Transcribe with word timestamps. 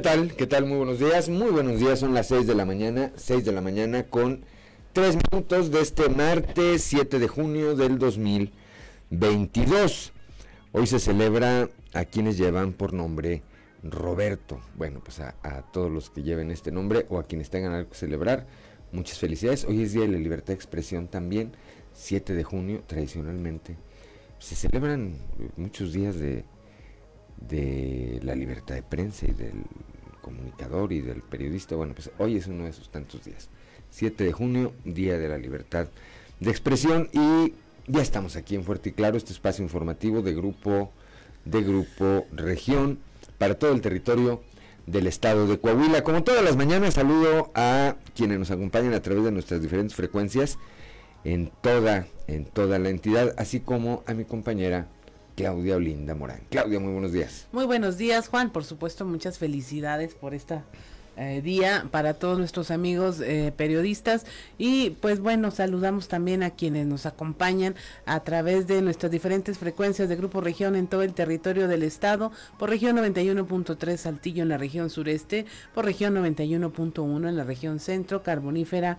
¿Qué 0.00 0.08
tal? 0.08 0.32
¿Qué 0.34 0.46
tal? 0.46 0.64
Muy 0.64 0.78
buenos 0.78 0.98
días. 0.98 1.28
Muy 1.28 1.50
buenos 1.50 1.78
días. 1.78 1.98
Son 1.98 2.14
las 2.14 2.28
6 2.28 2.46
de 2.46 2.54
la 2.54 2.64
mañana. 2.64 3.12
6 3.16 3.44
de 3.44 3.52
la 3.52 3.60
mañana 3.60 4.04
con 4.04 4.46
3 4.94 5.18
minutos 5.30 5.70
de 5.70 5.82
este 5.82 6.08
martes 6.08 6.84
7 6.84 7.18
de 7.18 7.28
junio 7.28 7.76
del 7.76 7.98
2022. 7.98 10.14
Hoy 10.72 10.86
se 10.86 11.00
celebra 11.00 11.68
a 11.92 12.06
quienes 12.06 12.38
llevan 12.38 12.72
por 12.72 12.94
nombre 12.94 13.42
Roberto. 13.82 14.62
Bueno, 14.74 15.02
pues 15.04 15.20
a, 15.20 15.34
todos 15.70 15.92
los 15.92 16.08
que 16.08 16.22
lleven 16.22 16.50
este 16.50 16.72
nombre 16.72 17.04
o 17.10 17.18
a 17.18 17.24
quienes 17.24 17.50
tengan 17.50 17.74
algo 17.74 17.90
que 17.90 17.96
celebrar, 17.96 18.46
muchas 18.92 19.18
felicidades. 19.18 19.66
Hoy 19.66 19.82
es 19.82 19.92
Día 19.92 20.04
de 20.04 20.08
la 20.08 20.18
Libertad 20.18 20.46
de 20.46 20.54
Expresión 20.54 21.08
también, 21.08 21.52
7 21.92 22.32
de 22.32 22.42
junio, 22.42 22.82
tradicionalmente. 22.86 23.76
Se 24.38 24.54
celebran 24.54 25.18
muchos 25.58 25.92
días 25.92 26.18
de, 26.18 26.46
de 27.36 28.18
la 28.22 28.34
libertad 28.34 28.76
de 28.76 28.82
prensa 28.82 29.26
y 29.26 29.32
del 29.32 29.62
comunicador 30.20 30.92
y 30.92 31.00
del 31.00 31.22
periodista. 31.22 31.76
Bueno, 31.76 31.94
pues 31.94 32.10
hoy 32.18 32.36
es 32.36 32.46
uno 32.46 32.64
de 32.64 32.70
esos 32.70 32.90
tantos 32.90 33.24
días. 33.24 33.48
7 33.90 34.24
de 34.24 34.32
junio, 34.32 34.72
Día 34.84 35.18
de 35.18 35.28
la 35.28 35.38
Libertad 35.38 35.88
de 36.38 36.50
Expresión 36.50 37.08
y 37.12 37.54
ya 37.86 38.02
estamos 38.02 38.36
aquí 38.36 38.54
en 38.54 38.64
Fuerte 38.64 38.90
y 38.90 38.92
Claro, 38.92 39.16
este 39.16 39.32
espacio 39.32 39.64
informativo 39.64 40.22
de 40.22 40.34
grupo 40.34 40.92
de 41.44 41.62
grupo 41.62 42.26
región 42.32 42.98
para 43.38 43.58
todo 43.58 43.72
el 43.72 43.80
territorio 43.80 44.42
del 44.86 45.06
estado 45.06 45.46
de 45.46 45.58
Coahuila. 45.58 46.04
Como 46.04 46.22
todas 46.22 46.44
las 46.44 46.56
mañanas 46.56 46.94
saludo 46.94 47.50
a 47.54 47.96
quienes 48.14 48.38
nos 48.38 48.50
acompañan 48.50 48.94
a 48.94 49.02
través 49.02 49.24
de 49.24 49.32
nuestras 49.32 49.62
diferentes 49.62 49.94
frecuencias 49.94 50.58
en 51.24 51.50
toda 51.62 52.06
en 52.26 52.44
toda 52.44 52.78
la 52.78 52.90
entidad, 52.90 53.34
así 53.36 53.60
como 53.60 54.04
a 54.06 54.14
mi 54.14 54.24
compañera 54.24 54.86
Claudia 55.36 55.76
Olinda 55.76 56.14
Morán. 56.14 56.40
Claudia, 56.50 56.80
muy 56.80 56.92
buenos 56.92 57.12
días. 57.12 57.46
Muy 57.52 57.66
buenos 57.66 57.98
días, 57.98 58.28
Juan. 58.28 58.50
Por 58.50 58.64
supuesto, 58.64 59.04
muchas 59.04 59.38
felicidades 59.38 60.14
por 60.14 60.34
esta 60.34 60.64
eh, 61.16 61.42
día 61.42 61.86
para 61.90 62.14
todos 62.14 62.38
nuestros 62.38 62.70
amigos 62.70 63.20
eh, 63.20 63.52
periodistas 63.54 64.24
y 64.56 64.90
pues 65.02 65.20
bueno 65.20 65.50
saludamos 65.50 66.08
también 66.08 66.42
a 66.42 66.50
quienes 66.50 66.86
nos 66.86 67.04
acompañan 67.04 67.74
a 68.06 68.20
través 68.20 68.66
de 68.68 68.80
nuestras 68.80 69.12
diferentes 69.12 69.58
frecuencias 69.58 70.08
de 70.08 70.16
Grupo 70.16 70.40
Región 70.40 70.76
en 70.76 70.86
todo 70.86 71.02
el 71.02 71.12
territorio 71.12 71.68
del 71.68 71.82
estado 71.82 72.32
por 72.58 72.70
región 72.70 72.96
91.3 72.96 73.96
Saltillo 73.98 74.44
en 74.44 74.48
la 74.48 74.56
región 74.56 74.88
sureste 74.88 75.44
por 75.74 75.84
región 75.84 76.14
91.1 76.14 77.28
en 77.28 77.36
la 77.36 77.44
región 77.44 77.80
centro 77.80 78.22
carbonífera 78.22 78.98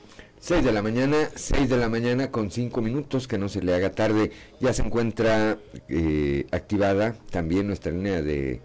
6 0.41 0.65
de 0.65 0.71
la 0.71 0.81
mañana, 0.81 1.29
6 1.35 1.69
de 1.69 1.77
la 1.77 1.87
mañana 1.87 2.31
con 2.31 2.49
5 2.49 2.81
minutos, 2.81 3.27
que 3.27 3.37
no 3.37 3.47
se 3.47 3.61
le 3.61 3.75
haga 3.75 3.91
tarde. 3.91 4.31
Ya 4.59 4.73
se 4.73 4.81
encuentra 4.81 5.59
eh, 5.87 6.47
activada 6.51 7.13
también 7.29 7.67
nuestra 7.67 7.91
línea 7.91 8.23
de 8.23 8.59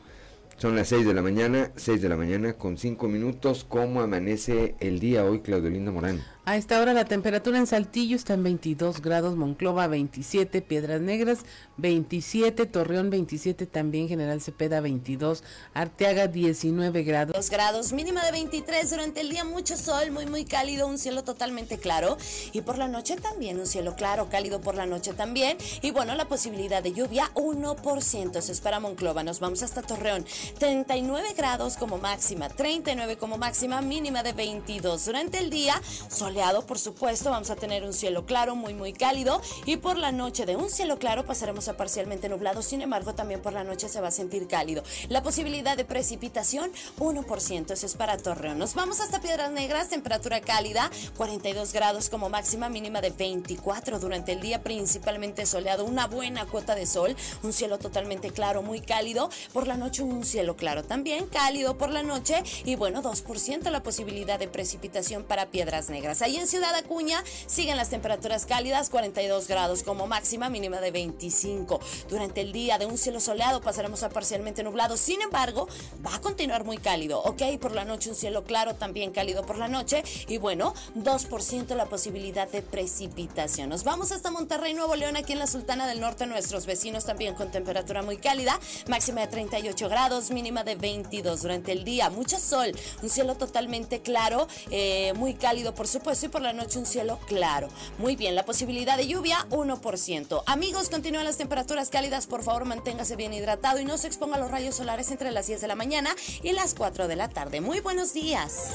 Son 0.59 0.75
las 0.75 0.89
6 0.89 1.05
de 1.05 1.13
la 1.13 1.21
mañana, 1.21 1.71
6 1.77 2.01
de 2.01 2.09
la 2.09 2.17
mañana 2.17 2.51
con 2.51 2.77
5 2.77 3.07
minutos. 3.07 3.65
¿Cómo 3.67 4.01
amanece 4.01 4.75
el 4.81 4.99
día 4.99 5.23
hoy, 5.23 5.39
Claudio 5.39 5.69
Linda 5.69 5.89
Morán? 5.89 6.21
A 6.49 6.57
esta 6.57 6.81
hora 6.81 6.93
la 6.93 7.05
temperatura 7.05 7.59
en 7.59 7.67
Saltillo 7.67 8.15
está 8.15 8.33
en 8.33 8.41
22 8.41 9.03
grados, 9.03 9.35
Monclova 9.35 9.85
27, 9.85 10.63
Piedras 10.63 10.99
Negras 10.99 11.41
27, 11.77 12.65
Torreón 12.65 13.11
27, 13.11 13.67
también 13.67 14.07
General 14.07 14.41
Cepeda 14.41 14.81
22, 14.81 15.43
Arteaga 15.75 16.25
19 16.25 17.03
grados. 17.03 17.35
2 17.35 17.49
grados, 17.51 17.93
mínima 17.93 18.25
de 18.25 18.31
23, 18.31 18.89
durante 18.89 19.21
el 19.21 19.29
día 19.29 19.43
mucho 19.43 19.77
sol, 19.77 20.09
muy 20.09 20.25
muy 20.25 20.43
cálido, 20.43 20.87
un 20.87 20.97
cielo 20.97 21.23
totalmente 21.23 21.77
claro 21.77 22.17
y 22.51 22.61
por 22.61 22.79
la 22.79 22.87
noche 22.87 23.15
también 23.15 23.59
un 23.59 23.67
cielo 23.67 23.95
claro, 23.95 24.27
cálido 24.31 24.59
por 24.59 24.73
la 24.73 24.87
noche 24.87 25.13
también 25.13 25.55
y 25.83 25.91
bueno, 25.91 26.15
la 26.15 26.27
posibilidad 26.27 26.81
de 26.81 26.93
lluvia 26.93 27.29
1%, 27.35 28.41
se 28.41 28.51
espera 28.51 28.79
Monclova, 28.79 29.23
nos 29.23 29.39
vamos 29.39 29.61
hasta 29.61 29.83
Torreón, 29.83 30.25
39 30.57 31.33
grados 31.35 31.77
como 31.77 31.97
máxima, 31.97 32.49
39 32.49 33.17
como 33.17 33.37
máxima, 33.37 33.81
mínima 33.81 34.23
de 34.23 34.33
22, 34.33 35.05
durante 35.05 35.37
el 35.39 35.49
día 35.49 35.81
sol 36.09 36.29
por 36.65 36.79
supuesto, 36.79 37.31
vamos 37.31 37.49
a 37.49 37.55
tener 37.55 37.83
un 37.83 37.91
cielo 37.91 38.25
claro, 38.25 38.55
muy 38.55 38.73
muy 38.73 38.93
cálido. 38.93 39.41
Y 39.65 39.77
por 39.77 39.97
la 39.97 40.11
noche 40.11 40.45
de 40.45 40.55
un 40.55 40.69
cielo 40.69 40.99
claro 40.99 41.25
pasaremos 41.25 41.67
a 41.67 41.75
parcialmente 41.75 42.29
nublado, 42.29 42.61
sin 42.61 42.81
embargo 42.81 43.13
también 43.13 43.41
por 43.41 43.51
la 43.51 43.63
noche 43.63 43.89
se 43.89 43.99
va 43.99 44.09
a 44.09 44.11
sentir 44.11 44.47
cálido. 44.47 44.83
La 45.09 45.23
posibilidad 45.23 45.75
de 45.75 45.85
precipitación 45.85 46.71
1%, 46.99 47.71
eso 47.71 47.85
es 47.85 47.95
para 47.95 48.17
Torreón. 48.17 48.59
Nos 48.59 48.73
vamos 48.75 48.99
hasta 48.99 49.21
Piedras 49.21 49.51
Negras, 49.51 49.89
temperatura 49.89 50.39
cálida, 50.39 50.89
42 51.17 51.73
grados 51.73 52.09
como 52.09 52.29
máxima, 52.29 52.69
mínima 52.69 53.01
de 53.01 53.09
24 53.09 53.99
durante 53.99 54.31
el 54.31 54.39
día, 54.39 54.61
principalmente 54.61 55.45
soleado, 55.45 55.83
una 55.83 56.07
buena 56.07 56.45
cuota 56.45 56.75
de 56.75 56.85
sol, 56.85 57.15
un 57.43 57.53
cielo 57.53 57.79
totalmente 57.79 58.29
claro, 58.29 58.61
muy 58.61 58.81
cálido, 58.81 59.29
por 59.51 59.67
la 59.67 59.77
noche 59.77 60.03
un 60.03 60.23
cielo 60.23 60.38
claro 60.55 60.83
también, 60.83 61.25
cálido 61.25 61.77
por 61.77 61.89
la 61.89 62.01
noche 62.01 62.43
y 62.63 62.75
bueno, 62.75 63.03
2% 63.03 63.69
la 63.69 63.83
posibilidad 63.83 64.39
de 64.39 64.47
precipitación 64.47 65.23
para 65.23 65.47
Piedras 65.47 65.89
Negras. 65.89 66.21
Ahí 66.21 66.37
en 66.37 66.47
Ciudad 66.47 66.73
Acuña 66.75 67.23
siguen 67.45 67.75
las 67.75 67.89
temperaturas 67.89 68.45
cálidas, 68.45 68.89
42 68.89 69.47
grados 69.47 69.83
como 69.83 70.07
máxima, 70.07 70.49
mínima 70.49 70.79
de 70.79 70.91
25. 70.91 71.79
Durante 72.09 72.41
el 72.41 72.53
día 72.53 72.77
de 72.77 72.85
un 72.85 72.97
cielo 72.97 73.19
soleado 73.19 73.59
pasaremos 73.61 74.03
a 74.03 74.09
parcialmente 74.09 74.63
nublado, 74.63 74.95
sin 74.95 75.21
embargo, 75.21 75.67
va 76.05 76.15
a 76.15 76.21
continuar 76.21 76.63
muy 76.63 76.77
cálido, 76.77 77.21
¿ok? 77.21 77.41
Por 77.59 77.73
la 77.73 77.83
noche 77.83 78.09
un 78.09 78.15
cielo 78.15 78.45
claro, 78.45 78.75
también 78.75 79.11
cálido 79.11 79.45
por 79.45 79.57
la 79.57 79.67
noche 79.67 80.03
y 80.27 80.37
bueno, 80.37 80.73
2% 80.95 81.75
la 81.75 81.85
posibilidad 81.87 82.47
de 82.47 82.61
precipitación. 82.61 83.69
Nos 83.69 83.83
vamos 83.83 84.13
hasta 84.13 84.31
Monterrey, 84.31 84.73
Nuevo 84.73 84.95
León, 84.95 85.17
aquí 85.17 85.33
en 85.33 85.39
la 85.39 85.47
Sultana 85.47 85.85
del 85.85 85.99
Norte, 85.99 86.25
nuestros 86.25 86.65
vecinos 86.65 87.05
también 87.05 87.35
con 87.35 87.51
temperatura 87.51 88.01
muy 88.01 88.17
cálida, 88.17 88.57
máxima 88.87 89.21
de 89.21 89.27
38 89.27 89.89
grados, 89.89 90.28
mínima 90.31 90.63
de 90.63 90.75
22 90.75 91.41
durante 91.41 91.71
el 91.71 91.83
día, 91.83 92.09
mucho 92.09 92.39
sol, 92.39 92.71
un 93.01 93.09
cielo 93.09 93.35
totalmente 93.35 94.01
claro, 94.01 94.47
eh, 94.71 95.13
muy 95.15 95.33
cálido 95.33 95.73
por 95.75 95.87
supuesto 95.87 96.25
y 96.25 96.29
por 96.29 96.41
la 96.41 96.53
noche 96.53 96.79
un 96.79 96.85
cielo 96.85 97.19
claro. 97.27 97.69
Muy 97.97 98.15
bien, 98.15 98.35
la 98.35 98.45
posibilidad 98.45 98.97
de 98.97 99.07
lluvia 99.07 99.45
1%. 99.49 100.43
Amigos, 100.45 100.89
continúan 100.89 101.25
las 101.25 101.37
temperaturas 101.37 101.89
cálidas, 101.89 102.27
por 102.27 102.43
favor 102.43 102.65
manténgase 102.65 103.15
bien 103.15 103.33
hidratado 103.33 103.79
y 103.79 103.85
no 103.85 103.97
se 103.97 104.07
exponga 104.07 104.35
a 104.35 104.39
los 104.39 104.51
rayos 104.51 104.75
solares 104.75 105.11
entre 105.11 105.31
las 105.31 105.47
10 105.47 105.61
de 105.61 105.67
la 105.67 105.75
mañana 105.75 106.15
y 106.43 106.51
las 106.51 106.73
4 106.73 107.07
de 107.07 107.15
la 107.15 107.29
tarde. 107.29 107.61
Muy 107.61 107.79
buenos 107.79 108.13
días. 108.13 108.71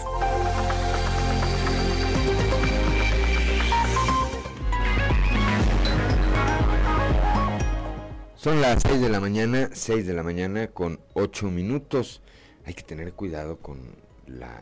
Son 8.44 8.61
las 8.61 8.82
6 8.82 9.00
de 9.00 9.08
la 9.08 9.20
mañana, 9.20 9.70
6 9.73 10.06
de 10.06 10.12
la 10.12 10.23
mañana 10.23 10.67
con 10.67 11.00
8 11.14 11.50
minutos. 11.50 12.20
Hay 12.67 12.75
que 12.75 12.82
tener 12.82 13.14
cuidado 13.14 13.56
con 13.56 13.79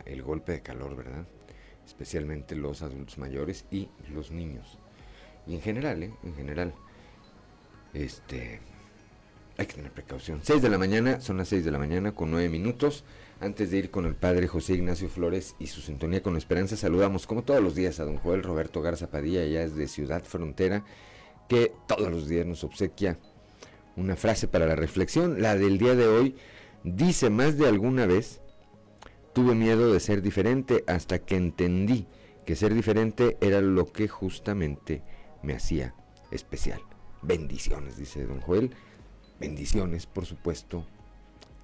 el 0.05 0.23
golpe 0.23 0.53
de 0.53 0.61
calor, 0.61 0.95
¿verdad? 0.95 1.25
especialmente 1.85 2.55
los 2.55 2.81
adultos 2.81 3.17
mayores 3.17 3.65
y 3.71 3.89
los 4.13 4.31
niños. 4.31 4.79
Y 5.45 5.55
en 5.55 5.61
general, 5.61 6.01
¿eh? 6.01 6.13
en 6.23 6.33
general, 6.33 6.73
este, 7.93 8.61
hay 9.57 9.65
que 9.65 9.73
tener 9.73 9.91
precaución. 9.91 10.39
6 10.41 10.61
de 10.61 10.69
la 10.69 10.77
mañana, 10.77 11.19
son 11.19 11.35
las 11.35 11.49
6 11.49 11.65
de 11.65 11.71
la 11.71 11.77
mañana 11.77 12.15
con 12.15 12.31
9 12.31 12.47
minutos. 12.47 13.03
Antes 13.41 13.69
de 13.69 13.79
ir 13.79 13.91
con 13.91 14.05
el 14.05 14.15
padre 14.15 14.47
José 14.47 14.75
Ignacio 14.75 15.09
Flores 15.09 15.57
y 15.59 15.67
su 15.67 15.81
sintonía 15.81 16.23
con 16.23 16.37
esperanza, 16.37 16.77
saludamos 16.77 17.27
como 17.27 17.43
todos 17.43 17.61
los 17.61 17.75
días 17.75 17.99
a 17.99 18.05
don 18.05 18.15
Joel 18.15 18.43
Roberto 18.43 18.81
Garza 18.81 19.11
Padilla, 19.11 19.43
ya 19.43 19.61
es 19.61 19.75
de 19.75 19.89
Ciudad 19.89 20.23
Frontera, 20.23 20.85
que 21.49 21.73
todos 21.85 22.09
los 22.09 22.29
días 22.29 22.45
nos 22.45 22.63
obsequia 22.63 23.19
una 23.95 24.15
frase 24.15 24.47
para 24.47 24.65
la 24.65 24.75
reflexión. 24.75 25.41
La 25.41 25.55
del 25.55 25.77
día 25.77 25.95
de 25.95 26.07
hoy 26.07 26.35
dice 26.83 27.29
más 27.29 27.57
de 27.57 27.67
alguna 27.67 28.05
vez, 28.05 28.41
tuve 29.33 29.55
miedo 29.55 29.91
de 29.91 29.99
ser 29.99 30.21
diferente 30.21 30.83
hasta 30.87 31.19
que 31.19 31.35
entendí 31.35 32.07
que 32.45 32.55
ser 32.55 32.73
diferente 32.73 33.37
era 33.41 33.61
lo 33.61 33.91
que 33.91 34.07
justamente 34.07 35.01
me 35.41 35.53
hacía 35.53 35.95
especial. 36.31 36.81
Bendiciones, 37.21 37.97
dice 37.97 38.25
don 38.25 38.41
Joel. 38.41 38.75
Bendiciones, 39.39 40.05
por 40.05 40.25
supuesto, 40.25 40.85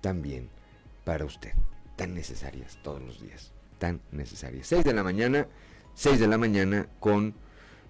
también 0.01 0.49
para 1.03 1.25
usted. 1.25 1.53
Tan 1.95 2.13
necesarias 2.13 2.79
todos 2.81 3.01
los 3.01 3.21
días. 3.21 3.53
Tan 3.77 4.01
necesarias. 4.11 4.67
6 4.67 4.85
de 4.85 4.93
la 4.93 5.03
mañana, 5.03 5.47
6 5.95 6.19
de 6.19 6.27
la 6.27 6.37
mañana 6.37 6.87
con 6.99 7.35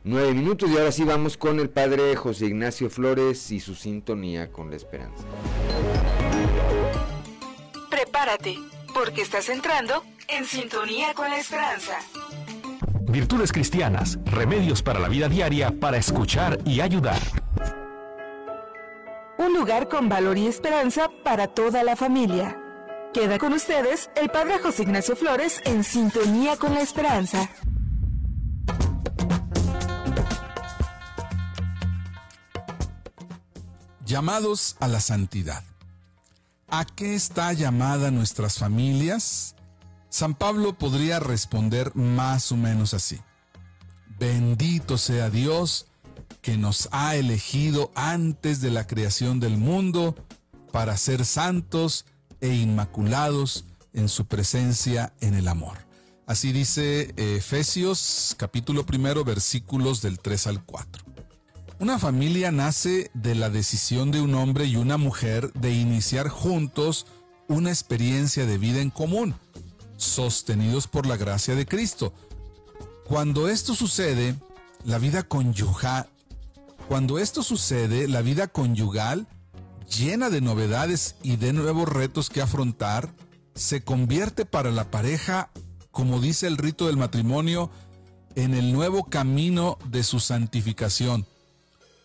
9 0.03 0.33
minutos. 0.33 0.69
Y 0.69 0.77
ahora 0.77 0.91
sí 0.91 1.03
vamos 1.03 1.37
con 1.37 1.59
el 1.59 1.69
padre 1.69 2.15
José 2.15 2.47
Ignacio 2.47 2.89
Flores 2.89 3.51
y 3.51 3.59
su 3.59 3.75
sintonía 3.75 4.51
con 4.51 4.69
la 4.69 4.75
esperanza. 4.75 5.23
Prepárate, 7.89 8.57
porque 8.93 9.21
estás 9.21 9.49
entrando 9.49 10.03
en 10.27 10.45
sintonía 10.45 11.13
con 11.13 11.29
la 11.29 11.37
esperanza. 11.37 11.99
Virtudes 13.01 13.51
cristianas, 13.51 14.19
remedios 14.25 14.83
para 14.83 14.99
la 14.99 15.09
vida 15.09 15.27
diaria 15.27 15.71
para 15.71 15.97
escuchar 15.97 16.59
y 16.63 16.81
ayudar. 16.81 17.19
Un 19.39 19.53
lugar 19.53 19.87
con 19.87 20.09
valor 20.09 20.37
y 20.37 20.47
esperanza 20.47 21.09
para 21.23 21.47
toda 21.47 21.83
la 21.83 21.95
familia. 21.95 22.61
Queda 23.13 23.39
con 23.39 23.53
ustedes 23.53 24.11
el 24.15 24.29
Padre 24.29 24.59
José 24.59 24.83
Ignacio 24.83 25.15
Flores 25.15 25.61
en 25.65 25.83
sintonía 25.83 26.57
con 26.57 26.75
la 26.75 26.81
esperanza. 26.81 27.49
Llamados 34.09 34.75
a 34.79 34.87
la 34.87 35.01
santidad. 35.01 35.63
¿A 36.67 36.83
qué 36.83 37.13
está 37.13 37.53
llamada 37.53 38.09
nuestras 38.09 38.57
familias? 38.57 39.53
San 40.09 40.33
Pablo 40.33 40.75
podría 40.75 41.19
responder 41.19 41.95
más 41.95 42.51
o 42.51 42.57
menos 42.57 42.95
así. 42.95 43.19
Bendito 44.17 44.97
sea 44.97 45.29
Dios 45.29 45.85
que 46.41 46.57
nos 46.57 46.89
ha 46.91 47.17
elegido 47.17 47.91
antes 47.93 48.61
de 48.61 48.71
la 48.71 48.87
creación 48.87 49.39
del 49.39 49.57
mundo 49.57 50.15
para 50.71 50.97
ser 50.97 51.23
santos 51.23 52.05
e 52.41 52.55
inmaculados 52.55 53.65
en 53.93 54.09
su 54.09 54.25
presencia 54.25 55.13
en 55.21 55.35
el 55.35 55.47
amor. 55.47 55.77
Así 56.25 56.51
dice 56.51 57.13
Efesios 57.15 58.33
capítulo 58.39 58.87
primero 58.87 59.23
versículos 59.23 60.01
del 60.01 60.17
3 60.17 60.47
al 60.47 60.65
4. 60.65 61.08
Una 61.79 61.97
familia 61.97 62.51
nace 62.51 63.09
de 63.13 63.35
la 63.35 63.49
decisión 63.49 64.11
de 64.11 64.19
un 64.19 64.35
hombre 64.35 64.65
y 64.65 64.75
una 64.75 64.97
mujer 64.97 65.53
de 65.53 65.71
iniciar 65.71 66.27
juntos 66.27 67.05
una 67.47 67.69
experiencia 67.69 68.45
de 68.45 68.57
vida 68.57 68.81
en 68.81 68.89
común 68.89 69.33
sostenidos 69.95 70.87
por 70.87 71.05
la 71.05 71.15
gracia 71.15 71.55
de 71.55 71.65
Cristo. 71.65 72.13
Cuando 73.05 73.47
esto 73.47 73.75
sucede, 73.75 74.35
la 74.83 74.97
vida 74.97 75.23
conyugal, 75.23 76.09
cuando 76.89 77.17
esto 77.17 77.43
sucede, 77.43 78.09
la 78.09 78.21
vida 78.21 78.47
conyugal, 78.47 79.25
llena 79.97 80.29
de 80.29 80.41
novedades 80.41 81.15
y 81.23 81.37
de 81.37 81.53
nuevos 81.53 81.87
retos 81.87 82.29
que 82.29 82.41
afrontar, 82.41 83.09
se 83.55 83.85
convierte 83.85 84.45
para 84.45 84.69
la 84.71 84.91
pareja, 84.91 85.49
como 85.91 86.19
dice 86.19 86.45
el 86.47 86.57
rito 86.57 86.87
del 86.87 86.97
matrimonio, 86.97 87.71
en 88.35 88.53
el 88.53 88.73
nuevo 88.73 89.05
camino 89.05 89.77
de 89.89 90.03
su 90.03 90.19
santificación 90.19 91.25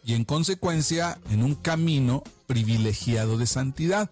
y 0.05 0.15
en 0.15 0.25
consecuencia 0.25 1.19
en 1.31 1.43
un 1.43 1.55
camino 1.55 2.23
privilegiado 2.47 3.39
de 3.39 3.47
santidad. 3.47 4.11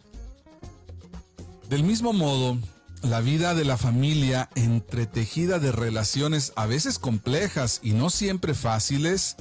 Del 1.68 1.84
mismo 1.84 2.12
modo, 2.12 2.58
la 3.02 3.20
vida 3.20 3.54
de 3.54 3.64
la 3.64 3.76
familia 3.76 4.48
entretejida 4.54 5.58
de 5.58 5.72
relaciones 5.72 6.52
a 6.56 6.66
veces 6.66 6.98
complejas 6.98 7.80
y 7.82 7.92
no 7.92 8.10
siempre 8.10 8.54
fáciles, 8.54 9.36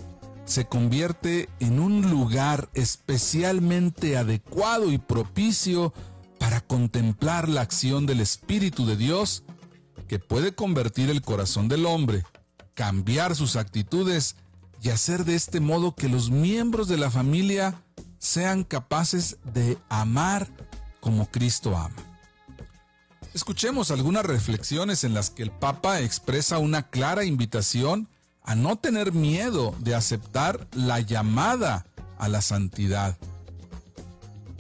se 0.46 0.66
convierte 0.66 1.48
en 1.60 1.80
un 1.80 2.10
lugar 2.10 2.70
especialmente 2.74 4.18
adecuado 4.18 4.92
y 4.92 4.98
propicio 4.98 5.94
para 6.40 6.60
contemplar 6.60 7.48
la 7.48 7.62
acción 7.62 8.06
del 8.06 8.20
Espíritu 8.20 8.86
de 8.86 8.98
Dios 8.98 9.44
que 10.08 10.20
puede 10.20 10.54
convertir 10.54 11.10
el 11.10 11.22
corazón 11.22 11.70
del 11.70 11.86
hombre, 11.86 12.24
cambiar 12.74 13.36
sus 13.36 13.56
actitudes 13.56 14.36
y 14.82 14.90
hacer 14.90 15.26
de 15.26 15.36
este 15.36 15.60
modo 15.60 15.96
que 15.96 16.10
los 16.10 16.32
miembros 16.32 16.88
de 16.88 16.98
la 16.98 17.12
familia 17.12 17.84
sean 18.18 18.64
capaces 18.64 19.38
de 19.54 19.78
amar 19.90 20.48
como 21.00 21.30
Cristo 21.30 21.78
ama. 21.78 21.96
Escuchemos 23.34 23.92
algunas 23.92 24.26
reflexiones 24.26 25.04
en 25.04 25.14
las 25.14 25.30
que 25.30 25.44
el 25.44 25.52
Papa 25.52 26.02
expresa 26.02 26.58
una 26.58 26.90
clara 26.90 27.24
invitación 27.24 28.10
a 28.44 28.56
no 28.56 28.76
tener 28.76 29.14
miedo 29.14 29.76
de 29.80 29.96
aceptar 29.96 30.68
la 30.74 31.00
llamada 31.00 31.86
a 32.18 32.28
la 32.28 32.42
santidad. 32.42 33.18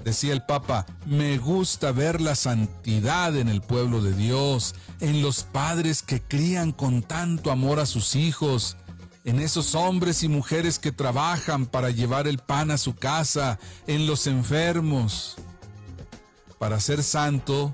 Decía 0.03 0.33
el 0.33 0.43
Papa, 0.43 0.85
me 1.05 1.37
gusta 1.37 1.91
ver 1.91 2.21
la 2.21 2.35
santidad 2.35 3.35
en 3.35 3.49
el 3.49 3.61
pueblo 3.61 4.01
de 4.01 4.13
Dios, 4.13 4.73
en 4.99 5.21
los 5.21 5.43
padres 5.43 6.01
que 6.01 6.21
crían 6.21 6.71
con 6.71 7.03
tanto 7.03 7.51
amor 7.51 7.79
a 7.79 7.85
sus 7.85 8.15
hijos, 8.15 8.77
en 9.23 9.39
esos 9.39 9.75
hombres 9.75 10.23
y 10.23 10.27
mujeres 10.27 10.79
que 10.79 10.91
trabajan 10.91 11.65
para 11.65 11.91
llevar 11.91 12.27
el 12.27 12.39
pan 12.39 12.71
a 12.71 12.77
su 12.77 12.95
casa, 12.95 13.59
en 13.87 14.07
los 14.07 14.27
enfermos. 14.27 15.35
Para 16.57 16.79
ser 16.79 17.03
santo, 17.03 17.73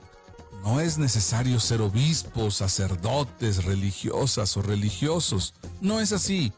no 0.63 0.81
es 0.81 0.97
necesario 0.97 1.59
ser 1.59 1.81
obispos, 1.81 2.55
sacerdotes, 2.55 3.63
religiosas 3.63 4.57
o 4.57 4.61
religiosos. 4.61 5.53
No 5.81 5.99
es 5.99 6.11
así. 6.11 6.51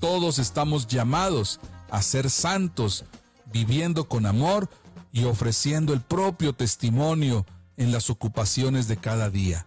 Todos 0.00 0.38
estamos 0.38 0.86
llamados 0.86 1.60
a 1.90 2.02
ser 2.02 2.30
santos, 2.30 3.04
viviendo 3.52 4.08
con 4.08 4.26
amor 4.26 4.68
y 5.12 5.24
ofreciendo 5.24 5.92
el 5.92 6.00
propio 6.00 6.52
testimonio 6.52 7.44
en 7.76 7.92
las 7.92 8.10
ocupaciones 8.10 8.88
de 8.88 8.96
cada 8.96 9.30
día, 9.30 9.66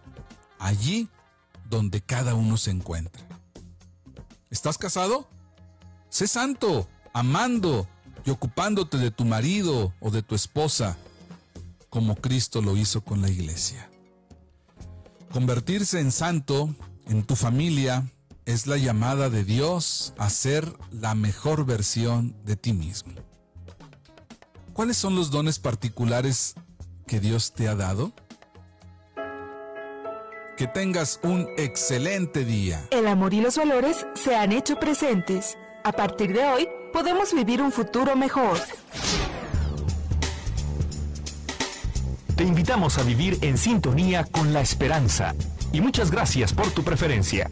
allí 0.58 1.08
donde 1.68 2.00
cada 2.00 2.34
uno 2.34 2.56
se 2.56 2.70
encuentra. 2.70 3.35
¿Estás 4.50 4.78
casado? 4.78 5.28
Sé 6.08 6.28
santo, 6.28 6.88
amando 7.12 7.88
y 8.24 8.30
ocupándote 8.30 8.98
de 8.98 9.10
tu 9.10 9.24
marido 9.24 9.92
o 10.00 10.10
de 10.10 10.22
tu 10.22 10.34
esposa 10.34 10.96
como 11.90 12.16
Cristo 12.16 12.62
lo 12.62 12.76
hizo 12.76 13.00
con 13.02 13.22
la 13.22 13.30
iglesia. 13.30 13.90
Convertirse 15.32 16.00
en 16.00 16.12
santo 16.12 16.74
en 17.06 17.24
tu 17.24 17.36
familia 17.36 18.10
es 18.44 18.66
la 18.66 18.76
llamada 18.76 19.30
de 19.30 19.44
Dios 19.44 20.14
a 20.18 20.30
ser 20.30 20.72
la 20.90 21.14
mejor 21.14 21.66
versión 21.66 22.36
de 22.44 22.56
ti 22.56 22.72
mismo. 22.72 23.14
¿Cuáles 24.72 24.96
son 24.96 25.16
los 25.16 25.30
dones 25.30 25.58
particulares 25.58 26.54
que 27.06 27.18
Dios 27.18 27.52
te 27.52 27.66
ha 27.66 27.74
dado? 27.74 28.12
Que 30.56 30.66
tengas 30.66 31.20
un 31.22 31.50
excelente 31.58 32.42
día. 32.46 32.82
El 32.90 33.06
amor 33.08 33.34
y 33.34 33.42
los 33.42 33.58
valores 33.58 34.06
se 34.14 34.34
han 34.34 34.52
hecho 34.52 34.76
presentes. 34.76 35.58
A 35.84 35.92
partir 35.92 36.32
de 36.32 36.44
hoy, 36.44 36.68
podemos 36.94 37.34
vivir 37.34 37.60
un 37.60 37.70
futuro 37.70 38.16
mejor. 38.16 38.58
Te 42.34 42.44
invitamos 42.44 42.96
a 42.96 43.02
vivir 43.02 43.38
en 43.42 43.58
sintonía 43.58 44.24
con 44.24 44.54
la 44.54 44.62
esperanza 44.62 45.34
y 45.72 45.82
muchas 45.82 46.10
gracias 46.10 46.54
por 46.54 46.70
tu 46.70 46.82
preferencia. 46.82 47.50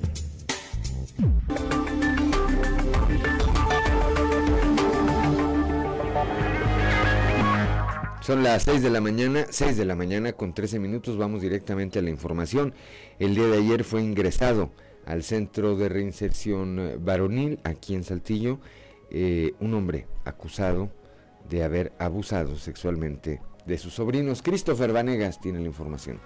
Son 8.24 8.42
las 8.42 8.62
6 8.62 8.80
de 8.80 8.88
la 8.88 9.02
mañana, 9.02 9.46
6 9.50 9.76
de 9.76 9.84
la 9.84 9.94
mañana 9.94 10.32
con 10.32 10.54
13 10.54 10.78
minutos, 10.78 11.18
vamos 11.18 11.42
directamente 11.42 11.98
a 11.98 12.02
la 12.02 12.08
información. 12.08 12.72
El 13.18 13.34
día 13.34 13.48
de 13.48 13.58
ayer 13.58 13.84
fue 13.84 14.02
ingresado 14.02 14.70
al 15.04 15.22
Centro 15.22 15.76
de 15.76 15.90
Reinserción 15.90 17.00
Varonil, 17.00 17.60
aquí 17.64 17.94
en 17.94 18.02
Saltillo, 18.02 18.60
eh, 19.10 19.52
un 19.60 19.74
hombre 19.74 20.06
acusado 20.24 20.90
de 21.50 21.64
haber 21.64 21.92
abusado 21.98 22.56
sexualmente 22.56 23.42
de 23.66 23.76
sus 23.76 23.92
sobrinos. 23.92 24.40
Christopher 24.40 24.94
Vanegas 24.94 25.38
tiene 25.38 25.60
la 25.60 25.66
información. 25.66 26.18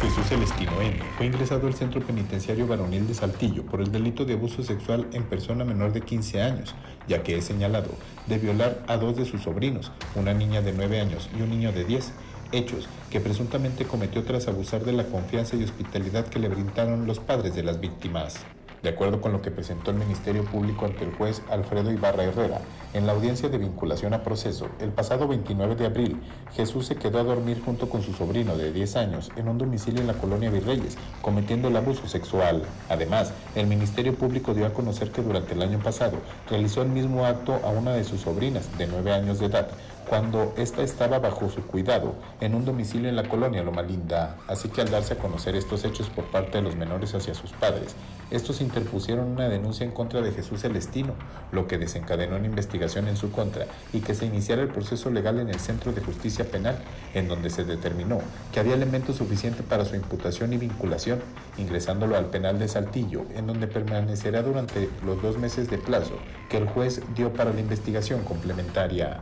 Jesús 0.00 0.28
Celestino 0.28 0.80
N. 0.80 0.96
fue 1.16 1.26
ingresado 1.26 1.66
al 1.66 1.74
centro 1.74 2.00
penitenciario 2.00 2.68
varonil 2.68 3.08
de 3.08 3.14
Saltillo 3.14 3.64
por 3.64 3.80
el 3.80 3.90
delito 3.90 4.24
de 4.24 4.34
abuso 4.34 4.62
sexual 4.62 5.08
en 5.12 5.24
persona 5.24 5.64
menor 5.64 5.92
de 5.92 6.02
15 6.02 6.40
años, 6.40 6.76
ya 7.08 7.24
que 7.24 7.36
es 7.36 7.46
señalado 7.46 7.90
de 8.28 8.38
violar 8.38 8.80
a 8.86 8.96
dos 8.96 9.16
de 9.16 9.24
sus 9.24 9.42
sobrinos, 9.42 9.90
una 10.14 10.34
niña 10.34 10.62
de 10.62 10.72
9 10.72 11.00
años 11.00 11.28
y 11.36 11.42
un 11.42 11.50
niño 11.50 11.72
de 11.72 11.84
10, 11.84 12.12
hechos 12.52 12.88
que 13.10 13.18
presuntamente 13.18 13.86
cometió 13.86 14.22
tras 14.22 14.46
abusar 14.46 14.84
de 14.84 14.92
la 14.92 15.04
confianza 15.04 15.56
y 15.56 15.64
hospitalidad 15.64 16.28
que 16.28 16.38
le 16.38 16.48
brindaron 16.48 17.08
los 17.08 17.18
padres 17.18 17.56
de 17.56 17.64
las 17.64 17.80
víctimas. 17.80 18.44
De 18.82 18.90
acuerdo 18.90 19.20
con 19.20 19.32
lo 19.32 19.42
que 19.42 19.50
presentó 19.50 19.90
el 19.90 19.96
Ministerio 19.96 20.44
Público 20.44 20.84
ante 20.84 21.04
el 21.04 21.12
juez 21.12 21.42
Alfredo 21.50 21.90
Ibarra 21.90 22.24
Herrera, 22.24 22.60
en 22.94 23.06
la 23.06 23.12
audiencia 23.12 23.48
de 23.48 23.58
vinculación 23.58 24.14
a 24.14 24.22
proceso, 24.22 24.68
el 24.80 24.90
pasado 24.90 25.26
29 25.26 25.74
de 25.74 25.86
abril, 25.86 26.20
Jesús 26.54 26.86
se 26.86 26.96
quedó 26.96 27.18
a 27.18 27.24
dormir 27.24 27.60
junto 27.64 27.88
con 27.88 28.02
su 28.02 28.12
sobrino 28.12 28.56
de 28.56 28.72
10 28.72 28.96
años 28.96 29.30
en 29.36 29.48
un 29.48 29.58
domicilio 29.58 30.00
en 30.00 30.06
la 30.06 30.14
colonia 30.14 30.50
Virreyes, 30.50 30.96
cometiendo 31.22 31.68
el 31.68 31.76
abuso 31.76 32.06
sexual. 32.06 32.62
Además, 32.88 33.32
el 33.56 33.66
Ministerio 33.66 34.14
Público 34.14 34.54
dio 34.54 34.64
a 34.64 34.72
conocer 34.72 35.10
que 35.10 35.22
durante 35.22 35.54
el 35.54 35.62
año 35.62 35.80
pasado 35.80 36.18
realizó 36.48 36.82
el 36.82 36.88
mismo 36.88 37.26
acto 37.26 37.60
a 37.64 37.70
una 37.70 37.92
de 37.92 38.04
sus 38.04 38.20
sobrinas 38.20 38.78
de 38.78 38.86
9 38.86 39.12
años 39.12 39.40
de 39.40 39.46
edad, 39.46 39.68
cuando 40.08 40.54
ésta 40.56 40.82
estaba 40.82 41.18
bajo 41.18 41.50
su 41.50 41.62
cuidado 41.62 42.14
en 42.40 42.54
un 42.54 42.64
domicilio 42.64 43.08
en 43.08 43.16
la 43.16 43.28
colonia 43.28 43.62
Loma 43.62 43.82
Linda. 43.82 44.36
Así 44.46 44.68
que 44.68 44.80
al 44.80 44.90
darse 44.90 45.14
a 45.14 45.18
conocer 45.18 45.54
estos 45.54 45.84
hechos 45.84 46.08
por 46.08 46.24
parte 46.30 46.58
de 46.58 46.62
los 46.62 46.76
menores 46.76 47.14
hacia 47.14 47.34
sus 47.34 47.52
padres, 47.52 47.94
estos 48.30 48.60
interpusieron 48.60 49.28
una 49.28 49.48
denuncia 49.48 49.84
en 49.84 49.92
contra 49.92 50.20
de 50.20 50.32
Jesús 50.32 50.60
Celestino, 50.60 51.14
lo 51.52 51.66
que 51.66 51.78
desencadenó 51.78 52.36
una 52.36 52.46
investigación 52.46 53.08
en 53.08 53.16
su 53.16 53.30
contra 53.30 53.66
y 53.92 54.00
que 54.00 54.14
se 54.14 54.26
iniciara 54.26 54.62
el 54.62 54.68
proceso 54.68 55.10
legal 55.10 55.38
en 55.38 55.48
el 55.48 55.60
Centro 55.60 55.92
de 55.92 56.02
Justicia 56.02 56.44
Penal, 56.50 56.78
en 57.14 57.28
donde 57.28 57.50
se 57.50 57.64
determinó 57.64 58.20
que 58.52 58.60
había 58.60 58.74
elementos 58.74 59.16
suficientes 59.16 59.64
para 59.64 59.84
su 59.84 59.96
imputación 59.96 60.52
y 60.52 60.58
vinculación, 60.58 61.20
ingresándolo 61.56 62.16
al 62.16 62.26
penal 62.26 62.58
de 62.58 62.68
Saltillo, 62.68 63.24
en 63.34 63.46
donde 63.46 63.66
permanecerá 63.66 64.42
durante 64.42 64.88
los 65.04 65.22
dos 65.22 65.38
meses 65.38 65.70
de 65.70 65.78
plazo 65.78 66.14
que 66.48 66.58
el 66.58 66.66
juez 66.66 67.02
dio 67.14 67.32
para 67.32 67.52
la 67.52 67.60
investigación 67.60 68.22
complementaria. 68.24 69.20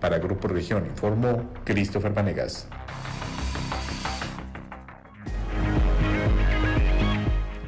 Para 0.00 0.18
Grupo 0.18 0.46
Región 0.48 0.86
informó 0.86 1.50
Christopher 1.64 2.12
Vanegas. 2.12 2.68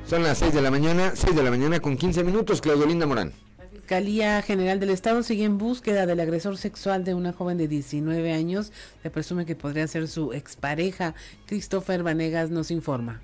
Son 0.07 0.23
las 0.23 0.39
6 0.39 0.55
de 0.55 0.63
la 0.63 0.71
mañana, 0.71 1.13
6 1.15 1.37
de 1.37 1.43
la 1.43 1.51
mañana 1.51 1.81
con 1.81 1.97
15 1.97 2.25
minutos, 2.25 2.61
Claudio 2.61 2.87
Linda 2.87 3.07
Morán. 3.07 3.33
La 3.59 3.69
Fiscalía 3.69 4.43
General 4.43 4.79
del 4.79 4.91
Estado 4.91 5.23
sigue 5.23 5.45
en 5.45 5.59
búsqueda 5.59 6.07
del 6.07 6.21
agresor 6.21 6.57
sexual 6.57 7.05
de 7.05 7.15
una 7.15 7.33
joven 7.33 7.59
de 7.59 7.69
19 7.69 8.33
años. 8.33 8.73
Se 9.03 9.11
presume 9.11 9.47
que 9.47 9.57
podría 9.57 9.87
ser 9.87 10.09
su 10.09 10.33
expareja. 10.33 11.15
Christopher 11.47 12.03
Vanegas 12.03 12.51
nos 12.51 12.71
informa. 12.71 13.23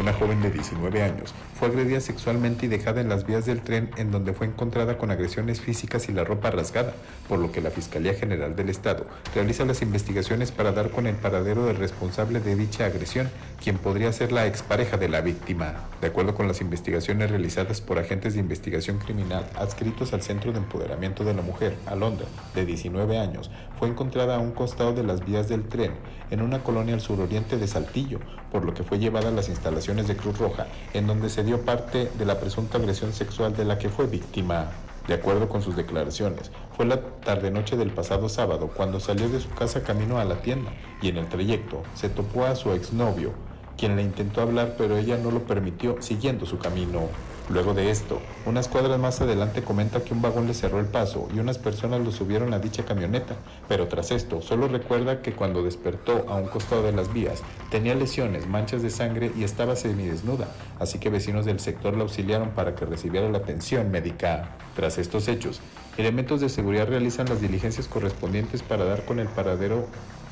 Una 0.00 0.12
joven 0.12 0.40
de 0.42 0.50
19 0.50 1.02
años 1.02 1.34
fue 1.58 1.68
agredida 1.68 2.00
sexualmente 2.00 2.66
y 2.66 2.68
dejada 2.68 3.00
en 3.00 3.08
las 3.08 3.26
vías 3.26 3.44
del 3.44 3.62
tren 3.62 3.90
en 3.96 4.12
donde 4.12 4.32
fue 4.32 4.46
encontrada 4.46 4.96
con 4.96 5.10
agresiones 5.10 5.60
físicas 5.60 6.08
y 6.08 6.12
la 6.12 6.22
ropa 6.22 6.52
rasgada, 6.52 6.94
por 7.28 7.40
lo 7.40 7.50
que 7.50 7.60
la 7.60 7.70
Fiscalía 7.70 8.14
General 8.14 8.54
del 8.54 8.68
Estado 8.68 9.06
realiza 9.34 9.64
las 9.64 9.82
investigaciones 9.82 10.52
para 10.52 10.70
dar 10.70 10.90
con 10.90 11.08
el 11.08 11.16
paradero 11.16 11.66
del 11.66 11.76
responsable 11.76 12.38
de 12.38 12.54
dicha 12.54 12.86
agresión, 12.86 13.28
quien 13.62 13.76
podría 13.76 14.12
ser 14.12 14.30
la 14.30 14.46
expareja 14.46 14.96
de 14.98 15.08
la 15.08 15.20
víctima. 15.20 15.74
De 16.00 16.06
acuerdo 16.06 16.36
con 16.36 16.46
las 16.46 16.60
investigaciones 16.60 17.28
realizadas 17.28 17.80
por 17.80 17.98
agentes 17.98 18.34
de 18.34 18.40
investigación 18.40 18.98
criminal 18.98 19.44
adscritos 19.56 20.12
al 20.12 20.22
Centro 20.22 20.52
de 20.52 20.58
Empoderamiento 20.58 21.24
de 21.24 21.34
la 21.34 21.42
Mujer, 21.42 21.76
Alondra, 21.86 22.26
de 22.54 22.66
19 22.66 23.18
años, 23.18 23.50
fue 23.78 23.88
encontrada 23.88 24.36
a 24.36 24.40
un 24.40 24.52
costado 24.52 24.92
de 24.92 25.04
las 25.04 25.24
vías 25.24 25.48
del 25.48 25.68
tren, 25.68 25.92
en 26.30 26.42
una 26.42 26.62
colonia 26.62 26.94
al 26.94 27.00
suroriente 27.00 27.56
de 27.56 27.68
Saltillo, 27.68 28.18
por 28.50 28.64
lo 28.64 28.74
que 28.74 28.82
fue 28.82 28.98
llevada 28.98 29.28
a 29.28 29.32
las 29.32 29.48
instalaciones 29.48 30.08
de 30.08 30.16
Cruz 30.16 30.38
Roja, 30.38 30.66
en 30.94 31.06
donde 31.06 31.30
se 31.30 31.44
dio 31.44 31.62
parte 31.62 32.10
de 32.18 32.24
la 32.24 32.40
presunta 32.40 32.78
agresión 32.78 33.12
sexual 33.12 33.56
de 33.56 33.64
la 33.64 33.78
que 33.78 33.88
fue 33.88 34.06
víctima. 34.06 34.70
De 35.06 35.14
acuerdo 35.14 35.48
con 35.48 35.62
sus 35.62 35.74
declaraciones, 35.74 36.50
fue 36.76 36.84
la 36.84 37.00
tarde-noche 37.00 37.76
del 37.76 37.90
pasado 37.90 38.28
sábado 38.28 38.70
cuando 38.76 39.00
salió 39.00 39.28
de 39.28 39.40
su 39.40 39.48
casa 39.50 39.82
camino 39.82 40.18
a 40.18 40.24
la 40.24 40.42
tienda 40.42 40.70
y 41.00 41.08
en 41.08 41.16
el 41.16 41.28
trayecto 41.28 41.82
se 41.94 42.10
topó 42.10 42.44
a 42.44 42.54
su 42.56 42.72
exnovio, 42.72 43.32
quien 43.78 43.96
le 43.96 44.02
intentó 44.02 44.42
hablar 44.42 44.74
pero 44.76 44.98
ella 44.98 45.16
no 45.16 45.30
lo 45.30 45.44
permitió 45.44 46.02
siguiendo 46.02 46.44
su 46.44 46.58
camino. 46.58 47.08
Luego 47.50 47.72
de 47.72 47.90
esto, 47.90 48.20
unas 48.44 48.68
cuadras 48.68 49.00
más 49.00 49.22
adelante 49.22 49.62
comenta 49.62 50.04
que 50.04 50.12
un 50.12 50.20
vagón 50.20 50.46
le 50.46 50.52
cerró 50.52 50.80
el 50.80 50.86
paso 50.86 51.28
y 51.34 51.38
unas 51.38 51.56
personas 51.56 52.00
lo 52.00 52.12
subieron 52.12 52.52
a 52.52 52.58
dicha 52.58 52.84
camioneta, 52.84 53.36
pero 53.68 53.88
tras 53.88 54.10
esto 54.10 54.42
solo 54.42 54.68
recuerda 54.68 55.22
que 55.22 55.32
cuando 55.32 55.62
despertó 55.62 56.26
a 56.28 56.34
un 56.34 56.48
costado 56.48 56.82
de 56.82 56.92
las 56.92 57.10
vías 57.10 57.42
tenía 57.70 57.94
lesiones, 57.94 58.46
manchas 58.46 58.82
de 58.82 58.90
sangre 58.90 59.32
y 59.34 59.44
estaba 59.44 59.76
semidesnuda, 59.76 60.48
así 60.78 60.98
que 60.98 61.08
vecinos 61.08 61.46
del 61.46 61.58
sector 61.58 61.96
la 61.96 62.02
auxiliaron 62.02 62.50
para 62.50 62.74
que 62.74 62.84
recibiera 62.84 63.30
la 63.30 63.38
atención 63.38 63.90
médica. 63.90 64.50
Tras 64.76 64.98
estos 64.98 65.26
hechos, 65.26 65.60
elementos 65.96 66.42
de 66.42 66.50
seguridad 66.50 66.86
realizan 66.86 67.30
las 67.30 67.40
diligencias 67.40 67.88
correspondientes 67.88 68.62
para 68.62 68.84
dar 68.84 69.06
con 69.06 69.20
el 69.20 69.28
paradero 69.28 69.86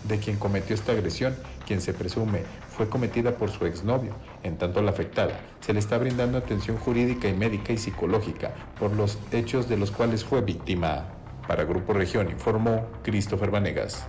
de 0.08 0.18
quien 0.18 0.36
cometió 0.36 0.74
esta 0.74 0.92
agresión, 0.92 1.34
quien 1.66 1.80
se 1.80 1.92
presume 1.92 2.42
fue 2.70 2.88
cometida 2.88 3.36
por 3.36 3.50
su 3.50 3.66
exnovio. 3.66 4.14
En 4.42 4.56
tanto, 4.58 4.82
la 4.82 4.90
afectada 4.90 5.40
se 5.60 5.72
le 5.72 5.78
está 5.78 5.98
brindando 5.98 6.38
atención 6.38 6.76
jurídica 6.76 7.28
y 7.28 7.34
médica 7.34 7.72
y 7.72 7.78
psicológica 7.78 8.54
por 8.78 8.92
los 8.92 9.18
hechos 9.32 9.68
de 9.68 9.76
los 9.76 9.90
cuales 9.90 10.24
fue 10.24 10.40
víctima. 10.42 11.06
Para 11.46 11.64
Grupo 11.64 11.92
Región 11.92 12.30
informó 12.30 12.86
Christopher 13.02 13.50
Vanegas. 13.50 14.06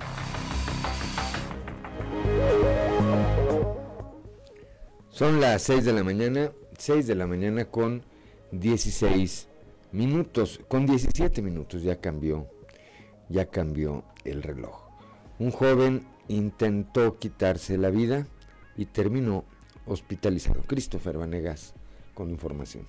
Son 5.09 5.41
las 5.41 5.63
6 5.63 5.85
de 5.85 5.93
la 5.93 6.03
mañana, 6.03 6.51
6 6.77 7.07
de 7.07 7.15
la 7.15 7.25
mañana 7.25 7.65
con 7.65 8.03
16 8.51 9.47
minutos, 9.91 10.61
con 10.67 10.85
17 10.85 11.41
minutos 11.41 11.81
ya 11.81 11.99
cambió, 11.99 12.47
ya 13.29 13.49
cambió 13.49 14.03
el 14.25 14.43
reloj. 14.43 14.86
Un 15.39 15.51
joven 15.51 16.03
intentó 16.27 17.19
quitarse 17.19 17.77
la 17.77 17.91
vida 17.91 18.25
y 18.75 18.85
terminó 18.85 19.45
hospitalizado. 19.85 20.61
Christopher 20.65 21.19
Vanegas 21.19 21.75
con 22.15 22.31
información. 22.31 22.87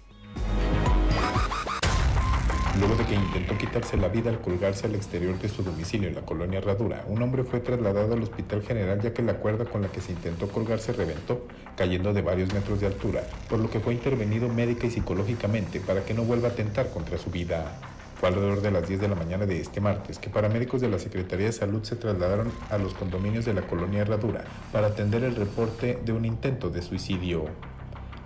Luego 2.79 2.95
de 2.95 3.05
que 3.05 3.15
intentó 3.15 3.59
quitarse 3.59 3.99
la 3.99 4.09
vida 4.09 4.31
al 4.31 4.41
colgarse 4.41 4.87
al 4.87 4.95
exterior 4.95 5.39
de 5.39 5.49
su 5.51 5.63
domicilio 5.63 6.09
en 6.09 6.15
la 6.15 6.23
colonia 6.23 6.61
Herradura, 6.61 7.05
un 7.09 7.21
hombre 7.21 7.45
fue 7.45 7.61
trasladado 7.61 8.15
al 8.15 8.23
hospital 8.23 8.63
general 8.63 9.03
ya 9.03 9.13
que 9.13 9.23
la 9.23 9.35
cuerda 9.35 9.67
con 9.67 9.83
la 9.83 9.89
que 9.89 10.01
se 10.01 10.13
intentó 10.13 10.49
colgarse 10.49 10.95
reventó, 10.95 11.47
cayendo 11.77 12.15
de 12.15 12.23
varios 12.23 12.55
metros 12.55 12.81
de 12.81 12.87
altura, 12.87 13.25
por 13.51 13.59
lo 13.59 13.69
que 13.69 13.81
fue 13.81 13.93
intervenido 13.93 14.49
médica 14.49 14.87
y 14.87 14.91
psicológicamente 14.91 15.81
para 15.81 16.05
que 16.05 16.15
no 16.15 16.23
vuelva 16.23 16.49
a 16.49 16.53
atentar 16.53 16.89
contra 16.91 17.19
su 17.19 17.31
vida. 17.31 17.98
Fue 18.19 18.31
alrededor 18.31 18.63
de 18.63 18.73
las 18.73 18.89
10 18.89 19.01
de 19.01 19.09
la 19.09 19.15
mañana 19.15 19.47
de 19.47 19.61
este 19.61 19.81
martes 19.81 20.19
que 20.19 20.29
paramédicos 20.29 20.81
de 20.81 20.89
la 20.89 20.99
Secretaría 20.99 21.47
de 21.47 21.53
Salud 21.53 21.85
se 21.85 21.95
trasladaron 21.95 22.51
a 22.69 22.77
los 22.77 22.93
condominios 22.95 23.45
de 23.45 23.55
la 23.55 23.63
colonia 23.63 24.01
Herradura 24.01 24.43
para 24.73 24.89
atender 24.89 25.23
el 25.23 25.37
reporte 25.37 26.01
de 26.05 26.13
un 26.13 26.25
intento 26.25 26.69
de 26.69 26.83
suicidio. 26.83 27.45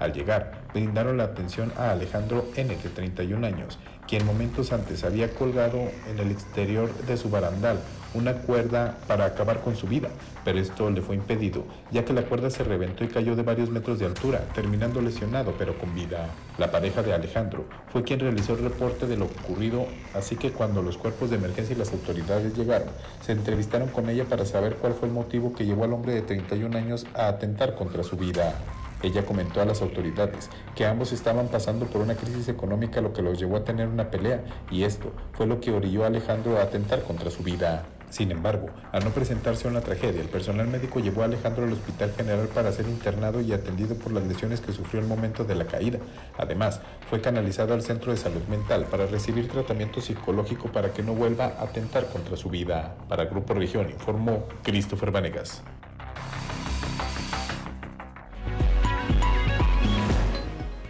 Al 0.00 0.14
llegar, 0.14 0.62
brindaron 0.72 1.18
la 1.18 1.24
atención 1.24 1.74
a 1.76 1.90
Alejandro 1.90 2.46
N., 2.56 2.74
de 2.74 2.88
31 2.88 3.46
años, 3.46 3.78
quien 4.08 4.24
momentos 4.24 4.72
antes 4.72 5.04
había 5.04 5.34
colgado 5.34 5.90
en 6.10 6.18
el 6.18 6.30
exterior 6.30 6.90
de 7.06 7.18
su 7.18 7.28
barandal 7.28 7.78
una 8.14 8.34
cuerda 8.34 8.96
para 9.06 9.26
acabar 9.26 9.60
con 9.60 9.76
su 9.76 9.86
vida, 9.86 10.08
pero 10.44 10.58
esto 10.58 10.90
le 10.90 11.02
fue 11.02 11.16
impedido, 11.16 11.64
ya 11.90 12.04
que 12.04 12.12
la 12.12 12.22
cuerda 12.22 12.50
se 12.50 12.64
reventó 12.64 13.04
y 13.04 13.08
cayó 13.08 13.36
de 13.36 13.42
varios 13.42 13.70
metros 13.70 13.98
de 13.98 14.06
altura, 14.06 14.40
terminando 14.54 15.00
lesionado 15.00 15.54
pero 15.58 15.78
con 15.78 15.94
vida. 15.94 16.30
La 16.58 16.70
pareja 16.70 17.02
de 17.02 17.12
Alejandro 17.12 17.64
fue 17.92 18.02
quien 18.02 18.20
realizó 18.20 18.54
el 18.54 18.64
reporte 18.64 19.06
de 19.06 19.16
lo 19.16 19.26
ocurrido, 19.26 19.86
así 20.14 20.36
que 20.36 20.52
cuando 20.52 20.82
los 20.82 20.98
cuerpos 20.98 21.30
de 21.30 21.36
emergencia 21.36 21.74
y 21.74 21.78
las 21.78 21.92
autoridades 21.92 22.56
llegaron, 22.56 22.88
se 23.24 23.32
entrevistaron 23.32 23.88
con 23.88 24.08
ella 24.08 24.24
para 24.24 24.44
saber 24.44 24.76
cuál 24.76 24.94
fue 24.94 25.08
el 25.08 25.14
motivo 25.14 25.54
que 25.54 25.64
llevó 25.64 25.84
al 25.84 25.92
hombre 25.92 26.14
de 26.14 26.22
31 26.22 26.76
años 26.76 27.06
a 27.14 27.28
atentar 27.28 27.74
contra 27.74 28.02
su 28.02 28.16
vida. 28.16 28.54
Ella 29.02 29.26
comentó 29.26 29.60
a 29.60 29.64
las 29.64 29.82
autoridades 29.82 30.48
que 30.76 30.86
ambos 30.86 31.12
estaban 31.12 31.48
pasando 31.48 31.86
por 31.86 32.00
una 32.00 32.14
crisis 32.14 32.48
económica 32.48 33.00
lo 33.00 33.12
que 33.12 33.22
los 33.22 33.38
llevó 33.38 33.56
a 33.56 33.64
tener 33.64 33.88
una 33.88 34.10
pelea 34.10 34.44
y 34.70 34.84
esto 34.84 35.12
fue 35.32 35.46
lo 35.46 35.60
que 35.60 35.72
orilló 35.72 36.04
a 36.04 36.06
Alejandro 36.06 36.58
a 36.58 36.62
atentar 36.62 37.02
contra 37.02 37.30
su 37.30 37.42
vida. 37.42 37.84
Sin 38.12 38.30
embargo, 38.30 38.68
al 38.92 39.04
no 39.04 39.10
presentarse 39.10 39.66
una 39.66 39.80
tragedia, 39.80 40.20
el 40.20 40.28
personal 40.28 40.68
médico 40.68 41.00
llevó 41.00 41.22
a 41.22 41.24
Alejandro 41.24 41.64
al 41.64 41.72
Hospital 41.72 42.12
General 42.14 42.46
para 42.46 42.70
ser 42.70 42.86
internado 42.86 43.40
y 43.40 43.54
atendido 43.54 43.94
por 43.94 44.12
las 44.12 44.26
lesiones 44.26 44.60
que 44.60 44.70
sufrió 44.70 45.00
al 45.00 45.08
momento 45.08 45.44
de 45.44 45.54
la 45.54 45.64
caída. 45.64 45.98
Además, 46.36 46.82
fue 47.08 47.22
canalizado 47.22 47.72
al 47.72 47.80
Centro 47.80 48.12
de 48.12 48.18
Salud 48.18 48.42
Mental 48.50 48.84
para 48.84 49.06
recibir 49.06 49.48
tratamiento 49.48 50.02
psicológico 50.02 50.70
para 50.70 50.92
que 50.92 51.02
no 51.02 51.14
vuelva 51.14 51.54
a 51.58 51.62
atentar 51.62 52.06
contra 52.10 52.36
su 52.36 52.50
vida. 52.50 52.94
Para 53.08 53.24
Grupo 53.24 53.54
Región 53.54 53.88
informó 53.88 54.46
Christopher 54.62 55.10
Vanegas. 55.10 55.62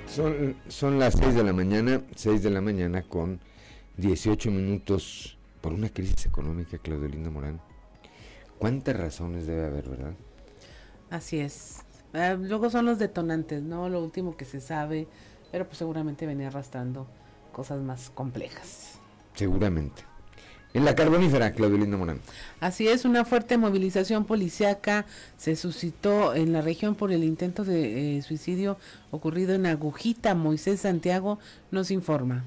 Son, 0.09 0.57
son 0.67 0.99
las 0.99 1.15
6 1.15 1.37
de 1.37 1.45
la 1.45 1.53
mañana, 1.53 2.01
6 2.17 2.43
de 2.43 2.51
la 2.51 2.61
mañana 2.61 3.03
con 3.03 3.39
18 3.97 4.51
minutos 4.51 5.39
por 5.63 5.73
una 5.73 5.89
crisis 5.89 6.27
económica, 6.27 6.77
Claudio 6.77 7.09
Linda 7.09 7.31
Morán. 7.31 7.61
¿Cuántas 8.59 8.97
razones 8.97 9.47
debe 9.47 9.65
haber, 9.65 9.89
verdad? 9.89 10.15
Así 11.09 11.39
es. 11.39 11.79
Ah, 12.13 12.37
luego 12.39 12.69
son 12.69 12.85
los 12.85 12.99
detonantes, 12.99 13.63
¿no? 13.63 13.89
Lo 13.89 14.03
último 14.03 14.37
que 14.37 14.45
se 14.45 14.61
sabe, 14.61 15.09
pero 15.51 15.65
pues 15.67 15.79
seguramente 15.79 16.27
venía 16.27 16.49
arrastrando 16.49 17.07
cosas 17.53 17.81
más 17.81 18.11
complejas. 18.11 18.99
Seguramente. 19.35 20.03
En 20.75 20.85
la 20.85 20.95
carbonífera, 20.95 21.53
Claudio 21.53 21.79
Linda 21.79 21.97
Morán. 21.97 22.21
Así 22.61 22.89
es, 22.89 23.05
una 23.05 23.25
fuerte 23.25 23.59
movilización 23.59 24.25
policiaca 24.25 25.05
se 25.37 25.55
suscitó 25.55 26.35
en 26.35 26.53
la 26.53 26.63
región 26.63 26.95
por 26.95 27.13
el 27.13 27.25
intento 27.25 27.65
de 27.65 28.19
eh, 28.19 28.23
suicidio 28.23 28.79
ocurrido 29.11 29.55
en 29.55 29.67
Agujita. 29.67 30.35
Moisés 30.35 30.81
Santiago 30.81 31.39
nos 31.71 31.91
informa. 31.91 32.43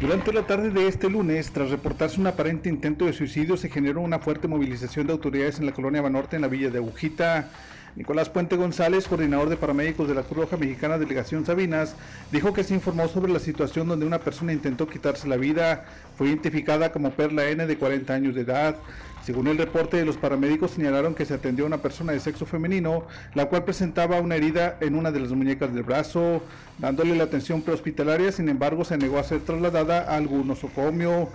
Durante 0.00 0.32
la 0.32 0.46
tarde 0.46 0.70
de 0.70 0.88
este 0.88 1.10
lunes, 1.10 1.50
tras 1.50 1.68
reportarse 1.68 2.18
un 2.18 2.26
aparente 2.26 2.70
intento 2.70 3.04
de 3.04 3.12
suicidio, 3.12 3.58
se 3.58 3.68
generó 3.68 4.00
una 4.00 4.18
fuerte 4.18 4.48
movilización 4.48 5.06
de 5.06 5.12
autoridades 5.12 5.58
en 5.58 5.66
la 5.66 5.72
colonia 5.72 6.00
Banorte, 6.00 6.36
en 6.36 6.42
la 6.42 6.48
villa 6.48 6.70
de 6.70 6.78
Agujita. 6.78 7.50
Nicolás 7.96 8.28
Puente 8.28 8.56
González, 8.56 9.08
coordinador 9.08 9.48
de 9.48 9.56
paramédicos 9.56 10.06
de 10.06 10.14
la 10.14 10.22
Cruz 10.22 10.44
Roja 10.44 10.56
Mexicana 10.56 10.96
Delegación 10.96 11.44
Sabinas, 11.44 11.96
dijo 12.30 12.52
que 12.52 12.62
se 12.62 12.74
informó 12.74 13.08
sobre 13.08 13.32
la 13.32 13.40
situación 13.40 13.88
donde 13.88 14.06
una 14.06 14.20
persona 14.20 14.52
intentó 14.52 14.88
quitarse 14.88 15.26
la 15.26 15.36
vida. 15.36 15.86
Fue 16.16 16.28
identificada 16.28 16.92
como 16.92 17.10
Perla 17.10 17.48
N 17.48 17.66
de 17.66 17.76
40 17.76 18.14
años 18.14 18.34
de 18.36 18.42
edad. 18.42 18.76
Según 19.24 19.48
el 19.48 19.58
reporte 19.58 19.96
de 19.96 20.04
los 20.04 20.16
paramédicos 20.16 20.70
señalaron 20.70 21.14
que 21.14 21.26
se 21.26 21.34
atendió 21.34 21.64
a 21.64 21.66
una 21.66 21.82
persona 21.82 22.12
de 22.12 22.20
sexo 22.20 22.46
femenino, 22.46 23.04
la 23.34 23.46
cual 23.46 23.64
presentaba 23.64 24.20
una 24.20 24.36
herida 24.36 24.78
en 24.80 24.94
una 24.94 25.10
de 25.10 25.20
las 25.20 25.32
muñecas 25.32 25.74
del 25.74 25.82
brazo, 25.82 26.42
dándole 26.78 27.16
la 27.16 27.24
atención 27.24 27.60
prehospitalaria, 27.60 28.32
sin 28.32 28.48
embargo 28.48 28.84
se 28.84 28.96
negó 28.96 29.18
a 29.18 29.24
ser 29.24 29.40
trasladada 29.40 30.10
a 30.10 30.16
algún 30.16 30.48
nosocomio, 30.48 31.28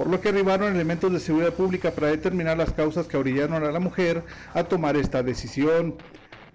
por 0.00 0.08
lo 0.08 0.18
que 0.18 0.30
arribaron 0.30 0.74
elementos 0.74 1.12
de 1.12 1.20
seguridad 1.20 1.52
pública 1.52 1.90
para 1.90 2.06
determinar 2.06 2.56
las 2.56 2.72
causas 2.72 3.06
que 3.06 3.18
orillaron 3.18 3.64
a 3.64 3.70
la 3.70 3.80
mujer 3.80 4.24
a 4.54 4.64
tomar 4.64 4.96
esta 4.96 5.22
decisión. 5.22 5.96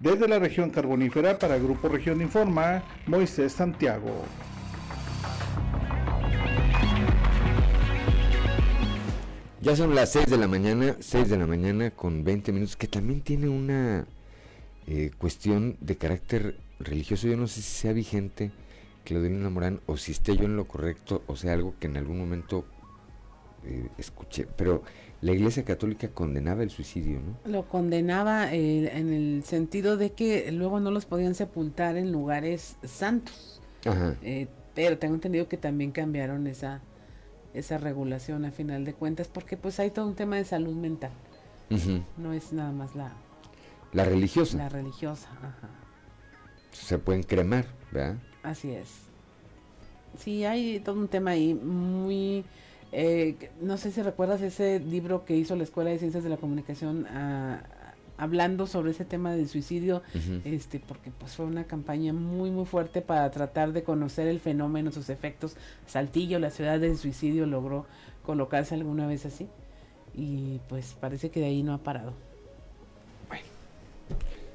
Desde 0.00 0.26
la 0.26 0.40
región 0.40 0.70
carbonífera 0.70 1.38
para 1.38 1.56
Grupo 1.56 1.88
Región 1.88 2.20
Informa, 2.20 2.82
Moisés 3.06 3.52
Santiago. 3.52 4.24
Ya 9.60 9.76
son 9.76 9.94
las 9.94 10.10
6 10.10 10.28
de 10.28 10.38
la 10.38 10.48
mañana, 10.48 10.96
6 10.98 11.28
de 11.28 11.38
la 11.38 11.46
mañana 11.46 11.92
con 11.92 12.24
20 12.24 12.50
minutos, 12.50 12.74
que 12.74 12.88
también 12.88 13.20
tiene 13.20 13.48
una 13.48 14.06
eh, 14.88 15.12
cuestión 15.18 15.76
de 15.80 15.96
carácter 15.96 16.56
religioso. 16.80 17.28
Yo 17.28 17.36
no 17.36 17.46
sé 17.46 17.62
si 17.62 17.70
sea 17.70 17.92
vigente, 17.92 18.50
Claudelina 19.04 19.50
Morán, 19.50 19.78
o 19.86 19.96
si 19.96 20.10
esté 20.10 20.36
yo 20.36 20.46
en 20.46 20.56
lo 20.56 20.64
correcto, 20.64 21.22
o 21.28 21.36
sea, 21.36 21.52
algo 21.52 21.74
que 21.78 21.86
en 21.86 21.96
algún 21.96 22.18
momento 22.18 22.64
eh, 23.66 23.88
escuché, 23.98 24.46
pero 24.56 24.82
la 25.20 25.32
Iglesia 25.32 25.64
Católica 25.64 26.08
condenaba 26.08 26.62
el 26.62 26.70
suicidio, 26.70 27.20
¿no? 27.20 27.50
Lo 27.50 27.68
condenaba 27.68 28.52
eh, 28.52 28.96
en 28.96 29.12
el 29.12 29.42
sentido 29.44 29.96
de 29.96 30.12
que 30.12 30.50
luego 30.52 30.80
no 30.80 30.90
los 30.90 31.06
podían 31.06 31.34
sepultar 31.34 31.96
en 31.96 32.12
lugares 32.12 32.76
santos. 32.84 33.60
Ajá. 33.84 34.16
pero 34.74 34.98
tengo 34.98 35.14
entendido 35.14 35.46
que 35.48 35.56
también 35.56 35.92
cambiaron 35.92 36.48
esa 36.48 36.82
esa 37.56 37.78
regulación 37.78 38.44
a 38.44 38.50
final 38.50 38.84
de 38.84 38.92
cuentas, 38.92 39.28
porque 39.28 39.56
pues 39.56 39.80
hay 39.80 39.90
todo 39.90 40.06
un 40.06 40.14
tema 40.14 40.36
de 40.36 40.44
salud 40.44 40.74
mental. 40.74 41.10
No 42.16 42.32
es 42.32 42.52
nada 42.52 42.70
más 42.70 42.94
la... 42.94 43.12
La 43.92 44.04
religiosa. 44.04 44.58
La 44.58 44.68
religiosa, 44.68 45.28
ajá. 45.32 45.70
Se 46.70 46.98
pueden 46.98 47.22
cremar, 47.22 47.64
¿verdad? 47.90 48.16
Así 48.42 48.70
es. 48.72 48.88
Sí, 50.18 50.44
hay 50.44 50.80
todo 50.80 50.96
un 50.96 51.08
tema 51.08 51.30
ahí 51.30 51.54
muy... 51.54 52.44
Eh, 52.98 53.50
no 53.60 53.76
sé 53.76 53.92
si 53.92 54.00
recuerdas 54.00 54.40
ese 54.40 54.80
libro 54.80 55.26
que 55.26 55.36
hizo 55.36 55.54
la 55.54 55.64
Escuela 55.64 55.90
de 55.90 55.98
Ciencias 55.98 56.24
de 56.24 56.30
la 56.30 56.38
Comunicación 56.38 57.06
a, 57.08 57.62
hablando 58.16 58.66
sobre 58.66 58.92
ese 58.92 59.04
tema 59.04 59.34
del 59.34 59.50
suicidio, 59.50 60.00
este, 60.46 60.80
porque 60.80 61.10
pues 61.10 61.36
fue 61.36 61.44
una 61.44 61.64
campaña 61.64 62.14
muy 62.14 62.50
muy 62.50 62.64
fuerte 62.64 63.02
para 63.02 63.30
tratar 63.30 63.74
de 63.74 63.82
conocer 63.82 64.28
el 64.28 64.40
fenómeno, 64.40 64.92
sus 64.92 65.10
efectos. 65.10 65.56
Saltillo, 65.86 66.38
la 66.38 66.48
ciudad 66.48 66.80
del 66.80 66.96
suicidio, 66.96 67.44
logró 67.44 67.84
colocarse 68.24 68.74
alguna 68.74 69.06
vez 69.06 69.26
así. 69.26 69.46
Y 70.14 70.60
pues 70.70 70.96
parece 70.98 71.30
que 71.30 71.40
de 71.40 71.46
ahí 71.46 71.62
no 71.62 71.74
ha 71.74 71.78
parado. 71.82 72.14
Bueno. 73.28 73.44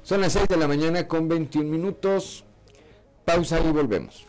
Son 0.02 0.20
las 0.20 0.32
6 0.32 0.48
de 0.48 0.56
la 0.56 0.66
mañana 0.66 1.06
con 1.06 1.28
21 1.28 1.70
minutos. 1.70 2.42
Pausa 3.24 3.60
y 3.60 3.70
volvemos. 3.70 4.26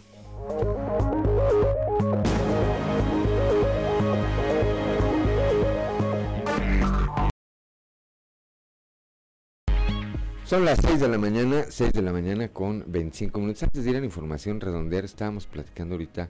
Son 10.54 10.66
las 10.66 10.78
6 10.84 11.00
de 11.00 11.08
la 11.08 11.18
mañana, 11.18 11.66
6 11.68 11.94
de 11.94 12.04
la 12.04 12.14
mañana 12.14 12.48
con 12.48 12.84
25 12.86 13.40
minutos. 13.40 13.64
Antes 13.64 13.84
de 13.84 13.90
ir 13.90 13.98
a 13.98 14.00
la 14.02 14.06
información 14.06 14.62
redondear, 14.62 15.04
estábamos 15.04 15.48
platicando 15.48 15.96
ahorita 15.96 16.30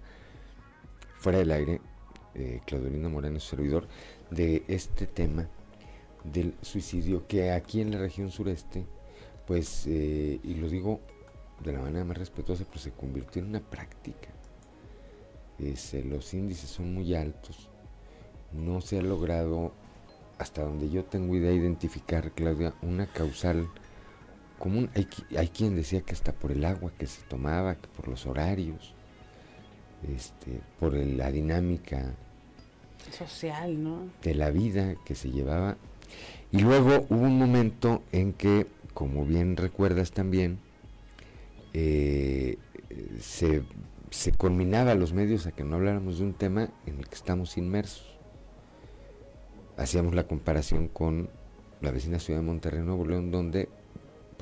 fuera 1.18 1.40
del 1.40 1.52
aire, 1.52 1.82
eh, 2.34 2.62
Claudelina 2.66 3.10
Moreno, 3.10 3.42
servidor, 3.42 3.86
de 4.32 4.64
este 4.70 5.08
tema 5.08 5.50
del 6.24 6.56
suicidio 6.62 7.28
que 7.28 7.52
aquí 7.52 7.82
en 7.82 7.92
la 7.92 7.98
región 7.98 8.32
sureste, 8.32 8.86
pues, 9.46 9.88
eh, 9.88 10.40
y 10.42 10.54
lo 10.54 10.70
digo 10.70 11.02
de 11.62 11.74
la 11.74 11.82
manera 11.82 12.06
más 12.06 12.18
respetuosa, 12.18 12.64
pues 12.64 12.80
se 12.80 12.92
convirtió 12.92 13.42
en 13.42 13.50
una 13.50 13.60
práctica. 13.60 14.30
los 16.06 16.34
índices 16.34 16.70
son 16.70 16.94
muy 16.94 17.14
altos. 17.14 17.70
No 18.54 18.80
se 18.80 19.00
ha 19.00 19.02
logrado, 19.02 19.74
hasta 20.38 20.64
donde 20.64 20.90
yo 20.90 21.04
tengo 21.04 21.36
idea, 21.36 21.52
identificar, 21.52 22.32
Claudia, 22.32 22.74
una 22.82 23.06
causal 23.06 23.68
hay, 24.96 25.08
hay 25.38 25.48
quien 25.50 25.76
decía 25.76 26.02
que 26.02 26.14
hasta 26.14 26.32
por 26.32 26.52
el 26.52 26.64
agua 26.66 26.92
que 26.98 27.08
se 27.08 27.22
tomaba, 27.24 27.76
que 27.76 27.88
por 27.90 28.08
los 28.08 28.26
horarios, 28.26 28.94
este, 30.08 30.60
por 30.80 30.94
la 30.94 31.32
dinámica 31.32 32.14
social, 33.12 33.84
¿no? 33.84 34.10
De 34.22 34.36
la 34.36 34.50
vida 34.52 34.96
que 35.06 35.16
se 35.16 35.32
llevaba. 35.32 35.78
Y 36.52 36.60
luego 36.60 37.06
hubo 37.10 37.22
un 37.22 37.38
momento 37.38 38.04
en 38.12 38.34
que, 38.34 38.68
como 38.94 39.26
bien 39.26 39.58
recuerdas 39.58 40.12
también, 40.12 40.60
eh, 41.74 42.58
se, 43.20 43.64
se 44.12 44.32
culminaba 44.32 44.96
los 44.96 45.14
medios 45.14 45.48
a 45.48 45.52
que 45.52 45.64
no 45.64 45.76
habláramos 45.76 46.20
de 46.20 46.26
un 46.26 46.34
tema 46.34 46.70
en 46.86 47.00
el 47.00 47.08
que 47.08 47.16
estamos 47.16 47.58
inmersos. 47.58 48.06
Hacíamos 49.78 50.14
la 50.14 50.28
comparación 50.28 50.88
con 50.88 51.30
la 51.82 51.92
vecina 51.92 52.20
ciudad 52.20 52.40
de 52.40 52.46
Monterrey, 52.46 52.84
Nuevo 52.84 53.06
León, 53.06 53.32
donde 53.32 53.68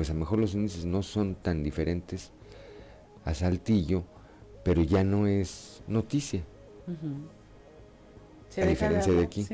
pues 0.01 0.09
a 0.09 0.13
lo 0.13 0.21
mejor 0.21 0.39
los 0.39 0.55
índices 0.55 0.83
no 0.83 1.03
son 1.03 1.35
tan 1.35 1.61
diferentes 1.61 2.31
a 3.23 3.35
Saltillo, 3.35 4.03
pero 4.63 4.81
ya 4.81 5.03
no 5.03 5.27
es 5.27 5.83
noticia. 5.87 6.41
a 8.57 8.65
diferencia 8.65 9.13
de, 9.13 9.23
aquí. 9.23 9.45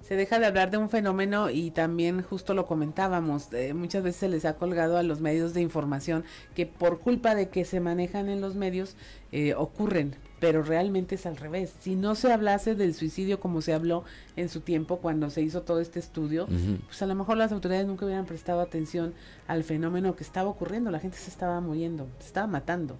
Se 0.00 0.16
deja 0.16 0.38
de 0.38 0.46
hablar 0.46 0.70
de 0.70 0.78
un 0.78 0.88
fenómeno 0.88 1.50
y 1.50 1.72
también 1.72 2.22
justo 2.22 2.54
lo 2.54 2.64
comentábamos, 2.64 3.52
eh, 3.52 3.74
muchas 3.74 4.02
veces 4.02 4.20
se 4.20 4.28
les 4.30 4.46
ha 4.46 4.56
colgado 4.56 4.96
a 4.96 5.02
los 5.02 5.20
medios 5.20 5.52
de 5.52 5.60
información 5.60 6.24
que 6.54 6.64
por 6.64 6.98
culpa 6.98 7.34
de 7.34 7.50
que 7.50 7.66
se 7.66 7.80
manejan 7.80 8.30
en 8.30 8.40
los 8.40 8.54
medios 8.54 8.96
eh, 9.30 9.52
ocurren, 9.52 10.16
pero 10.40 10.62
realmente 10.62 11.14
es 11.14 11.26
al 11.26 11.36
revés. 11.36 11.74
Si 11.80 11.94
no 11.94 12.14
se 12.14 12.32
hablase 12.32 12.74
del 12.74 12.94
suicidio 12.94 13.38
como 13.38 13.60
se 13.60 13.74
habló 13.74 14.04
en 14.36 14.48
su 14.48 14.60
tiempo 14.60 14.96
cuando 14.96 15.28
se 15.30 15.42
hizo 15.42 15.62
todo 15.62 15.80
este 15.80 15.98
estudio, 15.98 16.48
pues 16.86 17.00
a 17.02 17.06
lo 17.06 17.14
mejor 17.14 17.36
las 17.36 17.52
autoridades 17.52 17.86
nunca 17.86 18.06
hubieran 18.06 18.24
prestado 18.24 18.60
atención 18.60 19.12
al 19.46 19.62
fenómeno 19.62 20.16
que 20.16 20.24
estaba 20.24 20.48
ocurriendo. 20.48 20.90
La 20.90 20.98
gente 20.98 21.18
se 21.18 21.30
estaba 21.30 21.60
muriendo, 21.60 22.08
se 22.18 22.26
estaba 22.26 22.46
matando 22.46 22.96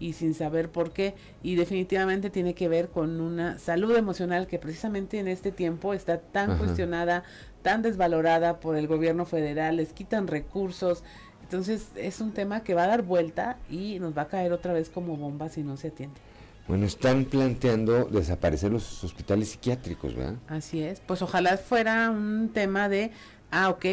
y 0.00 0.14
sin 0.14 0.32
saber 0.32 0.70
por 0.70 0.92
qué. 0.92 1.14
Y 1.42 1.54
definitivamente 1.54 2.30
tiene 2.30 2.54
que 2.54 2.68
ver 2.68 2.88
con 2.88 3.20
una 3.20 3.58
salud 3.58 3.94
emocional 3.94 4.46
que 4.46 4.58
precisamente 4.58 5.18
en 5.18 5.28
este 5.28 5.52
tiempo 5.52 5.92
está 5.92 6.18
tan 6.18 6.56
cuestionada, 6.56 7.22
tan 7.62 7.82
desvalorada 7.82 8.58
por 8.58 8.76
el 8.76 8.88
gobierno 8.88 9.26
federal, 9.26 9.76
les 9.76 9.92
quitan 9.92 10.26
recursos. 10.26 11.04
Entonces 11.42 11.90
es 11.96 12.20
un 12.20 12.32
tema 12.32 12.62
que 12.62 12.74
va 12.74 12.84
a 12.84 12.88
dar 12.88 13.02
vuelta 13.02 13.58
y 13.68 13.98
nos 13.98 14.16
va 14.16 14.22
a 14.22 14.28
caer 14.28 14.52
otra 14.52 14.72
vez 14.72 14.88
como 14.88 15.16
bomba 15.16 15.50
si 15.50 15.62
no 15.62 15.76
se 15.76 15.88
atiende. 15.88 16.18
Bueno, 16.70 16.86
están 16.86 17.24
planteando 17.24 18.04
desaparecer 18.04 18.70
los 18.70 19.02
hospitales 19.02 19.48
psiquiátricos, 19.48 20.14
¿verdad? 20.14 20.36
Así 20.46 20.80
es. 20.80 21.00
Pues 21.00 21.20
ojalá 21.20 21.56
fuera 21.56 22.12
un 22.12 22.50
tema 22.54 22.88
de, 22.88 23.10
ah, 23.50 23.70
ok, 23.70 23.84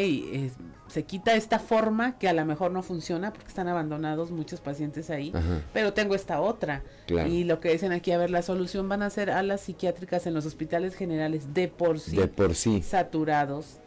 se 0.86 1.02
quita 1.02 1.34
esta 1.34 1.58
forma 1.58 2.18
que 2.18 2.28
a 2.28 2.32
lo 2.32 2.44
mejor 2.46 2.70
no 2.70 2.84
funciona 2.84 3.32
porque 3.32 3.48
están 3.48 3.66
abandonados 3.66 4.30
muchos 4.30 4.60
pacientes 4.60 5.10
ahí, 5.10 5.32
pero 5.72 5.92
tengo 5.92 6.14
esta 6.14 6.40
otra. 6.40 6.84
Y 7.26 7.42
lo 7.42 7.58
que 7.58 7.72
dicen 7.72 7.90
aquí, 7.90 8.12
a 8.12 8.18
ver, 8.18 8.30
la 8.30 8.42
solución 8.42 8.88
van 8.88 9.02
a 9.02 9.10
ser 9.10 9.32
alas 9.32 9.62
psiquiátricas 9.62 10.28
en 10.28 10.34
los 10.34 10.46
hospitales 10.46 10.94
generales 10.94 11.52
de 11.52 11.66
por 11.66 11.98
sí, 11.98 12.14
de 12.14 12.28
por 12.28 12.54
sí. 12.54 12.84
saturados. 12.84 13.80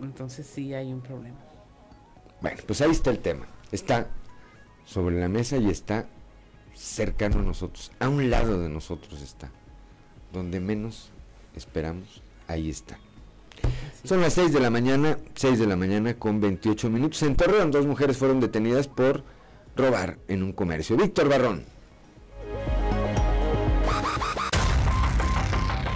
Entonces 0.00 0.46
sí 0.46 0.72
hay 0.72 0.92
un 0.92 1.00
problema. 1.00 1.38
Bueno, 2.40 2.60
pues 2.64 2.80
ahí 2.80 2.92
está 2.92 3.10
el 3.10 3.18
tema. 3.18 3.48
Está 3.72 4.06
sobre 4.84 5.18
la 5.18 5.28
mesa 5.28 5.56
y 5.56 5.68
está 5.68 6.06
cercano 6.76 7.40
a 7.40 7.42
nosotros, 7.42 7.90
a 7.98 8.08
un 8.08 8.30
lado 8.30 8.60
de 8.60 8.68
nosotros 8.68 9.22
está, 9.22 9.50
donde 10.32 10.60
menos 10.60 11.10
esperamos, 11.54 12.22
ahí 12.46 12.70
está. 12.70 12.98
Son 14.04 14.20
las 14.20 14.34
6 14.34 14.52
de 14.52 14.60
la 14.60 14.70
mañana, 14.70 15.18
6 15.34 15.58
de 15.58 15.66
la 15.66 15.74
mañana 15.74 16.14
con 16.14 16.40
28 16.40 16.90
minutos. 16.90 17.22
En 17.22 17.34
Torreón, 17.34 17.70
dos 17.70 17.86
mujeres 17.86 18.18
fueron 18.18 18.38
detenidas 18.40 18.86
por 18.86 19.24
robar 19.74 20.18
en 20.28 20.42
un 20.42 20.52
comercio. 20.52 20.96
Víctor 20.96 21.28
Barrón. 21.28 21.64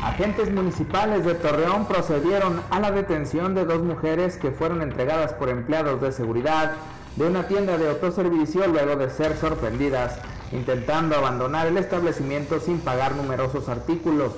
Agentes 0.02 0.50
municipales 0.50 1.24
de 1.24 1.34
Torreón 1.34 1.86
procedieron 1.86 2.60
a 2.70 2.80
la 2.80 2.90
detención 2.90 3.54
de 3.54 3.64
dos 3.64 3.82
mujeres 3.82 4.38
que 4.38 4.50
fueron 4.50 4.82
entregadas 4.82 5.34
por 5.34 5.50
empleados 5.50 6.00
de 6.00 6.10
seguridad 6.10 6.76
de 7.16 7.26
una 7.26 7.46
tienda 7.46 7.78
de 7.78 7.88
autoservicio 7.88 8.66
luego 8.66 8.96
de 8.96 9.10
ser 9.10 9.36
sorprendidas 9.36 10.18
intentando 10.52 11.16
abandonar 11.16 11.66
el 11.66 11.76
establecimiento 11.76 12.60
sin 12.60 12.80
pagar 12.80 13.14
numerosos 13.14 13.68
artículos. 13.68 14.32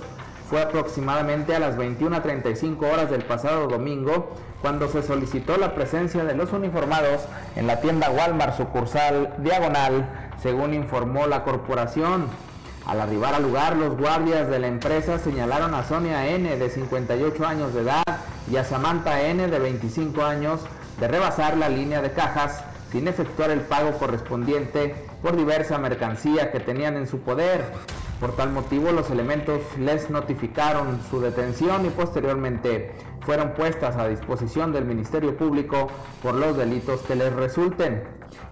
Fue 0.48 0.60
aproximadamente 0.60 1.56
a 1.56 1.58
las 1.58 1.76
21.35 1.76 2.92
horas 2.92 3.10
del 3.10 3.24
pasado 3.24 3.68
domingo 3.68 4.34
cuando 4.60 4.88
se 4.88 5.02
solicitó 5.02 5.56
la 5.56 5.74
presencia 5.74 6.24
de 6.24 6.34
los 6.34 6.52
uniformados 6.52 7.22
en 7.56 7.66
la 7.66 7.80
tienda 7.80 8.10
Walmart 8.10 8.56
sucursal 8.56 9.34
Diagonal, 9.38 10.30
según 10.42 10.74
informó 10.74 11.26
la 11.26 11.42
corporación. 11.42 12.26
Al 12.86 13.00
arribar 13.00 13.34
al 13.34 13.44
lugar, 13.44 13.76
los 13.76 13.96
guardias 13.96 14.48
de 14.48 14.58
la 14.58 14.66
empresa 14.66 15.18
señalaron 15.18 15.72
a 15.74 15.84
Sonia 15.84 16.26
N 16.28 16.56
de 16.56 16.68
58 16.68 17.46
años 17.46 17.72
de 17.74 17.82
edad 17.82 18.02
y 18.50 18.56
a 18.56 18.64
Samantha 18.64 19.22
N 19.22 19.48
de 19.48 19.58
25 19.58 20.22
años 20.22 20.60
de 21.00 21.08
rebasar 21.08 21.56
la 21.56 21.68
línea 21.68 22.02
de 22.02 22.12
cajas 22.12 22.62
sin 22.92 23.08
efectuar 23.08 23.50
el 23.50 23.62
pago 23.62 23.98
correspondiente 23.98 24.94
por 25.22 25.34
diversa 25.34 25.78
mercancía 25.78 26.52
que 26.52 26.60
tenían 26.60 26.96
en 26.96 27.08
su 27.08 27.20
poder. 27.20 27.64
Por 28.20 28.36
tal 28.36 28.52
motivo, 28.52 28.92
los 28.92 29.10
elementos 29.10 29.60
les 29.78 30.10
notificaron 30.10 31.00
su 31.10 31.20
detención 31.20 31.86
y 31.86 31.88
posteriormente 31.90 32.92
fueron 33.22 33.54
puestas 33.54 33.96
a 33.96 34.08
disposición 34.08 34.72
del 34.72 34.84
Ministerio 34.84 35.36
Público 35.36 35.88
por 36.22 36.34
los 36.34 36.56
delitos 36.56 37.00
que 37.00 37.16
les 37.16 37.32
resulten. 37.32 38.04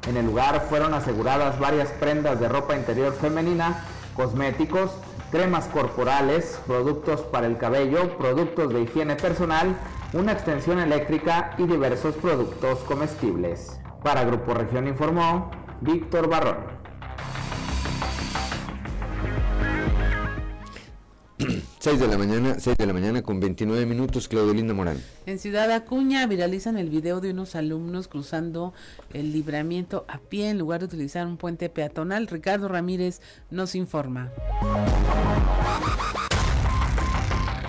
En 0.08 0.16
el 0.16 0.26
lugar 0.26 0.66
fueron 0.68 0.94
aseguradas 0.94 1.60
varias 1.60 1.90
prendas 1.90 2.40
de 2.40 2.48
ropa 2.48 2.74
interior 2.74 3.12
femenina, 3.12 3.84
cosméticos, 4.16 4.92
cremas 5.30 5.66
corporales, 5.66 6.60
productos 6.66 7.20
para 7.20 7.46
el 7.46 7.58
cabello, 7.58 8.16
productos 8.16 8.72
de 8.72 8.82
higiene 8.82 9.16
personal, 9.16 9.76
una 10.12 10.32
extensión 10.32 10.80
eléctrica 10.80 11.54
y 11.58 11.64
diversos 11.64 12.14
productos 12.16 12.78
comestibles. 12.80 13.79
Para 14.02 14.24
Grupo 14.24 14.54
Región 14.54 14.88
informó 14.88 15.50
Víctor 15.82 16.28
Barrón. 16.28 16.80
6 21.78 22.00
de 22.00 22.08
la 22.08 22.16
mañana, 22.16 22.56
6 22.58 22.76
de 22.78 22.86
la 22.86 22.92
mañana 22.92 23.22
con 23.22 23.40
29 23.40 23.84
minutos, 23.86 24.26
Claudio 24.28 24.54
Linda 24.54 24.72
Morán. 24.72 25.02
En 25.26 25.38
Ciudad 25.38 25.70
Acuña 25.70 26.26
viralizan 26.26 26.78
el 26.78 26.88
video 26.88 27.20
de 27.20 27.30
unos 27.30 27.54
alumnos 27.54 28.08
cruzando 28.08 28.72
el 29.12 29.32
libramiento 29.32 30.04
a 30.08 30.18
pie 30.18 30.50
en 30.50 30.58
lugar 30.58 30.80
de 30.80 30.86
utilizar 30.86 31.26
un 31.26 31.36
puente 31.36 31.68
peatonal. 31.68 32.26
Ricardo 32.26 32.68
Ramírez 32.68 33.20
nos 33.50 33.74
informa. 33.74 34.30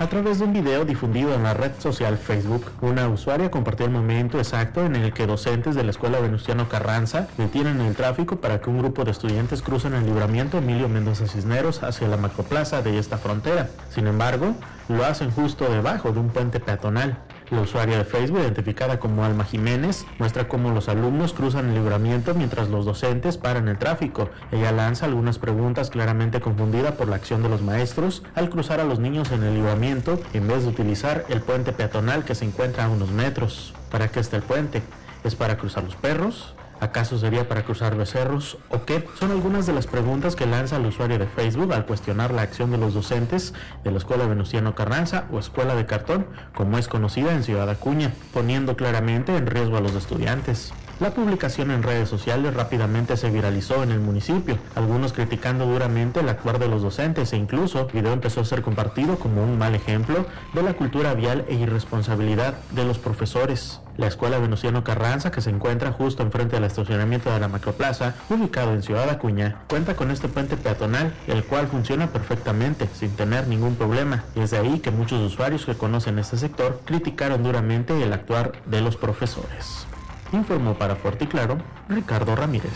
A 0.01 0.09
través 0.09 0.39
de 0.39 0.45
un 0.45 0.53
video 0.53 0.83
difundido 0.83 1.35
en 1.35 1.43
la 1.43 1.53
red 1.53 1.73
social 1.77 2.17
Facebook, 2.17 2.65
una 2.81 3.07
usuaria 3.07 3.51
compartió 3.51 3.85
el 3.85 3.91
momento 3.91 4.39
exacto 4.39 4.83
en 4.83 4.95
el 4.95 5.13
que 5.13 5.27
docentes 5.27 5.75
de 5.75 5.83
la 5.83 5.91
Escuela 5.91 6.19
Venustiano 6.19 6.67
Carranza 6.67 7.27
detienen 7.37 7.79
el 7.81 7.95
tráfico 7.95 8.37
para 8.37 8.59
que 8.59 8.71
un 8.71 8.79
grupo 8.79 9.03
de 9.03 9.11
estudiantes 9.11 9.61
crucen 9.61 9.93
el 9.93 10.07
libramiento 10.07 10.57
Emilio 10.57 10.89
Mendoza 10.89 11.27
Cisneros 11.27 11.83
hacia 11.83 12.07
la 12.07 12.17
macroplaza 12.17 12.81
de 12.81 12.97
esta 12.97 13.19
frontera. 13.19 13.69
Sin 13.91 14.07
embargo, 14.07 14.55
lo 14.89 15.05
hacen 15.05 15.29
justo 15.29 15.69
debajo 15.69 16.11
de 16.11 16.19
un 16.19 16.29
puente 16.29 16.59
peatonal. 16.59 17.19
La 17.51 17.59
usuaria 17.59 17.97
de 17.97 18.05
Facebook, 18.05 18.39
identificada 18.39 18.97
como 18.97 19.25
Alma 19.25 19.43
Jiménez, 19.43 20.05
muestra 20.19 20.47
cómo 20.47 20.71
los 20.71 20.87
alumnos 20.87 21.33
cruzan 21.33 21.67
el 21.67 21.75
libramiento 21.75 22.33
mientras 22.33 22.69
los 22.69 22.85
docentes 22.85 23.37
paran 23.37 23.67
el 23.67 23.77
tráfico. 23.77 24.29
Ella 24.53 24.71
lanza 24.71 25.05
algunas 25.05 25.37
preguntas 25.37 25.89
claramente 25.89 26.39
confundida 26.39 26.95
por 26.95 27.09
la 27.09 27.17
acción 27.17 27.43
de 27.43 27.49
los 27.49 27.61
maestros 27.61 28.23
al 28.35 28.49
cruzar 28.49 28.79
a 28.79 28.85
los 28.85 28.99
niños 28.99 29.33
en 29.33 29.43
el 29.43 29.53
libramiento 29.53 30.17
en 30.31 30.47
vez 30.47 30.63
de 30.63 30.69
utilizar 30.69 31.25
el 31.27 31.41
puente 31.41 31.73
peatonal 31.73 32.23
que 32.23 32.35
se 32.35 32.45
encuentra 32.45 32.85
a 32.85 32.89
unos 32.89 33.11
metros. 33.11 33.73
¿Para 33.91 34.07
qué 34.07 34.21
está 34.21 34.37
el 34.37 34.43
puente? 34.43 34.81
¿Es 35.25 35.35
para 35.35 35.57
cruzar 35.57 35.83
los 35.83 35.97
perros? 35.97 36.55
¿Acaso 36.82 37.20
sería 37.20 37.48
para 37.48 37.63
cruzar 37.63 37.96
becerros 37.96 38.58
o 38.70 38.86
qué? 38.86 39.08
Son 39.20 39.30
algunas 39.30 39.67
de 39.67 39.74
las 39.74 39.86
preguntas 39.86 40.36
que 40.36 40.48
lanza 40.48 40.78
el 40.78 40.88
usuario 40.88 41.20
de 41.20 41.28
Facebook 41.28 41.74
al 41.74 41.86
cuestionar 41.86 42.34
la 42.34 42.41
acción 42.41 42.72
de 42.72 42.80
los 42.80 42.96
docentes 42.96 43.54
de 43.84 43.91
la 43.91 44.00
Escuela 44.00 44.26
Venustiano 44.26 44.74
Carranza 44.74 45.26
o 45.32 45.38
Escuela 45.38 45.76
de 45.76 45.86
Cartón, 45.86 46.26
como 46.56 46.80
es 46.80 46.88
conocida 46.88 47.34
en 47.34 47.44
Ciudad 47.44 47.70
Acuña, 47.70 48.12
poniendo 48.34 48.76
claramente 48.76 49.38
en 49.38 49.46
riesgo 49.46 49.78
a 49.78 49.82
los 49.82 49.94
estudiantes. 49.94 50.74
La 51.01 51.15
publicación 51.15 51.71
en 51.71 51.81
redes 51.81 52.09
sociales 52.09 52.53
rápidamente 52.53 53.17
se 53.17 53.31
viralizó 53.31 53.81
en 53.81 53.89
el 53.89 53.99
municipio, 53.99 54.59
algunos 54.75 55.13
criticando 55.13 55.65
duramente 55.65 56.19
el 56.19 56.29
actuar 56.29 56.59
de 56.59 56.67
los 56.67 56.83
docentes 56.83 57.33
e 57.33 57.37
incluso 57.37 57.79
el 57.79 57.91
video 57.91 58.13
empezó 58.13 58.41
a 58.41 58.45
ser 58.45 58.61
compartido 58.61 59.17
como 59.17 59.43
un 59.43 59.57
mal 59.57 59.73
ejemplo 59.73 60.27
de 60.53 60.61
la 60.61 60.75
cultura 60.75 61.15
vial 61.15 61.43
e 61.49 61.55
irresponsabilidad 61.55 62.53
de 62.69 62.85
los 62.85 62.99
profesores. 62.99 63.81
La 63.97 64.05
escuela 64.05 64.37
Venustiano 64.37 64.83
Carranza, 64.83 65.31
que 65.31 65.41
se 65.41 65.49
encuentra 65.49 65.91
justo 65.91 66.21
enfrente 66.21 66.57
del 66.57 66.65
estacionamiento 66.65 67.33
de 67.33 67.39
la 67.39 67.47
Macroplaza, 67.47 68.13
ubicado 68.29 68.71
en 68.75 68.83
Ciudad 68.83 69.09
Acuña, 69.09 69.63
cuenta 69.69 69.95
con 69.95 70.11
este 70.11 70.27
puente 70.27 70.55
peatonal, 70.55 71.15
el 71.25 71.43
cual 71.43 71.67
funciona 71.67 72.11
perfectamente, 72.11 72.87
sin 72.93 73.09
tener 73.15 73.47
ningún 73.47 73.73
problema. 73.73 74.23
Y 74.35 74.41
es 74.41 74.51
de 74.51 74.59
ahí 74.59 74.77
que 74.77 74.91
muchos 74.91 75.19
usuarios 75.19 75.65
que 75.65 75.73
conocen 75.73 76.19
este 76.19 76.37
sector 76.37 76.79
criticaron 76.85 77.41
duramente 77.41 77.99
el 78.03 78.13
actuar 78.13 78.51
de 78.67 78.81
los 78.81 78.97
profesores. 78.97 79.87
Informó 80.34 80.74
para 80.76 80.96
Fuerte 80.96 81.26
y 81.26 81.28
Claro 81.28 81.58
Ricardo 81.89 82.36
Ramírez. 82.36 82.72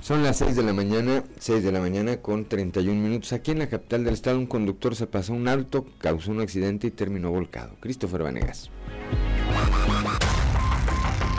Son 0.00 0.22
las 0.22 0.36
6 0.36 0.54
de 0.54 0.62
la 0.62 0.72
mañana, 0.72 1.24
6 1.40 1.64
de 1.64 1.72
la 1.72 1.80
mañana 1.80 2.18
con 2.18 2.44
31 2.44 3.00
minutos. 3.00 3.32
Aquí 3.32 3.50
en 3.50 3.58
la 3.58 3.68
capital 3.68 4.04
del 4.04 4.14
estado 4.14 4.38
un 4.38 4.46
conductor 4.46 4.94
se 4.94 5.08
pasó 5.08 5.32
un 5.32 5.48
alto, 5.48 5.84
causó 5.98 6.30
un 6.30 6.40
accidente 6.40 6.86
y 6.86 6.92
terminó 6.92 7.32
volcado. 7.32 7.74
Christopher 7.80 8.22
Vanegas. 8.22 8.70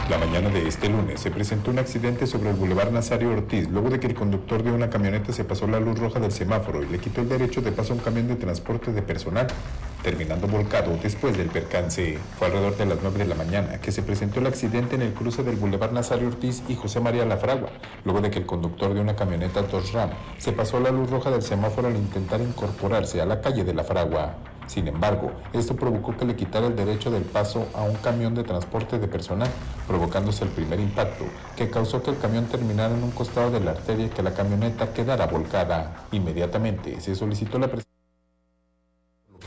La 0.09 0.17
mañana 0.17 0.49
de 0.49 0.67
este 0.67 0.89
lunes 0.89 1.19
se 1.21 1.31
presentó 1.31 1.71
un 1.71 1.79
accidente 1.79 2.27
sobre 2.27 2.49
el 2.49 2.55
Boulevard 2.55 2.91
Nazario 2.91 3.31
Ortiz 3.31 3.69
luego 3.69 3.89
de 3.89 3.99
que 3.99 4.07
el 4.07 4.15
conductor 4.15 4.63
de 4.63 4.71
una 4.71 4.89
camioneta 4.89 5.31
se 5.31 5.43
pasó 5.43 5.67
la 5.67 5.79
luz 5.79 5.99
roja 5.99 6.19
del 6.19 6.31
semáforo 6.31 6.83
y 6.83 6.87
le 6.87 6.99
quitó 6.99 7.21
el 7.21 7.29
derecho 7.29 7.61
de 7.61 7.71
paso 7.71 7.93
a 7.93 7.95
un 7.97 8.01
camión 8.01 8.27
de 8.27 8.35
transporte 8.35 8.91
de 8.91 9.01
personal, 9.01 9.47
terminando 10.03 10.47
volcado 10.47 10.97
después 11.01 11.37
del 11.37 11.47
percance. 11.47 12.17
Fue 12.37 12.47
alrededor 12.47 12.77
de 12.77 12.85
las 12.85 12.99
9 13.01 13.19
de 13.19 13.25
la 13.25 13.35
mañana 13.35 13.79
que 13.79 13.91
se 13.91 14.03
presentó 14.03 14.39
el 14.39 14.47
accidente 14.47 14.95
en 14.95 15.01
el 15.01 15.13
cruce 15.13 15.43
del 15.43 15.55
Boulevard 15.55 15.91
Nazario 15.91 16.27
Ortiz 16.27 16.63
y 16.67 16.75
José 16.75 16.99
María 16.99 17.25
Lafragua, 17.25 17.69
luego 18.03 18.21
de 18.21 18.31
que 18.31 18.39
el 18.39 18.45
conductor 18.45 18.93
de 18.93 19.01
una 19.01 19.15
camioneta 19.15 19.61
Dodge 19.63 19.93
Ram 19.93 20.09
se 20.37 20.51
pasó 20.51 20.79
la 20.79 20.91
luz 20.91 21.09
roja 21.09 21.31
del 21.31 21.41
semáforo 21.41 21.87
al 21.87 21.95
intentar 21.95 22.41
incorporarse 22.41 23.21
a 23.21 23.25
la 23.25 23.41
calle 23.41 23.63
de 23.63 23.73
La 23.73 23.83
Fragua. 23.83 24.35
Sin 24.67 24.87
embargo, 24.87 25.31
esto 25.53 25.75
provocó 25.75 26.15
que 26.17 26.25
le 26.25 26.35
quitara 26.35 26.67
el 26.67 26.75
derecho 26.75 27.09
del 27.09 27.23
paso 27.23 27.67
a 27.73 27.83
un 27.83 27.95
camión 27.95 28.35
de 28.35 28.43
transporte 28.43 28.99
de 28.99 29.07
personal, 29.07 29.49
provocándose 29.87 30.43
el 30.43 30.49
primer 30.51 30.79
impacto, 30.79 31.23
que 31.55 31.69
causó 31.69 32.03
que 32.03 32.11
el 32.11 32.17
camión 32.17 32.45
terminara 32.45 32.93
en 32.93 33.01
un 33.01 33.11
costado 33.11 33.49
de 33.49 33.61
la 33.61 33.71
arteria 33.71 34.07
y 34.07 34.09
que 34.09 34.23
la 34.23 34.33
camioneta 34.33 34.93
quedara 34.93 35.25
volcada. 35.27 36.05
Inmediatamente 36.11 36.99
se 36.99 37.15
solicitó 37.15 37.59
la 37.59 37.67
presencia 37.67 37.96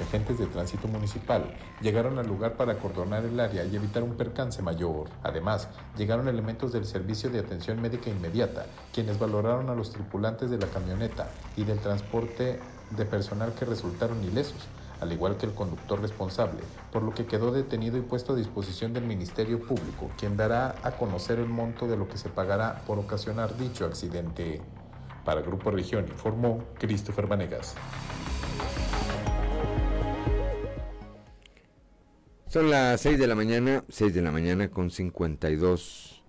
los 0.00 0.08
agentes 0.08 0.38
de 0.38 0.46
tránsito 0.46 0.88
municipal 0.88 1.44
llegaron 1.82 2.18
al 2.18 2.26
lugar 2.26 2.54
para 2.54 2.72
acordonar 2.72 3.24
el 3.24 3.38
área 3.38 3.64
y 3.64 3.76
evitar 3.76 4.02
un 4.02 4.16
percance 4.16 4.62
mayor. 4.62 5.08
Además, 5.22 5.68
llegaron 5.96 6.28
elementos 6.28 6.72
del 6.72 6.86
Servicio 6.86 7.30
de 7.30 7.40
Atención 7.40 7.80
Médica 7.80 8.08
Inmediata, 8.10 8.66
quienes 8.92 9.18
valoraron 9.18 9.68
a 9.68 9.74
los 9.74 9.92
tripulantes 9.92 10.50
de 10.50 10.58
la 10.58 10.66
camioneta 10.68 11.28
y 11.56 11.64
del 11.64 11.78
transporte 11.78 12.58
de 12.90 13.04
personal 13.04 13.52
que 13.54 13.64
resultaron 13.64 14.22
ilesos, 14.24 14.68
al 15.00 15.12
igual 15.12 15.36
que 15.36 15.46
el 15.46 15.54
conductor 15.54 16.00
responsable, 16.00 16.60
por 16.92 17.02
lo 17.02 17.14
que 17.14 17.26
quedó 17.26 17.52
detenido 17.52 17.98
y 17.98 18.02
puesto 18.02 18.32
a 18.32 18.36
disposición 18.36 18.92
del 18.92 19.04
Ministerio 19.04 19.60
Público, 19.60 20.10
quien 20.18 20.36
dará 20.36 20.76
a 20.82 20.92
conocer 20.92 21.38
el 21.38 21.48
monto 21.48 21.86
de 21.86 21.96
lo 21.96 22.08
que 22.08 22.18
se 22.18 22.28
pagará 22.28 22.82
por 22.86 22.98
ocasionar 22.98 23.56
dicho 23.56 23.84
accidente. 23.84 24.60
Para 25.24 25.42
Grupo 25.42 25.70
Región 25.70 26.06
informó 26.08 26.64
Christopher 26.78 27.26
Vanegas. 27.26 27.76
Son 32.50 32.68
las 32.68 33.00
6 33.02 33.16
de 33.16 33.28
la 33.28 33.36
mañana, 33.36 33.84
6 33.90 34.12
de 34.12 34.22
la 34.22 34.32
mañana 34.32 34.72
con 34.72 34.90
52 34.90 36.20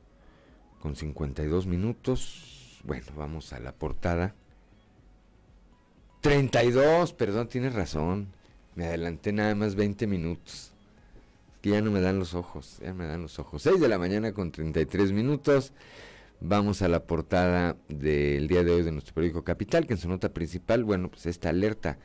con 0.80 0.96
52 0.96 1.66
minutos. 1.66 2.80
Bueno, 2.84 3.08
vamos 3.18 3.54
a 3.54 3.60
la 3.60 3.72
portada. 3.72 4.36
32, 6.22 7.14
perdón, 7.14 7.48
tienes 7.48 7.74
razón. 7.74 8.28
Me 8.76 8.86
adelanté 8.86 9.34
nada 9.34 9.56
más 9.56 9.74
20 9.74 10.06
minutos. 10.06 10.74
Que 11.60 11.72
ya 11.72 11.82
no 11.82 11.90
me 11.90 12.02
dan 12.02 12.20
los 12.20 12.36
ojos, 12.36 12.78
ya 12.84 12.94
me 12.94 13.08
dan 13.08 13.24
los 13.24 13.40
ojos. 13.40 13.64
6 13.64 13.82
de 13.82 13.88
la 13.88 13.98
mañana 13.98 14.32
con 14.32 14.52
33 14.52 15.14
minutos. 15.14 15.74
Vamos 16.40 16.84
a 16.84 16.88
la 16.88 17.04
portada 17.04 17.78
del 17.88 18.48
día 18.48 18.64
de 18.64 18.70
hoy 18.70 18.84
de 18.84 18.92
nuestro 18.92 19.16
periódico 19.16 19.44
Capital, 19.44 19.88
que 19.88 19.94
en 19.94 20.00
su 20.00 20.08
nota 20.08 20.30
principal, 20.30 20.84
bueno, 20.84 21.10
pues 21.10 21.26
esta 21.26 21.50
alerta 21.50 21.98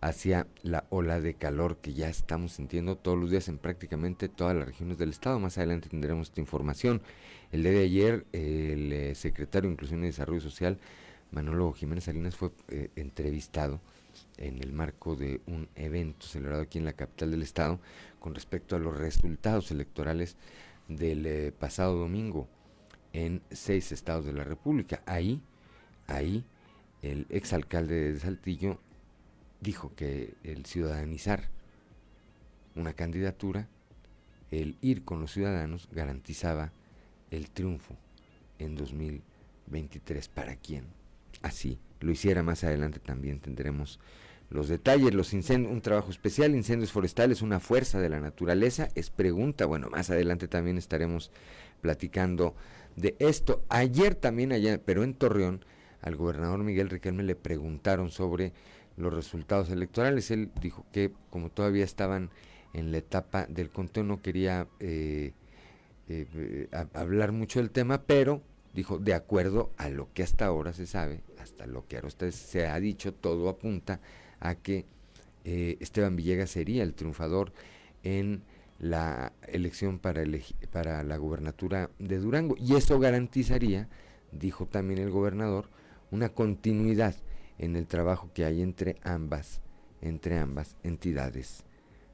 hacia 0.00 0.46
la 0.62 0.84
ola 0.90 1.20
de 1.20 1.34
calor 1.34 1.78
que 1.78 1.94
ya 1.94 2.08
estamos 2.08 2.52
sintiendo 2.52 2.96
todos 2.96 3.18
los 3.18 3.30
días 3.30 3.48
en 3.48 3.58
prácticamente 3.58 4.28
todas 4.28 4.56
las 4.56 4.66
regiones 4.66 4.98
del 4.98 5.10
estado. 5.10 5.38
Más 5.40 5.58
adelante 5.58 5.88
tendremos 5.88 6.28
esta 6.28 6.40
información. 6.40 7.02
El 7.50 7.62
día 7.62 7.72
de 7.72 7.84
ayer, 7.84 8.26
el 8.32 8.92
eh, 8.92 9.14
secretario 9.14 9.68
de 9.68 9.74
Inclusión 9.74 10.04
y 10.04 10.06
Desarrollo 10.06 10.40
Social, 10.40 10.78
Manolo 11.32 11.72
Jiménez 11.72 12.04
Salinas, 12.04 12.36
fue 12.36 12.50
eh, 12.68 12.90
entrevistado 12.96 13.80
en 14.36 14.62
el 14.62 14.72
marco 14.72 15.16
de 15.16 15.40
un 15.46 15.68
evento 15.74 16.26
celebrado 16.26 16.62
aquí 16.62 16.78
en 16.78 16.84
la 16.84 16.92
capital 16.92 17.30
del 17.30 17.42
estado 17.42 17.80
con 18.20 18.34
respecto 18.34 18.76
a 18.76 18.78
los 18.78 18.96
resultados 18.96 19.70
electorales 19.70 20.36
del 20.86 21.26
eh, 21.26 21.52
pasado 21.52 21.96
domingo 21.96 22.48
en 23.12 23.42
seis 23.50 23.90
estados 23.92 24.24
de 24.24 24.32
la 24.32 24.44
República. 24.44 25.02
Ahí, 25.06 25.42
ahí, 26.06 26.44
el 27.02 27.26
exalcalde 27.30 28.12
de 28.12 28.20
Saltillo 28.20 28.78
dijo 29.60 29.92
que 29.94 30.34
el 30.44 30.66
ciudadanizar 30.66 31.48
una 32.74 32.92
candidatura, 32.92 33.68
el 34.50 34.76
ir 34.80 35.04
con 35.04 35.20
los 35.20 35.32
ciudadanos, 35.32 35.88
garantizaba 35.92 36.72
el 37.30 37.50
triunfo 37.50 37.96
en 38.58 38.76
2023. 38.76 40.28
¿Para 40.28 40.56
quién? 40.56 40.86
Así 41.42 41.78
lo 42.00 42.12
hiciera 42.12 42.42
más 42.42 42.64
adelante 42.64 43.00
también 43.00 43.40
tendremos 43.40 43.98
los 44.50 44.68
detalles, 44.68 45.12
los 45.12 45.34
incendios, 45.34 45.72
un 45.72 45.82
trabajo 45.82 46.10
especial, 46.10 46.54
incendios 46.54 46.90
forestales, 46.90 47.42
una 47.42 47.60
fuerza 47.60 48.00
de 48.00 48.08
la 48.08 48.18
naturaleza, 48.18 48.88
es 48.94 49.10
pregunta, 49.10 49.66
bueno, 49.66 49.90
más 49.90 50.08
adelante 50.08 50.48
también 50.48 50.78
estaremos 50.78 51.30
platicando 51.82 52.54
de 52.96 53.14
esto. 53.18 53.62
Ayer 53.68 54.14
también, 54.14 54.52
allá, 54.52 54.80
pero 54.82 55.04
en 55.04 55.12
Torreón, 55.12 55.64
al 56.00 56.16
gobernador 56.16 56.60
Miguel 56.60 56.88
Riquelme 56.88 57.24
le 57.24 57.36
preguntaron 57.36 58.10
sobre 58.10 58.54
los 58.98 59.14
resultados 59.14 59.70
electorales. 59.70 60.30
Él 60.30 60.50
dijo 60.60 60.84
que 60.92 61.12
como 61.30 61.50
todavía 61.50 61.84
estaban 61.84 62.30
en 62.74 62.92
la 62.92 62.98
etapa 62.98 63.46
del 63.46 63.70
conteo 63.70 64.04
no 64.04 64.20
quería 64.20 64.68
eh, 64.80 65.32
eh, 66.08 66.68
hablar 66.92 67.32
mucho 67.32 67.60
del 67.60 67.70
tema, 67.70 68.02
pero 68.02 68.42
dijo, 68.74 68.98
de 68.98 69.14
acuerdo 69.14 69.72
a 69.76 69.88
lo 69.88 70.12
que 70.12 70.22
hasta 70.22 70.46
ahora 70.46 70.72
se 70.72 70.86
sabe, 70.86 71.22
hasta 71.40 71.66
lo 71.66 71.86
que 71.86 71.96
ahora 71.96 72.10
se 72.30 72.66
ha 72.66 72.78
dicho, 72.78 73.14
todo 73.14 73.48
apunta 73.48 74.00
a 74.40 74.54
que 74.54 74.84
eh, 75.44 75.76
Esteban 75.80 76.16
Villegas 76.16 76.50
sería 76.50 76.82
el 76.82 76.94
triunfador 76.94 77.52
en 78.02 78.42
la 78.78 79.32
elección 79.48 79.98
para, 79.98 80.22
para 80.70 81.02
la 81.02 81.16
gubernatura 81.16 81.90
de 81.98 82.18
Durango. 82.18 82.54
Y 82.58 82.76
eso 82.76 82.98
garantizaría, 82.98 83.88
dijo 84.30 84.66
también 84.66 85.00
el 85.00 85.10
gobernador, 85.10 85.68
una 86.10 86.28
continuidad 86.28 87.14
en 87.58 87.76
el 87.76 87.86
trabajo 87.86 88.30
que 88.32 88.44
hay 88.44 88.62
entre 88.62 88.96
ambas, 89.02 89.60
entre 90.00 90.38
ambas 90.38 90.76
entidades 90.82 91.64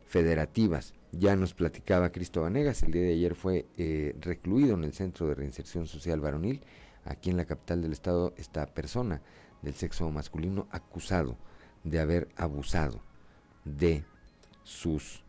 federativas. 0.06 0.94
Ya 1.12 1.36
nos 1.36 1.54
platicaba 1.54 2.10
Cristo 2.10 2.42
Vanegas, 2.42 2.82
el 2.82 2.92
día 2.92 3.02
de 3.02 3.12
ayer 3.12 3.34
fue 3.34 3.66
eh, 3.76 4.16
recluido 4.20 4.74
en 4.74 4.84
el 4.84 4.92
Centro 4.92 5.28
de 5.28 5.34
Reinserción 5.34 5.86
Social 5.86 6.20
Varonil. 6.20 6.62
Aquí 7.04 7.30
en 7.30 7.36
la 7.36 7.44
capital 7.44 7.82
del 7.82 7.92
estado, 7.92 8.34
esta 8.36 8.66
persona 8.66 9.20
del 9.62 9.74
sexo 9.74 10.10
masculino 10.10 10.66
acusado 10.70 11.36
de 11.84 12.00
haber 12.00 12.28
abusado 12.36 13.00
de 13.64 14.04
sus 14.62 15.22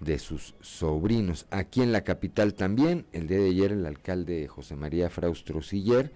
de 0.00 0.18
sus 0.18 0.56
sobrinos. 0.60 1.46
Aquí 1.50 1.80
en 1.80 1.92
la 1.92 2.02
capital 2.02 2.54
también, 2.54 3.06
el 3.12 3.28
día 3.28 3.38
de 3.38 3.50
ayer 3.50 3.72
el 3.72 3.86
alcalde 3.86 4.48
José 4.48 4.74
María 4.74 5.10
Fraustro 5.10 5.62
Siller 5.62 6.12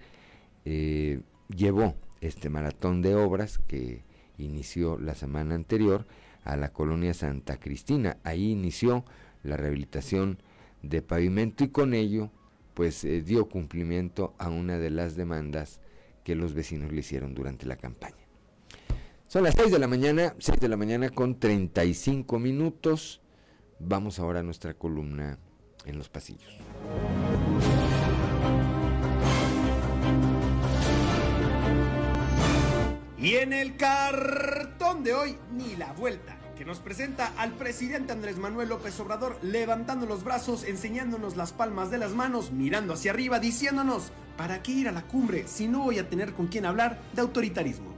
eh, 0.65 1.21
llevó 1.55 1.95
este 2.21 2.49
maratón 2.49 3.01
de 3.01 3.15
obras 3.15 3.59
que 3.59 4.03
inició 4.37 4.97
la 4.97 5.15
semana 5.15 5.55
anterior 5.55 6.05
a 6.43 6.55
la 6.55 6.71
colonia 6.71 7.13
Santa 7.13 7.57
Cristina. 7.57 8.17
Ahí 8.23 8.51
inició 8.51 9.05
la 9.43 9.57
rehabilitación 9.57 10.41
de 10.81 11.01
pavimento 11.01 11.63
y 11.63 11.69
con 11.69 11.93
ello 11.93 12.31
pues 12.73 13.03
eh, 13.03 13.21
dio 13.21 13.49
cumplimiento 13.49 14.35
a 14.37 14.49
una 14.49 14.77
de 14.77 14.91
las 14.91 15.15
demandas 15.15 15.79
que 16.23 16.35
los 16.35 16.53
vecinos 16.53 16.91
le 16.91 16.99
hicieron 16.99 17.33
durante 17.33 17.65
la 17.65 17.75
campaña. 17.75 18.27
Son 19.27 19.43
las 19.43 19.55
6 19.55 19.71
de 19.71 19.79
la 19.79 19.87
mañana, 19.87 20.35
6 20.37 20.59
de 20.59 20.69
la 20.69 20.77
mañana 20.77 21.09
con 21.09 21.39
35 21.39 22.39
minutos. 22.39 23.21
Vamos 23.79 24.19
ahora 24.19 24.41
a 24.41 24.43
nuestra 24.43 24.73
columna 24.73 25.39
en 25.85 25.97
los 25.97 26.07
pasillos. 26.09 26.59
Y 33.19 33.35
en 33.35 33.51
el 33.51 33.77
cartón 33.77 35.03
de 35.03 35.15
hoy, 35.15 35.37
ni 35.51 35.75
la 35.75 35.91
vuelta, 35.93 36.37
que 36.55 36.65
nos 36.65 36.79
presenta 36.79 37.33
al 37.37 37.51
presidente 37.53 38.13
Andrés 38.13 38.37
Manuel 38.37 38.69
López 38.69 38.99
Obrador 38.99 39.39
levantando 39.41 40.05
los 40.05 40.23
brazos, 40.23 40.63
enseñándonos 40.63 41.35
las 41.35 41.51
palmas 41.51 41.89
de 41.89 41.97
las 41.97 42.11
manos, 42.11 42.51
mirando 42.51 42.93
hacia 42.93 43.09
arriba, 43.11 43.39
diciéndonos, 43.39 44.11
¿para 44.37 44.61
qué 44.61 44.71
ir 44.71 44.87
a 44.87 44.91
la 44.91 45.01
cumbre 45.01 45.47
si 45.47 45.67
no 45.67 45.79
voy 45.79 45.97
a 45.97 46.07
tener 46.07 46.33
con 46.33 46.45
quién 46.45 46.67
hablar 46.67 46.99
de 47.13 47.21
autoritarismo? 47.21 47.91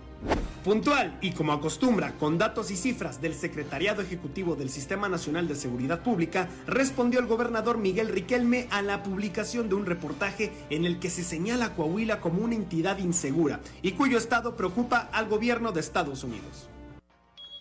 Puntual 0.64 1.18
y 1.22 1.32
como 1.32 1.54
acostumbra, 1.54 2.12
con 2.20 2.38
datos 2.38 2.70
y 2.70 2.76
cifras 2.76 3.22
del 3.22 3.34
Secretariado 3.34 4.02
Ejecutivo 4.02 4.56
del 4.56 4.70
Sistema 4.70 5.08
Nacional 5.08 5.48
de 5.48 5.56
Seguridad 5.56 6.02
Pública, 6.02 6.50
respondió 6.68 7.22
el 7.22 7.28
gobernador 7.28 7.78
Miguel 7.78 8.10
Riquelme 8.10 8.68
a 8.70 8.82
la 8.82 9.02
publicación 9.02 9.70
de 9.70 9.76
un 9.76 9.86
reportaje 9.86 10.52
en 10.70 10.86
el 10.86 11.00
que 11.00 11.10
se 11.10 11.24
señala 11.24 11.76
Coahuila 11.76 12.20
como 12.20 12.44
una 12.44 12.56
entidad 12.56 12.98
insegura 12.98 13.62
y 13.82 13.94
cuyo 13.94 14.18
estado 14.18 14.58
preocupa 14.58 15.10
al 15.14 15.30
gobierno 15.30 15.72
de 15.72 15.80
Estados 15.80 16.26
Unidos. 16.26 16.68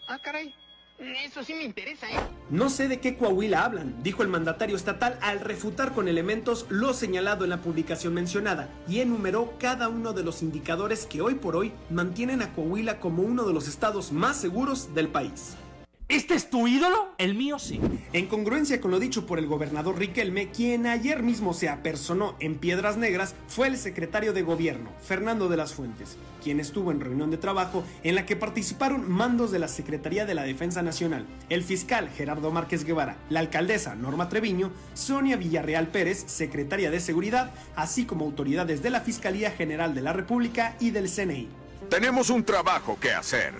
Ah, 0.08 0.18
caray. 0.20 0.52
Eso 0.98 1.44
sí 1.44 1.54
me 1.54 1.62
interesa, 1.62 2.10
¿eh? 2.10 2.18
No 2.50 2.68
sé 2.68 2.88
de 2.88 2.98
qué 2.98 3.16
Coahuila 3.16 3.64
hablan, 3.64 4.02
dijo 4.02 4.22
el 4.22 4.28
mandatario 4.28 4.74
estatal 4.74 5.16
al 5.22 5.38
refutar 5.38 5.92
con 5.92 6.08
elementos 6.08 6.66
lo 6.70 6.92
señalado 6.92 7.44
en 7.44 7.50
la 7.50 7.62
publicación 7.62 8.14
mencionada 8.14 8.68
y 8.88 8.98
enumeró 8.98 9.54
cada 9.60 9.88
uno 9.88 10.12
de 10.12 10.24
los 10.24 10.42
indicadores 10.42 11.06
que 11.06 11.20
hoy 11.20 11.36
por 11.36 11.54
hoy 11.54 11.72
mantienen 11.88 12.42
a 12.42 12.52
Coahuila 12.52 12.98
como 12.98 13.22
uno 13.22 13.44
de 13.44 13.54
los 13.54 13.68
estados 13.68 14.10
más 14.10 14.40
seguros 14.40 14.92
del 14.94 15.08
país. 15.08 15.56
¿Este 16.08 16.34
es 16.34 16.48
tu 16.48 16.66
ídolo? 16.66 17.14
El 17.18 17.34
mío 17.34 17.58
sí. 17.58 17.78
En 18.14 18.28
congruencia 18.28 18.80
con 18.80 18.90
lo 18.90 18.98
dicho 18.98 19.26
por 19.26 19.38
el 19.38 19.46
gobernador 19.46 19.98
Riquelme, 19.98 20.48
quien 20.50 20.86
ayer 20.86 21.22
mismo 21.22 21.52
se 21.52 21.68
apersonó 21.68 22.34
en 22.40 22.54
Piedras 22.54 22.96
Negras 22.96 23.34
fue 23.46 23.66
el 23.66 23.76
secretario 23.76 24.32
de 24.32 24.40
gobierno, 24.40 24.88
Fernando 25.02 25.50
de 25.50 25.58
las 25.58 25.74
Fuentes, 25.74 26.16
quien 26.42 26.60
estuvo 26.60 26.92
en 26.92 27.00
reunión 27.00 27.30
de 27.30 27.36
trabajo 27.36 27.84
en 28.04 28.14
la 28.14 28.24
que 28.24 28.36
participaron 28.36 29.06
mandos 29.06 29.50
de 29.50 29.58
la 29.58 29.68
Secretaría 29.68 30.24
de 30.24 30.34
la 30.34 30.44
Defensa 30.44 30.80
Nacional, 30.80 31.26
el 31.50 31.62
fiscal 31.62 32.08
Gerardo 32.08 32.50
Márquez 32.50 32.84
Guevara, 32.84 33.18
la 33.28 33.40
alcaldesa 33.40 33.94
Norma 33.94 34.30
Treviño, 34.30 34.70
Sonia 34.94 35.36
Villarreal 35.36 35.88
Pérez, 35.88 36.24
secretaria 36.26 36.90
de 36.90 37.00
Seguridad, 37.00 37.52
así 37.76 38.06
como 38.06 38.24
autoridades 38.24 38.82
de 38.82 38.88
la 38.88 39.02
Fiscalía 39.02 39.50
General 39.50 39.94
de 39.94 40.00
la 40.00 40.14
República 40.14 40.74
y 40.80 40.88
del 40.90 41.10
CNI. 41.10 41.48
Tenemos 41.90 42.30
un 42.30 42.44
trabajo 42.44 42.96
que 42.98 43.12
hacer. 43.12 43.52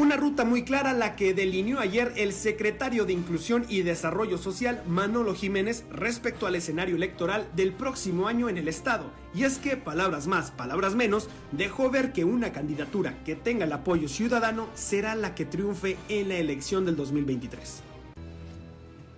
Una 0.00 0.16
ruta 0.16 0.46
muy 0.46 0.62
clara 0.62 0.94
la 0.94 1.14
que 1.14 1.34
delineó 1.34 1.78
ayer 1.78 2.14
el 2.16 2.32
secretario 2.32 3.04
de 3.04 3.12
Inclusión 3.12 3.66
y 3.68 3.82
Desarrollo 3.82 4.38
Social 4.38 4.82
Manolo 4.88 5.34
Jiménez 5.34 5.84
respecto 5.90 6.46
al 6.46 6.54
escenario 6.54 6.96
electoral 6.96 7.46
del 7.54 7.74
próximo 7.74 8.26
año 8.26 8.48
en 8.48 8.56
el 8.56 8.66
estado. 8.66 9.12
Y 9.34 9.44
es 9.44 9.58
que, 9.58 9.76
palabras 9.76 10.26
más, 10.26 10.52
palabras 10.52 10.94
menos, 10.94 11.28
dejó 11.52 11.90
ver 11.90 12.14
que 12.14 12.24
una 12.24 12.50
candidatura 12.50 13.22
que 13.26 13.36
tenga 13.36 13.66
el 13.66 13.74
apoyo 13.74 14.08
ciudadano 14.08 14.68
será 14.72 15.14
la 15.14 15.34
que 15.34 15.44
triunfe 15.44 15.98
en 16.08 16.30
la 16.30 16.36
elección 16.36 16.86
del 16.86 16.96
2023. 16.96 17.89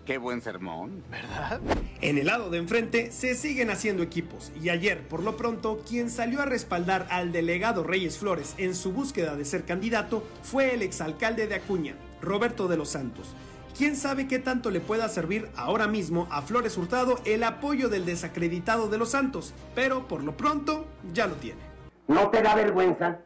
Qué 0.04 0.18
buen 0.18 0.42
sermón, 0.42 1.04
¿verdad? 1.10 1.60
En 2.00 2.18
el 2.18 2.26
lado 2.26 2.50
de 2.50 2.58
enfrente 2.58 3.12
se 3.12 3.36
siguen 3.36 3.70
haciendo 3.70 4.02
equipos 4.02 4.50
y 4.60 4.68
ayer, 4.68 5.06
por 5.06 5.22
lo 5.22 5.36
pronto, 5.36 5.80
quien 5.88 6.10
salió 6.10 6.42
a 6.42 6.44
respaldar 6.44 7.06
al 7.08 7.30
delegado 7.30 7.84
Reyes 7.84 8.18
Flores 8.18 8.56
en 8.58 8.74
su 8.74 8.92
búsqueda 8.92 9.36
de 9.36 9.44
ser 9.44 9.64
candidato 9.64 10.26
fue 10.42 10.74
el 10.74 10.82
exalcalde 10.82 11.46
de 11.46 11.54
Acuña, 11.54 11.94
Roberto 12.20 12.66
de 12.66 12.76
los 12.76 12.88
Santos. 12.88 13.36
¿Quién 13.78 13.94
sabe 13.94 14.26
qué 14.26 14.40
tanto 14.40 14.72
le 14.72 14.80
pueda 14.80 15.08
servir 15.08 15.48
ahora 15.56 15.86
mismo 15.86 16.26
a 16.30 16.42
Flores 16.42 16.76
Hurtado 16.76 17.20
el 17.24 17.44
apoyo 17.44 17.88
del 17.88 18.04
desacreditado 18.04 18.88
de 18.88 18.98
los 18.98 19.10
Santos? 19.10 19.54
Pero 19.76 20.08
por 20.08 20.24
lo 20.24 20.36
pronto 20.36 20.84
ya 21.12 21.28
lo 21.28 21.36
tiene. 21.36 21.60
¿No 22.08 22.28
te 22.28 22.42
da 22.42 22.56
vergüenza? 22.56 23.18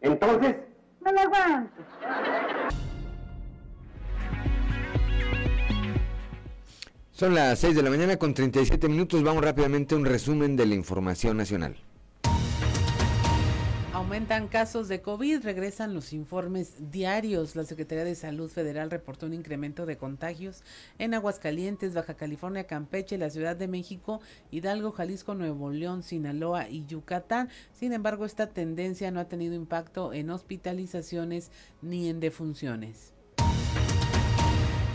Entonces, 0.00 0.56
no 1.04 1.12
lo 1.12 1.20
aguanto. 1.20 1.82
Son 7.20 7.34
las 7.34 7.58
6 7.58 7.76
de 7.76 7.82
la 7.82 7.90
mañana 7.90 8.16
con 8.16 8.32
37 8.32 8.88
minutos. 8.88 9.22
Vamos 9.22 9.44
rápidamente 9.44 9.94
a 9.94 9.98
un 9.98 10.06
resumen 10.06 10.56
de 10.56 10.64
la 10.64 10.74
información 10.74 11.36
nacional. 11.36 11.76
Aumentan 13.92 14.48
casos 14.48 14.88
de 14.88 15.02
COVID, 15.02 15.42
regresan 15.42 15.92
los 15.92 16.14
informes 16.14 16.90
diarios. 16.90 17.56
La 17.56 17.64
Secretaría 17.64 18.04
de 18.04 18.14
Salud 18.14 18.48
Federal 18.48 18.90
reportó 18.90 19.26
un 19.26 19.34
incremento 19.34 19.84
de 19.84 19.98
contagios 19.98 20.62
en 20.98 21.12
Aguascalientes, 21.12 21.92
Baja 21.92 22.14
California, 22.14 22.64
Campeche, 22.64 23.18
la 23.18 23.28
Ciudad 23.28 23.54
de 23.54 23.68
México, 23.68 24.22
Hidalgo, 24.50 24.90
Jalisco, 24.90 25.34
Nuevo 25.34 25.72
León, 25.72 26.02
Sinaloa 26.02 26.70
y 26.70 26.86
Yucatán. 26.86 27.50
Sin 27.74 27.92
embargo, 27.92 28.24
esta 28.24 28.46
tendencia 28.46 29.10
no 29.10 29.20
ha 29.20 29.28
tenido 29.28 29.54
impacto 29.54 30.14
en 30.14 30.30
hospitalizaciones 30.30 31.50
ni 31.82 32.08
en 32.08 32.18
defunciones. 32.18 33.12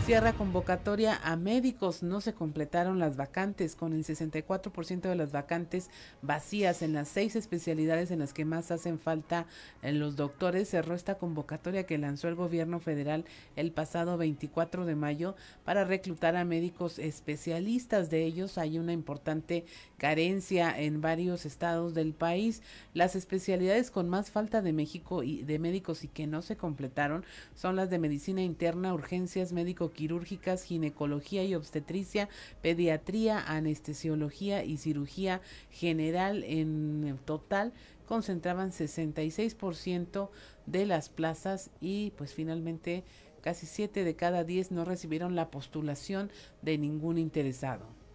Cierra 0.06 0.34
convocatoria 0.34 1.16
a 1.24 1.34
médicos. 1.34 2.04
No 2.04 2.20
se 2.20 2.32
completaron 2.32 3.00
las 3.00 3.16
vacantes, 3.16 3.74
con 3.74 3.92
el 3.92 4.04
64% 4.04 5.00
de 5.00 5.16
las 5.16 5.32
vacantes 5.32 5.90
vacías 6.22 6.82
en 6.82 6.92
las 6.92 7.08
seis 7.08 7.34
especialidades 7.34 8.12
en 8.12 8.20
las 8.20 8.32
que 8.32 8.44
más 8.44 8.70
hacen 8.70 9.00
falta 9.00 9.46
en 9.82 9.98
los 9.98 10.14
doctores. 10.14 10.68
Cerró 10.68 10.94
esta 10.94 11.16
convocatoria 11.16 11.86
que 11.86 11.98
lanzó 11.98 12.28
el 12.28 12.36
gobierno 12.36 12.78
federal 12.78 13.24
el 13.56 13.72
pasado 13.72 14.16
24 14.16 14.84
de 14.86 14.94
mayo 14.94 15.34
para 15.64 15.84
reclutar 15.84 16.36
a 16.36 16.44
médicos 16.44 17.00
especialistas. 17.00 18.08
De 18.08 18.22
ellos 18.22 18.58
hay 18.58 18.78
una 18.78 18.92
importante 18.92 19.64
carencia 19.98 20.72
en 20.78 21.00
varios 21.00 21.44
estados 21.44 21.94
del 21.94 22.14
país. 22.14 22.62
Las 22.94 23.16
especialidades 23.16 23.90
con 23.90 24.08
más 24.08 24.30
falta 24.30 24.62
de 24.62 24.72
México 24.72 25.24
y 25.24 25.42
de 25.42 25.58
médicos 25.58 26.04
y 26.04 26.08
que 26.08 26.28
no 26.28 26.42
se 26.42 26.56
completaron 26.56 27.24
son 27.56 27.74
las 27.74 27.90
de 27.90 27.98
medicina 27.98 28.42
interna, 28.42 28.94
urgencias, 28.94 29.52
médico 29.52 29.90
quirúrgicas, 29.96 30.62
ginecología 30.62 31.42
y 31.42 31.56
obstetricia, 31.56 32.28
pediatría, 32.62 33.40
anestesiología 33.40 34.62
y 34.62 34.76
cirugía 34.76 35.40
general 35.70 36.44
en 36.44 37.18
total 37.24 37.72
concentraban 38.06 38.70
66% 38.70 40.30
de 40.66 40.86
las 40.86 41.08
plazas 41.08 41.70
y 41.80 42.12
pues 42.12 42.32
finalmente 42.32 43.02
casi 43.40 43.66
7 43.66 44.04
de 44.04 44.16
cada 44.16 44.44
10 44.44 44.70
no 44.70 44.84
recibieron 44.84 45.34
la 45.34 45.50
postulación 45.50 46.30
de 46.62 46.78
ningún 46.78 47.18
interesado. 47.18 48.05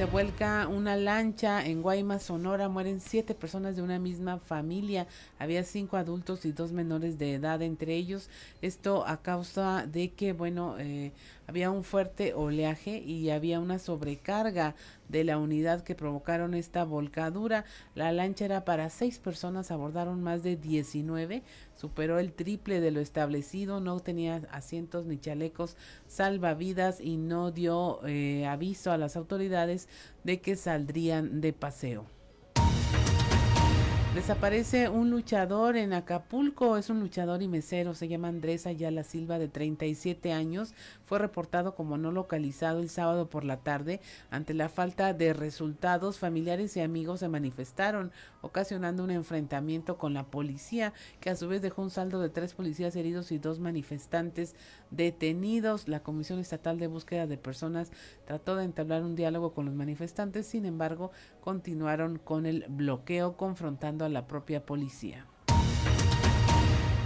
Se 0.00 0.06
vuelca 0.06 0.66
una 0.66 0.96
lancha 0.96 1.62
en 1.62 1.82
Guaymas, 1.82 2.22
Sonora. 2.22 2.70
Mueren 2.70 3.00
siete 3.00 3.34
personas 3.34 3.76
de 3.76 3.82
una 3.82 3.98
misma 3.98 4.38
familia. 4.38 5.06
Había 5.38 5.62
cinco 5.62 5.98
adultos 5.98 6.46
y 6.46 6.52
dos 6.52 6.72
menores 6.72 7.18
de 7.18 7.34
edad 7.34 7.60
entre 7.60 7.96
ellos. 7.96 8.30
Esto 8.62 9.06
a 9.06 9.20
causa 9.20 9.86
de 9.86 10.12
que, 10.12 10.32
bueno, 10.32 10.76
eh, 10.78 11.12
había 11.50 11.72
un 11.72 11.82
fuerte 11.82 12.32
oleaje 12.32 12.98
y 12.98 13.30
había 13.30 13.58
una 13.58 13.80
sobrecarga 13.80 14.76
de 15.08 15.24
la 15.24 15.36
unidad 15.36 15.82
que 15.82 15.96
provocaron 15.96 16.54
esta 16.54 16.84
volcadura. 16.84 17.64
La 17.96 18.12
lancha 18.12 18.44
era 18.44 18.64
para 18.64 18.88
seis 18.88 19.18
personas, 19.18 19.72
abordaron 19.72 20.22
más 20.22 20.44
de 20.44 20.54
19, 20.54 21.42
superó 21.74 22.20
el 22.20 22.32
triple 22.32 22.80
de 22.80 22.92
lo 22.92 23.00
establecido, 23.00 23.80
no 23.80 23.98
tenía 23.98 24.42
asientos 24.52 25.06
ni 25.06 25.18
chalecos 25.18 25.76
salvavidas 26.06 27.00
y 27.00 27.16
no 27.16 27.50
dio 27.50 27.98
eh, 28.06 28.46
aviso 28.46 28.92
a 28.92 28.96
las 28.96 29.16
autoridades 29.16 29.88
de 30.22 30.40
que 30.40 30.54
saldrían 30.54 31.40
de 31.40 31.52
paseo. 31.52 32.19
Desaparece 34.14 34.88
un 34.88 35.08
luchador 35.08 35.76
en 35.76 35.92
Acapulco, 35.92 36.76
es 36.76 36.90
un 36.90 36.98
luchador 36.98 37.42
y 37.42 37.48
mesero, 37.48 37.94
se 37.94 38.08
llama 38.08 38.26
Andrés 38.26 38.66
Ayala 38.66 39.04
Silva 39.04 39.38
de 39.38 39.46
37 39.46 40.32
años, 40.32 40.74
fue 41.06 41.20
reportado 41.20 41.76
como 41.76 41.96
no 41.96 42.10
localizado 42.10 42.80
el 42.80 42.88
sábado 42.88 43.30
por 43.30 43.44
la 43.44 43.58
tarde 43.58 44.00
ante 44.28 44.52
la 44.52 44.68
falta 44.68 45.12
de 45.14 45.32
resultados, 45.32 46.18
familiares 46.18 46.76
y 46.76 46.80
amigos 46.80 47.20
se 47.20 47.28
manifestaron, 47.28 48.10
ocasionando 48.42 49.04
un 49.04 49.12
enfrentamiento 49.12 49.96
con 49.96 50.12
la 50.12 50.24
policía, 50.24 50.92
que 51.20 51.30
a 51.30 51.36
su 51.36 51.46
vez 51.46 51.62
dejó 51.62 51.82
un 51.82 51.90
saldo 51.90 52.20
de 52.20 52.30
tres 52.30 52.54
policías 52.54 52.96
heridos 52.96 53.30
y 53.30 53.38
dos 53.38 53.60
manifestantes 53.60 54.56
detenidos. 54.90 55.86
La 55.88 56.00
Comisión 56.00 56.40
Estatal 56.40 56.80
de 56.80 56.88
Búsqueda 56.88 57.28
de 57.28 57.38
Personas 57.38 57.92
trató 58.24 58.56
de 58.56 58.64
entablar 58.64 59.02
un 59.02 59.14
diálogo 59.14 59.52
con 59.52 59.66
los 59.66 59.74
manifestantes, 59.74 60.46
sin 60.46 60.66
embargo, 60.66 61.12
continuaron 61.40 62.18
con 62.18 62.46
el 62.46 62.64
bloqueo 62.68 63.36
confrontando 63.36 64.04
a 64.04 64.08
la 64.08 64.26
propia 64.26 64.64
policía. 64.64 65.26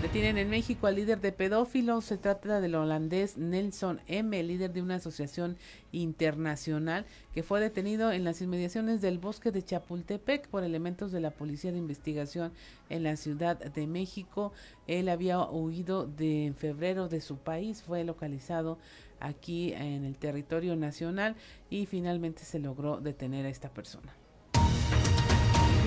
Detienen 0.05 0.37
en 0.37 0.51
México 0.51 0.87
al 0.87 0.97
líder 0.97 1.23
de 1.23 1.33
pedófilos. 1.33 2.05
Se 2.05 2.19
trata 2.19 2.61
del 2.61 2.75
holandés 2.75 3.39
Nelson 3.39 4.03
M., 4.07 4.43
líder 4.43 4.71
de 4.71 4.83
una 4.83 4.97
asociación 4.97 5.57
internacional 5.93 7.07
que 7.33 7.43
fue 7.43 7.59
detenido 7.59 8.13
en 8.13 8.23
las 8.23 8.43
inmediaciones 8.43 9.01
del 9.01 9.19
bosque 9.19 9.51
de 9.51 9.63
Chapultepec 9.63 10.49
por 10.49 10.63
elementos 10.63 11.11
de 11.11 11.21
la 11.21 11.31
Policía 11.31 11.73
de 11.73 11.79
Investigación 11.79 12.53
en 12.91 13.03
la 13.03 13.17
Ciudad 13.17 13.57
de 13.57 13.87
México. 13.87 14.53
Él 14.87 15.09
había 15.09 15.43
huido 15.43 16.07
de 16.07 16.45
en 16.45 16.55
febrero 16.55 17.09
de 17.09 17.23
su 17.23 17.39
país, 17.39 17.83
fue 17.83 18.05
localizado 18.05 18.77
aquí 19.21 19.73
en 19.73 20.05
el 20.05 20.19
territorio 20.19 20.77
nacional 20.77 21.35
y 21.71 21.87
finalmente 21.87 22.45
se 22.45 22.59
logró 22.59 23.01
detener 23.01 23.47
a 23.47 23.49
esta 23.49 23.71
persona. 23.71 24.15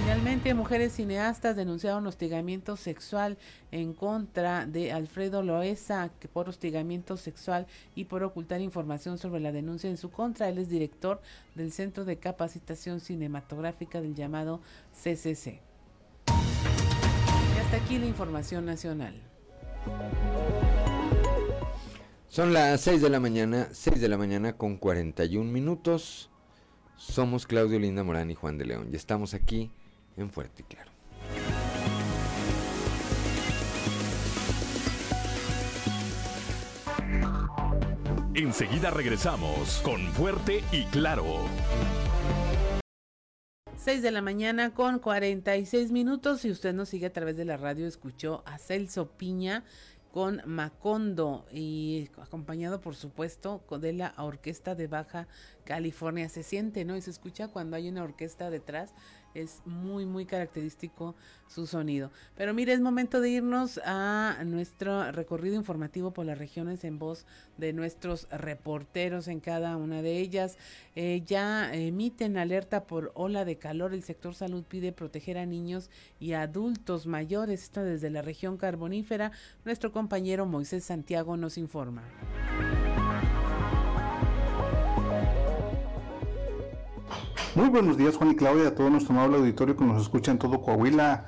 Finalmente, 0.08 0.54
mujeres 0.54 0.94
cineastas 0.94 1.58
denunciaron 1.58 2.08
hostigamiento 2.08 2.78
sexual 2.78 3.38
en 3.72 3.94
contra 3.94 4.66
de 4.66 4.94
Alfredo 4.94 5.44
Loesa 5.44 6.12
por 6.32 6.48
hostigamiento 6.48 7.18
sexual 7.18 7.68
y 7.94 8.06
por 8.06 8.24
ocultar 8.24 8.62
información 8.62 9.18
sobre 9.18 9.42
la 9.42 9.52
denuncia 9.52 9.90
en 9.90 9.98
su 9.98 10.10
contra. 10.10 10.48
Él 10.48 10.60
es 10.60 10.70
director 10.70 11.22
del 11.56 11.74
Centro 11.74 12.06
de 12.06 12.16
Capacitación 12.20 13.02
Cinematográfica 13.02 14.00
del 14.00 14.16
llamado 14.16 14.62
CCC. 14.94 15.60
Y 16.28 17.60
hasta 17.60 17.76
aquí 17.76 17.98
la 17.98 18.06
información 18.06 18.66
nacional. 18.66 19.14
Son 22.30 22.54
las 22.54 22.80
6 22.80 23.02
de 23.02 23.10
la 23.10 23.20
mañana, 23.20 23.68
6 23.74 24.00
de 24.00 24.08
la 24.08 24.18
mañana 24.18 24.54
con 24.54 24.78
41 24.78 25.52
minutos. 25.52 26.30
Somos 26.96 27.46
Claudio 27.46 27.78
Linda 27.78 28.06
Morán 28.06 28.32
y 28.32 28.36
Juan 28.36 28.58
de 28.58 28.64
León 28.64 28.88
y 28.94 28.96
estamos 28.96 29.34
aquí 29.34 29.70
en 30.18 30.30
Fuerte 30.30 30.64
y 30.64 30.66
Claro. 30.66 30.92
Enseguida 38.34 38.92
regresamos 38.92 39.82
con 39.84 40.00
Fuerte 40.14 40.64
y 40.72 40.86
Claro. 40.86 41.26
6 43.78 44.02
de 44.02 44.12
la 44.12 44.22
mañana 44.22 44.74
con 44.74 45.00
46 45.00 45.92
minutos. 45.92 46.42
Si 46.42 46.52
usted 46.52 46.74
nos 46.74 46.90
sigue 46.90 47.06
a 47.06 47.14
través 47.14 47.38
de 47.38 47.46
la 47.46 47.58
radio, 47.58 47.88
escuchó 47.88 48.44
a 48.46 48.58
Celso 48.58 49.12
Piña 49.12 49.64
con 50.12 50.42
Macondo 50.46 51.46
y 51.52 52.10
acompañado 52.22 52.82
por 52.82 52.96
supuesto 52.96 53.64
de 53.80 53.94
la 53.94 54.14
Orquesta 54.18 54.76
de 54.76 54.88
Baja 54.88 55.28
California. 55.64 56.28
Se 56.28 56.44
siente, 56.44 56.86
¿no? 56.86 56.96
Y 56.96 57.02
se 57.02 57.12
escucha 57.12 57.50
cuando 57.50 57.76
hay 57.76 57.88
una 57.88 58.04
orquesta 58.04 58.50
detrás 58.50 58.94
es 59.42 59.62
muy 59.66 60.06
muy 60.06 60.26
característico 60.26 61.16
su 61.48 61.68
sonido. 61.68 62.12
Pero 62.36 62.54
mire, 62.54 62.74
es 62.74 62.82
momento 62.82 63.22
de 63.22 63.30
irnos 63.30 63.80
a 63.86 64.38
nuestro 64.46 65.12
recorrido 65.12 65.56
informativo 65.56 66.12
por 66.12 66.26
las 66.26 66.38
regiones 66.38 66.84
en 66.84 67.00
voz 67.00 67.26
de 67.58 67.74
nuestros 67.74 68.28
reporteros 68.30 69.28
en 69.28 69.40
cada 69.40 69.78
una 69.78 70.02
de 70.02 70.20
ellas. 70.20 70.58
Eh, 70.96 71.24
ya 71.26 71.74
emiten 71.74 72.38
alerta 72.38 72.86
por 72.86 73.12
ola 73.16 73.46
de 73.46 73.58
calor. 73.58 73.94
El 73.94 74.04
sector 74.04 74.36
salud 74.36 74.64
pide 74.64 74.92
proteger 74.92 75.38
a 75.38 75.46
niños 75.46 75.90
y 76.20 76.34
adultos 76.34 77.08
mayores. 77.08 77.64
Esto 77.64 77.84
desde 77.84 78.10
la 78.10 78.22
región 78.22 78.58
carbonífera. 78.58 79.32
Nuestro 79.66 79.92
compañero 79.92 80.46
Moisés 80.46 80.84
Santiago 80.84 81.38
nos 81.38 81.58
informa. 81.58 82.04
Muy 87.58 87.70
buenos 87.70 87.98
días 87.98 88.16
Juan 88.18 88.30
y 88.30 88.36
Claudia, 88.36 88.68
a 88.68 88.76
todo 88.76 88.92
nuestro 88.92 89.16
amable 89.16 89.38
auditorio 89.38 89.76
que 89.76 89.84
nos 89.84 90.00
escucha 90.00 90.30
en 90.30 90.38
todo 90.38 90.62
Coahuila. 90.62 91.26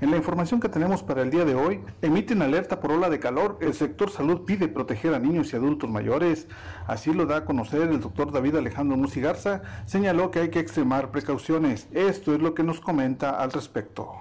En 0.00 0.12
la 0.12 0.16
información 0.16 0.60
que 0.60 0.68
tenemos 0.68 1.02
para 1.02 1.22
el 1.22 1.30
día 1.30 1.44
de 1.44 1.56
hoy, 1.56 1.80
emiten 2.02 2.40
alerta 2.40 2.78
por 2.78 2.92
ola 2.92 3.10
de 3.10 3.18
calor. 3.18 3.58
El 3.60 3.74
sector 3.74 4.08
salud 4.08 4.42
pide 4.44 4.68
proteger 4.68 5.12
a 5.12 5.18
niños 5.18 5.52
y 5.52 5.56
adultos 5.56 5.90
mayores. 5.90 6.46
Así 6.86 7.12
lo 7.12 7.26
da 7.26 7.38
a 7.38 7.44
conocer 7.44 7.82
el 7.82 7.98
doctor 7.98 8.30
David 8.30 8.54
Alejandro 8.54 8.96
Musigarza. 8.96 9.62
Señaló 9.84 10.30
que 10.30 10.38
hay 10.38 10.50
que 10.50 10.60
extremar 10.60 11.10
precauciones. 11.10 11.88
Esto 11.90 12.32
es 12.32 12.40
lo 12.40 12.54
que 12.54 12.62
nos 12.62 12.78
comenta 12.78 13.30
al 13.30 13.50
respecto. 13.50 14.12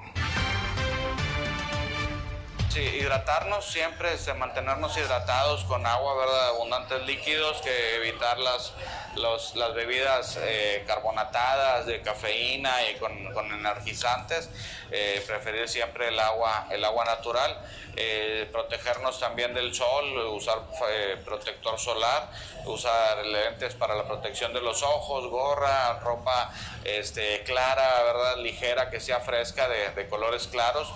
Sí, 2.72 2.80
hidratarnos 2.80 3.66
siempre, 3.66 4.14
este, 4.14 4.34
mantenernos 4.34 4.96
hidratados 4.96 5.66
con 5.66 5.86
agua, 5.86 6.16
¿verdad? 6.16 6.48
Abundantes 6.50 7.02
líquidos, 7.06 7.58
que 7.62 7.96
evitar 7.98 8.40
las, 8.40 8.72
los- 9.16 9.56
las 9.58 9.74
bebidas 9.74 10.38
eh, 10.42 10.82
carbonatadas 10.88 11.86
de 11.86 12.02
cafeína 12.02 12.72
y 12.90 12.96
con, 12.96 13.12
energizantes. 13.54 14.50
Eh, 14.90 15.22
preferir 15.28 15.68
siempre 15.68 16.08
el 16.08 16.20
agua, 16.20 16.68
el 16.72 16.86
agua 16.86 17.04
natural. 17.04 17.58
Eh, 17.98 18.48
protegernos 18.54 19.20
también 19.20 19.54
del 19.54 19.76
sol, 19.76 20.18
usar 20.30 20.60
protector 21.26 21.78
solar, 21.78 22.30
usar 22.64 23.18
lentes 23.26 23.76
para 23.76 23.96
la 23.96 24.06
protección 24.06 24.54
de 24.54 24.62
los 24.62 24.82
ojos, 24.82 25.28
gorra, 25.28 26.00
ropa 26.00 26.54
este, 26.86 27.44
clara, 27.44 28.02
¿verdad? 28.04 28.38
Ligera, 28.38 28.90
que 28.90 29.02
sea 29.02 29.20
fresca, 29.20 29.68
de 29.68 30.08
colores 30.08 30.48
claros. 30.48 30.88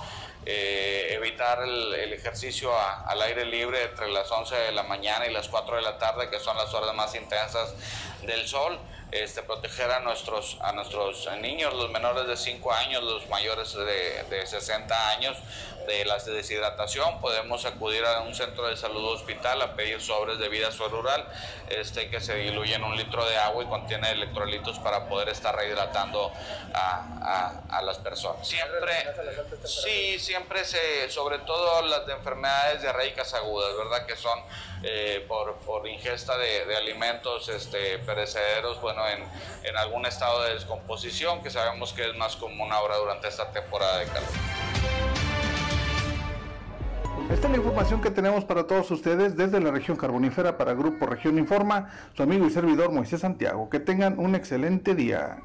Eh, 0.47 1.07
evitar 1.13 1.63
el, 1.63 2.13
ejercicio 2.13 2.71
a- 2.77 3.01
al 3.07 3.21
aire 3.23 3.45
libre 3.45 3.81
entre 3.83 4.07
las 4.11 4.29
11 4.31 4.55
de 4.55 4.71
la 4.73 4.83
mañana 4.83 5.25
y 5.27 5.33
las 5.33 5.47
4 5.49 5.75
de 5.75 5.81
la 5.81 5.97
tarde, 5.97 6.29
que 6.29 6.39
son 6.39 6.55
las 6.55 6.73
horas 6.73 6.93
más 6.95 7.15
intensas 7.15 7.73
del 8.21 8.47
sol. 8.47 8.77
Este, 9.11 9.43
proteger 9.43 9.89
a 9.91 9.99
nuestros, 10.01 10.57
a 10.61 10.71
nuestros 10.73 11.27
niños, 11.39 11.73
los 11.73 11.89
menores 11.91 12.27
de 12.27 12.35
5 12.35 12.71
años, 12.73 13.01
los 13.03 13.27
mayores 13.29 13.73
de, 13.73 14.23
de 14.29 14.45
60 14.45 15.09
años, 15.09 15.37
de 15.85 16.05
la 16.05 16.17
deshidratación. 16.17 17.19
Podemos 17.21 17.65
acudir 17.65 18.05
a 18.05 18.21
un 18.21 18.35
centro 18.35 18.67
de 18.67 18.77
salud 18.77 19.05
hospital 19.13 19.61
a 19.61 19.75
pedir 19.75 20.01
sobres 20.01 20.37
de 20.39 20.49
vida 20.49 20.69
rural 20.89 21.25
este, 21.69 22.09
que 22.09 22.19
se 22.19 22.35
diluyen 22.35 22.75
en 22.75 22.83
un 22.83 22.97
litro 22.97 23.25
de 23.25 23.37
agua 23.37 23.63
y 23.63 23.67
contiene 23.67 24.11
electrolitos 24.11 24.79
para 24.79 25.07
poder 25.07 25.29
estar 25.29 25.55
rehidratando 25.55 26.31
a, 26.73 27.81
las 27.83 27.97
personas. 27.99 28.47
Siempre, 28.47 28.93
sí, 29.65 30.17
siempre 30.17 30.65
se, 30.65 31.09
sobre 31.09 31.39
todo 31.39 31.81
las 31.83 32.07
de 32.07 32.13
enfermedades 32.13 32.81
diarreicas 32.81 33.33
agudas, 33.33 33.75
¿verdad? 33.77 34.05
Que 34.05 34.15
son 34.15 34.39
eh, 34.83 35.23
por, 35.27 35.55
por 35.57 35.87
ingesta 35.87 36.37
de, 36.37 36.75
alimentos 36.75 37.47
este, 37.49 37.99
perecederos, 37.99 38.81
bueno, 38.81 39.07
en, 39.07 39.23
en 39.63 39.77
algún 39.77 40.05
estado 40.05 40.43
de 40.43 40.53
descomposición, 40.55 41.43
que 41.43 41.49
sabemos 41.49 41.93
que 41.93 42.09
es 42.09 42.15
más 42.15 42.35
común 42.35 42.71
ahora 42.71 42.97
durante 42.97 43.27
esta 43.27 43.51
temporada 43.51 43.99
de 43.99 44.05
calor. 44.05 44.54
Esta 47.29 47.47
es 47.47 47.51
la 47.51 47.57
información 47.57 48.01
que 48.01 48.11
tenemos 48.11 48.45
para 48.45 48.67
todos 48.67 48.91
ustedes 48.91 49.35
desde 49.35 49.59
la 49.59 49.71
región 49.71 49.97
carbonífera 49.97 50.57
para 50.57 50.75
Grupo 50.75 51.07
Región 51.07 51.39
Informa, 51.39 51.89
su 52.13 52.21
amigo 52.21 52.45
y 52.45 52.51
servidor 52.51 52.91
Moisés 52.91 53.21
Santiago. 53.21 53.67
Que 53.67 53.79
tengan 53.79 54.19
un 54.19 54.35
excelente 54.35 54.93
día. 54.93 55.39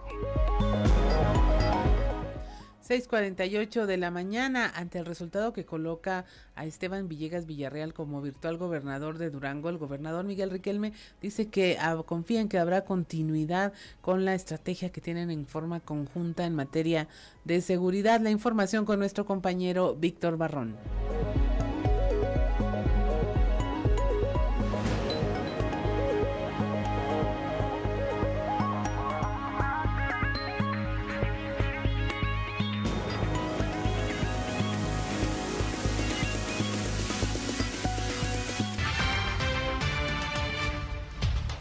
6:48 2.90 3.86
de 3.86 3.96
la 3.96 4.10
mañana, 4.10 4.70
ante 4.74 4.98
el 4.98 5.06
resultado 5.06 5.52
que 5.52 5.64
coloca 5.64 6.26
a 6.54 6.66
Esteban 6.66 7.08
Villegas 7.08 7.46
Villarreal 7.46 7.94
como 7.94 8.20
virtual 8.20 8.58
gobernador 8.58 9.16
de 9.16 9.30
Durango, 9.30 9.70
el 9.70 9.78
gobernador 9.78 10.24
Miguel 10.26 10.50
Riquelme 10.50 10.92
dice 11.22 11.48
que 11.48 11.78
ah, 11.80 12.02
confía 12.04 12.40
en 12.40 12.48
que 12.48 12.58
habrá 12.58 12.84
continuidad 12.84 13.72
con 14.00 14.24
la 14.24 14.34
estrategia 14.34 14.90
que 14.90 15.00
tienen 15.00 15.30
en 15.30 15.46
forma 15.46 15.80
conjunta 15.80 16.44
en 16.44 16.54
materia 16.54 17.08
de 17.44 17.60
seguridad. 17.62 18.20
La 18.20 18.30
información 18.30 18.84
con 18.84 18.98
nuestro 18.98 19.24
compañero 19.24 19.94
Víctor 19.94 20.36
Barrón. 20.36 20.76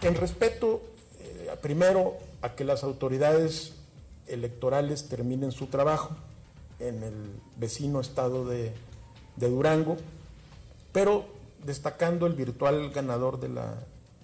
En 0.10 0.16
respeto, 0.16 0.82
eh, 1.20 1.55
primero, 1.62 2.18
a 2.41 2.55
que 2.55 2.64
las 2.64 2.84
autoridades 2.84 3.74
electorales 4.26 5.07
terminen 5.07 5.51
su 5.51 5.68
trabajo 5.68 6.16
en 6.80 7.03
el 7.03 7.14
vecino 7.57 8.01
estado 8.01 8.43
de, 8.43 8.74
Durango, 9.36 9.97
pero 10.91 11.26
destacando 11.64 12.26
el 12.26 12.34
virtual 12.34 12.89
ganador 12.89 13.39
de 13.39 13.49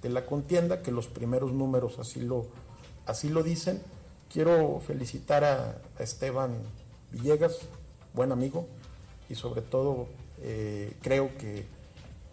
la, 0.09 0.25
contienda, 0.25 0.81
que 0.81 0.91
los 0.91 1.05
primeros 1.05 1.51
números 1.53 1.99
así 1.99 2.19
lo, 2.19 3.43
dicen. 3.43 3.79
Quiero 4.33 4.81
felicitar 4.87 5.43
a, 5.43 5.81
a 5.99 6.03
Esteban 6.03 6.63
Villegas, 7.11 7.59
buen 8.15 8.31
amigo, 8.31 8.65
y 9.29 9.35
sobre 9.35 9.61
todo 9.61 10.07
eh, 10.41 10.97
creo 11.03 11.37
que 11.37 11.67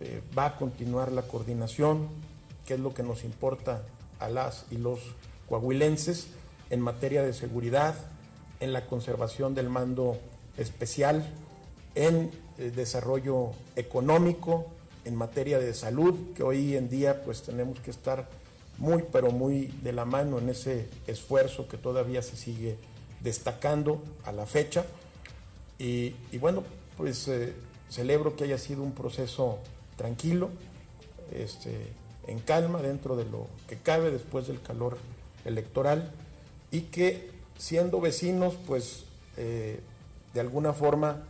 eh, 0.01 0.23
va 0.37 0.47
a 0.47 0.57
continuar 0.57 1.13
la 1.13 1.21
coordinación, 1.21 2.09
que 2.67 2.75
es 2.75 2.81
lo 2.81 2.95
que 2.95 3.03
nos 3.03 3.25
importa 3.25 3.83
a 4.19 4.29
las 4.29 4.67
y 4.71 4.77
los 4.77 5.01
coahuilenses 5.49 6.29
en 6.71 6.81
materia 6.81 7.23
de 7.23 7.33
seguridad, 7.33 7.95
en 8.61 8.73
la 8.73 8.87
conservación 8.87 9.55
del 9.55 9.69
mando 9.69 10.19
especial, 10.57 11.27
en 11.95 12.31
desarrollo 12.57 13.51
económico, 13.77 14.67
en 15.05 15.17
materia 15.17 15.59
de 15.59 15.75
salud, 15.75 16.15
que 16.35 16.43
hoy 16.43 16.77
en 16.77 16.89
día 16.89 17.25
pues 17.25 17.43
tenemos 17.43 17.81
que 17.81 17.91
estar 17.91 18.29
muy 18.79 19.05
pero 19.13 19.31
muy 19.31 19.67
de 19.83 19.93
la 19.93 20.05
mano 20.05 20.39
en 20.39 20.49
ese 20.49 20.89
esfuerzo 21.07 21.69
que 21.69 21.77
todavía 21.77 22.23
se 22.23 22.37
sigue 22.37 22.77
destacando 23.21 24.03
a 24.25 24.33
la 24.33 24.47
fecha. 24.47 24.85
Y, 25.79 26.15
y 26.31 26.39
bueno, 26.39 26.63
pues 26.97 27.27
eh, 27.29 27.53
celebro 27.89 28.37
que 28.37 28.45
haya 28.45 28.59
sido 28.59 28.83
un 28.83 28.93
proceso 28.93 29.59
tranquilo, 29.97 30.51
este, 31.33 31.93
en 32.27 32.39
calma, 32.39 32.81
dentro 32.81 33.17
de 33.17 33.25
lo 33.25 33.47
que 33.69 33.77
cabe 33.77 34.11
después 34.11 34.47
del 34.47 34.61
calor 34.61 34.99
electoral, 35.45 36.11
y 36.71 36.83
que 36.83 37.31
siendo 37.59 38.01
vecinos, 38.01 38.55
pues 38.67 39.05
eh, 39.37 39.81
de 40.35 40.41
alguna 40.41 40.73
forma, 40.73 41.25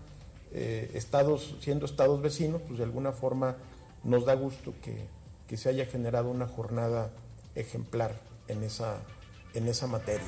eh, 0.53 0.91
estados, 0.95 1.57
siendo 1.61 1.87
estados 1.87 2.21
vecinos, 2.23 2.63
pues 2.67 2.79
de 2.79 2.85
alguna 2.85 3.13
forma 3.13 3.57
nos 4.05 4.25
da 4.25 4.35
gusto 4.35 4.75
que, 4.83 5.07
que 5.49 5.57
se 5.57 5.69
haya 5.69 5.87
generado 5.87 6.31
una 6.31 6.47
jornada 6.47 7.11
ejemplar 7.55 8.15
en 8.49 8.63
esa, 8.63 8.99
en 9.55 9.69
esa 9.69 9.87
materia. 9.87 10.27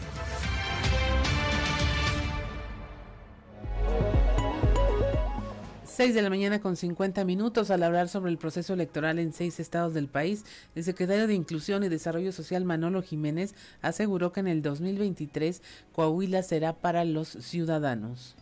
6 5.94 6.12
de 6.12 6.22
la 6.22 6.28
mañana 6.28 6.60
con 6.60 6.74
50 6.74 7.24
minutos 7.24 7.70
al 7.70 7.84
hablar 7.84 8.08
sobre 8.08 8.32
el 8.32 8.36
proceso 8.36 8.74
electoral 8.74 9.20
en 9.20 9.32
seis 9.32 9.60
estados 9.60 9.94
del 9.94 10.08
país, 10.08 10.44
el 10.74 10.82
secretario 10.82 11.28
de 11.28 11.34
Inclusión 11.34 11.84
y 11.84 11.88
Desarrollo 11.88 12.32
Social 12.32 12.64
Manolo 12.64 13.00
Jiménez 13.00 13.54
aseguró 13.80 14.32
que 14.32 14.40
en 14.40 14.48
el 14.48 14.60
2023 14.60 15.62
Coahuila 15.92 16.42
será 16.42 16.72
para 16.72 17.04
los 17.04 17.28
ciudadanos. 17.28 18.34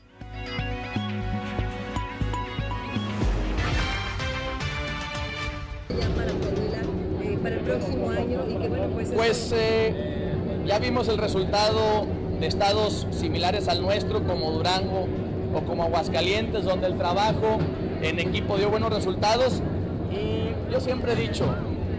para 7.43 7.57
el 7.57 7.63
próximo 7.63 8.09
año 8.09 8.47
y 8.49 8.57
que 8.57 8.69
bueno 8.69 8.89
pues 8.95 9.11
Pues 9.11 9.53
eh, 9.55 10.33
ya 10.65 10.79
vimos 10.79 11.07
el 11.09 11.19
resultado 11.19 12.07
de 12.41 12.47
estados 12.47 13.07
similares 13.11 13.69
al 13.69 13.83
nuestro 13.83 14.25
como 14.25 14.53
Durango 14.53 15.07
o 15.55 15.61
como 15.63 15.85
Aguascalientes 15.85 16.65
donde 16.65 16.87
el 16.87 16.97
trabajo 16.97 17.59
en 18.03 18.19
equipo 18.19 18.57
dio 18.57 18.71
buenos 18.71 18.93
resultados 18.93 19.63
y 20.11 20.73
yo 20.73 20.81
siempre 20.81 21.13
he 21.13 21.17
dicho 21.17 21.45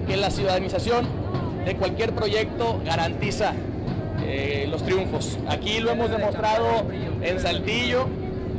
que 0.07 0.17
la 0.17 0.29
ciudadanización 0.29 1.07
de 1.65 1.75
cualquier 1.75 2.13
proyecto 2.13 2.81
garantiza 2.83 3.53
eh, 4.25 4.67
los 4.69 4.83
triunfos. 4.83 5.37
Aquí 5.47 5.79
lo 5.79 5.91
hemos 5.91 6.09
demostrado 6.09 6.85
en 7.21 7.39
Saltillo 7.39 8.07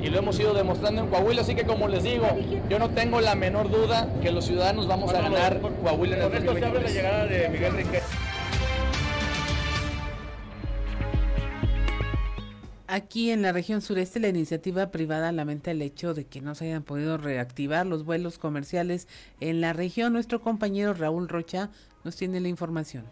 y 0.03 0.09
lo 0.09 0.19
hemos 0.19 0.39
ido 0.39 0.53
demostrando 0.55 1.03
en 1.03 1.09
Coahuila, 1.09 1.43
así 1.43 1.55
que 1.55 1.65
como 1.65 1.89
les 1.89 2.03
digo, 2.03 2.27
yo 2.69 2.79
no 2.79 2.91
tengo 2.91 3.21
la 3.21 3.35
menor 3.35 3.71
duda 3.71 4.09
que 4.23 4.31
los 4.33 4.45
ciudadanos 4.45 4.87
vamos 4.87 5.13
a 5.15 5.21
ganar 5.21 5.61
Coahuila 5.83 6.17
en 6.17 6.23
el 6.23 6.29
Con 6.29 6.37
esto 6.37 6.55
se 6.59 6.65
abre 6.65 6.81
la 6.81 6.89
2023. 6.89 6.95
llegada 6.95 7.27
de 7.27 7.49
Miguel 7.49 7.73
Riquelme. 7.73 8.24
Aquí 12.95 13.33
en 13.33 13.43
la 13.43 13.51
región 13.51 13.83
sureste, 13.83 14.21
la 14.21 14.29
iniciativa 14.29 14.93
privada 14.93 15.33
lamenta 15.33 15.73
el 15.73 15.83
hecho 15.83 16.15
de 16.15 16.27
que 16.29 16.41
no 16.41 16.55
se 16.55 16.67
hayan 16.67 16.85
podido 16.85 17.19
reactivar 17.19 17.85
los 17.87 18.05
vuelos 18.05 18.39
comerciales 18.39 19.09
en 19.41 19.61
la 19.61 19.73
región. 19.73 20.13
Nuestro 20.13 20.41
compañero 20.41 20.95
Raúl 20.95 21.29
Rocha 21.29 21.73
nos 22.05 22.15
tiene 22.15 22.39
la 22.39 22.47
información. 22.47 23.05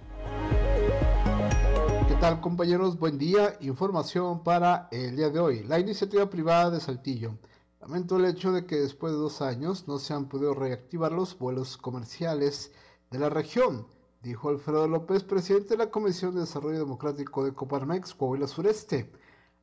¿Qué 2.06 2.14
tal 2.20 2.40
compañeros? 2.40 2.96
Buen 2.96 3.18
día. 3.18 3.56
Información 3.60 4.44
para 4.44 4.86
el 4.92 5.16
día 5.16 5.30
de 5.30 5.40
hoy. 5.40 5.64
La 5.64 5.80
iniciativa 5.80 6.30
privada 6.30 6.70
de 6.70 6.78
Saltillo. 6.78 7.36
Lamento 7.80 8.18
el 8.18 8.26
hecho 8.26 8.52
de 8.52 8.66
que 8.66 8.76
después 8.76 9.12
de 9.12 9.18
dos 9.18 9.42
años 9.42 9.88
no 9.88 9.98
se 9.98 10.14
han 10.14 10.28
podido 10.28 10.54
reactivar 10.54 11.10
los 11.10 11.36
vuelos 11.36 11.76
comerciales 11.76 12.70
de 13.10 13.18
la 13.18 13.30
región, 13.30 13.88
dijo 14.22 14.48
Alfredo 14.48 14.86
López, 14.86 15.24
presidente 15.24 15.70
de 15.70 15.78
la 15.78 15.90
Comisión 15.90 16.36
de 16.36 16.42
Desarrollo 16.42 16.78
Democrático 16.78 17.44
de 17.44 17.52
Coparmex, 17.52 18.14
Coahuila 18.14 18.46
Sureste. 18.46 19.10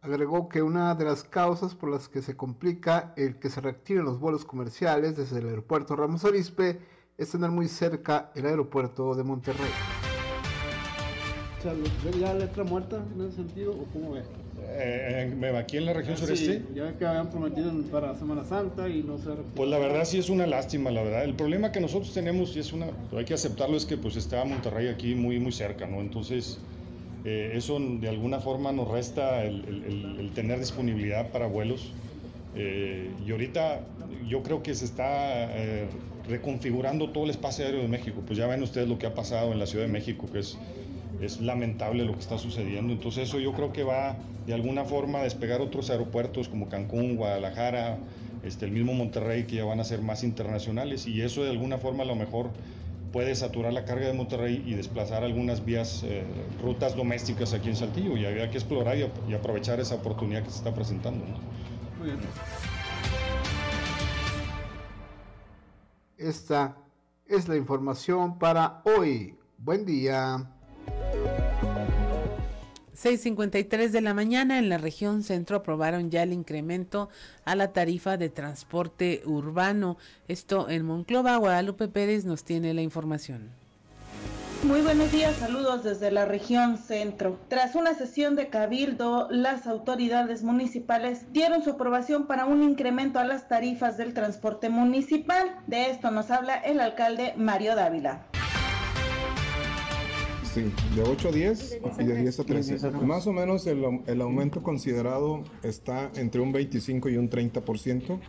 Agregó 0.02 0.48
que 0.48 0.62
una 0.62 0.96
de 0.96 1.04
las 1.04 1.26
causas 1.26 1.76
por 1.76 1.92
las 1.92 2.08
que 2.08 2.22
se 2.22 2.38
complica 2.38 3.14
el 3.18 3.38
que 3.38 3.50
se 3.50 3.60
reactiven 3.60 4.06
los 4.06 4.18
vuelos 4.18 4.46
comerciales 4.46 5.18
desde 5.18 5.40
el 5.40 5.50
aeropuerto 5.50 5.98
Ramos 5.98 6.24
Arizpe 6.24 6.80
es 7.18 7.32
tener 7.32 7.52
muy 7.52 7.68
cerca 7.68 8.32
el 8.34 8.46
aeropuerto 8.46 9.14
de 9.14 9.24
Monterrey. 9.24 9.70
¿Ya 12.18 12.34
letra 12.34 12.64
muerta 12.64 13.04
en 13.14 13.28
ese 13.28 13.36
sentido 13.36 13.74
o 13.74 13.84
cómo 13.92 14.14
ve? 14.14 14.22
Eh, 14.70 15.54
aquí 15.58 15.76
en 15.76 15.86
la 15.86 15.92
región 15.92 16.16
sureste. 16.16 16.60
Sí, 16.60 16.66
ya 16.74 16.98
que 16.98 17.06
habían 17.06 17.30
prometido 17.30 17.70
para 17.92 18.16
Semana 18.16 18.46
Santa 18.46 18.88
y 18.88 19.04
no 19.04 19.18
se 19.18 19.32
Pues 19.54 19.70
la 19.70 19.80
verdad 19.80 20.06
sí 20.06 20.18
es 20.18 20.30
una 20.30 20.48
lástima, 20.48 20.92
la 20.92 21.04
verdad. 21.04 21.26
El 21.26 21.36
problema 21.36 21.74
que 21.74 21.82
nosotros 21.82 22.14
tenemos, 22.14 22.56
y 22.56 22.60
es 22.60 22.72
una, 22.72 22.88
hay 23.12 23.26
que 23.26 23.34
aceptarlo, 23.34 23.76
es 23.76 23.86
que 23.86 23.98
pues 23.98 24.16
está 24.16 24.46
Monterrey 24.46 24.88
aquí 24.88 25.16
muy, 25.16 25.40
muy 25.40 25.52
cerca, 25.52 25.86
¿no? 25.86 26.00
Entonces, 26.00 26.60
eh, 27.26 27.52
eso 27.56 27.80
de 27.80 28.10
alguna 28.10 28.40
forma 28.40 28.72
nos 28.72 28.88
resta 28.88 29.44
el, 29.44 30.32
tener 30.34 30.60
disponibilidad 30.60 31.32
para 31.32 31.48
vuelos. 31.48 31.92
Eh, 32.56 33.12
y 33.26 33.32
ahorita 33.32 33.82
yo 34.28 34.42
creo 34.44 34.64
que 34.64 34.74
se 34.74 34.86
está 34.86 35.50
reconfigurando 36.28 37.10
todo 37.10 37.26
el 37.26 37.30
espacio 37.30 37.66
aéreo 37.66 37.82
de 37.82 37.88
México. 37.88 38.22
Pues 38.26 38.38
ya 38.38 38.48
ven 38.48 38.64
ustedes 38.64 38.88
lo 38.88 38.98
que 38.98 39.08
ha 39.08 39.14
pasado 39.14 39.52
en 39.52 39.60
la 39.60 39.66
Ciudad 39.66 39.86
de 39.86 39.92
México, 39.92 40.28
que 40.32 40.40
es 40.40 40.58
es 41.22 41.42
lamentable 41.42 42.06
lo 42.06 42.14
que 42.14 42.20
está 42.20 42.38
sucediendo. 42.38 42.94
Entonces 42.94 43.28
eso 43.28 43.40
yo 43.40 43.54
creo 43.54 43.74
que 43.74 43.84
va 43.84 44.18
de 44.46 44.54
alguna 44.54 44.86
forma 44.86 45.20
a 45.20 45.24
despegar 45.24 45.62
otros 45.62 45.90
aeropuertos 45.90 46.48
como 46.50 46.70
Cancún, 46.70 47.16
Guadalajara, 47.16 47.98
este, 48.44 48.66
el 48.66 48.72
mismo 48.72 48.94
Monterrey, 48.94 49.44
que 49.44 49.58
ya 49.58 49.66
van 49.66 49.80
a 49.80 49.84
ser 49.84 50.02
más 50.02 50.24
internacionales. 50.24 51.08
Y 51.08 51.22
eso 51.22 51.44
de 51.44 51.50
alguna 51.50 51.78
forma 51.78 52.04
a 52.04 52.06
lo 52.06 52.16
mejor 52.16 52.50
puede 53.12 53.36
saturar 53.36 53.74
la 53.74 53.86
carga 53.86 54.08
de 54.08 54.14
Monterrey 54.14 54.64
y 54.66 54.76
desplazar 54.76 55.24
algunas 55.24 55.66
vías, 55.66 56.04
eh, 56.04 56.24
rutas 56.62 56.96
domésticas 56.96 57.54
aquí 57.54 57.70
en 57.70 57.76
Saltillo. 57.76 58.18
Y 58.18 58.26
había 58.26 58.50
que 58.50 58.58
explorar 58.58 58.98
y, 58.98 59.34
aprovechar 59.34 59.80
esa 59.80 59.96
oportunidad 59.96 60.44
que 60.44 60.50
se 60.52 60.58
está 60.58 60.74
presentando. 60.74 61.26
Muy 61.98 62.08
bien. 62.08 62.20
Esta 66.18 66.76
es 67.26 67.48
la 67.48 67.56
información 67.56 68.38
para 68.38 68.82
hoy. 68.84 69.38
Buen 69.58 69.86
día. 69.86 70.50
6.53 73.02 73.92
de 73.92 74.02
la 74.02 74.14
mañana 74.14 74.60
en 74.60 74.68
la 74.68 74.78
región 74.78 75.24
centro 75.24 75.56
aprobaron 75.56 76.12
ya 76.12 76.24
el 76.24 76.34
incremento 76.34 77.08
a 77.46 77.56
la 77.56 77.72
tarifa 77.72 78.18
de 78.18 78.30
transporte 78.30 79.22
urbano. 79.26 79.98
Esto 80.28 80.70
en 80.70 80.86
Monclova, 80.86 81.38
Guadalupe 81.38 81.88
Pérez 81.88 82.26
nos 82.26 82.44
tiene 82.44 82.74
la 82.74 82.82
información. 82.82 83.52
Muy 84.64 84.82
buenos 84.82 85.14
días, 85.14 85.38
saludos 85.38 85.86
desde 85.86 86.12
la 86.12 86.26
región 86.26 86.78
centro. 86.78 87.40
Tras 87.48 87.76
una 87.76 87.94
sesión 87.94 88.36
de 88.36 88.50
cabildo, 88.50 89.30
las 89.32 89.66
autoridades 89.66 90.44
municipales 90.44 91.32
dieron 91.32 91.64
su 91.64 91.70
aprobación 91.70 92.28
para 92.28 92.46
un 92.46 92.62
incremento 92.62 93.20
a 93.20 93.24
las 93.24 93.48
tarifas 93.48 93.96
del 93.96 94.14
transporte 94.14 94.68
municipal. 94.68 95.56
De 95.68 95.90
esto 95.90 96.12
nos 96.12 96.30
habla 96.32 96.56
el 96.56 96.82
alcalde 96.82 97.34
Mario 97.38 97.76
Dávila. 97.78 98.26
Sí, 100.54 100.72
de 100.96 101.04
8 101.04 101.30
a 101.30 101.32
10 101.32 101.80
y 102.00 102.04
de 102.04 102.16
10 102.16 102.40
a 102.40 102.44
13. 102.44 102.92
Más 103.04 103.28
o 103.28 103.34
menos 103.34 103.68
el, 103.68 103.84
el 104.08 104.22
aumento 104.22 104.64
considerado 104.64 105.44
está 105.64 106.12
entre 106.16 106.42
un 106.42 106.52
25 106.52 107.10
y 107.10 107.18
un 107.18 107.30
30%. 107.30 108.20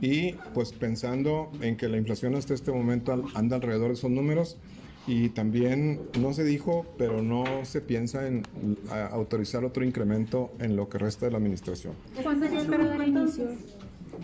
Y 0.00 0.32
pues 0.54 0.72
pensando 0.72 1.52
en 1.60 1.76
que 1.76 1.88
la 1.88 1.98
inflación 1.98 2.34
hasta 2.34 2.54
este 2.54 2.72
momento 2.72 3.24
anda 3.34 3.56
alrededor 3.56 3.88
de 3.88 3.94
esos 3.94 4.10
números, 4.10 4.56
y 5.06 5.30
también 5.30 6.00
no 6.20 6.32
se 6.32 6.44
dijo, 6.44 6.86
pero 6.98 7.22
no 7.22 7.44
se 7.64 7.80
piensa 7.80 8.26
en 8.26 8.42
autorizar 9.10 9.64
otro 9.64 9.84
incremento 9.84 10.52
en 10.58 10.76
lo 10.76 10.88
que 10.88 10.98
resta 10.98 11.26
de 11.26 11.32
la 11.32 11.38
administración. 11.38 11.94
¿Cuándo 12.22 12.46
se 12.48 12.56
espera 12.56 12.86
dar 12.86 13.08
inicio? 13.08 13.48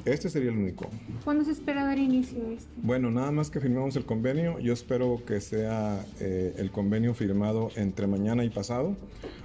Este 0.05 0.29
sería 0.29 0.51
el 0.51 0.59
único. 0.59 0.89
¿Cuándo 1.25 1.45
se 1.45 1.53
espera 1.53 1.85
dar 1.85 1.99
inicio 1.99 2.39
este? 2.51 2.71
Bueno, 2.83 3.11
nada 3.11 3.31
más 3.33 3.51
que 3.51 3.61
firmamos 3.61 3.97
el 3.97 4.05
convenio. 4.05 4.59
Yo 4.59 4.73
espero 4.73 5.23
que 5.27 5.41
sea 5.41 6.05
eh, 6.21 6.55
el 6.59 6.71
convenio 6.71 7.15
firmado 7.15 7.71
entre 7.77 8.07
mañana 8.07 8.45
y 8.45 8.51
pasado. 8.51 8.97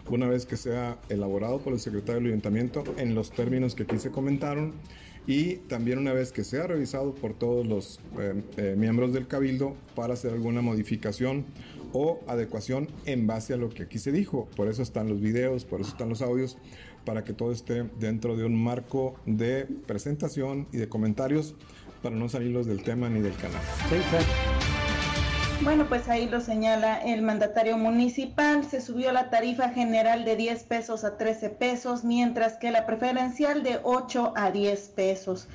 Una 0.09 0.27
vez 0.27 0.45
que 0.45 0.57
sea 0.57 0.97
elaborado 1.09 1.59
por 1.59 1.73
el 1.73 1.79
secretario 1.79 2.21
del 2.21 2.31
ayuntamiento 2.31 2.83
en 2.97 3.15
los 3.15 3.31
términos 3.31 3.75
que 3.75 3.83
aquí 3.83 3.97
se 3.97 4.11
comentaron 4.11 4.73
y 5.27 5.55
también 5.67 5.99
una 5.99 6.13
vez 6.13 6.31
que 6.31 6.43
sea 6.43 6.67
revisado 6.67 7.13
por 7.13 7.33
todos 7.33 7.65
los 7.65 7.99
eh, 8.19 8.41
eh, 8.57 8.75
miembros 8.77 9.13
del 9.13 9.27
cabildo 9.27 9.75
para 9.95 10.13
hacer 10.13 10.33
alguna 10.33 10.61
modificación 10.61 11.45
o 11.93 12.19
adecuación 12.27 12.87
en 13.05 13.27
base 13.27 13.53
a 13.53 13.57
lo 13.57 13.69
que 13.69 13.83
aquí 13.83 13.99
se 13.99 14.11
dijo. 14.11 14.47
Por 14.55 14.67
eso 14.67 14.81
están 14.81 15.09
los 15.09 15.21
videos, 15.21 15.65
por 15.65 15.81
eso 15.81 15.91
están 15.91 16.09
los 16.09 16.21
audios, 16.21 16.57
para 17.05 17.23
que 17.23 17.33
todo 17.33 17.51
esté 17.51 17.89
dentro 17.99 18.35
de 18.35 18.45
un 18.45 18.61
marco 18.61 19.15
de 19.25 19.67
presentación 19.87 20.67
y 20.71 20.77
de 20.77 20.89
comentarios 20.89 21.55
para 22.01 22.15
no 22.15 22.29
salirlos 22.29 22.65
del 22.65 22.83
tema 22.83 23.09
ni 23.09 23.21
del 23.21 23.35
canal. 23.35 23.61
Bueno, 25.63 25.85
pues 25.87 26.09
ahí 26.09 26.27
lo 26.27 26.41
señala 26.41 26.97
el 26.97 27.21
mandatario 27.21 27.77
municipal. 27.77 28.65
Se 28.65 28.81
subió 28.81 29.11
la 29.11 29.29
tarifa 29.29 29.69
general 29.69 30.25
de 30.25 30.35
10 30.35 30.63
pesos 30.63 31.03
a 31.03 31.17
13 31.17 31.51
pesos, 31.51 32.03
mientras 32.03 32.57
que 32.57 32.71
la 32.71 32.87
preferencial 32.87 33.61
de 33.61 33.79
8 33.83 34.33
a 34.35 34.49
10 34.49 34.87
pesos. 34.89 35.47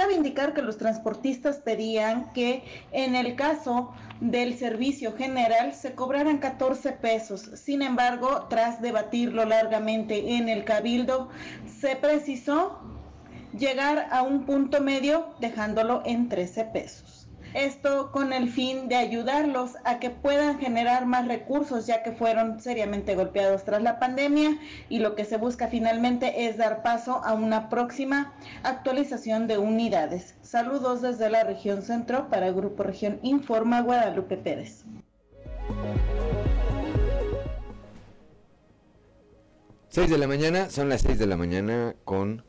Cabe 0.00 0.14
indicar 0.14 0.54
que 0.54 0.62
los 0.62 0.78
transportistas 0.78 1.58
pedían 1.58 2.32
que 2.32 2.64
en 2.90 3.14
el 3.14 3.36
caso 3.36 3.92
del 4.22 4.56
servicio 4.56 5.14
general 5.14 5.74
se 5.74 5.94
cobraran 5.94 6.38
14 6.38 6.92
pesos. 6.92 7.50
Sin 7.52 7.82
embargo, 7.82 8.46
tras 8.48 8.80
debatirlo 8.80 9.44
largamente 9.44 10.36
en 10.36 10.48
el 10.48 10.64
cabildo, 10.64 11.28
se 11.78 11.96
precisó 11.96 12.80
llegar 13.52 14.08
a 14.10 14.22
un 14.22 14.46
punto 14.46 14.80
medio 14.80 15.34
dejándolo 15.38 16.00
en 16.06 16.30
13 16.30 16.64
pesos. 16.64 17.19
Esto 17.54 18.12
con 18.12 18.32
el 18.32 18.48
fin 18.48 18.88
de 18.88 18.94
ayudarlos 18.94 19.72
a 19.84 19.98
que 19.98 20.10
puedan 20.10 20.60
generar 20.60 21.06
más 21.06 21.26
recursos 21.26 21.86
ya 21.86 22.04
que 22.04 22.12
fueron 22.12 22.60
seriamente 22.60 23.16
golpeados 23.16 23.64
tras 23.64 23.82
la 23.82 23.98
pandemia 23.98 24.58
y 24.88 25.00
lo 25.00 25.16
que 25.16 25.24
se 25.24 25.36
busca 25.36 25.66
finalmente 25.66 26.46
es 26.46 26.56
dar 26.56 26.82
paso 26.82 27.22
a 27.24 27.34
una 27.34 27.68
próxima 27.68 28.34
actualización 28.62 29.48
de 29.48 29.58
unidades. 29.58 30.36
Saludos 30.42 31.02
desde 31.02 31.28
la 31.28 31.42
región 31.42 31.82
centro 31.82 32.30
para 32.30 32.46
el 32.46 32.54
Grupo 32.54 32.84
Región 32.84 33.18
Informa 33.22 33.80
Guadalupe 33.80 34.36
Pérez. 34.36 34.84
Seis 39.88 40.08
de 40.08 40.18
la 40.18 40.28
mañana, 40.28 40.70
son 40.70 40.88
las 40.88 41.00
6 41.00 41.18
de 41.18 41.26
la 41.26 41.36
mañana 41.36 41.96
con 42.04 42.44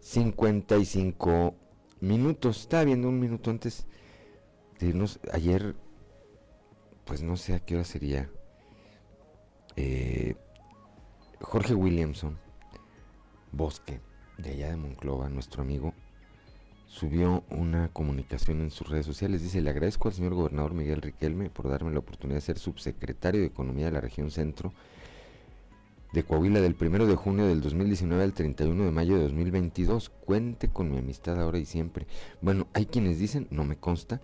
55 0.00 1.54
minutos. 2.00 2.60
Estaba 2.60 2.84
viendo 2.84 3.08
un 3.08 3.18
minuto 3.18 3.50
antes 3.50 3.86
ayer, 5.32 5.74
pues 7.04 7.22
no 7.22 7.36
sé 7.36 7.54
a 7.54 7.60
qué 7.60 7.74
hora 7.74 7.84
sería, 7.84 8.30
eh, 9.76 10.34
Jorge 11.40 11.74
Williamson, 11.74 12.38
Bosque, 13.52 14.00
de 14.38 14.50
allá 14.50 14.70
de 14.70 14.76
Monclova, 14.76 15.28
nuestro 15.28 15.62
amigo, 15.62 15.94
subió 16.86 17.44
una 17.48 17.88
comunicación 17.88 18.60
en 18.60 18.70
sus 18.70 18.88
redes 18.88 19.06
sociales. 19.06 19.42
Dice, 19.42 19.60
le 19.60 19.70
agradezco 19.70 20.08
al 20.08 20.14
señor 20.14 20.34
gobernador 20.34 20.74
Miguel 20.74 21.02
Riquelme 21.02 21.48
por 21.48 21.68
darme 21.68 21.92
la 21.92 22.00
oportunidad 22.00 22.36
de 22.36 22.42
ser 22.42 22.58
subsecretario 22.58 23.40
de 23.40 23.46
Economía 23.46 23.86
de 23.86 23.92
la 23.92 24.00
región 24.00 24.30
centro 24.30 24.72
de 26.12 26.24
Coahuila 26.24 26.60
del 26.60 26.76
1 26.78 27.06
de 27.06 27.16
junio 27.16 27.46
del 27.46 27.62
2019 27.62 28.22
al 28.22 28.34
31 28.34 28.84
de 28.84 28.90
mayo 28.90 29.16
de 29.16 29.22
2022. 29.22 30.10
Cuente 30.10 30.68
con 30.68 30.90
mi 30.90 30.98
amistad 30.98 31.40
ahora 31.40 31.58
y 31.58 31.64
siempre. 31.64 32.06
Bueno, 32.42 32.68
hay 32.74 32.86
quienes 32.86 33.18
dicen, 33.18 33.48
no 33.50 33.64
me 33.64 33.76
consta, 33.76 34.20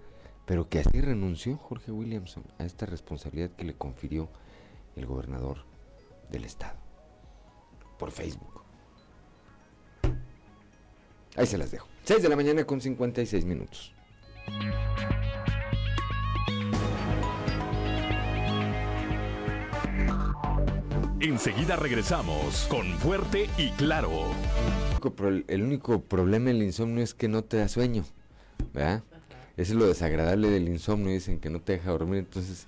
pero 0.49 0.67
que 0.71 0.79
así 0.79 1.03
renunció 1.03 1.59
Jorge 1.59 1.93
Williamson 1.93 2.43
a 2.59 2.65
esta 2.65 2.87
responsabilidad 2.87 3.51
que 3.51 3.65
le 3.65 3.75
confirió 3.75 4.31
el 4.97 5.05
gobernador 5.05 5.59
del 6.31 6.45
estado 6.45 6.79
por 7.99 8.11
Facebook. 8.11 8.63
Ahí 11.37 11.47
se 11.47 11.59
las 11.59 11.71
dejo. 11.71 11.87
6 12.05 12.23
de 12.23 12.29
la 12.31 12.37
mañana 12.37 12.65
con 12.65 12.81
56 12.81 13.45
minutos. 13.45 13.93
Enseguida 21.21 21.77
regresamos 21.77 22.67
con 22.71 22.87
Fuerte 22.95 23.51
y 23.59 23.69
Claro. 23.73 24.11
El 25.47 25.63
único 25.63 26.01
problema 26.01 26.49
en 26.49 26.57
el 26.57 26.63
insomnio 26.63 27.05
es 27.05 27.13
que 27.13 27.29
no 27.29 27.45
te 27.45 27.59
da 27.59 27.69
sueño, 27.69 28.05
¿verdad? 28.73 29.03
Eso 29.59 29.73
es 29.73 29.79
lo 29.79 29.89
desagradable 29.89 30.51
del 30.51 30.69
insomnio, 30.69 31.11
dicen 31.11 31.41
que 31.41 31.51
no 31.51 31.61
te 31.61 31.73
deja 31.73 31.91
dormir, 31.91 32.21
entonces 32.21 32.67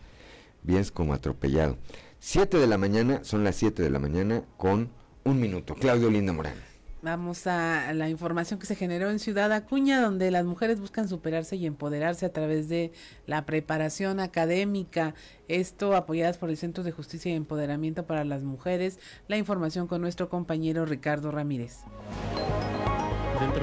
vienes 0.64 0.90
como 0.90 1.14
atropellado. 1.14 1.78
7 2.18 2.58
de 2.58 2.66
la 2.66 2.78
mañana, 2.78 3.20
son 3.22 3.44
las 3.44 3.54
7 3.56 3.80
de 3.80 3.90
la 3.90 4.00
mañana 4.00 4.42
con 4.56 4.90
un 5.22 5.40
minuto. 5.40 5.76
Claudio 5.76 6.10
Linda 6.10 6.32
Morán. 6.32 6.54
Vamos 7.02 7.46
a 7.46 7.94
la 7.94 8.10
información 8.10 8.58
que 8.58 8.66
se 8.66 8.74
generó 8.74 9.08
en 9.08 9.20
Ciudad 9.20 9.52
Acuña, 9.52 10.02
donde 10.02 10.32
las 10.32 10.44
mujeres 10.44 10.80
buscan 10.80 11.08
superarse 11.08 11.54
y 11.54 11.64
empoderarse 11.64 12.26
a 12.26 12.32
través 12.32 12.68
de 12.68 12.90
la 13.24 13.46
preparación 13.46 14.18
académica. 14.18 15.14
Esto 15.46 15.94
apoyadas 15.94 16.38
por 16.38 16.50
el 16.50 16.56
Centro 16.56 16.82
de 16.82 16.90
Justicia 16.90 17.30
y 17.30 17.36
Empoderamiento 17.36 18.04
para 18.04 18.24
las 18.24 18.42
Mujeres. 18.42 18.98
La 19.28 19.38
información 19.38 19.86
con 19.86 20.02
nuestro 20.02 20.28
compañero 20.28 20.84
Ricardo 20.86 21.30
Ramírez. 21.30 21.78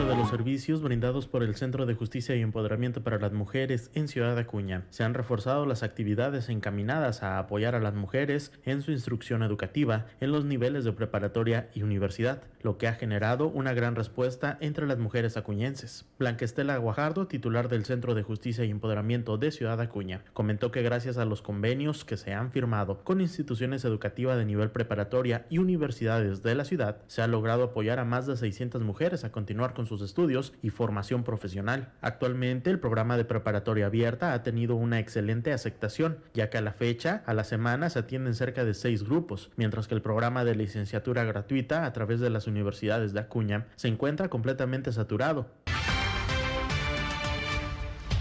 De 0.08 0.16
los 0.16 0.30
servicios 0.30 0.82
brindados 0.82 1.28
por 1.28 1.44
el 1.44 1.56
Centro 1.56 1.86
de 1.86 1.94
Justicia 1.94 2.34
y 2.34 2.42
Empoderamiento 2.42 3.04
para 3.04 3.20
las 3.20 3.34
Mujeres 3.34 3.92
en 3.94 4.08
Ciudad 4.08 4.38
Acuña, 4.38 4.86
se 4.90 5.04
han 5.04 5.14
reforzado 5.14 5.66
las 5.66 5.84
actividades 5.84 6.48
encaminadas 6.48 7.24
a 7.24 7.40
apoyar 7.40 7.76
a 7.76 7.82
las 7.82 7.94
mujeres 7.94 8.54
en 8.64 8.82
su 8.82 8.94
instrucción 8.94 9.44
educativa 9.44 10.06
en 10.22 10.32
los 10.32 10.46
niveles 10.46 10.86
de 10.86 10.94
preparatoria 10.94 11.70
y 11.74 11.84
universidad, 11.84 12.42
lo 12.62 12.78
que 12.78 12.88
ha 12.88 12.94
generado 12.94 13.50
una 13.50 13.74
gran 13.74 13.96
respuesta 13.96 14.58
entre 14.62 14.88
las 14.88 14.98
mujeres 14.98 15.36
acuñenses. 15.36 16.06
Blanca 16.18 16.46
Estela 16.46 16.78
Guajardo, 16.78 17.28
titular 17.28 17.68
del 17.68 17.84
Centro 17.84 18.16
de 18.16 18.24
Justicia 18.24 18.64
y 18.64 18.72
Empoderamiento 18.72 19.38
de 19.38 19.52
Ciudad 19.52 19.82
Acuña, 19.82 20.24
comentó 20.32 20.72
que 20.72 20.84
gracias 20.84 21.18
a 21.18 21.26
los 21.26 21.42
convenios 21.42 22.06
que 22.06 22.16
se 22.16 22.34
han 22.34 22.52
firmado 22.52 23.04
con 23.04 23.20
instituciones 23.20 23.84
educativas 23.84 24.38
de 24.38 24.46
nivel 24.46 24.72
preparatoria 24.72 25.46
y 25.50 25.58
universidades 25.58 26.44
de 26.44 26.56
la 26.56 26.64
ciudad, 26.64 27.02
se 27.08 27.22
ha 27.22 27.28
logrado 27.28 27.64
apoyar 27.64 28.00
a 28.00 28.06
más 28.06 28.26
de 28.26 28.38
600 28.38 28.82
mujeres 28.84 29.26
a 29.26 29.34
continuar 29.34 29.74
con 29.74 29.86
estudios 30.02 30.54
y 30.62 30.70
formación 30.70 31.24
profesional. 31.24 31.94
Actualmente 32.02 32.70
el 32.70 32.80
programa 32.80 33.18
de 33.18 33.26
preparatoria 33.26 33.88
abierta 33.88 34.34
ha 34.34 34.44
tenido 34.44 34.76
una 34.76 35.00
excelente 35.00 35.54
aceptación, 35.54 36.20
ya 36.34 36.50
que 36.50 36.58
a 36.58 36.62
la 36.62 36.74
fecha, 36.74 37.24
a 37.26 37.34
la 37.34 37.44
semana 37.44 37.90
se 37.90 38.00
atienden 38.00 38.36
cerca 38.36 38.66
de 38.66 38.74
seis 38.74 39.04
grupos, 39.04 39.52
mientras 39.56 39.88
que 39.88 39.96
el 39.96 40.02
programa 40.02 40.44
de 40.44 40.56
licenciatura 40.56 41.24
gratuita 41.24 41.86
a 41.86 41.94
través 41.94 42.20
de 42.20 42.30
las 42.30 42.48
universidades 42.48 43.14
de 43.14 43.20
Acuña 43.20 43.68
se 43.76 43.88
encuentra 43.88 44.30
completamente 44.30 44.92
saturado. 44.92 45.48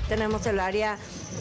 Tenemos 0.08 0.46
el 0.46 0.60
área 0.60 0.98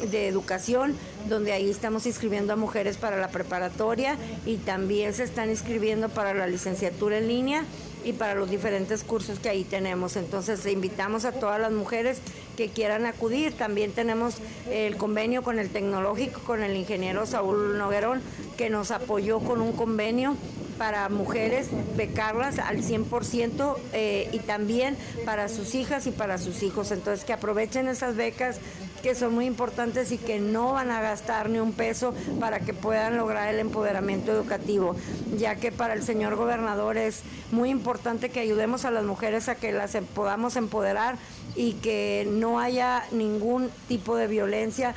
de 0.09 0.27
educación, 0.27 0.95
donde 1.29 1.53
ahí 1.53 1.69
estamos 1.69 2.07
inscribiendo 2.07 2.53
a 2.53 2.55
mujeres 2.55 2.97
para 2.97 3.17
la 3.17 3.27
preparatoria 3.27 4.17
y 4.43 4.57
también 4.57 5.13
se 5.13 5.23
están 5.23 5.51
inscribiendo 5.51 6.09
para 6.09 6.33
la 6.33 6.47
licenciatura 6.47 7.19
en 7.19 7.27
línea 7.27 7.63
y 8.05 8.13
para 8.13 8.35
los 8.35 8.49
diferentes 8.49 9.03
cursos 9.03 9.39
que 9.39 9.49
ahí 9.49 9.63
tenemos. 9.63 10.15
Entonces 10.15 10.65
invitamos 10.67 11.25
a 11.25 11.31
todas 11.31 11.59
las 11.59 11.71
mujeres 11.71 12.19
que 12.55 12.69
quieran 12.69 13.05
acudir. 13.05 13.53
También 13.57 13.91
tenemos 13.91 14.35
el 14.71 14.95
convenio 14.95 15.41
con 15.41 15.59
el 15.59 15.69
tecnológico, 15.69 16.39
con 16.41 16.63
el 16.63 16.75
ingeniero 16.77 17.25
Saúl 17.25 17.77
Noguerón, 17.77 18.21
que 18.57 18.69
nos 18.69 18.91
apoyó 18.91 19.39
con 19.39 19.59
un 19.59 19.73
convenio 19.73 20.37
para 20.77 21.09
mujeres, 21.09 21.69
becarlas 21.95 22.59
al 22.59 22.83
100% 22.83 23.77
eh, 23.93 24.29
y 24.31 24.39
también 24.39 24.97
para 25.25 25.49
sus 25.49 25.73
hijas 25.73 26.05
y 26.05 26.11
para 26.11 26.37
sus 26.37 26.63
hijos. 26.63 26.91
Entonces 26.91 27.25
que 27.25 27.33
aprovechen 27.33 27.87
esas 27.87 28.15
becas 28.15 28.59
que 29.05 29.13
son 29.13 29.35
muy 29.35 29.45
importantes 29.45 30.11
y 30.11 30.17
que 30.17 30.39
no 30.39 30.73
van 30.73 30.89
a 30.89 30.99
gastar 30.99 31.47
ni 31.47 31.59
un 31.59 31.73
peso 31.73 32.15
para 32.39 32.61
que 32.61 32.73
puedan 32.73 33.17
lograr 33.17 33.53
el 33.53 33.59
empoderamiento 33.59 34.31
educativo, 34.31 34.95
ya 35.37 35.57
que 35.57 35.71
para 35.71 35.93
el 35.93 36.01
señor 36.01 36.35
gobernador 36.35 36.97
es 36.97 37.21
muy 37.51 37.69
importante 37.69 38.31
que 38.31 38.39
ayudemos 38.39 38.83
a 38.83 38.89
las 38.89 39.03
mujeres 39.03 39.47
a 39.47 39.53
que 39.53 39.71
las 39.71 39.93
em, 39.93 40.07
podamos 40.07 40.55
empoderar 40.55 41.17
y 41.55 41.73
que 41.73 42.27
no 42.27 42.59
haya 42.59 43.03
ningún 43.11 43.69
tipo 43.87 44.17
de 44.17 44.25
violencia. 44.25 44.95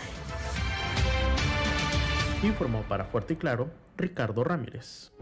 Informó 2.42 2.84
para 2.88 3.04
Fuerte 3.04 3.34
y 3.34 3.36
Claro 3.36 3.68
Ricardo 3.98 4.42
Ramírez. 4.42 5.12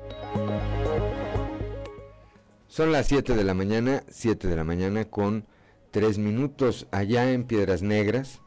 Son 2.68 2.92
las 2.92 3.08
7 3.08 3.34
de 3.34 3.42
la 3.42 3.54
mañana, 3.54 4.04
7 4.08 4.46
de 4.46 4.54
la 4.54 4.62
mañana 4.62 5.06
con 5.06 5.44
3 5.90 6.18
minutos 6.18 6.86
allá 6.92 7.32
en 7.32 7.42
Piedras 7.48 7.82
Negras. 7.82 8.42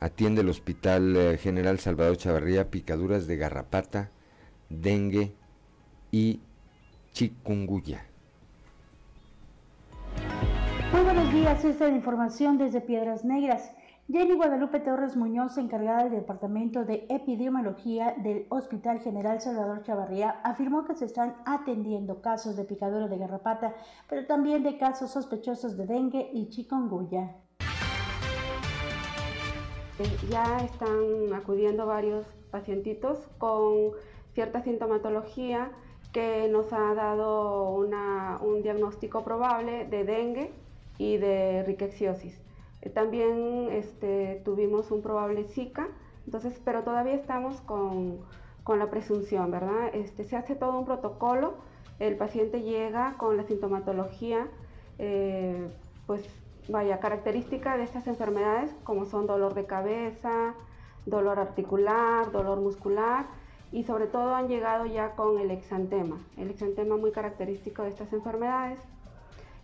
Atiende 0.00 0.42
el 0.42 0.48
Hospital 0.48 1.16
eh, 1.16 1.38
General 1.38 1.78
Salvador 1.80 2.16
Chavarría 2.16 2.70
picaduras 2.70 3.26
de 3.26 3.36
garrapata, 3.36 4.10
dengue 4.68 5.34
y 6.12 6.40
chikungunya. 7.12 8.04
Muy 10.92 11.02
buenos 11.02 11.32
días, 11.32 11.64
esta 11.64 11.86
es 11.86 11.90
la 11.90 11.96
información 11.96 12.58
desde 12.58 12.80
Piedras 12.80 13.24
Negras. 13.24 13.72
Jenny 14.10 14.36
Guadalupe 14.36 14.80
Torres 14.80 15.16
Muñoz, 15.16 15.58
encargada 15.58 16.04
del 16.04 16.12
Departamento 16.12 16.84
de 16.84 17.04
Epidemiología 17.10 18.14
del 18.16 18.46
Hospital 18.50 19.00
General 19.00 19.40
Salvador 19.40 19.82
Chavarría, 19.82 20.40
afirmó 20.44 20.84
que 20.86 20.94
se 20.94 21.04
están 21.06 21.34
atendiendo 21.44 22.22
casos 22.22 22.56
de 22.56 22.64
picadura 22.64 23.08
de 23.08 23.18
garrapata, 23.18 23.74
pero 24.08 24.26
también 24.26 24.62
de 24.62 24.78
casos 24.78 25.10
sospechosos 25.10 25.76
de 25.76 25.86
dengue 25.86 26.30
y 26.32 26.48
chikungunya. 26.48 27.34
Ya 30.30 30.64
están 30.64 31.32
acudiendo 31.34 31.84
varios 31.84 32.24
pacientitos 32.52 33.18
con 33.38 33.90
cierta 34.32 34.62
sintomatología 34.62 35.72
que 36.12 36.48
nos 36.48 36.72
ha 36.72 36.94
dado 36.94 37.72
un 37.72 38.62
diagnóstico 38.62 39.24
probable 39.24 39.86
de 39.86 40.04
dengue 40.04 40.52
y 40.98 41.16
de 41.16 41.64
riqueciosis. 41.64 42.40
Eh, 42.82 42.90
también 42.90 43.68
este, 43.72 44.40
tuvimos 44.44 44.90
un 44.92 45.02
probable 45.02 45.44
Zika, 45.44 45.88
entonces, 46.26 46.60
pero 46.64 46.82
todavía 46.82 47.14
estamos 47.14 47.60
con, 47.62 48.20
la 48.68 48.90
presunción, 48.90 49.50
¿verdad? 49.50 49.94
Este, 49.94 50.24
se 50.24 50.36
hace 50.36 50.54
todo 50.54 50.78
un 50.78 50.84
protocolo, 50.84 51.54
el 51.98 52.16
paciente 52.16 52.62
llega 52.62 53.16
con 53.16 53.38
la 53.38 53.44
sintomatología, 53.44 54.46
eh, 54.98 55.68
pues 56.06 56.22
vaya, 56.68 57.00
característica 57.00 57.76
de 57.76 57.84
estas 57.84 58.06
enfermedades 58.06 58.74
como 58.84 59.06
son 59.06 59.26
dolor 59.26 59.54
de 59.54 59.64
cabeza, 59.64 60.54
dolor 61.06 61.38
articular, 61.38 62.30
dolor 62.30 62.60
muscular 62.60 63.26
y 63.72 63.84
sobre 63.84 64.06
todo 64.06 64.34
han 64.34 64.48
llegado 64.48 64.86
ya 64.86 65.12
con 65.12 65.38
el 65.38 65.50
exantema, 65.50 66.18
el 66.36 66.50
exantema 66.50 66.96
muy 66.96 67.10
característico 67.10 67.82
de 67.82 67.90
estas 67.90 68.12
enfermedades. 68.12 68.78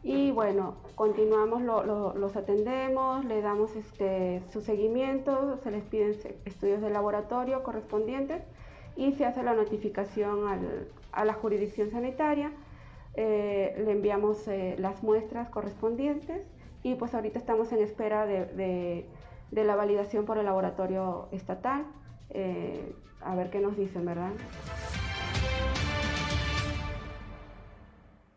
Y 0.02 0.32
bueno, 0.32 0.74
continuamos, 0.96 1.62
los 1.62 2.36
atendemos, 2.36 3.24
le 3.24 3.40
damos 3.40 3.74
este, 3.74 4.42
su 4.52 4.60
seguimiento, 4.60 5.58
se 5.62 5.70
les 5.70 5.82
piden 5.84 6.14
estudios 6.44 6.82
de 6.82 6.90
laboratorio 6.90 7.62
correspondientes 7.62 8.42
y 8.96 9.12
se 9.12 9.24
hace 9.24 9.42
la 9.42 9.54
notificación 9.54 10.40
a 11.10 11.24
la 11.24 11.32
jurisdicción 11.32 11.90
sanitaria. 11.90 12.52
Eh, 13.14 13.82
le 13.82 13.92
enviamos 13.92 14.46
eh, 14.48 14.74
las 14.78 15.02
muestras 15.02 15.48
correspondientes 15.48 16.42
y 16.84 16.94
pues 16.96 17.14
ahorita 17.14 17.38
estamos 17.38 17.72
en 17.72 17.82
espera 17.82 18.26
de, 18.26 19.06
la 19.50 19.74
validación 19.74 20.26
por 20.26 20.38
el 20.38 20.44
laboratorio 20.44 21.28
estatal. 21.32 21.86
Eh, 22.30 22.94
a 23.22 23.34
ver 23.34 23.48
qué 23.50 23.58
nos 23.58 23.76
dicen, 23.76 24.04
¿verdad? 24.04 24.32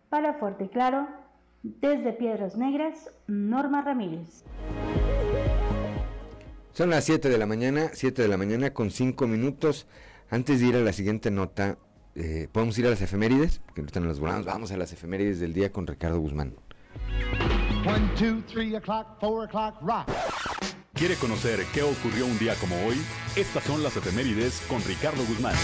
Para 0.09 0.35
Fuerte 0.35 0.63
y 0.63 0.69
Claro, 0.69 1.09
desde 1.61 2.13
Piedras 2.13 2.55
Negras, 2.55 3.11
Norma 3.27 3.81
Ramírez. 3.81 4.45
Son 6.71 6.89
las 6.89 7.03
7 7.03 7.27
de 7.27 7.37
la 7.37 7.45
mañana, 7.45 7.89
7 7.91 8.21
de 8.21 8.27
la 8.29 8.37
mañana 8.37 8.73
con 8.73 8.91
5 8.91 9.27
minutos. 9.27 9.87
Antes 10.29 10.61
de 10.61 10.67
ir 10.67 10.75
a 10.77 10.79
la 10.79 10.93
siguiente 10.93 11.31
nota, 11.31 11.77
eh, 12.15 12.47
¿podemos 12.53 12.77
ir 12.79 12.87
a 12.87 12.91
las 12.91 13.01
efemérides? 13.01 13.59
Que 13.75 13.81
no 13.81 13.87
están 13.87 14.07
las 14.07 14.21
volamos. 14.21 14.45
Vamos 14.45 14.71
a 14.71 14.77
las 14.77 14.93
efemérides 14.93 15.41
del 15.41 15.53
día 15.53 15.73
con 15.73 15.85
Ricardo 15.85 16.21
Guzmán. 16.21 16.53
¿Quiere 20.93 21.15
conocer 21.15 21.63
qué 21.73 21.83
ocurrió 21.83 22.25
un 22.25 22.37
día 22.37 22.53
como 22.55 22.75
hoy? 22.85 22.97
Estas 23.37 23.63
son 23.63 23.81
las 23.81 23.95
efemérides 23.95 24.59
con 24.67 24.83
Ricardo 24.83 25.23
Guzmán. 25.25 25.55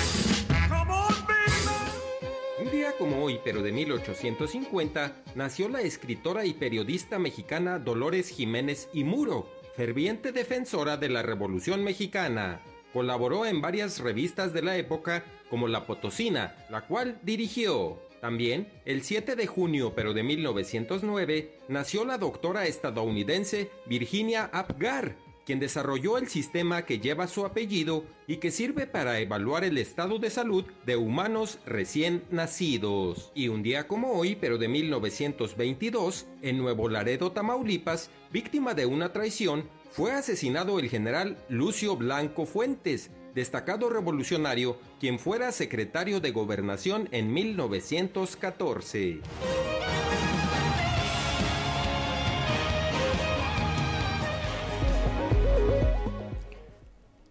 Un 2.61 2.71
día 2.71 2.93
como 2.97 3.21
hoy, 3.21 3.41
pero 3.43 3.61
de 3.61 3.74
1850, 3.74 5.15
nació 5.36 5.67
la 5.67 5.82
escritora 5.82 6.45
y 6.45 6.53
periodista 6.53 7.19
mexicana 7.19 7.78
Dolores 7.78 8.30
Jiménez 8.30 8.88
y 8.93 9.03
Muro, 9.03 9.49
ferviente 9.76 10.32
defensora 10.32 10.95
de 10.95 11.09
la 11.09 11.24
Revolución 11.24 11.84
Mexicana. 11.84 12.61
Colaboró 12.93 13.45
en 13.45 13.59
varias 13.59 13.99
revistas 13.99 14.53
de 14.53 14.61
la 14.61 14.78
época 14.78 15.26
como 15.49 15.67
La 15.67 15.86
Potosina, 15.86 16.55
la 16.69 16.88
cual 16.88 17.19
dirigió. 17.21 17.99
También, 18.24 18.69
el 18.86 19.03
7 19.03 19.36
de 19.36 19.47
junio 19.47 19.91
pero 19.93 20.13
de 20.13 20.24
1909, 20.24 21.59
nació 21.67 22.05
la 22.05 22.17
doctora 22.17 22.65
estadounidense 22.67 23.69
Virginia 23.86 24.49
Apgar, 24.53 25.17
quien 25.45 25.59
desarrolló 25.59 26.17
el 26.17 26.30
sistema 26.30 26.86
que 26.86 26.99
lleva 26.99 27.28
su 27.28 27.45
apellido 27.45 28.05
y 28.26 28.38
que 28.38 28.49
sirve 28.49 28.88
para 28.88 29.19
evaluar 29.19 29.65
el 29.65 29.78
estado 29.78 30.19
de 30.19 30.30
salud 30.30 30.63
de 30.86 30.95
humanos 30.95 31.59
recién 31.65 32.24
nacidos. 32.32 33.34
Y 33.36 33.49
un 33.49 33.61
día 33.61 33.89
como 33.89 34.13
hoy, 34.13 34.38
pero 34.39 34.57
de 34.57 34.69
1922, 34.69 36.26
en 36.41 36.59
Nuevo 36.59 36.88
Laredo, 36.88 37.34
Tamaulipas, 37.34 38.09
víctima 38.32 38.74
de 38.74 38.86
una 38.86 39.11
traición, 39.11 39.65
fue 39.91 40.13
asesinado 40.13 40.80
el 40.80 40.89
general 40.89 41.36
Lucio 41.49 41.97
Blanco 41.97 42.45
Fuentes, 42.45 43.11
destacado 43.36 43.89
revolucionario, 43.89 44.77
quien 44.99 45.19
fuera 45.19 45.51
secretario 45.51 46.19
de 46.19 46.31
Gobernación 46.31 47.09
en 47.11 47.34
1914. 47.34 49.21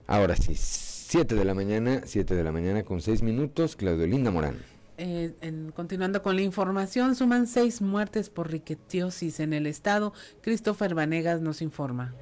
Ahora 0.07 0.37
sí, 0.37 0.55
7 0.57 1.35
de 1.35 1.45
la 1.45 1.55
mañana, 1.55 2.03
7 2.05 2.35
de 2.35 2.45
la 2.45 2.53
mañana 2.53 2.83
con 2.83 3.01
6 3.01 3.23
minutos, 3.23 3.77
Claudio 3.77 4.07
Linda 4.07 4.31
Morán. 4.31 4.59
Eh, 4.99 5.35
en, 5.41 5.73
continuando 5.73 6.23
con 6.23 6.37
la 6.37 6.43
información, 6.43 7.17
suman 7.17 7.47
seis 7.47 7.81
muertes 7.81 8.31
por 8.31 8.51
riquetiosis 8.51 9.41
en 9.41 9.53
el 9.53 9.67
estado. 9.67 10.13
Christopher 10.43 10.95
Vanegas 10.95 11.41
nos 11.41 11.63
informa. 11.63 12.15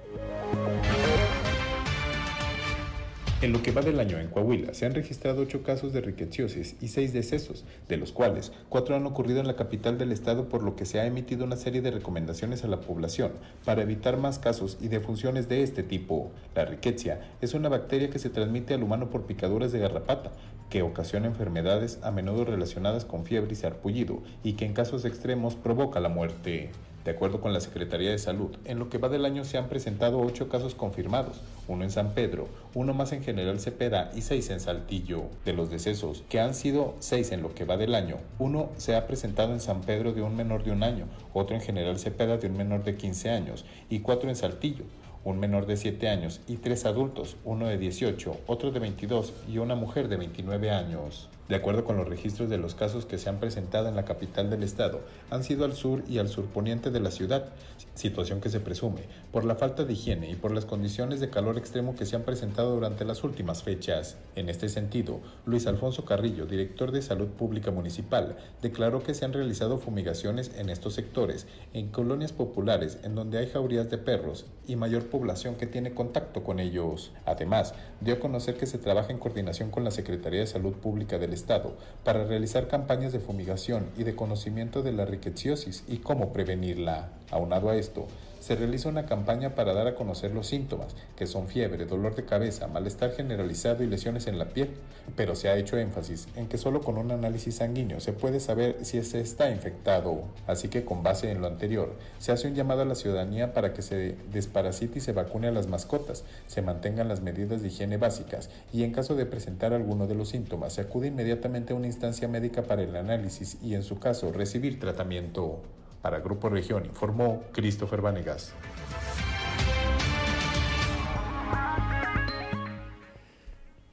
En 3.43 3.55
lo 3.55 3.63
que 3.63 3.73
va 3.73 3.81
del 3.81 3.99
año 4.01 4.19
en 4.19 4.29
Coahuila 4.29 4.75
se 4.75 4.85
han 4.85 4.93
registrado 4.93 5.41
ocho 5.41 5.63
casos 5.63 5.95
de 5.95 6.03
riquetiosis 6.03 6.77
y 6.83 6.89
seis 6.89 7.15
decesos, 7.15 7.65
de 7.89 7.97
los 7.97 8.13
cuales 8.13 8.53
cuatro 8.69 8.95
han 8.95 9.07
ocurrido 9.07 9.41
en 9.41 9.47
la 9.47 9.57
capital 9.57 9.97
del 9.97 10.13
estado, 10.13 10.51
por 10.51 10.63
lo 10.63 10.77
que 10.77 10.85
se 10.85 11.01
ha 11.01 11.07
emitido 11.07 11.47
una 11.47 11.57
serie 11.57 11.81
de 11.81 11.91
recomendaciones 11.91 12.65
a 12.65 12.69
la 12.69 12.83
población 12.83 13.33
para 13.65 13.81
evitar 13.81 14.19
más 14.19 14.39
casos 14.39 14.77
y 14.83 14.89
defunciones 14.89 15.49
de 15.49 15.63
este 15.63 15.83
tipo. 15.83 16.33
La 16.55 16.67
riquecia 16.67 17.31
es 17.41 17.55
una 17.55 17.71
bacteria 17.71 18.11
que 18.11 18.19
se 18.19 18.29
transmite 18.29 18.75
al 18.75 18.83
humano 18.83 19.09
por 19.09 19.25
picaduras 19.25 19.73
de 19.73 19.79
garrapata, 19.79 20.33
que 20.69 20.83
ocasiona 20.83 21.27
enfermedades 21.27 21.99
a 22.03 22.11
menudo 22.11 22.45
relacionadas 22.45 23.07
con 23.07 23.25
fiebre 23.25 23.55
y 23.55 23.57
sarpullido 23.57 24.23
y 24.45 24.53
que 24.53 24.67
en 24.67 24.75
casos 24.75 25.07
extremos 25.07 25.55
provoca 25.55 25.99
la 25.99 26.11
muerte. 26.11 26.73
De 27.05 27.13
acuerdo 27.13 27.41
con 27.41 27.55
la 27.55 27.61
Secretaría 27.61 28.11
de 28.11 28.19
Salud, 28.19 28.51
en 28.67 28.79
lo 28.79 28.91
que 28.91 28.99
va 28.99 29.09
del 29.09 29.25
año 29.25 29.45
se 29.45 29.57
han 29.57 29.69
presentado 29.69 30.21
ocho 30.21 30.51
casos 30.51 30.75
confirmados, 30.75 31.41
uno 31.67 31.83
en 31.83 31.91
San 31.91 32.13
Pedro, 32.13 32.47
uno 32.75 32.93
más 32.93 33.13
en 33.13 33.23
General 33.23 33.59
Cepeda 33.59 34.11
y 34.15 34.21
seis 34.21 34.51
en 34.51 34.61
Saltillo. 34.61 35.23
De 35.47 35.55
los 35.55 35.71
decesos, 35.71 36.25
que 36.29 36.41
han 36.41 36.55
sido 36.55 36.95
seis 36.99 37.33
en 37.33 37.41
lo 37.41 37.55
que 37.55 37.65
va 37.65 37.79
del 37.79 37.95
año, 37.95 38.19
uno 38.39 38.69
se 38.77 38.97
ha 38.97 39.07
presentado 39.07 39.55
en 39.55 39.61
San 39.61 39.81
Pedro 39.81 40.13
de 40.13 40.21
un 40.21 40.37
menor 40.37 40.63
de 40.63 40.73
un 40.73 40.83
año, 40.83 41.07
otro 41.33 41.57
en 41.57 41.63
General 41.63 41.99
Cepeda 41.99 42.37
de 42.37 42.49
un 42.49 42.59
menor 42.59 42.85
de 42.85 42.97
15 42.97 43.31
años 43.31 43.65
y 43.89 44.01
cuatro 44.01 44.29
en 44.29 44.37
Saltillo 44.37 44.85
un 45.25 45.39
menor 45.39 45.67
de 45.67 45.77
7 45.77 46.09
años 46.09 46.41
y 46.49 46.57
tres 46.57 46.87
adultos, 46.87 47.37
uno 47.45 47.67
de 47.67 47.79
18, 47.79 48.41
otro 48.47 48.71
de 48.71 48.81
22 48.81 49.33
y 49.49 49.59
una 49.59 49.75
mujer 49.75 50.09
de 50.09 50.17
29 50.17 50.71
años. 50.71 51.29
De 51.49 51.57
acuerdo 51.57 51.85
con 51.85 51.97
los 51.97 52.09
registros 52.09 52.49
de 52.49 52.59
los 52.59 52.75
casos 52.75 53.07
que 53.07 53.19
se 53.19 53.29
han 53.29 53.41
presentado 53.41 53.89
en 53.89 53.97
la 53.97 54.05
capital 54.05 54.51
del 54.51 54.63
estado, 54.63 55.01
han 55.31 55.43
sido 55.43 55.65
al 55.65 55.75
sur 55.75 56.05
y 56.09 56.19
al 56.19 56.29
surponiente 56.29 56.91
de 56.91 57.01
la 57.01 57.11
ciudad, 57.11 57.47
situación 57.95 58.41
que 58.41 58.49
se 58.49 58.61
presume 58.61 59.03
por 59.33 59.45
la 59.45 59.55
falta 59.55 59.85
de 59.85 59.93
higiene 59.93 60.31
y 60.31 60.37
por 60.37 60.53
las 60.53 60.65
condiciones 60.65 61.21
de 61.21 61.31
calor 61.31 61.59
extremo 61.59 61.95
que 61.95 62.07
se 62.07 62.17
han 62.17 62.23
presentado 62.23 62.75
durante 62.75 63.05
las 63.05 63.25
últimas 63.25 63.63
fechas. 63.63 64.17
En 64.37 64.49
este 64.49 64.69
sentido, 64.69 65.21
Luis 65.47 65.67
Alfonso 65.67 66.05
Carrillo, 66.05 66.47
director 66.47 66.93
de 66.93 67.03
Salud 67.03 67.29
Pública 67.29 67.71
Municipal, 67.71 68.37
declaró 68.63 69.03
que 69.03 69.15
se 69.15 69.25
han 69.25 69.33
realizado 69.33 69.79
fumigaciones 69.79 70.53
en 70.57 70.71
estos 70.71 70.95
sectores, 70.95 71.47
en 71.73 71.89
colonias 71.89 72.33
populares 72.33 72.99
en 73.03 73.15
donde 73.15 73.39
hay 73.39 73.49
jaurías 73.49 73.91
de 73.91 73.99
perros 73.99 74.47
y 74.67 74.77
mayor 74.77 75.07
población 75.07 75.57
que 75.57 75.67
tiene 75.67 75.95
contacto 75.95 76.43
con 76.43 76.61
ellos. 76.61 77.13
Además, 77.27 77.75
dio 78.01 78.15
a 78.15 78.21
conocer 78.21 78.57
que 78.57 78.67
se 78.67 78.79
trabaja 78.79 79.13
en 79.13 79.19
coordinación 79.19 79.71
con 79.71 79.85
la 79.85 79.91
Secretaría 79.91 80.41
de 80.41 80.47
Salud 80.47 80.75
Pública 80.75 81.19
del 81.19 81.33
Estado 81.33 81.77
para 82.05 82.25
realizar 82.25 82.69
campañas 82.69 83.13
de 83.13 83.21
fumigación 83.21 83.91
y 83.97 84.05
de 84.05 84.15
conocimiento 84.15 84.83
de 84.83 84.93
la 84.93 85.05
riqueciosis 85.05 85.85
y 85.89 85.99
cómo 85.99 86.33
prevenirla. 86.33 87.11
Aunado 87.31 87.71
a 87.71 87.77
esto, 87.77 88.07
se 88.41 88.57
realiza 88.57 88.89
una 88.89 89.05
campaña 89.05 89.55
para 89.55 89.75
dar 89.75 89.87
a 89.87 89.95
conocer 89.95 90.33
los 90.33 90.47
síntomas, 90.47 90.97
que 91.15 91.27
son 91.27 91.47
fiebre, 91.47 91.85
dolor 91.85 92.15
de 92.15 92.25
cabeza, 92.25 92.67
malestar 92.69 93.13
generalizado 93.13 93.85
y 93.85 93.87
lesiones 93.87 94.27
en 94.27 94.39
la 94.39 94.47
piel, 94.47 94.71
pero 95.15 95.35
se 95.35 95.51
ha 95.51 95.57
hecho 95.57 95.77
énfasis 95.77 96.27
en 96.37 96.49
que 96.49 96.57
solo 96.57 96.81
con 96.81 96.97
un 96.97 97.11
análisis 97.11 97.57
sanguíneo 97.57 98.01
se 98.01 98.15
puede 98.15 98.41
saber 98.41 98.79
si 98.83 99.03
se 99.05 99.21
está 99.21 99.51
infectado. 99.51 100.23
Así 100.47 100.69
que 100.69 100.85
con 100.85 101.03
base 101.03 101.31
en 101.31 101.43
lo 101.43 101.47
anterior, 101.47 101.95
se 102.19 102.33
hace 102.33 102.49
un 102.49 102.55
llamado 102.55 102.83
a 102.83 102.87
la 102.87 102.95
ciudadanía 102.95 103.53
para 103.53 103.75
que 103.75 103.83
se 103.83 104.17
desparasite 104.33 104.99
y 104.99 105.03
se 105.03 105.13
vacune 105.13 105.49
a 105.49 105.53
las 105.53 105.67
mascotas, 105.67 106.25
se 106.47 106.63
mantengan 106.63 107.09
las 107.09 107.21
medidas 107.21 107.61
de 107.61 107.69
higiene 107.69 107.99
básicas 107.99 108.49
y 108.73 108.85
en 108.85 108.93
caso 108.93 109.15
de 109.15 109.27
presentar 109.27 109.75
alguno 109.75 110.07
de 110.07 110.15
los 110.15 110.31
síntomas 110.31 110.73
se 110.73 110.81
acude 110.81 111.09
inmediatamente 111.09 111.75
a 111.75 111.77
una 111.77 111.87
instancia 111.87 112.27
médica 112.27 112.63
para 112.63 112.83
el 112.83 112.97
análisis 112.97 113.59
y 113.63 113.75
en 113.75 113.83
su 113.83 113.99
caso 113.99 114.33
recibir 114.33 114.81
tratamiento. 114.81 115.61
Para 116.03 116.21
Grupo 116.21 116.49
Región 116.49 116.85
informó 116.87 117.45
Christopher 117.53 118.01
Vanegas. 118.01 118.55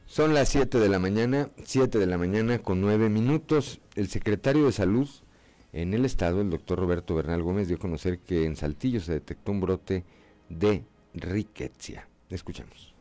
Son 0.06 0.34
las 0.34 0.50
7 0.50 0.80
de 0.80 0.90
la 0.90 1.00
mañana, 1.00 1.50
7 1.64 2.00
de 2.00 2.06
la 2.08 2.18
mañana 2.18 2.60
con 2.60 2.82
9 2.82 3.10
minutos. 3.10 3.82
El 3.96 4.08
secretario 4.08 4.66
de 4.66 4.72
Salud 4.72 5.08
en 5.74 5.94
el 5.94 6.06
estado, 6.06 6.42
el 6.42 6.50
doctor 6.50 6.80
Roberto 6.80 7.14
Bernal 7.14 7.44
Gómez, 7.44 7.68
dio 7.68 7.78
a 7.78 7.80
conocer 7.80 8.20
que 8.20 8.46
en 8.46 8.56
Saltillo 8.56 9.00
se 9.00 9.14
detectó 9.14 9.52
un 9.52 9.62
brote 9.62 10.06
de 10.50 10.84
riqueza. 11.14 12.08
Escuchamos. 12.30 12.94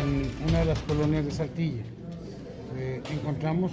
En 0.00 0.48
una 0.48 0.60
de 0.60 0.64
las 0.64 0.78
colonias 0.80 1.24
de 1.24 1.30
Saltillo 1.30 1.82
eh, 2.76 3.02
encontramos 3.10 3.72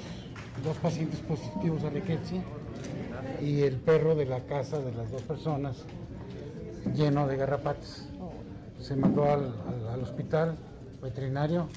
dos 0.64 0.78
pacientes 0.78 1.20
positivos 1.22 1.84
a 1.84 1.90
riqueza 1.90 2.36
y 3.42 3.62
el 3.62 3.76
perro 3.78 4.16
de 4.16 4.26
la 4.26 4.42
casa 4.42 4.80
de 4.80 4.92
las 4.94 5.12
dos 5.12 5.22
personas 5.24 5.86
lleno 6.96 7.28
de 7.28 7.38
garrapatas. 7.38 8.08
Se 8.80 8.96
mandó 8.96 9.26
al, 9.32 9.54
hospital 10.02 10.58
veterinario, 11.02 11.68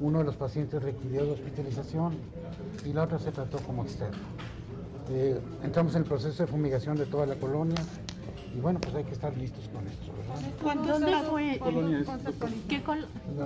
uno 0.00 0.18
de 0.20 0.24
los 0.24 0.36
pacientes 0.36 0.82
requirió 0.82 1.24
de 1.24 1.32
hospitalización 1.32 2.14
y 2.84 2.92
la 2.92 3.04
otra 3.04 3.18
se 3.18 3.32
trató 3.32 3.58
como 3.58 3.82
externo. 3.82 4.18
Eh, 5.10 5.40
entramos 5.64 5.94
en 5.94 6.02
el 6.02 6.08
proceso 6.08 6.44
de 6.44 6.46
fumigación 6.46 6.96
de 6.96 7.06
toda 7.06 7.26
la 7.26 7.34
colonia 7.34 7.82
y 8.56 8.60
bueno, 8.60 8.80
pues 8.80 8.94
hay 8.94 9.04
que 9.04 9.12
estar 9.12 9.36
listos 9.36 9.68
con 9.68 9.86
esto, 9.86 10.12
¿Dónde 10.62 11.12
fue? 11.28 11.60
¿Qué 12.68 12.82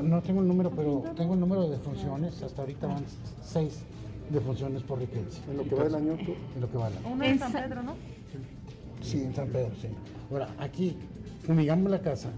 no, 0.02 0.22
tengo 0.22 0.40
el 0.40 0.48
número, 0.48 0.70
pero 0.70 1.04
tengo 1.16 1.34
el 1.34 1.40
número 1.40 1.68
de 1.68 1.78
funciones, 1.78 2.42
hasta 2.42 2.62
ahorita 2.62 2.86
van 2.86 3.04
seis 3.42 3.82
de 4.30 4.40
funciones 4.40 4.82
por 4.82 4.98
riqueza. 4.98 5.42
¿En 5.50 5.56
lo 5.56 5.64
que 5.64 5.74
va 5.74 5.84
el 5.86 5.94
año? 5.94 6.12
En 6.54 6.60
lo 6.60 6.70
que 6.70 6.78
va 6.78 6.88
el 6.88 6.96
año. 6.96 7.08
Uno 7.12 7.24
en 7.24 7.38
San 7.38 7.52
Pedro, 7.52 7.82
¿no? 7.82 7.94
Sí, 9.02 9.22
en 9.22 9.34
San 9.34 9.48
Pedro, 9.48 9.70
sí. 9.80 9.88
Ahora, 10.30 10.48
aquí 10.58 10.96
fumigamos 11.46 11.90
la 11.90 12.00
casa, 12.00 12.30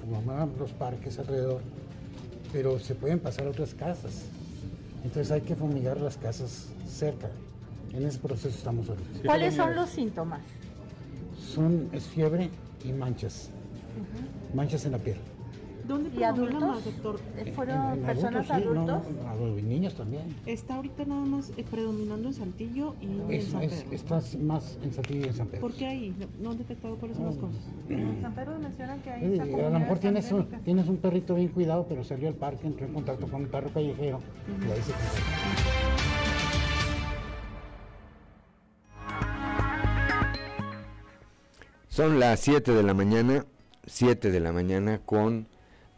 fumigamos 0.00 0.58
los 0.58 0.72
parques 0.72 1.18
alrededor, 1.18 1.62
pero 2.52 2.78
se 2.78 2.94
pueden 2.94 3.18
pasar 3.18 3.46
a 3.46 3.50
otras 3.50 3.74
casas. 3.74 4.26
Entonces 5.04 5.32
hay 5.32 5.40
que 5.40 5.56
fumigar 5.56 6.00
las 6.00 6.16
casas 6.16 6.68
cerca. 6.86 7.30
En 7.92 8.06
ese 8.06 8.18
proceso 8.18 8.50
estamos 8.50 8.88
ahorita. 8.88 9.08
¿Cuáles 9.24 9.54
son 9.54 9.74
los 9.74 9.90
síntomas? 9.90 10.40
Son, 11.54 11.88
es 11.92 12.04
fiebre 12.04 12.50
y 12.84 12.92
manchas. 12.92 13.50
Manchas 14.54 14.84
en 14.86 14.92
la 14.92 14.98
piel. 14.98 15.16
¿Dónde 15.86 16.10
¿Y 16.18 16.22
adultos? 16.22 16.60
más, 16.60 16.84
doctor? 16.84 17.20
¿Fueron 17.54 17.98
personas 18.00 18.50
adultos? 18.50 19.02
No, 19.10 19.46
niños 19.62 19.94
también. 19.94 20.22
¿Está 20.46 20.76
ahorita 20.76 21.04
nada 21.04 21.24
más 21.24 21.50
eh, 21.56 21.64
predominando 21.68 22.28
en 22.28 22.34
Saltillo 22.34 22.94
y 23.00 23.34
en 23.34 23.42
San 23.42 23.60
Pedro? 23.60 23.92
está 23.92 24.22
más 24.40 24.78
en 24.82 24.92
Saltillo 24.92 25.20
y 25.20 25.28
en 25.28 25.34
San 25.34 25.46
Pedro. 25.48 25.60
¿Por 25.60 25.72
qué 25.72 25.86
ahí? 25.86 26.14
¿No 26.40 26.50
han 26.50 26.58
detectado 26.58 26.96
cuáles 26.96 27.16
son 27.16 27.26
las 27.26 27.36
cosas? 27.36 27.60
En 27.88 28.22
San 28.22 28.34
Pedro 28.34 28.58
mencionan 28.58 29.00
que 29.02 29.10
ahí 29.10 29.40
sí, 29.42 29.54
A 29.54 29.70
lo 29.70 29.78
mejor 29.78 29.98
tienes 29.98 30.30
un, 30.32 30.46
tienes 30.64 30.88
un 30.88 30.96
perrito 30.98 31.34
bien 31.34 31.48
cuidado, 31.48 31.86
pero 31.88 32.04
salió 32.04 32.28
al 32.28 32.34
parque, 32.34 32.66
entró 32.66 32.86
en 32.86 32.94
contacto 32.94 33.26
con 33.26 33.42
un 33.42 33.48
perro 33.48 33.70
callejero 33.70 34.20
y 34.48 34.70
ahí 34.70 34.82
se 34.82 34.92
Son 41.88 42.18
las 42.18 42.40
7 42.40 42.72
de 42.72 42.82
la 42.82 42.94
mañana, 42.94 43.44
7 43.86 44.30
de 44.30 44.40
la 44.40 44.52
mañana 44.52 45.00
con 45.04 45.46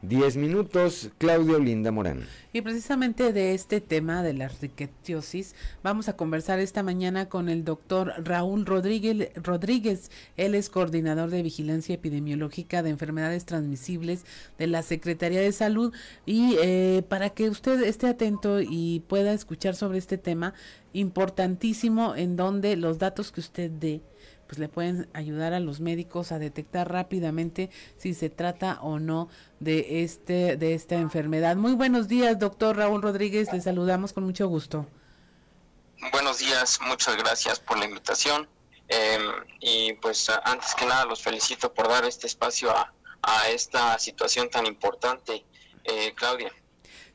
10 0.09 0.37
minutos, 0.37 1.11
Claudio 1.19 1.59
Linda 1.59 1.91
Morán. 1.91 2.25
Y 2.53 2.61
precisamente 2.61 3.33
de 3.33 3.55
este 3.55 3.81
tema 3.81 4.23
de 4.23 4.33
la 4.33 4.49
riquetiosis 4.49 5.55
vamos 5.83 6.09
a 6.09 6.17
conversar 6.17 6.61
esta 6.61 6.83
mañana 6.83 7.29
con 7.29 7.49
el 7.49 7.65
doctor 7.65 8.13
Raúl 8.19 8.67
Rodríguez, 8.67 9.31
Rodríguez. 9.35 10.11
Él 10.37 10.55
es 10.55 10.71
coordinador 10.71 11.31
de 11.31 11.43
vigilancia 11.43 11.95
epidemiológica 11.95 12.83
de 12.83 12.91
enfermedades 12.91 13.45
transmisibles 13.45 14.25
de 14.59 14.67
la 14.67 14.83
Secretaría 14.83 15.41
de 15.41 15.53
Salud. 15.53 15.93
Y 16.27 16.57
eh, 16.63 17.03
para 17.09 17.31
que 17.31 17.49
usted 17.49 17.83
esté 17.83 18.07
atento 18.09 18.61
y 18.61 19.03
pueda 19.09 19.33
escuchar 19.33 19.75
sobre 19.75 19.99
este 19.99 20.19
tema 20.19 20.55
importantísimo 20.93 22.15
en 22.15 22.37
donde 22.37 22.77
los 22.77 22.99
datos 22.99 23.33
que 23.33 23.41
usted 23.41 23.71
dé 23.71 24.01
pues 24.55 24.61
le 24.61 24.69
pueden 24.69 25.09
ayudar 25.15 25.53
a 25.53 25.59
los 25.59 25.81
médicos 25.81 26.31
a 26.31 26.39
detectar 26.39 26.89
rápidamente 26.89 27.71
si 27.99 28.15
se 28.15 28.31
trata 28.31 28.79
o 28.83 29.01
no 29.01 29.29
de 29.59 30.05
este 30.05 30.57
de 30.57 30.75
esta 30.75 30.95
enfermedad. 30.95 31.57
Muy 31.57 31.73
buenos 31.73 32.07
días, 32.07 32.39
doctor 32.39 32.77
Raúl 32.77 33.03
Rodríguez, 33.03 33.53
le 33.53 33.61
saludamos 33.61 34.13
con 34.13 34.23
mucho 34.23 34.47
gusto. 34.47 34.87
Buenos 36.13 36.39
días, 36.39 36.79
muchas 36.87 37.17
gracias 37.17 37.59
por 37.59 37.79
la 37.79 37.87
invitación. 37.87 38.49
Em, 38.87 39.23
y 39.59 39.95
pues 39.95 40.31
antes 40.45 40.73
que 40.77 40.87
nada 40.87 41.05
los 41.05 41.21
felicito 41.21 41.75
por 41.75 41.89
dar 41.89 42.05
este 42.05 42.29
espacio 42.29 42.71
a, 42.71 42.93
a 43.23 43.49
esta 43.49 43.99
situación 43.99 44.51
tan 44.51 44.67
importante, 44.67 45.45
eh, 45.83 46.13
Claudia. 46.15 46.53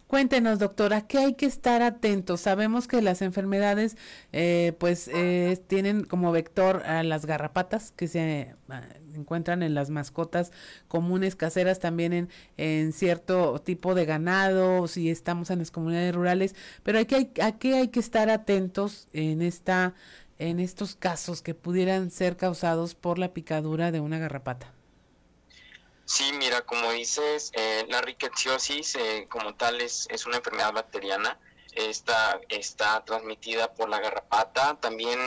Cuéntenos, 0.09 0.57
doctora, 0.57 1.05
¿qué 1.05 1.19
hay 1.19 1.33
que 1.35 1.45
estar 1.45 1.83
atentos? 1.83 2.41
Sabemos 2.41 2.87
que 2.87 2.99
las 2.99 3.21
enfermedades, 3.21 3.95
eh, 4.31 4.73
pues, 4.79 5.07
eh, 5.07 5.61
tienen 5.67 6.03
como 6.03 6.31
vector 6.31 6.81
a 6.87 7.03
las 7.03 7.27
garrapatas 7.27 7.91
que 7.91 8.07
se 8.07 8.55
ah, 8.69 8.81
encuentran 9.13 9.61
en 9.61 9.75
las 9.75 9.91
mascotas 9.91 10.51
comunes 10.87 11.35
caseras, 11.35 11.79
también 11.79 12.13
en, 12.13 12.29
en 12.57 12.91
cierto 12.91 13.59
tipo 13.61 13.93
de 13.93 14.05
ganado, 14.05 14.87
si 14.87 15.11
estamos 15.11 15.51
en 15.51 15.59
las 15.59 15.69
comunidades 15.69 16.15
rurales, 16.15 16.55
pero 16.81 16.97
hay 16.97 17.05
que, 17.05 17.29
¿a 17.43 17.59
qué 17.59 17.75
hay 17.75 17.89
que 17.89 17.99
estar 17.99 18.31
atentos 18.31 19.07
en 19.13 19.43
esta 19.43 19.93
en 20.39 20.59
estos 20.59 20.95
casos 20.95 21.43
que 21.43 21.53
pudieran 21.53 22.09
ser 22.09 22.35
causados 22.35 22.95
por 22.95 23.19
la 23.19 23.33
picadura 23.33 23.91
de 23.91 23.99
una 23.99 24.17
garrapata? 24.17 24.73
Sí, 26.09 26.31
mira, 26.33 26.63
como 26.63 26.91
dices, 26.91 27.51
eh, 27.53 27.85
la 27.87 28.01
rickettsiosis 28.01 28.95
eh, 28.95 29.27
como 29.29 29.53
tal 29.53 29.79
es, 29.79 30.07
es 30.09 30.25
una 30.25 30.37
enfermedad 30.37 30.73
bacteriana. 30.73 31.37
Esta 31.71 32.41
está 32.49 33.05
transmitida 33.05 33.71
por 33.75 33.89
la 33.89 33.99
garrapata, 33.99 34.75
también 34.81 35.19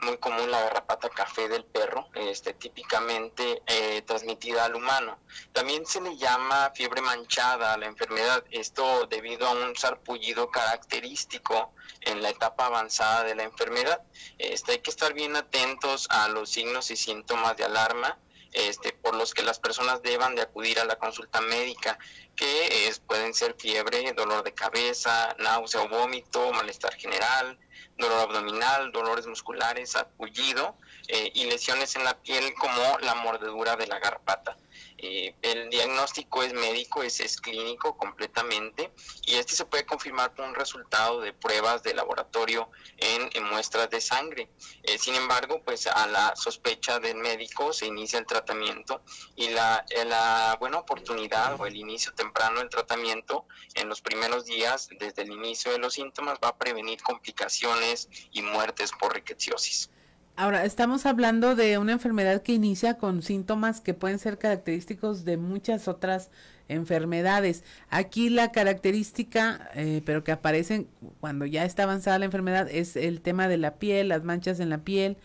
muy 0.00 0.16
común 0.16 0.50
la 0.50 0.62
garrapata 0.62 1.10
café 1.10 1.46
del 1.46 1.66
perro, 1.66 2.08
este, 2.14 2.54
típicamente 2.54 3.62
eh, 3.66 4.00
transmitida 4.06 4.64
al 4.64 4.76
humano. 4.76 5.18
También 5.52 5.84
se 5.84 6.00
le 6.00 6.16
llama 6.16 6.72
fiebre 6.74 7.02
manchada 7.02 7.74
a 7.74 7.76
la 7.76 7.84
enfermedad, 7.84 8.42
esto 8.50 9.06
debido 9.08 9.46
a 9.46 9.50
un 9.50 9.76
sarpullido 9.76 10.50
característico 10.50 11.74
en 12.00 12.22
la 12.22 12.30
etapa 12.30 12.64
avanzada 12.64 13.24
de 13.24 13.34
la 13.34 13.42
enfermedad. 13.42 14.00
Este, 14.38 14.72
hay 14.72 14.78
que 14.78 14.90
estar 14.90 15.12
bien 15.12 15.36
atentos 15.36 16.06
a 16.08 16.28
los 16.28 16.48
signos 16.48 16.90
y 16.90 16.96
síntomas 16.96 17.58
de 17.58 17.64
alarma 17.64 18.16
este, 18.52 18.92
por 18.92 19.14
los 19.14 19.34
que 19.34 19.42
las 19.42 19.58
personas 19.58 20.02
deban 20.02 20.34
de 20.34 20.42
acudir 20.42 20.80
a 20.80 20.84
la 20.84 20.96
consulta 20.96 21.40
médica, 21.40 21.98
que 22.36 22.88
es, 22.88 22.98
pueden 23.00 23.34
ser 23.34 23.54
fiebre, 23.58 24.12
dolor 24.12 24.42
de 24.42 24.52
cabeza, 24.52 25.34
náusea 25.38 25.82
o 25.82 25.88
vómito, 25.88 26.52
malestar 26.52 26.94
general, 26.94 27.58
dolor 27.96 28.20
abdominal, 28.20 28.92
dolores 28.92 29.26
musculares, 29.26 29.96
apullido 29.96 30.76
eh, 31.12 31.32
y 31.34 31.46
lesiones 31.46 31.96
en 31.96 32.04
la 32.04 32.16
piel 32.22 32.54
como 32.54 32.98
la 33.00 33.16
mordedura 33.16 33.74
de 33.74 33.88
la 33.88 33.98
garrapata. 33.98 34.56
Eh, 34.96 35.34
el 35.42 35.68
diagnóstico 35.68 36.44
es 36.44 36.52
médico, 36.52 37.02
es, 37.02 37.18
es, 37.18 37.40
clínico 37.40 37.96
completamente 37.96 38.92
y 39.26 39.34
este 39.34 39.56
se 39.56 39.64
puede 39.64 39.84
confirmar 39.84 40.34
por 40.34 40.44
un 40.44 40.54
resultado 40.54 41.20
de 41.20 41.32
pruebas 41.32 41.82
de 41.82 41.94
laboratorio 41.94 42.70
en, 42.98 43.42
muestras 43.42 43.90
de 43.90 44.00
sangre. 44.00 44.50
Eh, 44.84 44.98
sin 44.98 45.16
embargo, 45.16 45.60
pues 45.64 45.88
a 45.88 46.06
la 46.06 46.36
sospecha 46.36 47.00
del 47.00 47.16
médico 47.16 47.72
se 47.72 47.86
inicia 47.86 48.20
el 48.20 48.26
tratamiento 48.26 49.02
y 49.34 49.48
la, 49.48 49.84
la 50.06 50.56
buena 50.60 50.78
oportunidad 50.78 51.60
o 51.60 51.66
el 51.66 51.74
inicio 51.74 52.14
temprano 52.14 52.60
del 52.60 52.68
tratamiento 52.68 53.46
en 53.74 53.88
los 53.88 54.00
primeros 54.00 54.44
días 54.44 54.88
desde 55.00 55.22
el 55.22 55.32
inicio 55.32 55.72
de 55.72 55.78
los 55.78 55.94
síntomas 55.94 56.38
va 56.44 56.50
a 56.50 56.56
prevenir 56.56 57.02
complicaciones 57.02 58.08
y 58.30 58.42
muertes 58.42 58.92
por 58.92 59.12
riqueciosis. 59.12 59.90
Ahora, 60.36 60.64
estamos 60.64 61.04
hablando 61.04 61.54
de 61.54 61.76
una 61.78 61.92
enfermedad 61.92 62.42
que 62.42 62.52
inicia 62.52 62.96
con 62.96 63.22
síntomas 63.22 63.80
que 63.80 63.92
pueden 63.92 64.18
ser 64.18 64.38
característicos 64.38 65.24
de 65.24 65.36
muchas 65.36 65.86
otras 65.86 66.30
enfermedades. 66.68 67.62
Aquí 67.90 68.30
la 68.30 68.50
característica, 68.52 69.70
eh, 69.74 70.02
pero 70.06 70.24
que 70.24 70.32
aparecen 70.32 70.88
cuando 71.20 71.44
ya 71.44 71.64
está 71.64 71.82
avanzada 71.82 72.18
la 72.18 72.24
enfermedad, 72.24 72.68
es 72.70 72.96
el 72.96 73.20
tema 73.20 73.48
de 73.48 73.58
la 73.58 73.74
piel, 73.74 74.08
las 74.08 74.24
manchas 74.24 74.60
en 74.60 74.70
la 74.70 74.78
piel, 74.78 75.18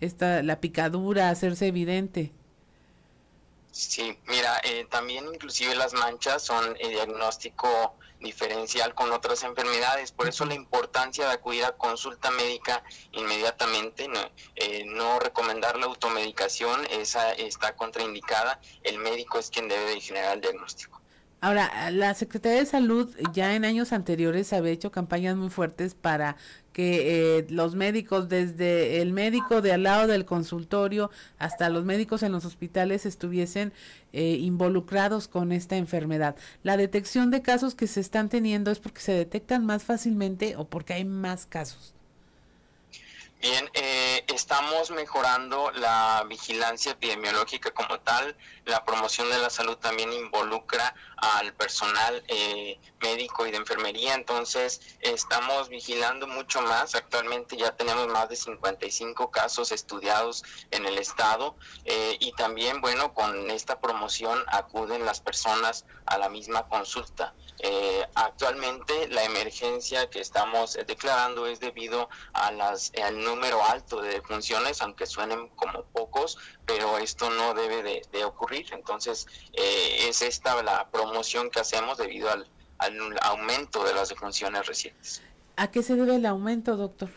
esta, 0.00 0.42
la 0.42 0.60
picadura, 0.60 1.28
hacerse 1.28 1.66
evidente. 1.66 2.32
Sí, 3.72 4.16
mira, 4.26 4.60
eh, 4.64 4.86
también 4.90 5.24
inclusive 5.32 5.74
las 5.74 5.94
manchas 5.94 6.42
son 6.42 6.76
el 6.78 6.90
diagnóstico 6.90 7.96
diferencial 8.22 8.94
con 8.94 9.12
otras 9.12 9.42
enfermedades. 9.42 10.12
Por 10.12 10.28
eso 10.28 10.44
la 10.44 10.54
importancia 10.54 11.26
de 11.26 11.32
acudir 11.32 11.64
a 11.64 11.72
consulta 11.72 12.30
médica 12.30 12.82
inmediatamente, 13.12 14.08
no, 14.08 14.20
eh, 14.56 14.84
no 14.86 15.18
recomendar 15.18 15.78
la 15.78 15.86
automedicación, 15.86 16.86
esa 16.90 17.32
está 17.32 17.76
contraindicada. 17.76 18.60
El 18.82 18.98
médico 18.98 19.38
es 19.38 19.50
quien 19.50 19.68
debe 19.68 19.90
de 19.90 20.00
generar 20.00 20.34
el 20.34 20.40
diagnóstico. 20.40 21.01
Ahora, 21.42 21.90
la 21.90 22.14
Secretaría 22.14 22.60
de 22.60 22.66
Salud 22.66 23.12
ya 23.32 23.56
en 23.56 23.64
años 23.64 23.92
anteriores 23.92 24.52
había 24.52 24.70
hecho 24.70 24.92
campañas 24.92 25.34
muy 25.34 25.50
fuertes 25.50 25.92
para 25.96 26.36
que 26.72 27.38
eh, 27.38 27.46
los 27.50 27.74
médicos, 27.74 28.28
desde 28.28 29.02
el 29.02 29.12
médico 29.12 29.60
de 29.60 29.72
al 29.72 29.82
lado 29.82 30.06
del 30.06 30.24
consultorio 30.24 31.10
hasta 31.40 31.68
los 31.68 31.84
médicos 31.84 32.22
en 32.22 32.30
los 32.30 32.44
hospitales 32.44 33.06
estuviesen 33.06 33.72
eh, 34.12 34.36
involucrados 34.38 35.26
con 35.26 35.50
esta 35.50 35.76
enfermedad. 35.76 36.36
La 36.62 36.76
detección 36.76 37.32
de 37.32 37.42
casos 37.42 37.74
que 37.74 37.88
se 37.88 37.98
están 37.98 38.28
teniendo 38.28 38.70
es 38.70 38.78
porque 38.78 39.00
se 39.00 39.12
detectan 39.12 39.66
más 39.66 39.82
fácilmente 39.82 40.54
o 40.54 40.68
porque 40.68 40.92
hay 40.92 41.04
más 41.04 41.46
casos. 41.46 41.92
Bien, 43.42 43.68
eh, 43.74 44.24
estamos 44.32 44.92
mejorando 44.92 45.72
la 45.72 46.24
vigilancia 46.28 46.92
epidemiológica 46.92 47.72
como 47.72 47.98
tal. 47.98 48.36
La 48.66 48.84
promoción 48.84 49.28
de 49.30 49.38
la 49.38 49.50
salud 49.50 49.76
también 49.78 50.12
involucra 50.12 50.94
al 51.16 51.52
personal 51.54 52.22
eh, 52.28 52.78
médico 53.00 53.44
y 53.44 53.50
de 53.50 53.56
enfermería, 53.56 54.14
entonces 54.14 54.80
estamos 55.00 55.68
vigilando 55.70 56.28
mucho 56.28 56.62
más. 56.62 56.94
Actualmente 56.94 57.56
ya 57.56 57.74
tenemos 57.74 58.06
más 58.06 58.28
de 58.28 58.36
55 58.36 59.32
casos 59.32 59.72
estudiados 59.72 60.44
en 60.70 60.86
el 60.86 60.96
estado 60.98 61.56
eh, 61.84 62.16
y 62.20 62.30
también, 62.34 62.80
bueno, 62.80 63.12
con 63.12 63.50
esta 63.50 63.80
promoción 63.80 64.38
acuden 64.52 65.04
las 65.04 65.20
personas 65.20 65.84
a 66.06 66.16
la 66.16 66.28
misma 66.28 66.68
consulta. 66.68 67.34
Actualmente 68.14 69.08
la 69.08 69.24
emergencia 69.24 70.10
que 70.10 70.20
estamos 70.20 70.78
declarando 70.86 71.46
es 71.46 71.60
debido 71.60 72.08
a 72.32 72.50
las, 72.52 72.92
al 73.02 73.22
número 73.22 73.64
alto 73.64 74.00
de 74.00 74.20
funciones, 74.22 74.82
aunque 74.82 75.06
suenen 75.06 75.48
como 75.48 75.84
pocos, 75.84 76.38
pero 76.66 76.98
esto 76.98 77.30
no 77.30 77.54
debe 77.54 77.82
de, 78.10 78.24
ocurrir. 78.24 78.66
Entonces, 78.72 79.26
eh, 79.52 80.08
es 80.08 80.22
esta 80.22 80.62
la 80.62 80.88
promoción 80.90 81.50
que 81.50 81.60
hacemos 81.60 81.98
debido 81.98 82.28
al, 82.30 82.48
aumento 83.22 83.84
de 83.84 83.94
las 83.94 84.08
defunciones 84.08 84.66
recientes. 84.66 85.22
¿A 85.56 85.70
qué 85.70 85.82
se 85.82 85.94
debe 85.94 86.16
el 86.16 86.26
aumento, 86.26 86.76
doctor? 86.76 87.10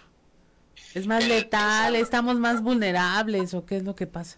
¿Es 0.94 1.08
más 1.08 1.26
letal? 1.26 1.96
¿Estamos 1.96 2.38
más 2.38 2.62
vulnerables 2.62 3.54
o 3.56 3.66
qué 3.66 3.78
es 3.78 3.84
lo 3.84 3.96
que 3.96 4.06
pasa? 4.06 4.38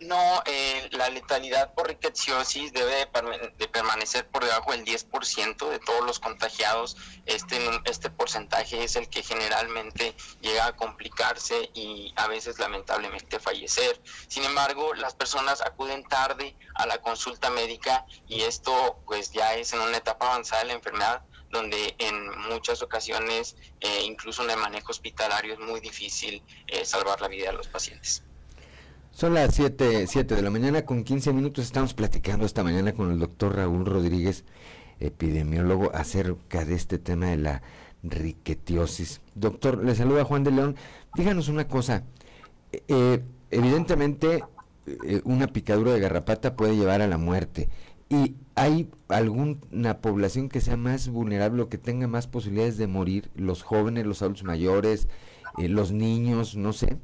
No, 0.00 0.42
eh, 0.46 0.88
la 0.92 1.08
letalidad 1.10 1.74
por 1.74 1.88
rickettsiosis 1.88 2.72
debe 2.72 3.08
de, 3.58 3.68
permanecer 3.68 4.28
por 4.28 4.44
debajo 4.44 4.70
del 4.72 4.84
10% 4.84 5.68
de 5.68 5.78
todos 5.80 6.04
los 6.06 6.20
contagiados. 6.20 6.96
Este, 7.26 7.58
este 7.84 8.08
porcentaje 8.10 8.84
es 8.84 8.96
el 8.96 9.08
que 9.08 9.22
generalmente 9.22 10.14
llega 10.40 10.66
a 10.66 10.76
complicarse 10.76 11.70
y 11.74 12.12
a 12.16 12.28
veces 12.28 12.58
lamentablemente 12.58 13.40
fallecer. 13.40 14.00
Sin 14.28 14.44
embargo, 14.44 14.94
las 14.94 15.14
personas 15.14 15.60
acuden 15.62 16.04
tarde 16.04 16.54
a 16.74 16.86
la 16.86 16.98
consulta 16.98 17.50
médica 17.50 18.06
y 18.28 18.42
esto 18.42 19.00
pues 19.04 19.32
ya 19.32 19.54
es 19.54 19.72
en 19.72 19.80
una 19.80 19.96
etapa 19.96 20.26
avanzada 20.26 20.62
de 20.62 20.68
la 20.68 20.74
enfermedad 20.74 21.22
donde 21.50 21.94
en 21.98 22.38
muchas 22.48 22.82
ocasiones, 22.82 23.56
eh, 23.80 24.02
incluso 24.04 24.44
en 24.44 24.50
el 24.50 24.58
manejo 24.58 24.92
hospitalario, 24.92 25.54
es 25.54 25.58
muy 25.58 25.80
difícil 25.80 26.42
eh, 26.66 26.84
salvar 26.84 27.20
la 27.20 27.28
vida 27.28 27.50
de 27.50 27.56
los 27.56 27.68
pacientes. 27.68 28.22
Son 29.18 29.34
las 29.34 29.56
7, 29.56 30.06
de 30.06 30.42
la 30.42 30.50
mañana 30.50 30.84
con 30.84 31.02
15 31.02 31.32
minutos. 31.32 31.64
Estamos 31.64 31.92
platicando 31.92 32.46
esta 32.46 32.62
mañana 32.62 32.92
con 32.92 33.10
el 33.10 33.18
doctor 33.18 33.56
Raúl 33.56 33.84
Rodríguez, 33.84 34.44
epidemiólogo, 35.00 35.90
acerca 35.92 36.64
de 36.64 36.76
este 36.76 37.00
tema 37.00 37.26
de 37.26 37.36
la 37.38 37.62
riquetiosis. 38.04 39.20
Doctor, 39.34 39.82
le 39.82 39.96
saluda 39.96 40.22
Juan 40.22 40.44
de 40.44 40.52
León. 40.52 40.76
Díganos 41.16 41.48
una 41.48 41.66
cosa. 41.66 42.04
Eh, 42.70 43.24
evidentemente, 43.50 44.44
eh, 44.86 45.20
una 45.24 45.48
picadura 45.48 45.94
de 45.94 45.98
garrapata 45.98 46.54
puede 46.54 46.76
llevar 46.76 47.02
a 47.02 47.08
la 47.08 47.18
muerte. 47.18 47.68
¿Y 48.08 48.36
hay 48.54 48.88
alguna 49.08 49.98
población 49.98 50.48
que 50.48 50.60
sea 50.60 50.76
más 50.76 51.08
vulnerable 51.08 51.62
o 51.62 51.68
que 51.68 51.78
tenga 51.78 52.06
más 52.06 52.28
posibilidades 52.28 52.78
de 52.78 52.86
morir? 52.86 53.32
¿Los 53.34 53.64
jóvenes, 53.64 54.06
los 54.06 54.22
adultos 54.22 54.44
mayores, 54.44 55.08
eh, 55.58 55.68
los 55.68 55.90
niños, 55.90 56.54
no 56.54 56.72
sé? 56.72 56.98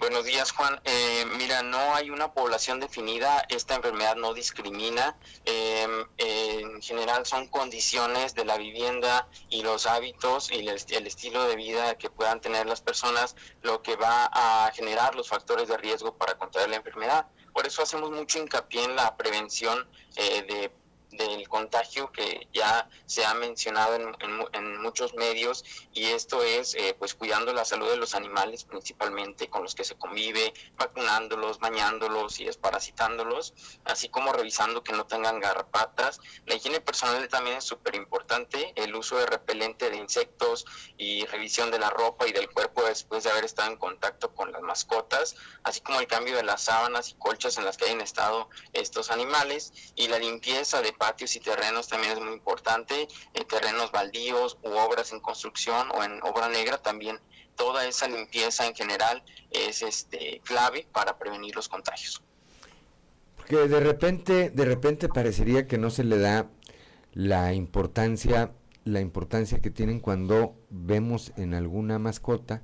Buenos 0.00 0.24
días, 0.24 0.50
Juan. 0.52 0.80
Eh, 0.84 1.26
mira, 1.36 1.62
no 1.62 1.94
hay 1.94 2.08
una 2.08 2.32
población 2.32 2.80
definida. 2.80 3.44
Esta 3.50 3.74
enfermedad 3.74 4.16
no 4.16 4.32
discrimina. 4.32 5.14
Em, 5.44 6.06
en 6.16 6.80
general 6.80 7.26
son 7.26 7.48
condiciones 7.48 8.34
de 8.34 8.46
la 8.46 8.56
vivienda 8.56 9.28
y 9.50 9.62
los 9.62 9.84
hábitos 9.84 10.50
y 10.50 10.66
el, 10.66 11.06
estilo 11.06 11.44
de 11.44 11.54
vida 11.54 11.98
que 11.98 12.08
puedan 12.08 12.40
tener 12.40 12.64
las 12.64 12.80
personas 12.80 13.36
lo 13.60 13.82
que 13.82 13.96
va 13.96 14.30
a 14.32 14.72
generar 14.72 15.14
los 15.14 15.28
factores 15.28 15.68
de 15.68 15.76
riesgo 15.76 16.16
para 16.16 16.38
contraer 16.38 16.70
la 16.70 16.76
enfermedad. 16.76 17.26
Por 17.52 17.66
eso 17.66 17.82
hacemos 17.82 18.10
mucho 18.10 18.38
hincapié 18.38 18.84
en 18.84 18.96
la 18.96 19.18
prevención 19.18 19.86
eh, 20.16 20.42
de 20.48 20.72
del 21.12 21.48
contagio 21.48 22.12
que 22.12 22.48
ya 22.52 22.88
se 23.06 23.24
ha 23.24 23.34
mencionado 23.34 23.96
en, 23.96 24.14
en, 24.52 24.80
muchos 24.80 25.14
medios 25.14 25.64
y 25.92 26.06
esto 26.06 26.42
es 26.42 26.74
eh, 26.74 26.94
pues 26.98 27.14
cuidando 27.14 27.52
la 27.52 27.64
salud 27.64 27.88
de 27.88 27.96
los 27.96 28.14
animales 28.14 28.64
principalmente 28.64 29.48
con 29.48 29.62
los 29.62 29.74
que 29.74 29.84
se 29.84 29.96
convive, 29.96 30.54
vacunándolos, 30.76 31.58
bañándolos 31.58 32.40
y 32.40 32.44
desparasitándolos, 32.44 33.54
así 33.84 34.08
como 34.08 34.32
revisando 34.32 34.82
que 34.82 34.92
no 34.92 35.06
tengan 35.06 35.40
garrapatas. 35.40 36.20
La 36.46 36.54
higiene 36.54 36.80
personal 36.80 37.28
también 37.28 37.56
es 37.58 37.64
súper 37.64 37.94
importante, 37.94 38.72
el 38.76 38.94
uso 38.94 39.16
de 39.16 39.26
repelente 39.26 39.90
de 39.90 39.96
insectos 39.96 40.64
y 40.96 41.26
revisión 41.26 41.70
de 41.70 41.78
la 41.78 41.90
ropa 41.90 42.26
y 42.26 42.32
del 42.32 42.48
cuerpo 42.48 42.82
después 42.82 43.24
de 43.24 43.30
haber 43.30 43.44
estado 43.44 43.70
en 43.70 43.78
contacto 43.78 44.34
con 44.34 44.52
las 44.52 44.62
mascotas, 44.62 45.36
así 45.64 45.80
como 45.80 46.00
el 46.00 46.06
cambio 46.06 46.36
de 46.36 46.44
las 46.44 46.62
sábanas 46.62 47.10
y 47.10 47.14
colchas 47.14 47.58
en 47.58 47.64
las 47.64 47.76
que 47.76 47.86
hayan 47.86 48.00
estado 48.00 48.48
estos 48.72 49.10
animales 49.10 49.72
y 49.96 50.08
la 50.08 50.18
limpieza 50.18 50.80
de 50.80 50.92
patios 51.00 51.34
y 51.34 51.40
terrenos 51.40 51.88
también 51.88 52.12
es 52.12 52.20
muy 52.20 52.34
importante, 52.34 53.08
en 53.32 53.44
terrenos 53.46 53.90
baldíos 53.90 54.58
u 54.62 54.68
obras 54.68 55.12
en 55.12 55.20
construcción 55.20 55.88
o 55.94 56.04
en 56.04 56.22
obra 56.22 56.48
negra 56.50 56.76
también 56.76 57.18
toda 57.56 57.86
esa 57.86 58.06
limpieza 58.06 58.66
en 58.66 58.74
general 58.74 59.22
es 59.50 59.82
este 59.82 60.40
clave 60.44 60.86
para 60.92 61.18
prevenir 61.18 61.56
los 61.56 61.68
contagios. 61.68 62.22
Porque 63.36 63.56
de 63.56 63.80
repente, 63.80 64.50
de 64.50 64.64
repente 64.64 65.08
parecería 65.08 65.66
que 65.66 65.78
no 65.78 65.90
se 65.90 66.04
le 66.04 66.18
da 66.18 66.50
la 67.12 67.52
importancia, 67.54 68.52
la 68.84 69.00
importancia 69.00 69.60
que 69.60 69.70
tienen 69.70 70.00
cuando 70.00 70.54
vemos 70.68 71.32
en 71.36 71.54
alguna 71.54 71.98
mascota 71.98 72.62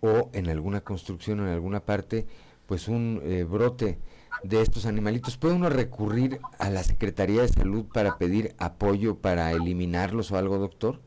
o 0.00 0.30
en 0.32 0.48
alguna 0.48 0.82
construcción 0.82 1.40
o 1.40 1.46
en 1.46 1.52
alguna 1.52 1.84
parte, 1.84 2.26
pues 2.66 2.88
un 2.88 3.20
eh, 3.24 3.44
brote 3.44 3.98
de 4.42 4.62
estos 4.62 4.86
animalitos. 4.86 5.36
¿Puede 5.36 5.54
uno 5.54 5.68
recurrir 5.68 6.40
a 6.58 6.70
la 6.70 6.82
Secretaría 6.82 7.42
de 7.42 7.48
Salud 7.48 7.84
para 7.92 8.18
pedir 8.18 8.54
apoyo 8.58 9.16
para 9.16 9.52
eliminarlos 9.52 10.32
o 10.32 10.36
algo, 10.36 10.58
doctor? 10.58 11.00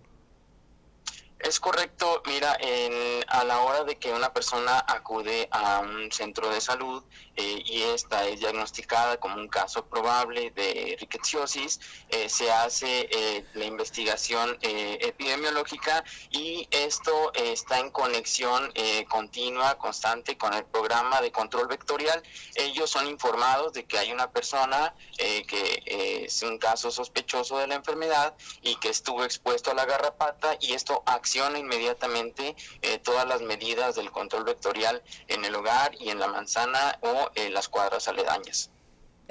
Es 1.43 1.59
correcto, 1.59 2.21
mira, 2.27 2.55
en, 2.59 3.25
a 3.27 3.43
la 3.43 3.61
hora 3.61 3.83
de 3.83 3.97
que 3.97 4.13
una 4.13 4.31
persona 4.31 4.85
acude 4.87 5.47
a 5.49 5.79
un 5.79 6.11
centro 6.11 6.47
de 6.49 6.61
salud 6.61 7.03
eh, 7.35 7.63
y 7.65 7.81
esta 7.81 8.27
es 8.27 8.39
diagnosticada 8.39 9.17
como 9.17 9.37
un 9.37 9.47
caso 9.47 9.83
probable 9.87 10.51
de 10.51 10.95
rickettsiosis, 10.99 11.79
eh, 12.09 12.29
se 12.29 12.51
hace 12.51 13.09
eh, 13.11 13.45
la 13.55 13.65
investigación 13.65 14.55
epidemiológica 14.61 16.03
y 16.29 16.67
esto 16.69 17.33
está 17.33 17.79
en 17.79 17.89
conexión 17.89 18.71
continua, 19.09 19.77
constante 19.77 20.37
con 20.37 20.53
el 20.53 20.65
programa 20.65 21.21
de 21.21 21.31
control 21.31 21.67
vectorial. 21.67 22.21
Ellos 22.55 22.89
son 22.89 23.07
informados 23.07 23.73
de 23.73 23.85
que 23.85 23.97
hay 23.97 24.11
una 24.11 24.29
persona 24.31 24.93
que 25.17 26.23
es 26.25 26.43
un 26.43 26.57
caso 26.57 26.91
sospechoso 26.91 27.57
de 27.57 27.67
la 27.67 27.75
enfermedad 27.75 28.35
y 28.61 28.75
que 28.75 28.89
estuvo 28.89 29.23
expuesto 29.23 29.71
a 29.71 29.73
la 29.73 29.85
garrapata 29.85 30.57
y 30.59 30.73
esto 30.73 31.03
acciona 31.05 31.30
inmediatamente 31.36 32.55
todas 33.03 33.27
las 33.27 33.41
medidas 33.41 33.95
del 33.95 34.11
control 34.11 34.43
vectorial 34.43 35.01
en 35.27 35.45
el 35.45 35.55
hogar 35.55 35.95
y 35.99 36.09
en 36.09 36.19
la 36.19 36.27
manzana 36.27 36.97
o 37.01 37.29
en 37.36 37.53
las 37.53 37.67
cuadras 37.69 38.07
aledañas. 38.07 38.69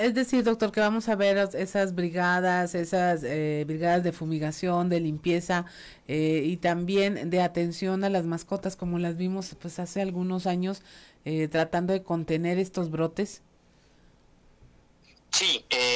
Es 0.00 0.14
decir, 0.14 0.44
doctor, 0.44 0.72
que 0.72 0.80
vamos 0.80 1.10
a 1.10 1.14
ver 1.14 1.36
esas 1.52 1.94
brigadas, 1.94 2.74
esas 2.74 3.22
eh, 3.22 3.64
brigadas 3.66 4.02
de 4.02 4.12
fumigación, 4.12 4.88
de 4.88 4.98
limpieza 4.98 5.66
eh, 6.08 6.42
y 6.42 6.56
también 6.56 7.28
de 7.28 7.42
atención 7.42 8.02
a 8.02 8.08
las 8.08 8.24
mascotas, 8.24 8.76
como 8.76 8.98
las 8.98 9.18
vimos 9.18 9.54
pues 9.60 9.78
hace 9.78 10.00
algunos 10.00 10.46
años, 10.46 10.80
eh, 11.26 11.48
tratando 11.48 11.92
de 11.92 12.02
contener 12.02 12.58
estos 12.58 12.90
brotes. 12.90 13.42
Sí, 15.32 15.66
de 15.68 15.89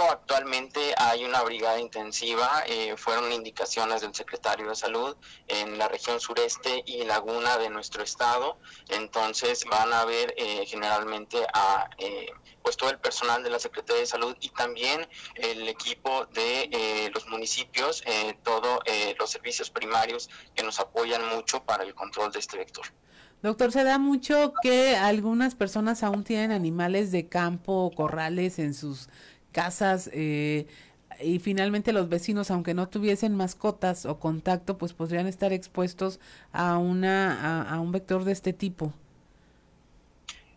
actualmente 0.00 0.94
hay 0.96 1.24
una 1.24 1.42
brigada 1.42 1.78
intensiva, 1.78 2.64
eh, 2.66 2.96
fueron 2.96 3.30
indicaciones 3.30 4.00
del 4.00 4.14
secretario 4.14 4.68
de 4.68 4.74
salud 4.74 5.16
en 5.48 5.76
la 5.76 5.88
región 5.88 6.18
sureste 6.18 6.82
y 6.86 7.04
laguna 7.04 7.58
de 7.58 7.68
nuestro 7.68 8.02
estado, 8.02 8.56
entonces 8.88 9.64
van 9.66 9.92
a 9.92 10.06
ver 10.06 10.34
eh, 10.38 10.64
generalmente 10.66 11.38
a 11.52 11.90
eh, 11.98 12.26
pues 12.62 12.76
todo 12.76 12.90
el 12.90 12.98
personal 12.98 13.42
de 13.42 13.50
la 13.50 13.58
Secretaría 13.58 14.00
de 14.00 14.06
Salud 14.06 14.36
y 14.40 14.48
también 14.50 15.06
el 15.34 15.68
equipo 15.68 16.26
de 16.26 17.10
los 17.12 17.26
municipios, 17.26 18.04
todos 18.44 18.78
los 19.18 19.30
servicios 19.30 19.68
primarios 19.68 20.30
que 20.54 20.62
nos 20.62 20.78
apoyan 20.78 21.26
mucho 21.34 21.64
para 21.64 21.82
el 21.82 21.92
control 21.94 22.30
de 22.30 22.38
este 22.38 22.58
vector. 22.58 22.86
Doctor, 23.42 23.72
se 23.72 23.82
da 23.82 23.98
mucho 23.98 24.52
que 24.62 24.94
algunas 24.94 25.56
personas 25.56 26.04
aún 26.04 26.22
tienen 26.22 26.52
animales 26.52 27.10
de 27.10 27.26
campo, 27.28 27.90
corrales 27.96 28.60
en 28.60 28.72
sus 28.72 29.08
casas 29.52 30.10
eh, 30.12 30.66
y 31.22 31.38
finalmente 31.38 31.92
los 31.92 32.08
vecinos, 32.08 32.50
aunque 32.50 32.74
no 32.74 32.88
tuviesen 32.88 33.36
mascotas 33.36 34.06
o 34.06 34.18
contacto, 34.18 34.78
pues 34.78 34.92
podrían 34.92 35.26
estar 35.26 35.52
expuestos 35.52 36.20
a 36.52 36.78
una 36.78 37.62
a 37.62 37.80
un 37.80 37.92
vector 37.92 38.24
de 38.24 38.32
este 38.32 38.52
tipo. 38.52 38.92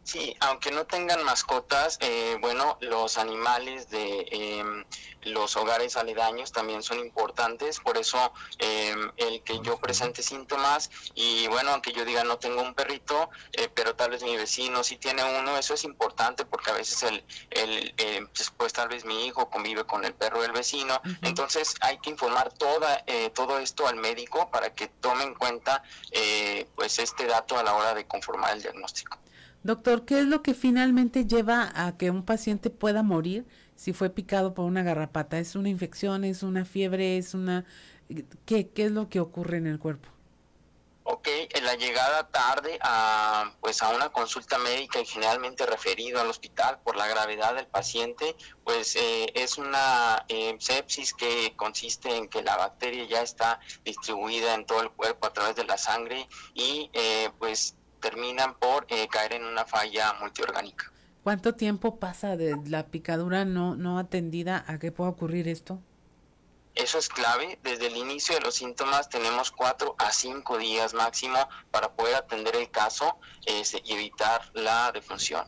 Sí, 0.06 0.38
aunque 0.39 0.70
no 0.70 0.86
tengan 0.86 1.24
mascotas, 1.24 1.97
eh, 1.99 2.38
bueno, 2.39 2.78
los 2.80 3.18
animales 3.18 3.89
de 3.89 4.28
em, 4.30 4.86
los 5.24 5.58
hogares 5.58 5.97
aledaños 5.97 6.51
también 6.51 6.84
son 6.84 6.99
importantes, 6.99 7.80
por 7.80 7.97
eso 7.97 8.32
em, 8.60 9.12
el 9.18 9.41
que 9.41 9.60
yo 9.62 9.80
presente 9.80 10.22
síntomas 10.22 10.91
y 11.16 11.47
bueno, 11.47 11.72
aunque 11.72 11.91
yo 11.91 12.06
diga 12.06 12.24
no 12.24 12.38
tengo 12.38 12.62
un 12.62 12.76
perrito, 12.76 13.32
eh, 13.53 13.68
pero 13.74 13.95
tal 13.95 14.12
vez 14.12 14.22
mi 14.22 14.38
vecino 14.38 14.84
sí 14.84 14.97
tiene 14.97 15.24
uno, 15.39 15.58
eso 15.58 15.74
es 15.74 15.84
importante 15.84 16.45
porque 16.45 16.70
a 16.70 16.76
veces 16.76 17.01
el, 17.01 17.26
el 17.49 17.95
eh, 17.97 18.28
pues 18.58 18.74
tal 18.74 18.89
vez 18.89 19.06
mi 19.06 19.26
hijo 19.26 19.49
convive 19.49 19.86
con 19.86 20.06
el 20.06 20.14
perro 20.14 20.43
del 20.43 20.51
vecino, 20.51 21.01
entonces 21.24 21.74
hay 21.82 21.97
que 21.97 22.12
informar 22.12 22.53
toda, 22.53 23.03
todo 23.34 23.58
esto 23.58 23.88
al 23.88 23.95
médico 23.95 24.51
para 24.51 24.72
que 24.76 24.88
tome 24.88 25.24
en 25.24 25.34
cuenta 25.34 25.82
pues 26.76 26.99
este 26.99 27.26
dato 27.26 27.58
a 27.58 27.64
la 27.64 27.74
hora 27.74 27.95
de 27.95 28.06
conformar 28.06 28.53
el 28.53 28.62
diagnóstico. 28.62 29.18
Doctor, 29.66 30.05
¿qué 30.05 30.20
es 30.20 30.28
lo 30.28 30.43
que 30.43 30.53
finalmente 30.53 31.26
lleva 31.26 31.72
a 31.74 31.97
que 31.97 32.11
un 32.11 32.24
paciente 32.24 32.70
pueda 32.70 33.01
morir 33.01 33.47
si 33.76 33.93
fue 33.93 34.11
picado 34.11 34.53
por 34.53 34.66
una 34.66 34.84
garrapata? 34.84 35.39
¿Es 35.39 35.55
una 35.55 35.70
infección? 35.70 36.24
¿Es 36.24 36.43
una 36.43 36.66
fiebre? 36.66 37.18
¿Es 37.18 37.34
una... 37.34 37.66
¿Qué, 38.45 38.70
qué 38.70 38.86
es 38.86 38.91
lo 38.91 39.09
que 39.09 39.20
ocurre 39.20 39.57
en 39.57 39.66
el 39.66 39.80
cuerpo? 39.80 40.09
Ok, 41.01 41.28
en 41.49 41.66
la 41.66 41.74
llegada 41.74 42.28
tarde 42.30 42.78
a, 42.80 43.53
pues 43.59 43.82
a 43.82 43.89
una 43.89 44.09
consulta 44.09 44.59
médica 44.59 44.99
y 44.99 45.05
generalmente 45.07 45.66
referido 45.66 46.22
al 46.22 46.30
hospital 46.30 46.78
por 46.84 46.95
la 46.95 47.07
gravedad 47.07 47.55
del 47.55 47.66
paciente, 47.66 48.36
pues 48.63 48.95
eh, 48.95 49.32
es 49.34 49.57
una 49.57 50.26
eh, 50.28 50.55
sepsis 50.59 51.11
que 51.16 51.55
consiste 51.55 52.16
en 52.16 52.30
que 52.30 52.43
la 52.43 52.55
bacteria 52.55 53.05
ya 53.05 53.24
está 53.24 53.59
distribuida 53.84 54.53
en 54.53 54.68
todo 54.68 54.84
el 54.84 54.91
cuerpo 54.91 55.26
a 55.26 55.34
través 55.34 55.55
de 55.55 55.63
la 55.63 55.80
sangre 55.80 56.28
y 56.53 56.91
eh, 56.93 57.32
pues 57.39 57.76
terminan 58.06 58.53
por 58.60 58.86
eh, 58.89 59.08
caer 59.08 59.34
en 59.34 59.43
una 59.43 59.66
falla 59.66 60.14
multiorgánica. 60.22 60.91
¿Cuánto 61.24 61.56
tiempo 61.56 61.97
pasa 61.97 62.38
de 62.38 62.56
la 62.68 62.86
picadura 62.86 63.45
no, 63.45 63.76
no 63.76 63.97
atendida 63.97 64.64
a 64.68 64.78
que 64.78 64.91
pueda 64.91 65.10
ocurrir 65.10 65.47
esto? 65.47 65.80
Eso 66.76 66.99
es 66.99 67.10
clave. 67.10 67.58
Desde 67.64 67.88
el 67.88 67.97
inicio 67.97 68.36
de 68.36 68.41
los 68.41 68.53
síntomas 68.53 69.10
tenemos 69.10 69.49
cuatro 69.49 69.95
a 69.97 70.12
cinco 70.12 70.60
días 70.60 70.93
máximo 70.93 71.49
para 71.72 71.93
poder 71.93 72.14
atender 72.14 72.56
el 72.58 72.70
caso 72.70 73.18
este, 73.47 73.82
y 73.84 73.93
evitar 73.93 74.51
la 74.53 74.91
defunción. 74.91 75.47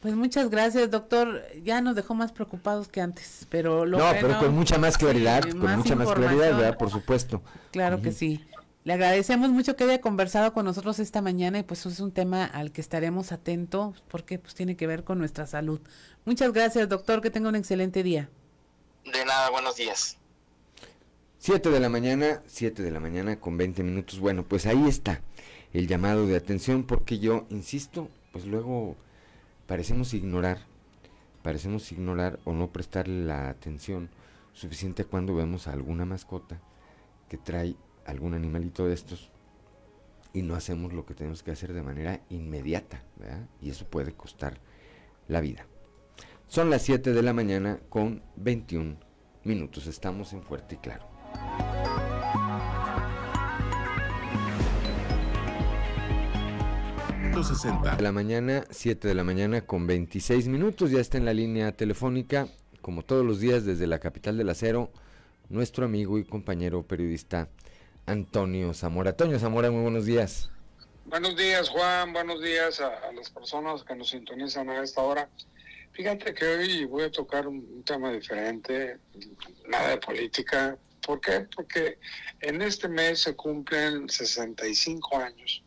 Pues 0.00 0.14
muchas 0.14 0.48
gracias, 0.48 0.92
doctor. 0.92 1.42
Ya 1.64 1.80
nos 1.80 1.96
dejó 1.96 2.14
más 2.14 2.30
preocupados 2.30 2.86
que 2.86 3.00
antes, 3.00 3.48
pero 3.50 3.84
lo 3.84 3.98
No, 3.98 4.12
pero 4.20 4.38
con 4.38 4.54
mucha 4.54 4.78
más 4.78 4.96
claridad, 4.96 5.42
con 5.42 5.76
mucha 5.76 5.96
más 5.96 6.12
claridad, 6.12 6.56
¿verdad? 6.56 6.78
Por 6.78 6.90
supuesto. 6.90 7.42
Claro 7.72 8.00
que 8.00 8.12
sí. 8.12 8.46
Le 8.86 8.92
agradecemos 8.92 9.50
mucho 9.50 9.74
que 9.74 9.82
haya 9.82 10.00
conversado 10.00 10.52
con 10.52 10.64
nosotros 10.64 11.00
esta 11.00 11.20
mañana 11.20 11.58
y 11.58 11.64
pues 11.64 11.84
es 11.86 11.98
un 11.98 12.12
tema 12.12 12.44
al 12.44 12.70
que 12.70 12.80
estaremos 12.80 13.32
atentos 13.32 14.04
porque 14.06 14.38
pues 14.38 14.54
tiene 14.54 14.76
que 14.76 14.86
ver 14.86 15.02
con 15.02 15.18
nuestra 15.18 15.44
salud. 15.44 15.80
Muchas 16.24 16.52
gracias, 16.52 16.88
doctor, 16.88 17.20
que 17.20 17.30
tenga 17.30 17.48
un 17.48 17.56
excelente 17.56 18.04
día. 18.04 18.28
De 19.04 19.24
nada, 19.24 19.50
buenos 19.50 19.74
días. 19.74 20.18
Siete 21.40 21.70
de 21.70 21.80
la 21.80 21.88
mañana, 21.88 22.44
siete 22.46 22.84
de 22.84 22.92
la 22.92 23.00
mañana 23.00 23.40
con 23.40 23.58
20 23.58 23.82
minutos. 23.82 24.20
Bueno, 24.20 24.44
pues 24.44 24.66
ahí 24.66 24.86
está 24.86 25.20
el 25.72 25.88
llamado 25.88 26.24
de 26.28 26.36
atención 26.36 26.84
porque 26.84 27.18
yo 27.18 27.44
insisto, 27.50 28.08
pues 28.30 28.46
luego 28.46 28.94
parecemos 29.66 30.14
ignorar, 30.14 30.60
parecemos 31.42 31.90
ignorar 31.90 32.38
o 32.44 32.52
no 32.52 32.68
prestarle 32.68 33.24
la 33.24 33.48
atención 33.48 34.10
suficiente 34.52 35.04
cuando 35.04 35.34
vemos 35.34 35.66
a 35.66 35.72
alguna 35.72 36.04
mascota 36.04 36.60
que 37.28 37.36
trae 37.36 37.74
algún 38.06 38.34
animalito 38.34 38.86
de 38.86 38.94
estos 38.94 39.30
y 40.32 40.42
no 40.42 40.54
hacemos 40.54 40.92
lo 40.92 41.06
que 41.06 41.14
tenemos 41.14 41.42
que 41.42 41.50
hacer 41.50 41.72
de 41.72 41.82
manera 41.82 42.20
inmediata, 42.30 43.02
¿verdad? 43.16 43.46
Y 43.60 43.70
eso 43.70 43.86
puede 43.86 44.12
costar 44.12 44.58
la 45.28 45.40
vida. 45.40 45.66
Son 46.46 46.70
las 46.70 46.82
7 46.82 47.12
de 47.12 47.22
la 47.22 47.32
mañana 47.32 47.80
con 47.88 48.22
21 48.36 48.96
minutos. 49.44 49.86
Estamos 49.86 50.32
en 50.32 50.42
Fuerte 50.42 50.76
y 50.76 50.78
Claro. 50.78 51.06
De 57.96 58.02
la 58.02 58.12
mañana, 58.12 58.64
7 58.70 59.08
de 59.08 59.14
la 59.14 59.22
mañana 59.22 59.60
con 59.60 59.86
26 59.86 60.48
minutos. 60.48 60.90
Ya 60.90 61.00
está 61.00 61.18
en 61.18 61.26
la 61.26 61.34
línea 61.34 61.72
telefónica 61.72 62.48
como 62.86 63.02
todos 63.02 63.26
los 63.26 63.40
días 63.40 63.64
desde 63.64 63.88
la 63.88 63.98
capital 63.98 64.38
del 64.38 64.48
acero, 64.48 64.92
nuestro 65.48 65.84
amigo 65.84 66.18
y 66.18 66.24
compañero 66.24 66.84
periodista 66.84 67.48
Antonio 68.06 68.72
Zamora. 68.72 69.10
Antonio 69.10 69.38
Zamora, 69.38 69.70
muy 69.70 69.82
buenos 69.82 70.06
días. 70.06 70.50
Buenos 71.04 71.36
días, 71.36 71.68
Juan. 71.68 72.12
Buenos 72.12 72.40
días 72.40 72.80
a, 72.80 73.12
las 73.12 73.30
personas 73.30 73.82
que 73.82 73.94
nos 73.96 74.10
sintonizan 74.10 74.70
a 74.70 74.82
esta 74.82 75.02
hora. 75.02 75.28
Fíjate 75.92 76.32
que 76.34 76.44
hoy 76.44 76.84
voy 76.84 77.04
a 77.04 77.10
tocar 77.10 77.46
un, 77.48 77.82
tema 77.84 78.12
diferente, 78.12 78.98
nada 79.68 79.90
de 79.90 79.98
política. 79.98 80.78
¿Por 81.04 81.20
qué? 81.20 81.46
Porque 81.54 81.98
en 82.40 82.62
este 82.62 82.88
mes 82.88 83.20
se 83.20 83.34
cumplen 83.34 84.08
65 84.08 85.16
años 85.16 85.62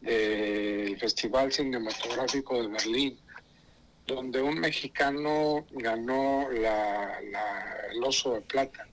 del 0.00 0.98
Festival 0.98 1.52
Cinematográfico 1.52 2.62
de 2.62 2.68
Berlín, 2.68 3.20
donde 4.06 4.40
un 4.40 4.58
mexicano 4.60 5.66
ganó 5.70 6.48
la, 6.50 7.18
el 7.92 8.04
oso 8.04 8.34
de 8.34 8.40
plata. 8.42 8.86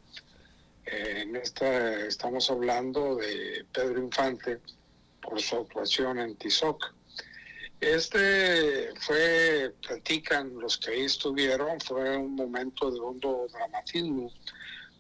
En 0.86 1.36
esta 1.36 2.06
estamos 2.06 2.50
hablando 2.50 3.16
de 3.16 3.66
Pedro 3.72 4.00
Infante, 4.00 4.60
por 5.22 5.42
su 5.42 5.56
actuación 5.58 6.20
en 6.20 6.36
Tizoc. 6.36 6.94
Este 7.80 8.90
fue, 9.00 9.74
platican 9.86 10.54
los 10.60 10.78
que 10.78 10.92
ahí 10.92 11.02
estuvieron, 11.06 11.80
fue 11.82 12.16
un 12.18 12.36
momento 12.36 12.92
de 12.92 13.00
hondo 13.00 13.48
dramatismo, 13.52 14.32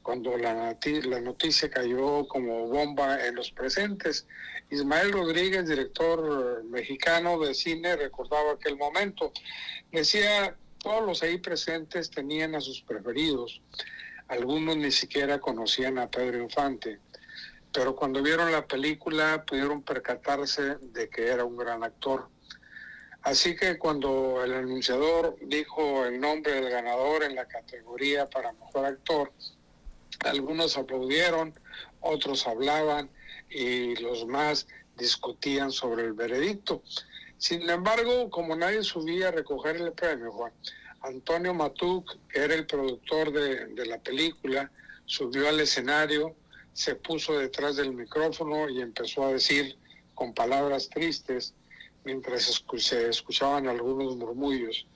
cuando 0.01 0.37
la, 0.37 0.77
la 1.05 1.21
noticia 1.21 1.69
cayó 1.69 2.27
como 2.27 2.67
bomba 2.67 3.25
en 3.25 3.35
los 3.35 3.51
presentes. 3.51 4.27
Ismael 4.69 5.13
Rodríguez, 5.13 5.67
director 5.67 6.63
mexicano 6.65 7.39
de 7.39 7.53
cine, 7.53 7.95
recordaba 7.95 8.53
aquel 8.53 8.75
momento. 8.75 9.31
Decía, 9.91 10.57
todos 10.79 11.05
los 11.05 11.23
ahí 11.23 11.37
presentes 11.37 12.09
tenían 12.09 12.53
a 12.55 12.61
sus 12.61 12.81
preferidos, 12.81 13.61
algunos 14.27 14.77
ni 14.77 14.91
siquiera 14.91 15.39
conocían 15.39 15.97
a 15.99 16.09
Pedro 16.09 16.41
Infante 16.41 16.99
pero 17.73 17.95
cuando 17.95 18.21
vieron 18.21 18.51
la 18.51 18.67
película 18.67 19.43
pudieron 19.45 19.81
percatarse 19.81 20.77
de 20.79 21.09
que 21.09 21.27
era 21.27 21.43
un 21.43 21.57
gran 21.57 21.83
actor. 21.83 22.29
Así 23.23 23.55
que 23.55 23.79
cuando 23.79 24.43
el 24.43 24.53
anunciador 24.53 25.35
dijo 25.41 26.05
el 26.05 26.21
nombre 26.21 26.53
del 26.53 26.69
ganador 26.69 27.23
en 27.23 27.35
la 27.35 27.47
categoría 27.47 28.29
para 28.29 28.53
mejor 28.53 28.85
actor, 28.85 29.31
algunos 30.19 30.77
aplaudieron, 30.77 31.57
otros 31.99 32.45
hablaban 32.45 33.09
y 33.49 33.95
los 33.95 34.27
más 34.27 34.67
discutían 34.95 35.71
sobre 35.71 36.03
el 36.03 36.13
veredicto. 36.13 36.83
Sin 37.39 37.67
embargo, 37.67 38.29
como 38.29 38.55
nadie 38.55 38.83
subía 38.83 39.29
a 39.29 39.31
recoger 39.31 39.77
el 39.77 39.93
premio, 39.93 40.31
Juan, 40.31 40.53
Antonio 41.03 41.53
Matuk, 41.53 42.17
que 42.29 42.39
era 42.39 42.55
el 42.55 42.65
productor 42.65 43.31
de, 43.33 43.85
la 43.85 43.99
película, 43.99 44.71
subió 45.05 45.49
al 45.49 45.59
escenario, 45.59 46.35
se 46.71 46.95
puso 46.95 47.37
detrás 47.37 47.75
del 47.75 47.93
micrófono 47.93 48.69
y 48.69 48.81
empezó 48.81 49.25
a 49.25 49.33
decir 49.33 49.77
con 50.15 50.33
palabras 50.33 50.89
tristes, 50.89 51.53
mientras 52.05 52.63
se 52.77 53.09
escuchaban 53.09 53.67
algunos 53.67 54.15
murmullos, 54.15 54.87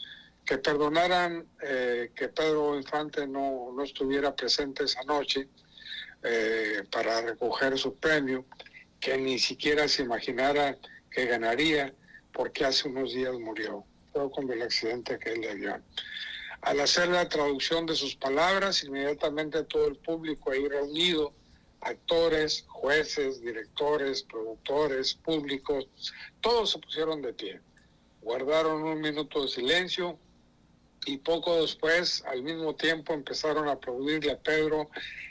que 0.46 0.58
perdonaran 0.58 1.46
eh, 1.62 2.12
que 2.16 2.30
Pedro 2.30 2.78
Infante 2.78 3.28
no, 3.28 3.74
no, 3.76 3.84
estuviera 3.84 4.34
presente 4.34 4.86
esa 4.86 5.04
noche 5.04 5.50
eh, 6.24 6.84
para 6.90 7.22
recoger 7.22 7.78
su 7.78 7.96
premio, 7.96 8.46
que 9.02 9.18
ni 9.18 9.40
siquiera 9.40 9.90
se 9.90 10.04
imaginara 10.04 10.78
que 11.12 11.26
ganaría 11.26 11.94
porque 12.32 12.64
hace 12.64 12.88
unos 12.88 13.14
días 13.14 13.34
murió, 13.34 13.84
con 14.32 14.52
el 14.52 14.62
accidente 14.62 15.20
que 15.20 15.34
él 15.34 15.42
le 15.42 15.56
dio. 15.56 15.82
Al 16.62 16.80
hacer 16.80 17.08
la 17.10 17.30
traducción 17.30 17.86
de 17.86 17.96
sus 17.96 18.16
palabras, 18.16 18.84
inmediatamente 18.84 19.64
todo 19.64 19.88
el 19.88 19.96
público 19.98 20.52
ahí 20.52 20.68
reunido 20.68 21.34
actores, 21.82 22.66
jueces, 22.68 23.42
directores, 23.42 24.24
productores, 24.24 25.14
públicos, 25.14 25.88
todos 26.42 26.72
se 26.72 26.80
pusieron 26.80 27.22
de 27.22 27.34
pie. 27.34 27.62
Guardaron 28.22 28.84
un 28.84 29.00
minuto 29.00 29.44
de 29.44 29.48
silencio 29.48 30.20
y 31.08 31.18
poco 31.18 31.62
después, 31.62 32.22
al 32.28 32.44
mismo 32.44 32.76
tiempo, 32.76 33.14
empezaron 33.14 33.70
a 33.70 33.74
aplaudirle 33.74 34.34
a 34.34 34.38
Pedro 34.38 34.90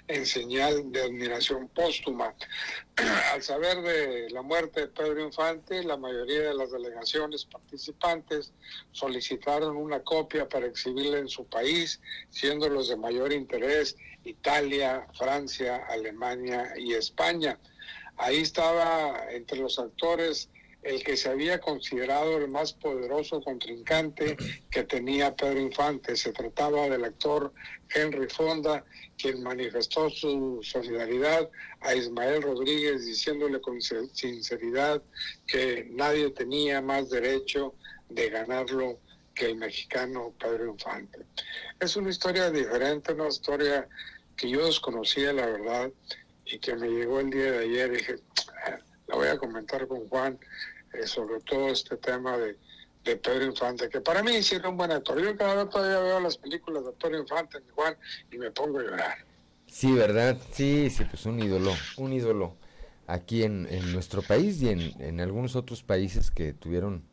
en 0.09 0.25
señal 0.25 0.91
de 0.91 1.03
admiración 1.03 1.69
póstuma. 1.69 2.35
al 3.33 3.43
saber 3.43 3.83
de 3.83 4.31
la 4.31 4.41
muerte 4.41 4.81
de 4.81 4.89
Pedro 4.89 5.21
Infante, 5.21 5.85
la 5.85 5.99
mayoría 5.99 6.41
de 6.45 6.55
las 6.55 6.73
delegaciones 6.73 7.45
participantes 7.45 8.55
solicitaron 8.93 9.77
una 9.77 10.03
copia 10.03 10.49
para 10.49 10.67
exhibirla 10.67 11.19
en 11.19 11.29
su 11.29 11.45
país, 11.45 12.01
siendo 12.31 12.71
los 12.71 12.89
de 12.89 12.97
mayor 12.97 13.35
interés 13.35 13.97
Italia, 14.25 15.07
Francia, 15.13 15.85
Alemania 15.91 16.73
y 16.79 16.95
España. 16.95 17.59
Ahí 18.17 18.39
estaba 18.39 19.27
entre 19.31 19.59
los 19.59 19.79
actores 19.79 20.49
el 20.83 21.03
que 21.03 21.17
se 21.17 21.29
había 21.29 21.61
considerado 21.61 22.39
el 22.39 22.49
más 22.49 22.73
poderoso 22.73 23.41
contrincante 23.41 24.37
que 24.71 24.85
tenía 24.85 25.35
Pedro 25.35 25.61
Infante. 25.61 26.17
Se 26.17 26.33
trataba 26.33 26.89
del 26.89 27.05
actor 27.05 27.53
Henry 27.93 28.29
Fonda, 28.29 28.85
quien 29.19 29.43
manifestó 29.43 30.09
su 30.11 30.61
solidaridad 30.63 31.51
a 31.81 31.95
Ismael 31.95 32.43
Rodríguez 32.43 33.05
diciéndole 33.05 33.61
con 33.61 33.81
sinceridad 33.81 35.03
que 35.47 35.89
nadie 35.91 36.31
tenía 36.31 36.81
más 36.81 37.11
derecho 37.11 37.75
de 38.09 38.31
ganarlo 38.31 39.01
que 39.35 39.47
el 39.47 39.57
mexicano 39.57 40.33
Pedro 40.39 40.71
Infante. 40.71 41.21
Es 41.81 41.97
una 41.97 42.11
historia 42.11 42.51
diferente, 42.51 43.13
una 43.13 43.29
historia 43.29 43.89
que 44.37 44.51
yo 44.51 44.67
desconocía 44.67 45.33
la 45.33 45.47
verdad 45.47 45.91
y 46.45 46.59
que 46.59 46.75
me 46.75 46.89
llegó 46.89 47.21
el 47.21 47.31
día 47.31 47.53
de 47.53 47.59
ayer 47.59 47.91
dije, 47.91 48.17
ah, 48.67 48.79
la 49.07 49.17
voy 49.17 49.29
a 49.29 49.39
comentar 49.39 49.87
con 49.87 50.09
Juan 50.09 50.39
eh, 50.93 51.07
sobre 51.07 51.41
todo 51.41 51.69
este 51.69 51.97
tema 51.97 52.37
de, 52.37 52.57
de, 53.05 53.17
Pedro 53.17 53.45
Infante, 53.45 53.89
que 53.89 54.01
para 54.01 54.23
mí 54.23 54.33
hicieron 54.33 54.73
un 54.73 54.77
buen 54.79 54.93
actor. 54.93 55.21
Yo 55.21 55.37
cada 55.37 55.65
vez 55.65 55.71
todavía 55.71 56.01
veo 56.01 56.21
las 56.21 56.37
películas 56.37 56.85
de 56.85 56.93
Pedro 56.93 57.19
Infante, 57.19 57.59
Juan, 57.75 57.97
y 58.31 58.39
me 58.39 58.51
pongo 58.51 58.79
a 58.79 58.83
llorar. 58.83 59.19
Sí, 59.67 59.93
¿verdad? 59.93 60.37
Sí, 60.53 60.91
sí, 60.91 61.05
pues 61.05 61.27
un 61.27 61.41
ídolo, 61.41 61.73
un 61.97 62.13
ídolo 62.13 62.57
aquí 63.07 63.43
en, 63.43 63.67
en 63.71 63.93
nuestro 63.93 64.23
país 64.23 64.63
y 64.63 64.71
en, 64.71 64.81
en, 65.01 65.21
algunos 65.21 65.57
otros 65.57 65.83
países 65.83 66.31
que 66.31 66.53
tuvieron 66.53 67.05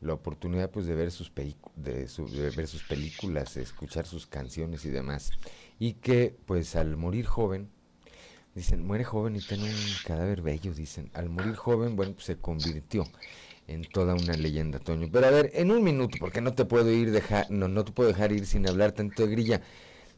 la 0.00 0.14
oportunidad 0.14 0.70
pues 0.70 0.86
de 0.86 0.94
ver 0.94 1.10
sus 1.10 1.32
de, 1.34 1.54
de 1.76 2.50
ver 2.50 2.66
sus 2.66 2.82
películas, 2.84 3.56
escuchar 3.56 4.06
sus 4.06 4.26
canciones 4.26 4.84
y 4.84 4.90
demás 4.90 5.30
y 5.78 5.94
que 5.94 6.36
pues 6.46 6.76
al 6.76 6.96
morir 6.96 7.26
joven, 7.26 7.70
dicen, 8.54 8.86
muere 8.86 9.04
joven 9.04 9.36
y 9.36 9.40
tiene 9.40 9.64
un 9.64 9.94
cadáver 10.04 10.42
bello, 10.42 10.72
dicen, 10.74 11.10
al 11.14 11.28
morir 11.28 11.54
joven, 11.54 11.96
bueno, 11.96 12.14
pues 12.14 12.26
se 12.26 12.36
convirtió 12.36 13.04
en 13.66 13.84
toda 13.84 14.14
una 14.14 14.34
leyenda, 14.34 14.78
Toño. 14.78 15.08
Pero 15.12 15.26
a 15.26 15.30
ver, 15.30 15.50
en 15.54 15.70
un 15.70 15.82
minuto, 15.82 16.18
porque 16.18 16.40
no 16.40 16.54
te 16.54 16.64
puedo 16.64 16.90
ir 16.90 17.10
dejar, 17.12 17.50
no, 17.50 17.68
no 17.68 17.84
te 17.84 17.92
puedo 17.92 18.08
dejar 18.08 18.32
ir 18.32 18.46
sin 18.46 18.68
hablar 18.68 18.92
tanto 18.92 19.24
de 19.24 19.30
grilla. 19.30 19.60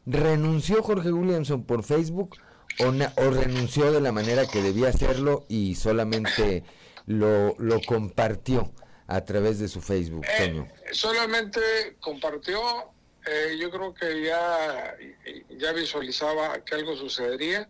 ¿Renunció 0.05 0.81
Jorge 0.81 1.11
Williamson 1.11 1.63
por 1.63 1.83
Facebook 1.83 2.35
o, 2.79 2.87
o 2.87 3.29
renunció 3.29 3.91
de 3.91 4.01
la 4.01 4.11
manera 4.11 4.45
que 4.47 4.61
debía 4.61 4.89
hacerlo 4.89 5.45
y 5.47 5.75
solamente 5.75 6.63
lo, 7.05 7.55
lo 7.59 7.79
compartió 7.81 8.71
a 9.07 9.21
través 9.21 9.59
de 9.59 9.67
su 9.67 9.81
Facebook, 9.81 10.25
eh, 10.25 10.47
Toño? 10.47 10.67
solamente 10.91 11.61
compartió 11.99 12.59
eh, 13.25 13.57
yo 13.57 13.71
creo 13.71 13.93
que 13.93 14.23
ya, 14.23 14.95
ya 15.57 15.71
visualizaba 15.71 16.59
que 16.63 16.75
algo 16.75 16.95
sucedería. 16.95 17.69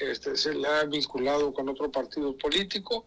Este, 0.00 0.36
se 0.36 0.54
le 0.54 0.68
ha 0.68 0.84
vinculado 0.84 1.52
con 1.52 1.68
otro 1.68 1.90
partido 1.90 2.36
político. 2.36 3.06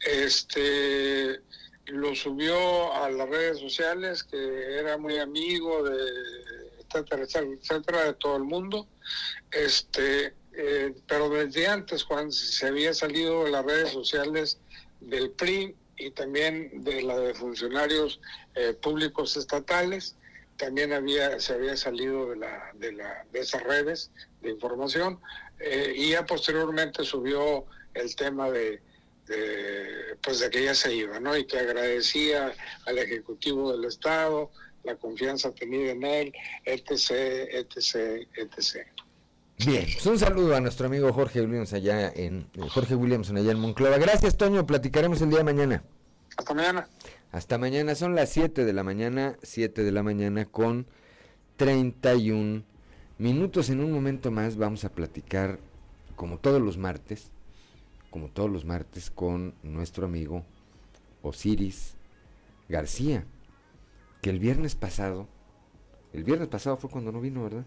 Este, 0.00 1.40
lo 1.86 2.14
subió 2.14 2.92
a 2.94 3.10
las 3.10 3.28
redes 3.28 3.58
sociales, 3.58 4.24
que 4.24 4.78
era 4.78 4.96
muy 4.96 5.18
amigo 5.18 5.82
de 5.82 5.96
etcétera, 6.92 7.22
etcétera, 7.22 8.04
de 8.04 8.14
todo 8.14 8.36
el 8.36 8.44
mundo. 8.44 8.86
Este, 9.50 10.34
eh, 10.52 10.94
pero 11.06 11.28
desde 11.28 11.66
antes, 11.66 12.04
cuando 12.04 12.32
se 12.32 12.66
había 12.66 12.92
salido 12.94 13.44
de 13.44 13.50
las 13.50 13.64
redes 13.64 13.90
sociales 13.90 14.58
del 15.00 15.30
PRI 15.30 15.74
y 15.96 16.10
también 16.10 16.82
de 16.82 17.02
la 17.02 17.18
de 17.18 17.34
funcionarios 17.34 18.20
eh, 18.54 18.74
públicos 18.74 19.36
estatales, 19.36 20.16
también 20.56 20.92
había, 20.92 21.40
se 21.40 21.54
había 21.54 21.76
salido 21.76 22.30
de, 22.30 22.36
la, 22.36 22.70
de, 22.74 22.92
la, 22.92 23.24
de 23.32 23.40
esas 23.40 23.62
redes 23.62 24.10
de 24.42 24.50
información 24.50 25.18
eh, 25.60 25.92
y 25.96 26.10
ya 26.10 26.24
posteriormente 26.24 27.04
subió 27.04 27.66
el 27.94 28.14
tema 28.16 28.50
de, 28.50 28.80
pues 30.22 30.40
de 30.40 30.50
que 30.50 30.64
ya 30.64 30.74
se 30.74 30.94
iba, 30.94 31.20
¿no? 31.20 31.36
Y 31.36 31.46
que 31.46 31.58
agradecía 31.58 32.52
al 32.86 32.98
Ejecutivo 32.98 33.72
del 33.72 33.84
Estado 33.84 34.50
la 34.84 34.96
confianza 34.96 35.52
tenida 35.52 35.92
en 35.92 36.04
él, 36.04 36.32
etc., 36.64 37.10
etc., 37.52 38.26
etc. 38.34 38.86
Bien, 39.58 39.84
pues 39.92 40.06
un 40.06 40.18
saludo 40.18 40.56
a 40.56 40.60
nuestro 40.60 40.86
amigo 40.86 41.12
Jorge 41.12 41.42
Williams 41.42 41.74
allá 41.74 42.10
en 42.14 42.48
Jorge 42.70 42.94
Williamson 42.94 43.36
allá 43.36 43.52
en 43.52 43.60
Monclova. 43.60 43.98
Gracias, 43.98 44.38
Toño. 44.38 44.66
Platicaremos 44.66 45.20
el 45.20 45.28
día 45.28 45.38
de 45.38 45.44
mañana. 45.44 45.84
Hasta 46.36 46.54
mañana. 46.54 46.88
Hasta 47.30 47.58
mañana, 47.58 47.94
son 47.94 48.14
las 48.14 48.30
7 48.30 48.64
de 48.64 48.72
la 48.72 48.82
mañana, 48.82 49.36
7 49.42 49.84
de 49.84 49.92
la 49.92 50.02
mañana 50.02 50.46
con 50.46 50.86
31 51.56 52.64
minutos. 53.20 53.68
En 53.68 53.80
un 53.80 53.92
momento 53.92 54.30
más 54.30 54.56
vamos 54.56 54.84
a 54.84 54.92
platicar, 54.92 55.60
como 56.16 56.38
todos 56.38 56.60
los 56.60 56.78
martes, 56.78 57.30
como 58.10 58.28
todos 58.28 58.50
los 58.50 58.64
martes, 58.64 59.10
con 59.10 59.54
nuestro 59.62 60.06
amigo 60.06 60.44
Osiris 61.22 61.96
García, 62.68 63.26
que 64.22 64.30
el 64.30 64.38
viernes 64.38 64.74
pasado, 64.74 65.28
el 66.12 66.24
viernes 66.24 66.48
pasado 66.48 66.78
fue 66.78 66.90
cuando 66.90 67.12
no 67.12 67.20
vino, 67.20 67.44
¿verdad? 67.44 67.66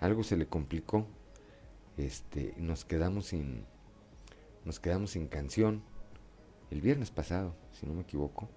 Algo 0.00 0.22
se 0.22 0.36
le 0.36 0.46
complicó. 0.46 1.06
Este, 1.96 2.54
nos 2.58 2.84
quedamos 2.84 3.26
sin 3.26 3.64
nos 4.64 4.80
quedamos 4.80 5.12
sin 5.12 5.28
canción 5.28 5.82
el 6.70 6.80
viernes 6.80 7.10
pasado, 7.10 7.54
si 7.72 7.86
no 7.86 7.94
me 7.94 8.02
equivoco. 8.02 8.48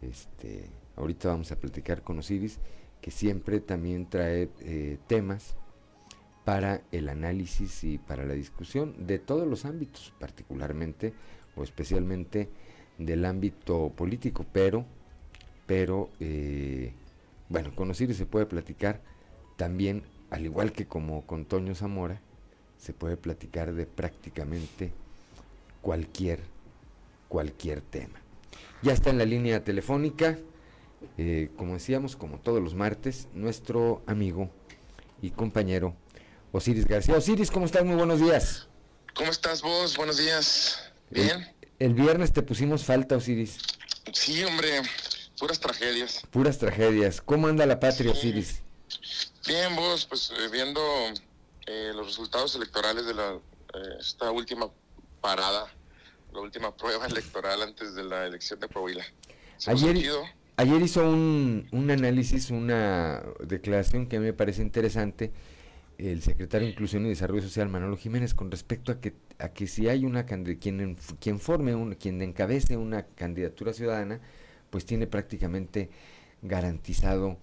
Este, 0.00 0.70
ahorita 0.96 1.28
vamos 1.28 1.52
a 1.52 1.56
platicar 1.58 2.02
con 2.02 2.18
Osiris, 2.18 2.58
que 3.00 3.10
siempre 3.10 3.60
también 3.60 4.08
trae 4.08 4.50
eh, 4.60 4.98
temas 5.06 5.56
para 6.44 6.82
el 6.92 7.08
análisis 7.08 7.84
y 7.84 7.98
para 7.98 8.24
la 8.24 8.34
discusión 8.34 9.06
de 9.06 9.18
todos 9.18 9.46
los 9.46 9.64
ámbitos, 9.64 10.14
particularmente 10.18 11.12
o 11.56 11.62
especialmente 11.62 12.48
del 12.96 13.24
ámbito 13.24 13.92
político, 13.94 14.46
pero, 14.52 14.84
pero, 15.66 16.10
eh, 16.20 16.92
bueno, 17.48 17.74
con 17.74 17.90
Osiris 17.90 18.16
se 18.16 18.26
puede 18.26 18.46
platicar 18.46 19.02
también, 19.56 20.02
al 20.30 20.44
igual 20.44 20.72
que 20.72 20.86
como 20.86 21.26
con 21.26 21.44
Toño 21.44 21.74
Zamora, 21.74 22.20
se 22.78 22.92
puede 22.92 23.16
platicar 23.16 23.74
de 23.74 23.86
prácticamente 23.86 24.92
cualquier, 25.82 26.40
cualquier 27.28 27.80
tema. 27.80 28.20
Ya 28.82 28.92
está 28.92 29.10
en 29.10 29.18
la 29.18 29.24
línea 29.24 29.64
telefónica, 29.64 30.38
eh, 31.16 31.50
como 31.56 31.74
decíamos, 31.74 32.16
como 32.16 32.38
todos 32.38 32.62
los 32.62 32.74
martes, 32.74 33.28
nuestro 33.32 34.02
amigo 34.06 34.50
y 35.22 35.30
compañero 35.30 35.94
Osiris 36.52 36.86
García. 36.86 37.16
Osiris, 37.16 37.50
¿cómo 37.50 37.66
estás? 37.66 37.84
Muy 37.84 37.96
buenos 37.96 38.20
días. 38.20 38.68
¿Cómo 39.14 39.30
estás 39.30 39.62
vos? 39.62 39.96
Buenos 39.96 40.18
días. 40.18 40.92
¿Bien? 41.10 41.46
El, 41.78 41.94
viernes 41.94 42.32
te 42.32 42.42
pusimos 42.42 42.84
falta, 42.84 43.16
Osiris. 43.16 43.58
Sí, 44.12 44.42
hombre, 44.44 44.82
puras 45.38 45.58
tragedias. 45.60 46.22
Puras 46.30 46.58
tragedias. 46.58 47.20
¿Cómo 47.20 47.48
anda 47.48 47.66
la 47.66 47.80
patria, 47.80 48.12
Osiris? 48.12 48.62
Bien, 49.46 49.74
vos, 49.76 50.06
pues 50.06 50.30
eh, 50.30 50.48
viendo 50.50 50.80
eh, 51.66 51.92
los 51.94 52.06
resultados 52.06 52.54
electorales 52.54 53.06
de 53.06 53.14
la, 53.14 53.38
esta 53.98 54.30
última 54.30 54.70
parada 55.20 55.68
la 56.32 56.40
última 56.40 56.74
prueba 56.76 57.06
electoral 57.06 57.62
antes 57.62 57.94
de 57.94 58.04
la 58.04 58.26
elección 58.26 58.60
de 58.60 58.68
Coahuila. 58.68 59.04
Ayer, 59.66 59.96
ayer 60.58 60.82
hizo 60.82 61.08
un, 61.08 61.66
un 61.72 61.90
análisis, 61.90 62.50
una 62.50 63.22
declaración 63.46 64.06
que 64.06 64.16
a 64.16 64.20
mí 64.20 64.26
me 64.26 64.32
parece 64.32 64.60
interesante 64.60 65.32
el 65.98 66.20
secretario 66.20 66.66
de 66.66 66.72
Inclusión 66.72 67.06
y 67.06 67.08
Desarrollo 67.08 67.42
Social 67.42 67.68
Manolo 67.68 67.96
Jiménez 67.96 68.34
con 68.34 68.50
respecto 68.50 68.92
a 68.92 69.00
que 69.00 69.14
a 69.38 69.50
que 69.50 69.66
si 69.66 69.88
hay 69.88 70.04
una 70.04 70.26
quien 70.26 70.96
quien 71.20 71.40
forme 71.40 71.74
un, 71.74 71.94
quien 71.94 72.20
encabece 72.22 72.76
una 72.76 73.06
candidatura 73.06 73.72
ciudadana 73.72 74.20
pues 74.70 74.84
tiene 74.84 75.06
prácticamente 75.06 75.90
garantizado 76.42 77.38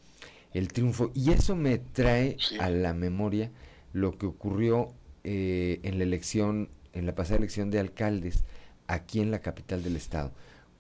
el 0.54 0.70
triunfo 0.70 1.12
y 1.14 1.32
eso 1.32 1.56
me 1.56 1.78
trae 1.80 2.38
a 2.60 2.70
la 2.70 2.94
memoria 2.94 3.52
lo 3.92 4.18
que 4.18 4.26
ocurrió 4.26 4.94
eh, 5.24 5.80
en 5.84 5.98
la 5.98 6.04
elección 6.04 6.70
en 6.94 7.06
la 7.06 7.16
pasada 7.16 7.40
elección 7.40 7.72
de 7.72 7.80
alcaldes 7.80 8.44
aquí 8.88 9.20
en 9.20 9.32
la 9.32 9.40
capital 9.40 9.84
del 9.84 9.96
estado. 9.96 10.32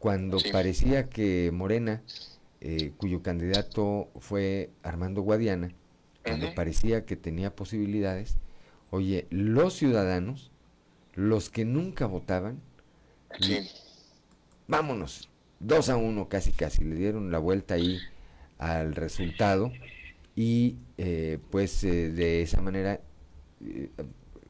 Cuando 0.05 0.37
parecía 0.51 1.09
que 1.09 1.49
Morena, 1.51 2.03
eh, 2.61 2.91
cuyo 2.95 3.23
candidato 3.23 4.11
fue 4.19 4.69
Armando 4.83 5.23
Guadiana, 5.23 5.73
cuando 6.23 6.53
parecía 6.53 7.07
que 7.07 7.15
tenía 7.15 7.55
posibilidades, 7.55 8.37
oye, 8.91 9.25
los 9.31 9.73
ciudadanos, 9.73 10.51
los 11.15 11.49
que 11.49 11.65
nunca 11.65 12.05
votaban, 12.05 12.61
vámonos, 14.67 15.27
dos 15.59 15.89
a 15.89 15.97
uno 15.97 16.29
casi 16.29 16.51
casi, 16.51 16.83
le 16.83 16.93
dieron 16.97 17.31
la 17.31 17.39
vuelta 17.39 17.73
ahí 17.73 17.97
al 18.59 18.93
resultado 18.93 19.71
y 20.35 20.77
eh, 20.99 21.39
pues 21.49 21.83
eh, 21.83 22.11
de 22.11 22.43
esa 22.43 22.61
manera 22.61 23.01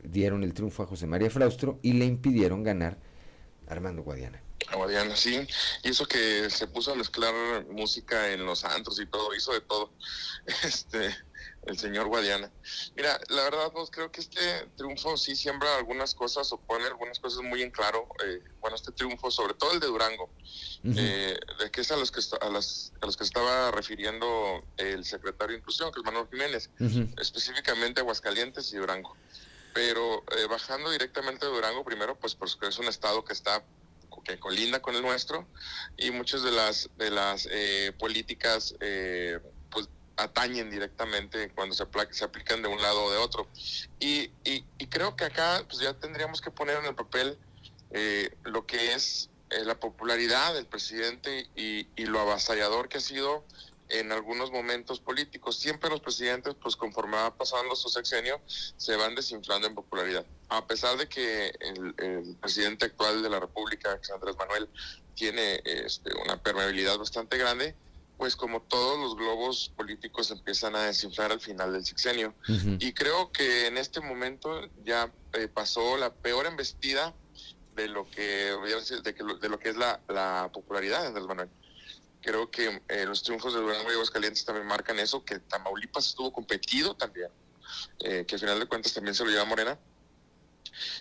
dieron 0.03 0.43
el 0.43 0.53
triunfo 0.53 0.83
a 0.83 0.85
José 0.85 1.07
María 1.07 1.29
Fraustro 1.29 1.79
y 1.81 1.93
le 1.93 2.03
impidieron 2.03 2.61
ganar 2.61 2.97
Armando 3.69 4.03
Guadiana. 4.03 4.44
Guadiana, 4.73 5.15
sí. 5.15 5.47
Y 5.83 5.89
eso 5.89 6.05
que 6.07 6.49
se 6.49 6.67
puso 6.67 6.93
a 6.93 6.95
mezclar 6.95 7.33
música 7.69 8.31
en 8.31 8.45
los 8.45 8.63
antros 8.63 8.99
y 8.99 9.05
todo, 9.05 9.33
hizo 9.35 9.53
de 9.53 9.61
todo. 9.61 9.91
Este, 10.63 11.15
el 11.65 11.77
señor 11.77 12.07
Guadiana. 12.07 12.51
Mira, 12.95 13.19
la 13.29 13.43
verdad, 13.43 13.71
pues 13.73 13.89
creo 13.89 14.11
que 14.11 14.21
este 14.21 14.67
triunfo 14.77 15.17
sí 15.17 15.35
siembra 15.35 15.75
algunas 15.77 16.13
cosas 16.13 16.51
o 16.51 16.59
pone 16.59 16.85
algunas 16.85 17.19
cosas 17.19 17.41
muy 17.41 17.61
en 17.61 17.71
claro. 17.71 18.07
Eh, 18.23 18.41
bueno, 18.59 18.75
este 18.75 18.91
triunfo, 18.91 19.31
sobre 19.31 19.55
todo 19.55 19.73
el 19.73 19.79
de 19.79 19.87
Durango, 19.87 20.29
eh, 20.83 21.37
de 21.59 21.71
que 21.71 21.81
es 21.81 21.91
a 21.91 21.97
los 21.97 22.11
que 22.11 22.21
a, 22.41 22.49
las, 22.49 22.93
a 23.01 23.05
los 23.05 23.17
que 23.17 23.23
estaba 23.23 23.71
refiriendo 23.71 24.63
el 24.77 25.03
secretario 25.05 25.53
de 25.53 25.59
Inclusión, 25.59 25.91
que 25.91 25.99
es 25.99 26.05
Manuel 26.05 26.27
Jiménez, 26.29 26.69
específicamente 27.19 28.01
Aguascalientes 28.01 28.71
y 28.73 28.77
Durango 28.77 29.15
pero 29.75 30.23
eh, 30.37 30.47
bajando 30.49 30.89
directamente 30.89 31.45
de 31.45 31.51
Durango 31.51 31.83
primero, 31.83 32.17
pues 32.17 32.33
porque 32.33 32.67
es 32.67 32.79
un 32.79 32.87
estado 32.87 33.25
que 33.25 33.33
está 33.33 33.61
que 34.23 34.39
colinda 34.39 34.81
con 34.81 34.95
el 34.95 35.01
nuestro 35.01 35.47
y 35.97 36.11
muchas 36.11 36.43
de 36.43 36.51
las 36.51 36.89
de 36.97 37.11
las 37.11 37.47
eh, 37.51 37.93
políticas 37.97 38.75
eh, 38.79 39.39
pues 39.69 39.89
atañen 40.17 40.69
directamente 40.69 41.49
cuando 41.49 41.75
se, 41.75 41.85
se 42.11 42.25
aplican 42.25 42.61
de 42.61 42.67
un 42.67 42.81
lado 42.81 43.03
o 43.03 43.11
de 43.11 43.17
otro. 43.17 43.47
Y, 43.99 44.31
y, 44.43 44.63
creo 44.87 45.15
que 45.15 45.25
acá 45.25 45.65
pues 45.67 45.81
ya 45.81 45.93
tendríamos 45.93 46.41
que 46.41 46.51
poner 46.51 46.77
en 46.77 46.85
el 46.85 46.95
papel 46.95 47.37
lo 48.43 48.65
que 48.65 48.93
es 48.93 49.29
la 49.49 49.79
popularidad 49.79 50.53
del 50.53 50.65
presidente 50.65 51.47
y, 51.55 51.87
y 51.95 52.05
lo 52.05 52.19
avasallador 52.19 52.89
que 52.89 52.97
ha 52.97 53.01
sido 53.01 53.45
en 53.89 54.11
algunos 54.11 54.51
momentos 54.51 54.99
políticos. 54.99 55.57
Siempre 55.57 55.89
los 55.89 55.99
presidentes, 55.99 56.55
pues 56.61 56.75
conforme 56.75 57.17
va 57.17 57.35
pasando 57.35 57.75
su 57.75 57.89
sexenio, 57.89 58.41
se 58.47 58.95
van 58.95 59.15
desinflando 59.15 59.67
en 59.67 59.75
popularidad. 59.75 60.25
A 60.49 60.65
pesar 60.65 60.97
de 60.97 61.07
que 61.07 61.53
el, 61.59 62.35
presidente 62.39 62.85
actual 62.85 63.21
de 63.21 63.29
la 63.29 63.39
República, 63.39 63.99
Andrés 64.13 64.35
Manuel, 64.37 64.69
tiene 65.15 65.61
este, 65.63 66.11
una 66.23 66.41
permeabilidad 66.41 66.97
bastante 66.97 67.37
grande, 67.37 67.75
pues 68.17 68.35
como 68.35 68.61
todos 68.61 68.99
los 68.99 69.15
globos 69.15 69.71
políticos 69.75 70.31
empiezan 70.31 70.75
a 70.75 70.83
desinflar 70.83 71.31
al 71.31 71.39
final 71.39 71.73
del 71.73 71.85
sexenio. 71.85 72.33
Y 72.79 72.93
creo 72.93 73.31
que 73.31 73.67
en 73.67 73.77
este 73.77 73.99
momento 74.01 74.61
ya 74.83 75.11
eh, 75.33 75.47
pasó 75.47 75.97
la 75.97 76.13
peor 76.13 76.45
embestida 76.45 77.13
de 77.75 77.89
lo 77.89 78.09
que, 78.09 78.23
de, 78.23 79.15
de 79.41 79.49
lo 79.49 79.59
que 79.59 79.69
es 79.69 79.75
la, 79.75 79.99
la 80.07 80.49
popularidad 80.53 81.01
de 81.01 81.07
Andrés 81.07 81.25
Manuel. 81.25 81.49
Creo 82.25 82.49
que 82.49 82.81
eh, 82.89 83.05
los 83.05 83.21
triunfos 83.21 83.53
de 83.53 83.59
Durango 83.59 83.87
y 83.91 83.93
Aguascalientes 83.93 84.43
también 84.43 84.65
marcan 84.65 84.97
eso, 84.97 85.23
que 85.23 85.37
Tamaulipas 85.37 86.07
estuvo 86.07 86.33
competido 86.33 86.95
también, 86.95 87.29
eh, 87.99 88.25
que 88.27 88.33
al 88.33 88.41
final 88.41 88.59
de 88.59 88.65
cuentas 88.65 88.93
también 88.93 89.13
se 89.13 89.23
lo 89.23 89.29
lleva 89.29 89.45
Morena. 89.45 89.77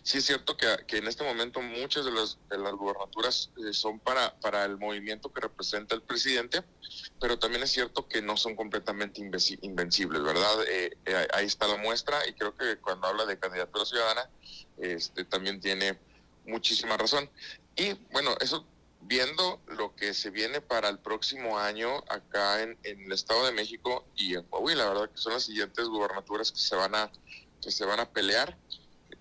Sí 0.02 0.18
es 0.18 0.26
cierto 0.26 0.54
que, 0.58 0.98
en 0.98 1.06
este 1.06 1.24
momento 1.24 1.62
muchas 1.62 2.04
de 2.04 2.10
las, 2.10 2.38
de 2.50 2.58
las 2.58 2.74
gubernaturas 2.74 3.50
eh, 3.56 3.72
son 3.72 4.00
para, 4.00 4.38
para 4.40 4.66
el 4.66 4.76
movimiento 4.76 5.32
que 5.32 5.40
representa 5.40 5.94
el 5.94 6.02
presidente, 6.02 6.62
pero 7.18 7.38
también 7.38 7.62
es 7.62 7.72
cierto 7.72 8.06
que 8.06 8.20
no 8.20 8.36
son 8.36 8.54
completamente 8.54 9.22
invencibles, 9.62 10.22
¿verdad? 10.22 10.58
ahí 11.32 11.46
está 11.46 11.66
la 11.66 11.78
muestra 11.78 12.28
y 12.28 12.34
creo 12.34 12.54
que 12.54 12.76
cuando 12.76 13.06
habla 13.06 13.24
de 13.24 13.38
candidatura 13.38 13.86
ciudadana, 13.86 14.28
este, 14.76 15.24
también 15.24 15.58
tiene 15.58 15.98
muchísima 16.44 16.98
razón. 16.98 17.30
Y 17.76 17.94
bueno, 18.12 18.36
eso 18.40 18.66
viendo 19.06 19.60
lo 19.68 19.94
que 19.94 20.14
se 20.14 20.30
viene 20.30 20.60
para 20.60 20.88
el 20.88 20.98
próximo 20.98 21.58
año 21.58 22.04
acá 22.08 22.62
en, 22.62 22.78
el 22.82 23.12
Estado 23.12 23.44
de 23.46 23.52
México 23.52 24.06
y 24.16 24.34
en 24.34 24.42
Coahuila, 24.44 24.84
la 24.84 24.90
verdad 24.90 25.10
que 25.10 25.18
son 25.18 25.34
las 25.34 25.44
siguientes 25.44 25.86
gubernaturas 25.86 26.50
que 26.52 26.58
se 26.58 26.74
van 26.74 26.94
a 26.94 27.10
que 27.60 27.70
se 27.70 27.84
van 27.84 28.00
a 28.00 28.10
pelear 28.10 28.56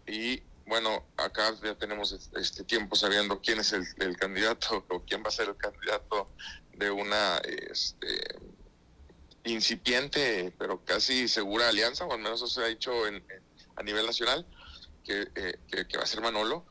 y 0.07 0.41
bueno, 0.65 1.05
acá 1.17 1.53
ya 1.61 1.75
tenemos 1.75 2.13
este 2.35 2.63
tiempo 2.63 2.95
sabiendo 2.95 3.41
quién 3.41 3.59
es 3.59 3.73
el, 3.73 4.17
candidato 4.17 4.85
o 4.89 5.03
quién 5.03 5.23
va 5.23 5.27
a 5.27 5.31
ser 5.31 5.49
el 5.49 5.57
candidato 5.57 6.29
de 6.73 6.89
una 6.89 7.37
este, 7.37 8.39
incipiente 9.43 10.53
pero 10.57 10.83
casi 10.85 11.27
segura 11.27 11.67
alianza, 11.67 12.05
o 12.05 12.13
al 12.13 12.19
menos 12.19 12.41
eso 12.41 12.47
se 12.47 12.61
ha 12.61 12.67
dicho 12.67 13.05
en, 13.07 13.23
a 13.75 13.83
nivel 13.83 14.05
nacional, 14.05 14.45
que, 15.03 15.27
eh, 15.35 15.59
que, 15.69 15.87
que 15.87 15.97
va 15.97 16.03
a 16.03 16.07
ser 16.07 16.21
Manolo. 16.21 16.65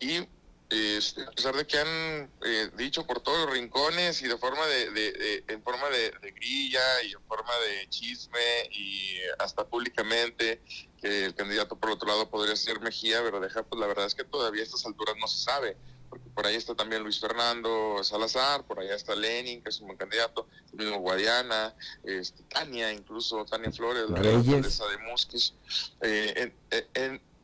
Y 0.00 0.26
este, 0.74 1.22
a 1.22 1.30
pesar 1.30 1.54
de 1.54 1.66
que 1.66 1.78
han 1.78 2.30
eh, 2.44 2.70
dicho 2.76 3.06
por 3.06 3.20
todos 3.20 3.46
los 3.46 3.50
rincones 3.50 4.22
y 4.22 4.28
de 4.28 4.36
forma 4.36 4.66
de, 4.66 5.44
en 5.46 5.62
forma 5.62 5.88
de, 5.88 6.12
grilla 6.32 7.02
y 7.02 7.12
en 7.12 7.22
forma 7.22 7.52
de 7.66 7.88
chisme 7.88 8.68
y 8.70 9.18
hasta 9.38 9.66
públicamente 9.66 10.60
que 11.00 11.26
el 11.26 11.34
candidato 11.34 11.76
por 11.76 11.90
otro 11.90 12.08
lado 12.08 12.28
podría 12.28 12.56
ser 12.56 12.80
Mejía, 12.80 13.22
pero 13.22 13.40
deja, 13.40 13.62
pues 13.62 13.80
la 13.80 13.86
verdad 13.86 14.06
es 14.06 14.14
que 14.14 14.24
todavía 14.24 14.62
a 14.62 14.64
estas 14.64 14.84
alturas 14.86 15.14
no 15.20 15.28
se 15.28 15.42
sabe, 15.44 15.76
porque 16.08 16.28
por 16.30 16.46
ahí 16.46 16.56
está 16.56 16.74
también 16.74 17.02
Luis 17.02 17.20
Fernando 17.20 18.02
Salazar, 18.02 18.64
por 18.64 18.80
allá 18.80 18.94
está 18.94 19.14
Lenin, 19.14 19.62
que 19.62 19.70
es 19.70 19.80
un 19.80 19.86
buen 19.86 19.98
candidato, 19.98 20.48
el 20.72 20.78
mismo 20.78 20.98
Guadiana, 20.98 21.74
este, 22.02 22.42
Tania, 22.44 22.92
incluso 22.92 23.44
Tania 23.44 23.70
Flores, 23.70 24.08
la 24.10 24.18
alcaldesa 24.18 24.86
de 24.88 24.98
Musquis. 24.98 25.54
Eh, 26.00 26.52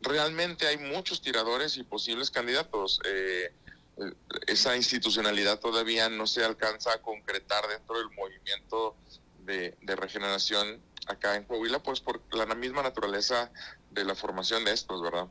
realmente 0.03 0.67
hay 0.67 0.79
muchos 0.79 1.21
tiradores 1.21 1.77
y 1.77 1.83
posibles 1.85 2.31
candidatos. 2.31 3.01
Eh, 3.05 3.53
esa 4.47 4.77
institucionalidad 4.77 5.61
todavía 5.61 6.09
no 6.09 6.27
se 6.27 6.45
alcanza 6.45 6.93
a 6.93 7.03
concretar 7.03 7.67
dentro 7.69 7.99
del 7.99 8.11
movimiento 8.11 8.97
de, 9.45 9.75
de 9.83 9.97
regeneración 9.97 10.81
acá 11.07 11.37
en 11.37 11.45
Coahuila, 11.45 11.83
pues 11.83 12.01
por 12.01 12.21
la 12.33 12.55
misma 12.55 12.83
naturaleza 12.83 13.51
de 13.91 14.05
la 14.05 14.15
formación 14.15 14.65
de 14.65 14.73
estos, 14.73 15.03
¿verdad? 15.03 15.27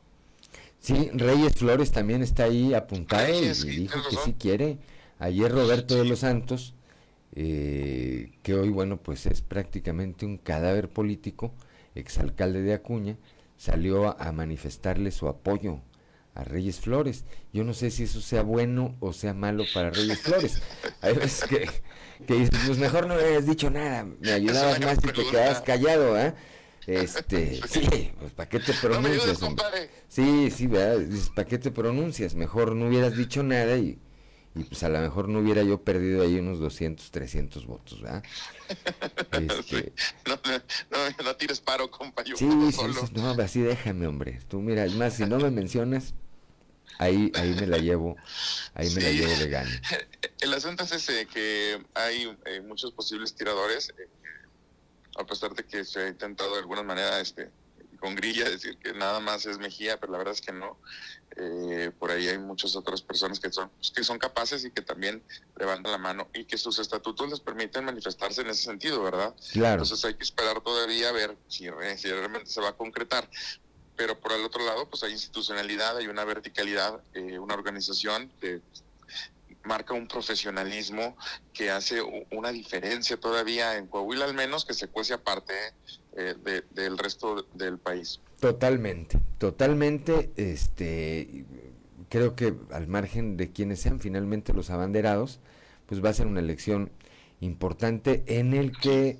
Sí, 0.80 1.10
Reyes 1.12 1.54
Flores 1.54 1.92
también 1.92 2.22
está 2.22 2.44
ahí 2.44 2.72
apuntado 2.74 3.28
y, 3.28 3.48
dijo 3.48 4.00
que 4.08 4.16
sí 4.24 4.34
quiere. 4.38 4.78
Ayer 5.18 5.52
Roberto 5.52 5.96
de 5.96 6.06
los 6.06 6.20
Santos, 6.20 6.72
eh, 7.34 8.32
que 8.42 8.54
hoy, 8.54 8.70
bueno, 8.70 8.96
pues 8.96 9.26
es 9.26 9.42
prácticamente 9.42 10.24
un 10.24 10.38
cadáver 10.38 10.88
político, 10.88 11.52
exalcalde 11.94 12.62
de 12.62 12.72
Acuña, 12.72 13.16
salió 13.60 14.18
a, 14.18 14.32
manifestarle 14.32 15.10
su 15.10 15.28
apoyo 15.28 15.80
a 16.34 16.44
Reyes 16.44 16.80
Flores. 16.80 17.26
Yo 17.52 17.62
no 17.62 17.74
sé 17.74 17.90
si 17.90 18.04
eso 18.04 18.22
sea 18.22 18.40
bueno 18.40 18.96
o 19.00 19.12
sea 19.12 19.34
malo 19.34 19.64
para 19.74 19.90
Reyes 19.90 20.22
Flores. 20.22 20.62
Hay 21.02 21.14
veces 21.14 21.46
que, 21.46 21.68
que 22.26 22.34
dices, 22.34 22.58
pues 22.66 22.78
mejor 22.78 23.06
no 23.06 23.16
me 23.16 23.42
dicho 23.42 23.68
nada, 23.68 24.06
me 24.18 24.32
ayudabas 24.32 24.80
más 24.80 24.98
si 25.02 25.12
te 25.12 25.26
quedabas 25.30 25.60
callado, 25.60 26.18
¿eh? 26.18 26.32
Este, 26.86 27.60
sí, 27.68 28.12
pues 28.18 28.32
¿para 28.32 28.48
qué 28.48 28.60
te 28.60 28.72
pronuncias? 28.72 29.38
sí, 30.08 30.50
sí, 30.50 30.66
¿verdad? 30.66 31.06
¿para 31.34 31.46
qué 31.46 31.58
te 31.58 31.70
pronuncias? 31.70 32.34
Mejor 32.34 32.74
no 32.74 32.88
hubieras 32.88 33.14
dicho 33.14 33.42
nada 33.42 33.76
y, 33.76 33.98
y 34.54 34.64
pues 34.64 34.82
a 34.82 34.88
lo 34.88 34.98
mejor 34.98 35.28
no 35.28 35.38
hubiera 35.38 35.62
yo 35.62 35.82
perdido 35.82 36.22
ahí 36.22 36.38
unos 36.38 36.58
200, 36.58 37.10
300 37.10 37.66
votos, 37.66 38.02
¿verdad? 38.02 38.22
Este, 39.32 39.92
no, 40.26 40.38
no, 40.90 41.24
no, 41.24 41.36
tires 41.36 41.60
paro, 41.60 41.90
compa, 41.90 42.24
sí, 42.24 42.34
sí, 42.36 42.46
no, 43.14 43.30
así 43.42 43.60
déjame, 43.60 44.06
hombre. 44.06 44.40
Tú 44.48 44.60
mira, 44.60 44.84
es 44.84 44.94
más, 44.94 45.14
si 45.14 45.24
no 45.24 45.38
me 45.38 45.50
mencionas, 45.50 46.14
ahí, 46.98 47.32
ahí 47.34 47.50
me 47.54 47.66
la 47.66 47.78
llevo, 47.78 48.16
ahí 48.74 48.90
me 48.90 49.00
la 49.00 49.10
llevo 49.10 49.36
de 49.36 49.48
gana. 49.48 49.82
El 50.40 50.54
asunto 50.54 50.84
es 50.84 50.92
ese, 50.92 51.26
que 51.26 51.82
hay 51.94 52.36
eh, 52.46 52.60
muchos 52.60 52.92
posibles 52.92 53.34
tiradores, 53.34 53.92
eh, 53.98 54.08
a 55.16 55.24
pesar 55.24 55.54
de 55.54 55.64
que 55.64 55.84
se 55.84 56.00
ha 56.00 56.08
intentado 56.08 56.54
de 56.54 56.60
alguna 56.60 56.82
manera 56.82 57.20
este, 57.20 57.50
con 58.00 58.14
grilla 58.14 58.48
decir 58.48 58.78
que 58.78 58.92
nada 58.94 59.20
más 59.20 59.46
es 59.46 59.58
Mejía, 59.58 59.98
pero 59.98 60.12
la 60.12 60.18
verdad 60.18 60.34
es 60.34 60.40
que 60.40 60.52
no. 60.52 60.78
Eh, 61.36 61.92
por 61.98 62.10
ahí 62.10 62.26
hay 62.28 62.38
muchas 62.38 62.74
otras 62.74 63.02
personas 63.02 63.38
que 63.38 63.52
son, 63.52 63.70
que 63.94 64.02
son 64.02 64.18
capaces 64.18 64.64
y 64.64 64.70
que 64.70 64.82
también 64.82 65.22
levantan 65.56 65.92
la 65.92 65.98
mano 65.98 66.28
y 66.34 66.44
que 66.44 66.58
sus 66.58 66.78
estatutos 66.78 67.30
les 67.30 67.40
permiten 67.40 67.84
manifestarse 67.84 68.40
en 68.40 68.48
ese 68.48 68.64
sentido, 68.64 69.02
¿verdad? 69.02 69.34
Claro. 69.52 69.82
Entonces 69.82 70.04
hay 70.04 70.14
que 70.14 70.24
esperar 70.24 70.60
todavía 70.60 71.08
a 71.08 71.12
ver 71.12 71.36
si, 71.48 71.68
si 71.96 72.08
realmente 72.08 72.50
se 72.50 72.60
va 72.60 72.70
a 72.70 72.76
concretar. 72.76 73.28
Pero 73.96 74.18
por 74.18 74.32
el 74.32 74.44
otro 74.44 74.64
lado, 74.64 74.88
pues 74.88 75.02
hay 75.02 75.12
institucionalidad, 75.12 75.96
hay 75.96 76.08
una 76.08 76.24
verticalidad, 76.24 77.00
eh, 77.14 77.38
una 77.38 77.54
organización 77.54 78.32
que 78.40 78.60
marca 79.64 79.94
un 79.94 80.08
profesionalismo 80.08 81.16
que 81.52 81.70
hace 81.70 82.00
una 82.30 82.50
diferencia 82.50 83.18
todavía 83.18 83.76
en 83.76 83.86
Coahuila 83.86 84.24
al 84.24 84.34
menos 84.34 84.64
que 84.64 84.74
se 84.74 84.88
cuece 84.88 85.12
aparte 85.12 85.54
eh, 86.16 86.34
del 86.70 86.98
resto 86.98 87.46
del 87.54 87.78
país. 87.78 88.20
Totalmente, 88.40 89.20
totalmente, 89.36 90.32
este, 90.36 91.44
creo 92.08 92.34
que 92.34 92.54
al 92.72 92.88
margen 92.88 93.36
de 93.36 93.52
quienes 93.52 93.80
sean 93.80 94.00
finalmente 94.00 94.54
los 94.54 94.70
abanderados, 94.70 95.40
pues 95.84 96.02
va 96.02 96.08
a 96.08 96.14
ser 96.14 96.26
una 96.26 96.40
elección 96.40 96.90
importante 97.40 98.24
en 98.26 98.54
el 98.54 98.72
que, 98.78 99.18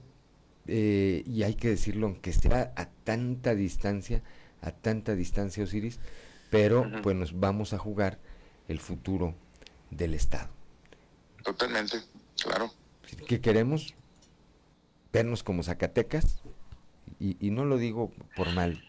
eh, 0.66 1.22
y 1.26 1.42
hay 1.42 1.54
que 1.54 1.68
decirlo, 1.68 2.06
aunque 2.06 2.32
sea 2.32 2.72
a 2.76 2.86
tanta 2.86 3.54
distancia, 3.54 4.22
a 4.62 4.70
tanta 4.70 5.14
distancia 5.14 5.64
Osiris, 5.64 6.00
pero 6.48 6.90
pues 7.02 7.14
nos 7.14 7.38
vamos 7.38 7.74
a 7.74 7.78
jugar 7.78 8.18
el 8.68 8.80
futuro 8.80 9.34
del 9.90 10.14
Estado. 10.14 10.48
Totalmente, 11.44 11.98
claro. 12.42 12.72
¿Qué 13.26 13.40
queremos? 13.42 13.94
Vernos 15.12 15.42
como 15.42 15.62
Zacatecas, 15.62 16.42
y, 17.18 17.50
no 17.50 17.66
lo 17.66 17.76
digo 17.76 18.12
por 18.34 18.50
mal 18.54 18.82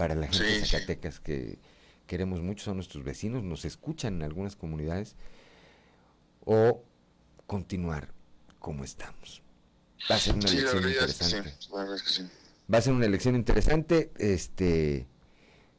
para 0.00 0.14
la 0.14 0.28
gente 0.28 0.44
de 0.44 0.64
Zacatecas 0.64 1.20
que 1.20 1.58
queremos 2.06 2.40
mucho, 2.40 2.64
son 2.64 2.76
nuestros 2.76 3.04
vecinos, 3.04 3.42
nos 3.42 3.66
escuchan 3.66 4.14
en 4.14 4.22
algunas 4.22 4.56
comunidades, 4.56 5.14
o 6.46 6.82
continuar 7.46 8.08
como 8.60 8.82
estamos. 8.82 9.42
Va 10.10 10.14
a 10.14 10.18
ser 10.18 10.36
una 10.36 10.48
elección 10.48 10.88
interesante. 10.88 11.54
Va 12.72 12.78
a 12.78 12.80
ser 12.80 12.94
una 12.94 13.04
elección 13.04 13.36
interesante, 13.36 14.10
este 14.16 15.06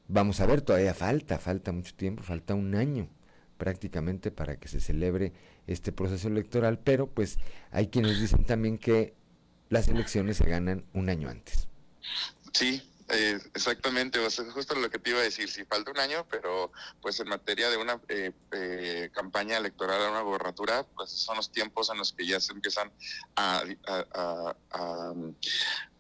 vamos 0.08 0.40
a 0.40 0.46
ver, 0.46 0.62
todavía 0.62 0.94
falta, 0.94 1.40
falta 1.40 1.72
mucho 1.72 1.96
tiempo, 1.96 2.22
falta 2.22 2.54
un 2.54 2.76
año 2.76 3.10
prácticamente 3.58 4.30
para 4.30 4.58
que 4.58 4.68
se 4.68 4.82
celebre 4.82 5.34
este 5.66 5.92
proceso 5.92 6.28
electoral, 6.28 6.78
pero 6.78 7.08
pues 7.08 7.40
hay 7.72 7.88
quienes 7.88 8.22
dicen 8.22 8.46
también 8.46 8.78
que 8.78 9.16
las 9.70 9.88
elecciones 9.88 10.38
se 10.38 10.46
ganan 10.46 10.86
un 10.94 11.10
año 11.10 11.28
antes. 11.28 11.68
Sí, 12.54 12.84
eh, 13.12 13.40
exactamente, 13.54 14.20
o 14.20 14.30
justo 14.54 14.76
lo 14.76 14.90
que 14.90 15.00
te 15.00 15.12
iba 15.12 15.20
a 15.20 15.24
decir, 15.24 15.50
sí, 15.50 15.66
falta 15.66 15.92
un 15.92 16.00
año, 16.00 16.26
pero 16.30 16.72
pues 17.02 17.20
en 17.20 17.30
materia 17.30 17.70
de 17.70 17.78
una 17.78 18.00
eh, 18.08 18.32
eh, 18.52 19.10
campaña 19.14 19.58
electoral 19.58 20.06
a 20.06 20.12
una 20.12 20.22
gobernatura, 20.22 20.84
pues 20.96 21.12
son 21.12 21.38
los 21.38 21.52
tiempos 21.52 21.90
en 21.90 21.98
los 21.98 22.14
que 22.14 22.26
ya 22.26 22.40
se 22.40 22.54
empiezan 22.54 22.92
a, 23.36 23.64
a, 23.88 24.56
a, 24.72 25.14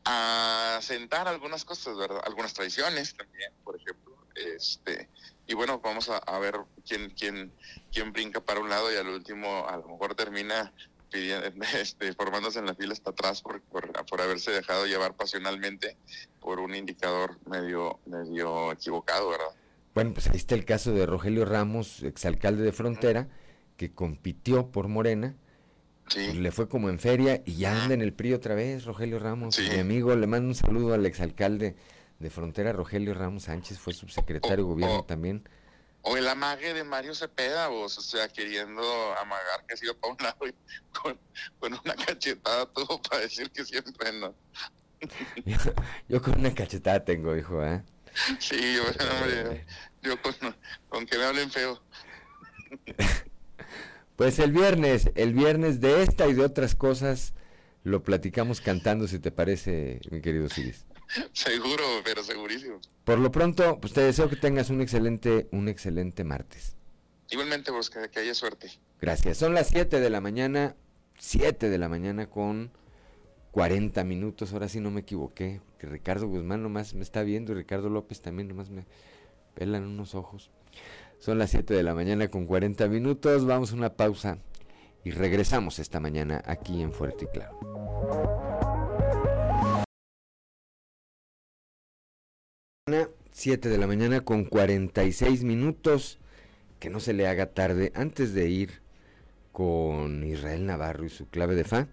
a 0.05 0.81
sentar 0.81 1.27
algunas 1.27 1.65
cosas, 1.65 1.97
¿verdad? 1.97 2.21
Algunas 2.25 2.53
tradiciones 2.53 3.15
también, 3.15 3.51
por 3.63 3.75
ejemplo, 3.75 4.17
este 4.35 5.09
y 5.51 5.53
bueno, 5.53 5.79
vamos 5.79 6.09
a, 6.09 6.39
ver 6.39 6.55
quién, 6.87 7.09
quién, 7.09 7.51
quién 7.91 8.13
brinca 8.13 8.39
para 8.39 8.61
un 8.61 8.69
lado 8.69 8.89
y 8.89 8.95
al 8.95 9.09
último 9.09 9.67
a 9.67 9.75
lo 9.75 9.85
mejor 9.85 10.15
termina 10.15 10.71
este, 11.81 12.13
formándose 12.13 12.59
en 12.59 12.65
la 12.65 12.75
fila 12.75 12.93
hasta 12.93 13.11
atrás 13.11 13.41
por, 13.41 13.61
por, 13.61 14.21
haberse 14.21 14.51
dejado 14.51 14.85
llevar 14.85 15.15
pasionalmente 15.15 15.97
por 16.39 16.59
un 16.59 16.75
indicador 16.75 17.37
medio, 17.45 17.99
medio 18.05 18.71
equivocado, 18.71 19.29
¿verdad? 19.29 19.55
Bueno, 19.93 20.13
pues 20.13 20.27
ahí 20.27 20.37
está 20.37 20.55
el 20.55 20.63
caso 20.63 20.93
de 20.93 21.05
Rogelio 21.05 21.43
Ramos, 21.43 22.03
exalcalde 22.03 22.63
de 22.63 22.71
Frontera, 22.71 23.27
que 23.75 23.91
compitió 23.91 24.71
por 24.71 24.87
Morena, 24.87 25.35
pues 26.13 26.35
le 26.35 26.51
fue 26.51 26.69
como 26.69 26.89
en 26.89 26.99
feria 26.99 27.41
y 27.45 27.55
ya 27.55 27.83
anda 27.83 27.93
en 27.93 28.01
el 28.01 28.13
PRI 28.13 28.33
otra 28.33 28.55
vez, 28.55 28.85
Rogelio 28.85 29.19
Ramos. 29.19 29.59
Mi 29.59 29.79
amigo, 29.79 30.15
le 30.15 30.27
mando 30.27 30.47
un 30.47 30.55
saludo 30.55 30.93
al 30.93 31.05
exalcalde 31.05 31.75
de 32.19 32.29
Frontera, 32.29 32.71
Rogelio 32.71 33.13
Ramos 33.13 33.43
Sánchez, 33.43 33.79
fue 33.79 33.93
subsecretario 33.93 34.57
de 34.57 34.63
gobierno 34.63 35.03
también. 35.03 35.43
O 36.03 36.17
el 36.17 36.27
amague 36.27 36.73
de 36.73 36.83
Mario 36.83 37.13
Cepeda, 37.13 37.69
o 37.69 37.87
sea, 37.87 38.27
queriendo 38.27 38.81
amagar 39.17 39.65
que 39.67 39.75
ha 39.75 39.77
sido 39.77 39.95
para 39.97 40.13
un 40.13 40.23
lado 40.23 40.47
y 40.47 40.53
con, 41.59 41.73
una 41.83 41.95
cachetada 41.95 42.65
todo 42.65 43.01
para 43.01 43.21
decir 43.21 43.51
que 43.51 43.63
siempre 43.63 44.11
no. 44.13 44.33
yo, 46.07 46.21
con 46.21 46.39
una 46.39 46.53
cachetada 46.53 47.03
tengo, 47.03 47.35
hijo, 47.35 47.63
¿eh? 47.63 47.83
Sí, 48.39 48.77
hombre, 48.79 49.65
yo 50.01 50.15
con, 50.21 51.05
que 51.05 51.17
me 51.17 51.23
hablen 51.23 51.51
feo. 51.51 51.81
Pues 54.17 54.37
el 54.37 54.51
viernes, 54.51 55.09
el 55.15 55.33
viernes 55.33 55.81
de 55.81 56.03
esta 56.03 56.27
y 56.27 56.33
de 56.33 56.45
otras 56.45 56.75
cosas 56.75 57.33
lo 57.83 58.03
platicamos 58.03 58.61
cantando, 58.61 59.07
si 59.07 59.17
te 59.17 59.31
parece, 59.31 59.99
mi 60.11 60.21
querido 60.21 60.47
Siris. 60.47 60.85
Seguro, 61.33 61.83
pero 62.03 62.23
segurísimo. 62.23 62.79
Por 63.03 63.19
lo 63.19 63.31
pronto, 63.31 63.79
pues 63.79 63.93
te 63.93 64.01
deseo 64.01 64.29
que 64.29 64.35
tengas 64.35 64.69
un 64.69 64.81
excelente, 64.81 65.47
un 65.51 65.67
excelente 65.67 66.23
martes. 66.23 66.75
Igualmente, 67.29 67.71
vos, 67.71 67.89
que, 67.89 68.19
haya 68.19 68.33
suerte. 68.33 68.71
Gracias. 68.99 69.37
Son 69.37 69.53
las 69.53 69.67
7 69.67 69.99
de 69.99 70.09
la 70.09 70.21
mañana, 70.21 70.75
7 71.17 71.69
de 71.69 71.77
la 71.77 71.87
mañana 71.89 72.29
con 72.29 72.71
40 73.51 74.03
minutos. 74.03 74.53
Ahora 74.53 74.67
sí 74.67 74.79
no 74.79 74.91
me 74.91 75.01
equivoqué. 75.01 75.61
Que 75.79 75.87
Ricardo 75.87 76.27
Guzmán 76.27 76.61
nomás 76.61 76.93
me 76.93 77.01
está 77.01 77.23
viendo 77.23 77.53
y 77.53 77.55
Ricardo 77.55 77.89
López 77.89 78.21
también 78.21 78.49
nomás 78.49 78.69
me 78.69 78.85
pelan 79.55 79.83
unos 79.83 80.13
ojos. 80.13 80.51
Son 81.19 81.37
las 81.37 81.51
7 81.51 81.73
de 81.73 81.83
la 81.83 81.95
mañana 81.95 82.27
con 82.27 82.45
40 82.45 82.87
minutos. 82.87 83.45
Vamos 83.45 83.71
a 83.71 83.75
una 83.75 83.93
pausa 83.93 84.37
y 85.03 85.11
regresamos 85.11 85.79
esta 85.79 85.99
mañana 85.99 86.43
aquí 86.45 86.81
en 86.81 86.91
Fuerte 86.91 87.25
y 87.25 87.27
Claro. 87.27 88.50
7 93.31 93.69
de 93.69 93.77
la 93.77 93.87
mañana 93.87 94.21
con 94.21 94.45
46 94.45 95.43
minutos. 95.43 96.19
Que 96.79 96.89
no 96.89 96.99
se 96.99 97.13
le 97.13 97.27
haga 97.27 97.47
tarde. 97.47 97.91
Antes 97.95 98.33
de 98.33 98.49
ir 98.49 98.81
con 99.51 100.23
Israel 100.23 100.65
Navarro 100.65 101.05
y 101.05 101.09
su 101.09 101.27
clave 101.27 101.55
de 101.55 101.63
fa, 101.63 101.87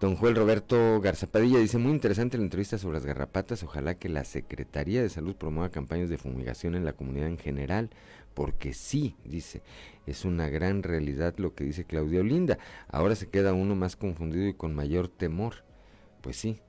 Don 0.00 0.16
Joel 0.16 0.34
Roberto 0.34 0.98
Garzapadilla 1.02 1.58
dice, 1.58 1.76
muy 1.76 1.92
interesante 1.92 2.38
la 2.38 2.44
entrevista 2.44 2.78
sobre 2.78 2.94
las 2.94 3.04
garrapatas, 3.04 3.62
ojalá 3.62 3.96
que 3.96 4.08
la 4.08 4.24
Secretaría 4.24 5.02
de 5.02 5.10
Salud 5.10 5.36
promueva 5.36 5.68
campañas 5.68 6.08
de 6.08 6.16
fumigación 6.16 6.74
en 6.74 6.86
la 6.86 6.94
comunidad 6.94 7.28
en 7.28 7.36
general, 7.36 7.90
porque 8.32 8.72
sí, 8.72 9.16
dice, 9.26 9.62
es 10.06 10.24
una 10.24 10.48
gran 10.48 10.82
realidad 10.82 11.34
lo 11.36 11.54
que 11.54 11.64
dice 11.64 11.84
Claudia 11.84 12.20
Olinda. 12.20 12.58
Ahora 12.88 13.14
se 13.14 13.28
queda 13.28 13.52
uno 13.52 13.74
más 13.74 13.96
confundido 13.96 14.48
y 14.48 14.54
con 14.54 14.74
mayor 14.74 15.08
temor. 15.08 15.64
Pues 16.22 16.36
sí, 16.36 16.60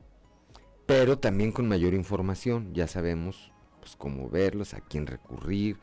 pero 0.85 1.17
también 1.17 1.53
con 1.53 1.69
mayor 1.69 1.93
información, 1.93 2.73
ya 2.73 2.87
sabemos 2.87 3.53
pues 3.91 3.95
cómo 3.97 4.29
verlos, 4.29 4.73
a 4.73 4.81
quién 4.81 5.05
recurrir, 5.05 5.77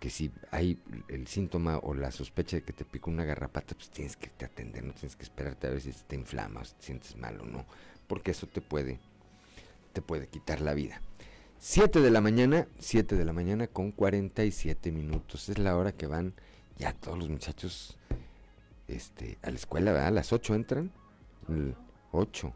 que 0.00 0.10
si 0.10 0.32
hay 0.50 0.78
el 1.08 1.28
síntoma 1.28 1.78
o 1.78 1.94
la 1.94 2.10
sospecha 2.10 2.56
de 2.56 2.62
que 2.62 2.72
te 2.72 2.84
picó 2.84 3.10
una 3.10 3.24
garrapata, 3.24 3.74
pues 3.76 3.90
tienes 3.90 4.16
que 4.16 4.28
te 4.28 4.44
atender, 4.44 4.82
no 4.82 4.92
tienes 4.92 5.14
que 5.14 5.22
esperarte 5.22 5.68
a 5.68 5.70
ver 5.70 5.80
si 5.80 5.92
te 5.92 6.16
inflama 6.16 6.60
o 6.60 6.64
si 6.64 6.74
te 6.74 6.82
sientes 6.82 7.16
mal 7.16 7.40
o 7.40 7.44
no, 7.44 7.64
porque 8.08 8.32
eso 8.32 8.48
te 8.48 8.60
puede, 8.60 8.98
te 9.92 10.02
puede 10.02 10.26
quitar 10.26 10.60
la 10.60 10.74
vida. 10.74 11.00
7 11.58 12.00
de 12.00 12.10
la 12.10 12.20
mañana, 12.20 12.66
7 12.80 13.14
de 13.16 13.24
la 13.24 13.32
mañana 13.32 13.68
con 13.68 13.92
47 13.92 14.90
minutos. 14.90 15.48
Es 15.48 15.58
la 15.58 15.76
hora 15.76 15.92
que 15.92 16.08
van 16.08 16.34
ya 16.76 16.92
todos 16.92 17.16
los 17.16 17.28
muchachos 17.28 17.96
este, 18.88 19.38
a 19.42 19.50
la 19.50 19.56
escuela, 19.56 19.92
¿verdad? 19.92 20.08
A 20.08 20.10
las 20.10 20.32
8 20.32 20.56
entran. 20.56 20.90
8, 22.10 22.52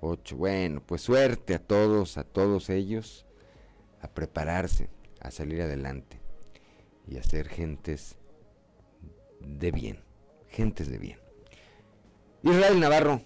8. 0.00 0.36
Bueno, 0.36 0.80
pues 0.86 1.02
suerte 1.02 1.56
a 1.56 1.58
todos, 1.58 2.16
a 2.16 2.22
todos 2.22 2.70
ellos, 2.70 3.25
a 4.00 4.08
prepararse, 4.08 4.88
a 5.20 5.30
salir 5.30 5.62
adelante 5.62 6.20
y 7.06 7.18
a 7.18 7.22
ser 7.22 7.48
gentes 7.48 8.16
de 9.40 9.70
bien, 9.70 10.04
gentes 10.48 10.88
de 10.88 10.98
bien. 10.98 11.18
Israel 12.42 12.80
Navarro, 12.80 13.22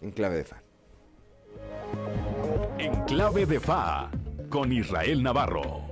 en 0.00 0.10
clave 0.10 0.36
de 0.36 0.44
fa. 0.44 0.62
En 2.78 3.04
clave 3.04 3.46
de 3.46 3.60
fa, 3.60 4.10
con 4.48 4.72
Israel 4.72 5.22
Navarro. 5.22 5.82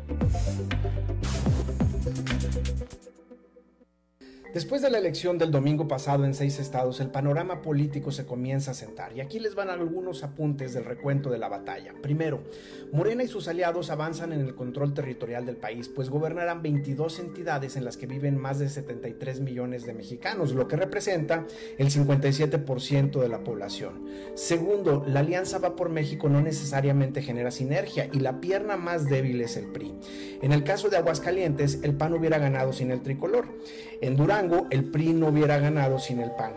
Después 4.54 4.80
de 4.80 4.88
la 4.88 4.96
elección 4.96 5.36
del 5.36 5.50
domingo 5.50 5.86
pasado 5.86 6.24
en 6.24 6.32
seis 6.32 6.58
estados, 6.58 7.00
el 7.00 7.10
panorama 7.10 7.60
político 7.60 8.10
se 8.10 8.24
comienza 8.24 8.70
a 8.70 8.74
sentar 8.74 9.12
y 9.14 9.20
aquí 9.20 9.38
les 9.38 9.54
van 9.54 9.68
algunos 9.68 10.22
apuntes 10.22 10.72
del 10.72 10.86
recuento 10.86 11.28
de 11.28 11.36
la 11.36 11.48
batalla. 11.48 11.92
Primero, 12.00 12.42
Morena 12.90 13.22
y 13.22 13.28
sus 13.28 13.46
aliados 13.46 13.90
avanzan 13.90 14.32
en 14.32 14.40
el 14.40 14.54
control 14.54 14.94
territorial 14.94 15.44
del 15.44 15.56
país, 15.56 15.88
pues 15.88 16.08
gobernarán 16.08 16.62
22 16.62 17.18
entidades 17.18 17.76
en 17.76 17.84
las 17.84 17.98
que 17.98 18.06
viven 18.06 18.38
más 18.38 18.58
de 18.58 18.70
73 18.70 19.40
millones 19.40 19.84
de 19.84 19.92
mexicanos, 19.92 20.54
lo 20.54 20.66
que 20.66 20.76
representa 20.76 21.46
el 21.76 21.90
57% 21.90 23.20
de 23.20 23.28
la 23.28 23.44
población. 23.44 24.06
Segundo, 24.34 25.04
la 25.06 25.20
alianza 25.20 25.58
va 25.58 25.76
por 25.76 25.90
México 25.90 26.30
no 26.30 26.40
necesariamente 26.40 27.20
genera 27.20 27.50
sinergia 27.50 28.08
y 28.12 28.20
la 28.20 28.40
pierna 28.40 28.78
más 28.78 29.04
débil 29.10 29.42
es 29.42 29.58
el 29.58 29.66
PRI. 29.66 29.94
En 30.40 30.52
el 30.52 30.64
caso 30.64 30.88
de 30.88 30.96
Aguascalientes, 30.96 31.80
el 31.82 31.94
PAN 31.94 32.14
hubiera 32.14 32.38
ganado 32.38 32.72
sin 32.72 32.90
el 32.90 33.02
tricolor. 33.02 33.46
En 34.00 34.16
Durango, 34.16 34.37
el 34.70 34.90
PRI 34.90 35.14
no 35.14 35.28
hubiera 35.28 35.58
ganado 35.58 35.98
sin 35.98 36.20
el 36.20 36.30
PAN. 36.30 36.52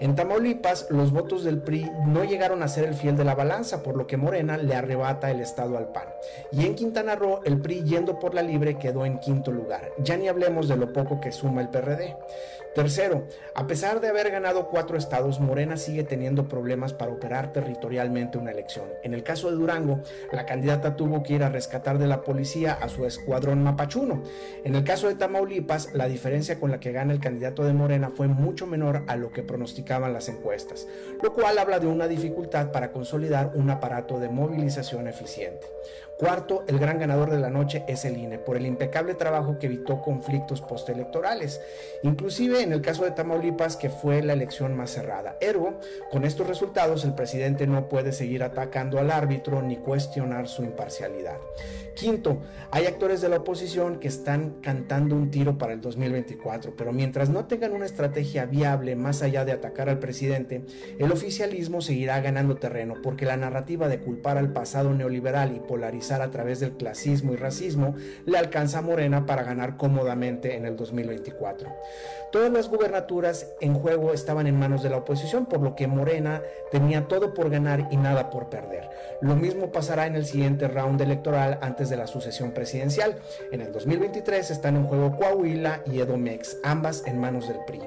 En 0.00 0.14
Tamaulipas, 0.14 0.86
los 0.90 1.12
votos 1.12 1.42
del 1.42 1.62
PRI 1.62 1.90
no 2.06 2.24
llegaron 2.24 2.62
a 2.62 2.68
ser 2.68 2.84
el 2.84 2.94
fiel 2.94 3.16
de 3.16 3.24
la 3.24 3.34
balanza, 3.34 3.82
por 3.82 3.96
lo 3.96 4.06
que 4.06 4.16
Morena 4.16 4.56
le 4.56 4.74
arrebata 4.74 5.30
el 5.30 5.40
estado 5.40 5.76
al 5.76 5.88
PAN. 5.88 6.06
Y 6.52 6.64
en 6.64 6.74
Quintana 6.74 7.16
Roo, 7.16 7.40
el 7.44 7.60
PRI 7.60 7.82
yendo 7.82 8.18
por 8.18 8.34
la 8.34 8.42
libre 8.42 8.78
quedó 8.78 9.04
en 9.04 9.18
quinto 9.18 9.50
lugar. 9.50 9.90
Ya 9.98 10.16
ni 10.16 10.28
hablemos 10.28 10.68
de 10.68 10.76
lo 10.76 10.92
poco 10.92 11.20
que 11.20 11.32
suma 11.32 11.60
el 11.60 11.70
PRD. 11.70 12.16
Tercero, 12.74 13.28
a 13.54 13.68
pesar 13.68 14.00
de 14.00 14.08
haber 14.08 14.32
ganado 14.32 14.66
cuatro 14.66 14.98
estados, 14.98 15.38
Morena 15.38 15.76
sigue 15.76 16.02
teniendo 16.02 16.48
problemas 16.48 16.92
para 16.92 17.12
operar 17.12 17.52
territorialmente 17.52 18.36
una 18.36 18.50
elección. 18.50 18.86
En 19.04 19.14
el 19.14 19.22
caso 19.22 19.48
de 19.48 19.56
Durango, 19.56 20.00
la 20.32 20.44
candidata 20.44 20.96
tuvo 20.96 21.22
que 21.22 21.34
ir 21.34 21.44
a 21.44 21.50
rescatar 21.50 21.98
de 21.98 22.08
la 22.08 22.22
policía 22.22 22.72
a 22.72 22.88
su 22.88 23.06
escuadrón 23.06 23.62
mapachuno. 23.62 24.24
En 24.64 24.74
el 24.74 24.82
caso 24.82 25.06
de 25.06 25.14
Tamaulipas, 25.14 25.94
la 25.94 26.08
diferencia 26.08 26.58
con 26.58 26.72
la 26.72 26.80
que 26.80 26.90
gana 26.90 27.12
el 27.12 27.20
candidato 27.20 27.62
de 27.64 27.74
Morena 27.74 28.10
fue 28.10 28.26
mucho 28.26 28.66
menor 28.66 29.04
a 29.06 29.14
lo 29.14 29.30
que 29.30 29.44
pronosticaban 29.44 30.12
las 30.12 30.28
encuestas, 30.28 30.88
lo 31.22 31.32
cual 31.32 31.58
habla 31.58 31.78
de 31.78 31.86
una 31.86 32.08
dificultad 32.08 32.72
para 32.72 32.90
consolidar 32.90 33.52
un 33.54 33.70
aparato 33.70 34.18
de 34.18 34.30
movilización 34.30 35.06
eficiente. 35.06 35.64
Cuarto, 36.18 36.64
el 36.68 36.78
gran 36.78 37.00
ganador 37.00 37.30
de 37.30 37.40
la 37.40 37.50
noche 37.50 37.84
es 37.88 38.04
el 38.04 38.16
INE, 38.16 38.38
por 38.38 38.56
el 38.56 38.66
impecable 38.66 39.14
trabajo 39.14 39.58
que 39.58 39.66
evitó 39.66 40.00
conflictos 40.00 40.60
postelectorales, 40.60 41.60
inclusive 42.04 42.62
en 42.62 42.72
el 42.72 42.82
caso 42.82 43.04
de 43.04 43.10
Tamaulipas, 43.10 43.76
que 43.76 43.90
fue 43.90 44.22
la 44.22 44.34
elección 44.34 44.76
más 44.76 44.92
cerrada. 44.92 45.36
Ergo, 45.40 45.80
con 46.12 46.24
estos 46.24 46.46
resultados, 46.46 47.04
el 47.04 47.14
presidente 47.14 47.66
no 47.66 47.88
puede 47.88 48.12
seguir 48.12 48.44
atacando 48.44 49.00
al 49.00 49.10
árbitro 49.10 49.60
ni 49.60 49.76
cuestionar 49.76 50.46
su 50.46 50.62
imparcialidad. 50.62 51.38
Quinto, 51.94 52.40
hay 52.72 52.86
actores 52.86 53.20
de 53.20 53.28
la 53.28 53.36
oposición 53.36 54.00
que 54.00 54.08
están 54.08 54.56
cantando 54.60 55.14
un 55.14 55.30
tiro 55.30 55.58
para 55.58 55.72
el 55.72 55.80
2024, 55.80 56.74
pero 56.76 56.92
mientras 56.92 57.30
no 57.30 57.46
tengan 57.46 57.72
una 57.72 57.86
estrategia 57.86 58.46
viable 58.46 58.96
más 58.96 59.22
allá 59.22 59.44
de 59.44 59.52
atacar 59.52 59.88
al 59.88 60.00
presidente, 60.00 60.64
el 60.98 61.12
oficialismo 61.12 61.80
seguirá 61.80 62.20
ganando 62.20 62.56
terreno, 62.56 62.94
porque 63.00 63.26
la 63.26 63.36
narrativa 63.36 63.88
de 63.88 64.00
culpar 64.00 64.38
al 64.38 64.52
pasado 64.52 64.92
neoliberal 64.92 65.54
y 65.54 65.60
a 66.12 66.30
través 66.30 66.60
del 66.60 66.76
clasismo 66.76 67.32
y 67.32 67.36
racismo 67.36 67.94
le 68.26 68.38
alcanza 68.38 68.78
a 68.78 68.82
Morena 68.82 69.26
para 69.26 69.42
ganar 69.42 69.76
cómodamente 69.76 70.56
en 70.56 70.66
el 70.66 70.76
2024. 70.76 71.68
Todas 72.30 72.52
las 72.52 72.68
gubernaturas 72.68 73.46
en 73.60 73.74
juego 73.74 74.12
estaban 74.12 74.46
en 74.46 74.58
manos 74.58 74.82
de 74.82 74.90
la 74.90 74.98
oposición, 74.98 75.46
por 75.46 75.60
lo 75.60 75.74
que 75.74 75.86
Morena 75.86 76.42
tenía 76.70 77.06
todo 77.08 77.32
por 77.32 77.48
ganar 77.48 77.88
y 77.90 77.96
nada 77.96 78.28
por 78.30 78.50
perder. 78.50 78.90
Lo 79.20 79.36
mismo 79.36 79.72
pasará 79.72 80.06
en 80.06 80.16
el 80.16 80.26
siguiente 80.26 80.68
round 80.68 81.00
electoral 81.00 81.58
antes 81.62 81.88
de 81.88 81.96
la 81.96 82.06
sucesión 82.06 82.52
presidencial. 82.52 83.16
En 83.52 83.60
el 83.60 83.72
2023 83.72 84.50
están 84.50 84.76
en 84.76 84.84
juego 84.84 85.16
Coahuila 85.16 85.82
y 85.86 86.00
Edomex, 86.00 86.58
ambas 86.64 87.04
en 87.06 87.20
manos 87.20 87.48
del 87.48 87.58
PRI. 87.66 87.80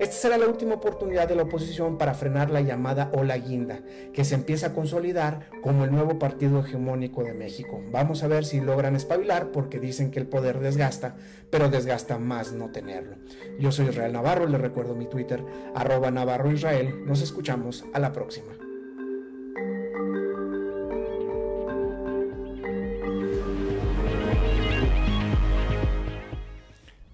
Esta 0.00 0.14
será 0.14 0.38
la 0.38 0.46
última 0.46 0.76
oportunidad 0.76 1.28
de 1.28 1.34
la 1.34 1.42
oposición 1.42 1.98
para 1.98 2.14
frenar 2.14 2.50
la 2.50 2.62
llamada 2.62 3.10
ola 3.12 3.36
guinda, 3.36 3.80
que 4.14 4.24
se 4.24 4.34
empieza 4.34 4.68
a 4.68 4.72
consolidar 4.72 5.40
como 5.62 5.84
el 5.84 5.90
nuevo 5.90 6.18
partido 6.18 6.60
hegemónico 6.60 7.22
de 7.22 7.34
México. 7.34 7.49
Vamos 7.90 8.22
a 8.22 8.28
ver 8.28 8.44
si 8.44 8.60
logran 8.60 8.96
espabilar 8.96 9.50
porque 9.52 9.80
dicen 9.80 10.10
que 10.10 10.20
el 10.20 10.26
poder 10.26 10.60
desgasta, 10.60 11.16
pero 11.50 11.68
desgasta 11.68 12.18
más 12.18 12.52
no 12.52 12.70
tenerlo. 12.70 13.16
Yo 13.58 13.72
soy 13.72 13.88
Israel 13.88 14.12
Navarro, 14.12 14.46
les 14.46 14.60
recuerdo 14.60 14.94
mi 14.94 15.06
Twitter, 15.06 15.44
arroba 15.74 16.10
Navarro 16.10 16.52
Israel. 16.52 17.04
Nos 17.06 17.22
escuchamos 17.22 17.84
a 17.92 17.98
la 17.98 18.12
próxima. 18.12 18.52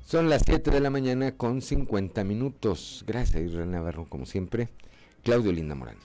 Son 0.04 0.30
las 0.30 0.42
7 0.46 0.70
de 0.70 0.80
la 0.80 0.90
mañana 0.90 1.32
con 1.32 1.60
50 1.60 2.22
minutos. 2.22 3.04
Gracias, 3.06 3.42
Israel 3.42 3.70
Navarro, 3.70 4.06
como 4.08 4.24
siempre. 4.24 4.68
Claudio 5.24 5.50
Linda 5.50 5.74
Morán. 5.74 5.96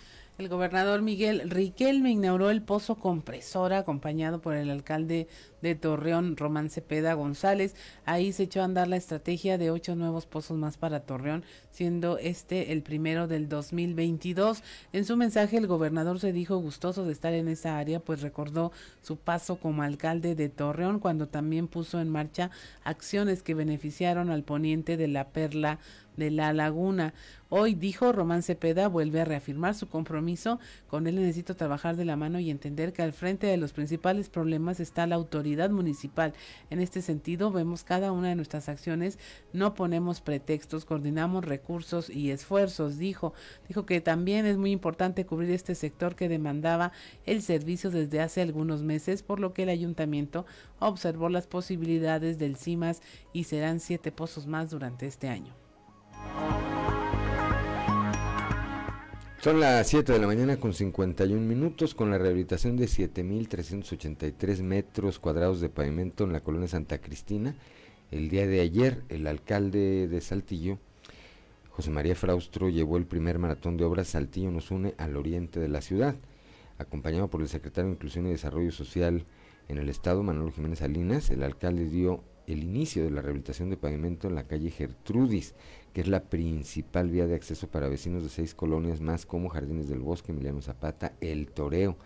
El 0.42 0.50
gobernador 0.50 1.04
Miguel 1.04 1.52
Riquelme 1.52 2.10
inauguró 2.10 2.50
el 2.50 2.64
pozo 2.64 2.96
compresora 2.96 3.78
acompañado 3.78 4.42
por 4.42 4.56
el 4.56 4.72
alcalde 4.72 5.28
de 5.62 5.76
Torreón, 5.76 6.36
Román 6.36 6.72
Cepeda 6.72 7.14
González. 7.14 7.76
Ahí 8.06 8.34
se 8.34 8.44
echó 8.44 8.62
a 8.62 8.64
andar 8.64 8.88
la 8.88 8.98
estrategia 8.98 9.60
de 9.60 9.70
ocho 9.70 9.96
nuevos 9.96 10.26
pozos 10.26 10.58
más 10.58 10.78
para 10.78 11.02
Torreón, 11.02 11.44
siendo 11.70 12.18
este 12.18 12.72
el 12.72 12.82
primero 12.82 13.28
del 13.28 13.50
2022. 13.50 14.64
En 14.94 15.06
su 15.06 15.16
mensaje, 15.16 15.58
el 15.58 15.68
gobernador 15.68 16.20
se 16.20 16.34
dijo 16.34 16.58
gustoso 16.58 17.06
de 17.06 17.14
estar 17.14 17.34
en 17.34 17.48
esa 17.48 17.78
área, 17.78 18.00
pues 18.00 18.24
recordó 18.24 18.72
su 19.04 19.18
paso 19.18 19.58
como 19.58 19.84
alcalde 19.84 20.34
de 20.34 20.50
Torreón 20.50 21.00
cuando 21.00 21.28
también 21.28 21.68
puso 21.68 22.02
en 22.02 22.10
marcha 22.10 22.50
acciones 22.84 23.44
que 23.44 23.54
beneficiaron 23.54 24.32
al 24.32 24.42
poniente 24.42 24.98
de 24.98 25.08
la 25.08 25.28
perla 25.30 25.78
de 26.18 26.32
la 26.32 26.54
laguna. 26.54 27.14
Hoy 27.50 27.76
dijo 27.76 28.14
Román 28.14 28.44
Cepeda 28.44 28.88
vuelve 28.88 29.20
a 29.20 29.26
reafirmar 29.26 29.76
su 29.76 29.90
compromiso 29.90 30.60
con 30.88 31.06
él 31.06 31.16
necesito 31.16 31.56
trabajar 31.56 31.98
de 31.98 32.06
la 32.06 32.16
mano 32.16 32.40
y 32.40 32.50
entender 32.50 32.94
que 32.94 33.02
al 33.02 33.12
frente 33.12 33.48
de 33.48 33.58
los 33.58 33.74
principales 33.74 34.30
problemas 34.30 34.80
está 34.80 35.06
la 35.06 35.16
autoridad 35.16 35.70
municipal. 35.70 36.34
En 36.70 36.80
este 36.80 37.02
sentido 37.02 37.52
vemos 37.52 37.84
cada 37.84 38.14
una 38.14 38.30
de 38.30 38.36
nuestras 38.36 38.70
acciones, 38.70 39.20
no 39.52 39.74
ponemos 39.74 40.22
pretextos, 40.22 40.86
coordinamos 40.86 41.44
recursos 41.44 42.10
y 42.10 42.32
esfuerzos, 42.32 42.98
dijo. 42.98 43.34
Dijo 43.68 43.86
que 43.86 44.00
también 44.00 44.46
es 44.46 44.58
muy 44.58 44.72
importante 44.72 45.26
cubrir 45.26 45.52
este 45.52 45.76
sector 45.76 46.16
que 46.16 46.30
demandaba 46.30 46.94
el 47.26 47.42
servicio 47.42 47.92
desde 47.92 48.22
hace 48.22 48.42
algunos 48.42 48.82
meses, 48.82 49.24
por 49.24 49.40
lo 49.40 49.54
que 49.54 49.64
el 49.64 49.70
ayuntamiento 49.70 50.46
observó 50.80 51.30
las 51.30 51.48
posibilidades 51.48 52.40
del 52.40 52.56
CIMAS 52.56 53.02
y 53.34 53.44
serán 53.44 53.80
siete 53.80 54.12
pozos 54.12 54.48
más 54.48 54.70
durante 54.70 55.06
este 55.06 55.28
año. 55.28 55.54
Son 59.42 59.60
las 59.60 59.88
7 59.88 60.14
de 60.14 60.20
la 60.20 60.28
mañana 60.28 60.58
con 60.58 60.72
51 60.72 61.42
minutos 61.42 61.96
con 61.96 62.12
la 62.12 62.20
rehabilitación 62.20 62.78
de 62.78 62.86
7.383 62.86 64.62
metros 64.62 65.18
cuadrados 65.18 65.60
de 65.62 65.70
pavimento 65.70 66.26
en 66.26 66.34
la 66.34 66.42
colonia 66.42 66.68
Santa 66.68 67.00
Cristina. 67.00 67.56
El 68.12 68.30
día 68.30 68.46
de 68.46 68.62
ayer 68.62 69.02
el 69.10 69.26
alcalde 69.26 70.08
de 70.08 70.22
Saltillo, 70.22 70.78
José 71.72 71.90
María 71.90 72.14
Fraustro 72.14 72.70
llevó 72.70 72.98
el 72.98 73.08
primer 73.08 73.40
maratón 73.40 73.78
de 73.78 73.84
obras 73.84 74.10
Saltillo 74.10 74.52
nos 74.52 74.70
une 74.70 74.94
al 75.00 75.18
oriente 75.18 75.60
de 75.60 75.70
la 75.70 75.82
ciudad, 75.82 76.16
acompañado 76.78 77.28
por 77.28 77.42
el 77.42 77.50
secretario 77.50 77.88
de 77.88 77.96
Inclusión 77.96 78.28
y 78.28 78.30
Desarrollo 78.30 78.72
Social 78.72 79.26
en 79.70 79.80
el 79.80 79.90
estado, 79.90 80.22
Manuel 80.22 80.52
Jiménez 80.52 80.78
Salinas, 80.80 81.32
el 81.32 81.42
alcalde 81.42 81.86
dio 81.86 82.24
el 82.48 82.64
inicio 82.64 83.04
de 83.04 83.12
la 83.12 83.22
rehabilitación 83.22 83.70
de 83.70 83.78
pavimento 83.78 84.28
en 84.28 84.36
la 84.36 84.48
calle 84.48 84.72
Gertrudis, 84.72 85.54
que 85.94 86.02
es 86.02 86.08
la 86.08 86.24
principal 86.24 87.10
vía 87.10 87.28
de 87.28 87.36
acceso 87.36 87.68
para 87.68 87.90
vecinos 87.90 88.24
de 88.24 88.30
seis 88.30 88.56
colonias 88.56 89.02
más 89.02 89.26
como 89.26 89.50
Jardines 89.50 89.90
del 89.90 90.00
Bosque, 90.00 90.32
Emiliano 90.32 90.62
Zapata, 90.62 91.14
El 91.22 91.48
Toreo, 91.48 91.98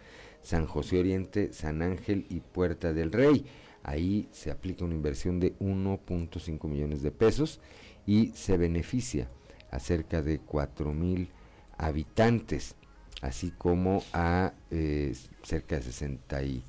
San 0.42 0.66
José 0.68 1.00
Oriente, 1.00 1.54
San 1.54 1.82
Ángel 1.82 2.26
y 2.30 2.40
Puerta 2.40 2.94
del 2.94 3.12
Rey. 3.12 3.46
Ahí 3.84 4.28
se 4.32 4.52
aplica 4.52 4.86
una 4.86 4.96
inversión 4.96 5.40
de 5.40 5.58
1.5 5.60 6.68
millones 6.68 7.02
de 7.04 7.12
pesos 7.12 7.60
y 8.08 8.28
se 8.36 8.58
beneficia 8.58 9.30
a 9.72 9.80
cerca 9.80 10.22
de 10.22 10.40
4 10.40 10.94
mil 10.94 11.30
habitantes, 11.78 12.76
así 13.22 13.52
como 13.52 14.04
a 14.14 14.54
eh, 14.72 15.14
cerca 15.44 15.76
de 15.76 15.82
60 15.84 16.44
y 16.44 16.64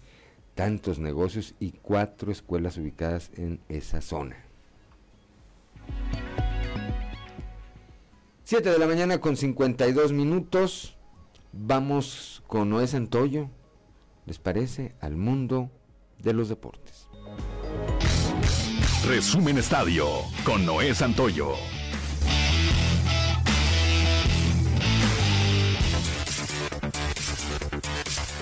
tantos 0.56 0.98
negocios 0.98 1.54
y 1.60 1.70
cuatro 1.70 2.32
escuelas 2.32 2.78
ubicadas 2.78 3.30
en 3.36 3.60
esa 3.68 4.00
zona. 4.00 4.36
7 8.42 8.70
de 8.70 8.78
la 8.78 8.86
mañana 8.86 9.20
con 9.20 9.36
52 9.36 10.12
minutos. 10.12 10.96
Vamos 11.52 12.42
con 12.46 12.70
Noé 12.70 12.86
Santoyo. 12.86 13.50
¿Les 14.24 14.38
parece? 14.38 14.94
Al 15.00 15.16
mundo 15.16 15.70
de 16.18 16.32
los 16.32 16.48
deportes. 16.48 17.08
Resumen 19.06 19.58
Estadio 19.58 20.06
con 20.44 20.64
Noé 20.64 20.94
Santoyo. 20.94 21.54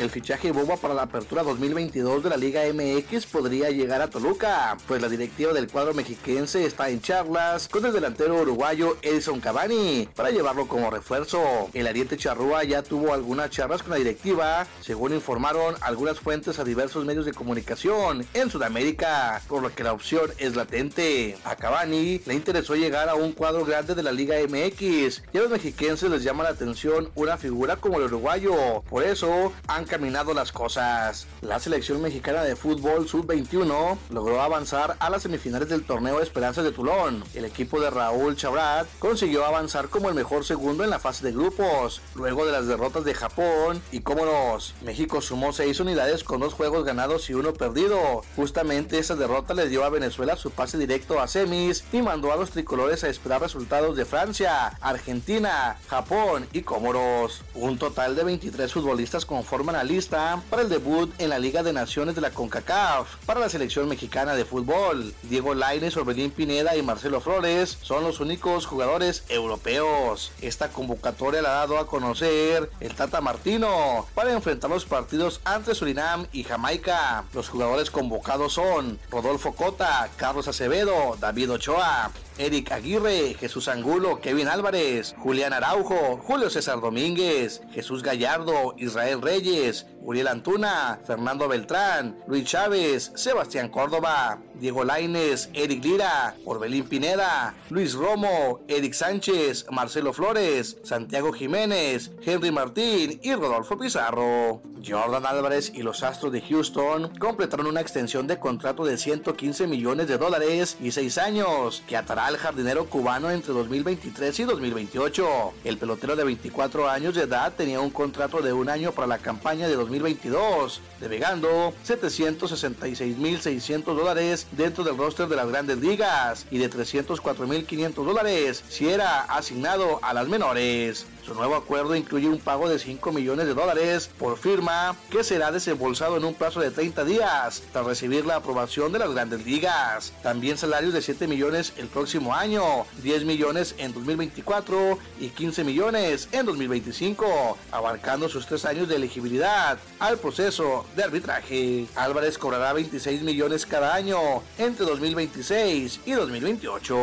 El 0.00 0.10
fichaje 0.10 0.50
boba 0.50 0.76
para 0.76 0.92
la 0.92 1.02
apertura 1.02 1.44
2022 1.44 2.24
de 2.24 2.30
la 2.30 2.36
Liga 2.36 2.62
MX 2.64 3.26
podría 3.26 3.70
llegar 3.70 4.02
a 4.02 4.10
Toluca, 4.10 4.76
pues 4.88 5.00
la 5.00 5.08
directiva 5.08 5.52
del 5.52 5.68
cuadro 5.68 5.94
mexiquense 5.94 6.66
está 6.66 6.88
en 6.88 7.00
charlas 7.00 7.68
con 7.68 7.86
el 7.86 7.92
delantero 7.92 8.42
uruguayo 8.42 8.96
Edison 9.02 9.38
Cavani 9.38 10.08
para 10.16 10.30
llevarlo 10.30 10.66
como 10.66 10.90
refuerzo. 10.90 11.70
El 11.74 11.86
Ariete 11.86 12.16
Charrúa 12.16 12.64
ya 12.64 12.82
tuvo 12.82 13.14
algunas 13.14 13.50
charlas 13.50 13.84
con 13.84 13.92
la 13.92 13.98
directiva, 13.98 14.66
según 14.80 15.14
informaron 15.14 15.76
algunas 15.80 16.18
fuentes 16.18 16.58
a 16.58 16.64
diversos 16.64 17.04
medios 17.04 17.24
de 17.24 17.32
comunicación 17.32 18.26
en 18.34 18.50
Sudamérica, 18.50 19.42
por 19.46 19.62
lo 19.62 19.72
que 19.72 19.84
la 19.84 19.92
opción 19.92 20.28
es 20.38 20.56
latente. 20.56 21.36
A 21.44 21.54
Cavani 21.54 22.20
le 22.26 22.34
interesó 22.34 22.74
llegar 22.74 23.08
a 23.08 23.14
un 23.14 23.30
cuadro 23.30 23.64
grande 23.64 23.94
de 23.94 24.02
la 24.02 24.10
Liga 24.10 24.34
MX 24.40 25.22
y 25.32 25.38
a 25.38 25.42
los 25.42 25.50
mexiquenses 25.50 26.10
les 26.10 26.24
llama 26.24 26.42
la 26.42 26.50
atención 26.50 27.10
una 27.14 27.36
figura 27.36 27.76
como 27.76 27.98
el 27.98 28.06
uruguayo, 28.06 28.82
por 28.90 29.04
eso 29.04 29.52
han 29.68 29.83
caminado 29.86 30.34
las 30.34 30.52
cosas. 30.52 31.26
La 31.40 31.60
selección 31.60 32.00
mexicana 32.02 32.42
de 32.42 32.56
fútbol 32.56 33.08
sub-21 33.08 33.96
logró 34.10 34.40
avanzar 34.40 34.96
a 34.98 35.10
las 35.10 35.22
semifinales 35.22 35.68
del 35.68 35.84
torneo 35.84 36.20
Esperanzas 36.20 36.64
de 36.64 36.72
Tulón. 36.72 37.24
El 37.34 37.44
equipo 37.44 37.80
de 37.80 37.90
Raúl 37.90 38.36
Chabrat 38.36 38.86
consiguió 38.98 39.44
avanzar 39.44 39.88
como 39.88 40.08
el 40.08 40.14
mejor 40.14 40.44
segundo 40.44 40.84
en 40.84 40.90
la 40.90 40.98
fase 40.98 41.24
de 41.24 41.32
grupos, 41.32 42.00
luego 42.14 42.46
de 42.46 42.52
las 42.52 42.66
derrotas 42.66 43.04
de 43.04 43.14
Japón 43.14 43.82
y 43.92 44.00
cómodos. 44.00 44.74
México 44.82 45.20
sumó 45.20 45.52
seis 45.52 45.80
unidades 45.80 46.24
con 46.24 46.40
dos 46.40 46.54
juegos 46.54 46.84
ganados 46.84 47.28
y 47.30 47.34
uno 47.34 47.52
perdido. 47.52 48.22
Justamente 48.36 48.98
esa 48.98 49.16
derrota 49.16 49.54
le 49.54 49.68
dio 49.68 49.84
a 49.84 49.90
Venezuela 49.90 50.36
su 50.36 50.50
pase 50.50 50.78
directo 50.78 51.20
a 51.20 51.28
semis 51.28 51.84
y 51.92 52.02
mandó 52.02 52.32
a 52.32 52.36
los 52.36 52.50
tricolores 52.50 53.04
a 53.04 53.08
esperar 53.08 53.40
resultados 53.40 53.96
de 53.96 54.04
Francia, 54.04 54.68
Argentina, 54.80 55.78
Japón 55.88 56.46
y 56.52 56.62
Comoros. 56.62 57.42
Un 57.54 57.78
total 57.78 58.16
de 58.16 58.24
23 58.24 58.72
futbolistas 58.72 59.26
conforman 59.26 59.73
lista 59.82 60.40
para 60.50 60.62
el 60.62 60.68
debut 60.68 61.12
en 61.18 61.30
la 61.30 61.38
Liga 61.38 61.62
de 61.62 61.72
Naciones 61.72 62.14
de 62.14 62.20
la 62.20 62.30
CONCACAF 62.30 63.16
para 63.26 63.40
la 63.40 63.48
selección 63.48 63.88
mexicana 63.88 64.36
de 64.36 64.44
fútbol. 64.44 65.14
Diego 65.22 65.54
Lainez, 65.54 65.96
Orbelín 65.96 66.30
Pineda 66.30 66.76
y 66.76 66.82
Marcelo 66.82 67.20
Flores 67.20 67.78
son 67.82 68.04
los 68.04 68.20
únicos 68.20 68.66
jugadores 68.66 69.24
europeos. 69.28 70.32
Esta 70.40 70.68
convocatoria 70.68 71.42
la 71.42 71.54
ha 71.54 71.66
dado 71.66 71.78
a 71.78 71.86
conocer 71.86 72.70
el 72.80 72.94
Tata 72.94 73.20
Martino 73.20 74.06
para 74.14 74.32
enfrentar 74.32 74.70
los 74.70 74.84
partidos 74.84 75.40
ante 75.44 75.74
Surinam 75.74 76.26
y 76.30 76.44
Jamaica. 76.44 77.24
Los 77.32 77.48
jugadores 77.48 77.90
convocados 77.90 78.52
son 78.52 78.98
Rodolfo 79.10 79.54
Cota, 79.54 80.10
Carlos 80.16 80.46
Acevedo, 80.46 81.16
David 81.18 81.52
Ochoa, 81.52 82.10
Eric 82.38 82.72
Aguirre, 82.72 83.34
Jesús 83.38 83.68
Angulo, 83.68 84.20
Kevin 84.20 84.48
Álvarez, 84.48 85.14
Julián 85.18 85.52
Araujo, 85.52 86.18
Julio 86.22 86.50
César 86.50 86.80
Domínguez, 86.80 87.62
Jesús 87.72 88.02
Gallardo, 88.02 88.74
Israel 88.76 89.22
Reyes, 89.22 89.86
Uriel 90.04 90.28
Antuna, 90.28 91.00
Fernando 91.06 91.48
Beltrán, 91.48 92.18
Luis 92.26 92.44
Chávez, 92.44 93.10
Sebastián 93.14 93.70
Córdoba, 93.70 94.38
Diego 94.54 94.84
Laines, 94.84 95.48
Eric 95.54 95.82
Lira, 95.82 96.36
Orbelín 96.44 96.84
Pineda, 96.84 97.54
Luis 97.70 97.94
Romo, 97.94 98.60
Eric 98.68 98.92
Sánchez, 98.92 99.64
Marcelo 99.70 100.12
Flores, 100.12 100.76
Santiago 100.84 101.32
Jiménez, 101.32 102.12
Henry 102.22 102.50
Martín 102.50 103.18
y 103.22 103.34
Rodolfo 103.34 103.78
Pizarro. 103.78 104.60
Jordan 104.86 105.24
Álvarez 105.24 105.72
y 105.74 105.82
los 105.82 106.02
Astros 106.02 106.30
de 106.32 106.42
Houston 106.42 107.10
completaron 107.18 107.66
una 107.66 107.80
extensión 107.80 108.26
de 108.26 108.38
contrato 108.38 108.84
de 108.84 108.98
115 108.98 109.66
millones 109.66 110.08
de 110.08 110.18
dólares 110.18 110.76
y 110.80 110.90
6 110.90 111.18
años 111.18 111.82
que 111.88 111.96
atará 111.96 112.26
al 112.26 112.36
jardinero 112.36 112.84
cubano 112.86 113.30
entre 113.30 113.54
2023 113.54 114.40
y 114.40 114.44
2028. 114.44 115.54
El 115.64 115.78
pelotero 115.78 116.16
de 116.16 116.24
24 116.24 116.90
años 116.90 117.14
de 117.14 117.22
edad 117.22 117.54
tenía 117.56 117.80
un 117.80 117.90
contrato 117.90 118.42
de 118.42 118.52
un 118.52 118.68
año 118.68 118.92
para 118.92 119.06
la 119.06 119.18
campaña 119.18 119.68
de 119.68 119.76
2022, 119.94 120.80
devengando 121.00 121.72
766.600 121.86 123.84
dólares 123.84 124.46
dentro 124.52 124.82
del 124.82 124.96
roster 124.96 125.28
de 125.28 125.36
las 125.36 125.48
grandes 125.48 125.78
ligas 125.78 126.46
y 126.50 126.58
de 126.58 126.68
304.500 126.70 127.92
dólares 127.94 128.64
si 128.68 128.88
era 128.88 129.20
asignado 129.22 130.00
a 130.02 130.12
las 130.14 130.26
menores. 130.28 131.06
Su 131.24 131.34
nuevo 131.34 131.54
acuerdo 131.54 131.96
incluye 131.96 132.28
un 132.28 132.38
pago 132.38 132.68
de 132.68 132.78
5 132.78 133.10
millones 133.10 133.46
de 133.46 133.54
dólares 133.54 134.10
por 134.18 134.36
firma 134.36 134.94
que 135.10 135.24
será 135.24 135.50
desembolsado 135.50 136.18
en 136.18 136.24
un 136.24 136.34
plazo 136.34 136.60
de 136.60 136.70
30 136.70 137.02
días 137.04 137.62
tras 137.72 137.86
recibir 137.86 138.26
la 138.26 138.36
aprobación 138.36 138.92
de 138.92 138.98
las 138.98 139.10
grandes 139.10 139.46
ligas. 139.46 140.12
También 140.22 140.58
salarios 140.58 140.92
de 140.92 141.00
7 141.00 141.26
millones 141.26 141.72
el 141.78 141.86
próximo 141.86 142.34
año, 142.34 142.84
10 143.02 143.24
millones 143.24 143.74
en 143.78 143.94
2024 143.94 144.98
y 145.18 145.28
15 145.28 145.64
millones 145.64 146.28
en 146.32 146.44
2025, 146.44 147.56
abarcando 147.72 148.28
sus 148.28 148.46
tres 148.46 148.66
años 148.66 148.88
de 148.88 148.96
elegibilidad 148.96 149.78
al 149.98 150.18
proceso 150.18 150.86
de 150.96 151.04
arbitraje. 151.04 151.86
Álvarez 151.94 152.38
cobrará 152.38 152.72
26 152.72 153.22
millones 153.22 153.66
cada 153.66 153.94
año 153.94 154.18
entre 154.58 154.86
2026 154.86 156.00
y 156.06 156.12
2028. 156.12 156.96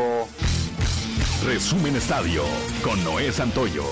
Resumen 1.45 1.95
Estadio 1.95 2.43
con 2.83 3.03
Noé 3.03 3.31
Santoyo. 3.31 3.83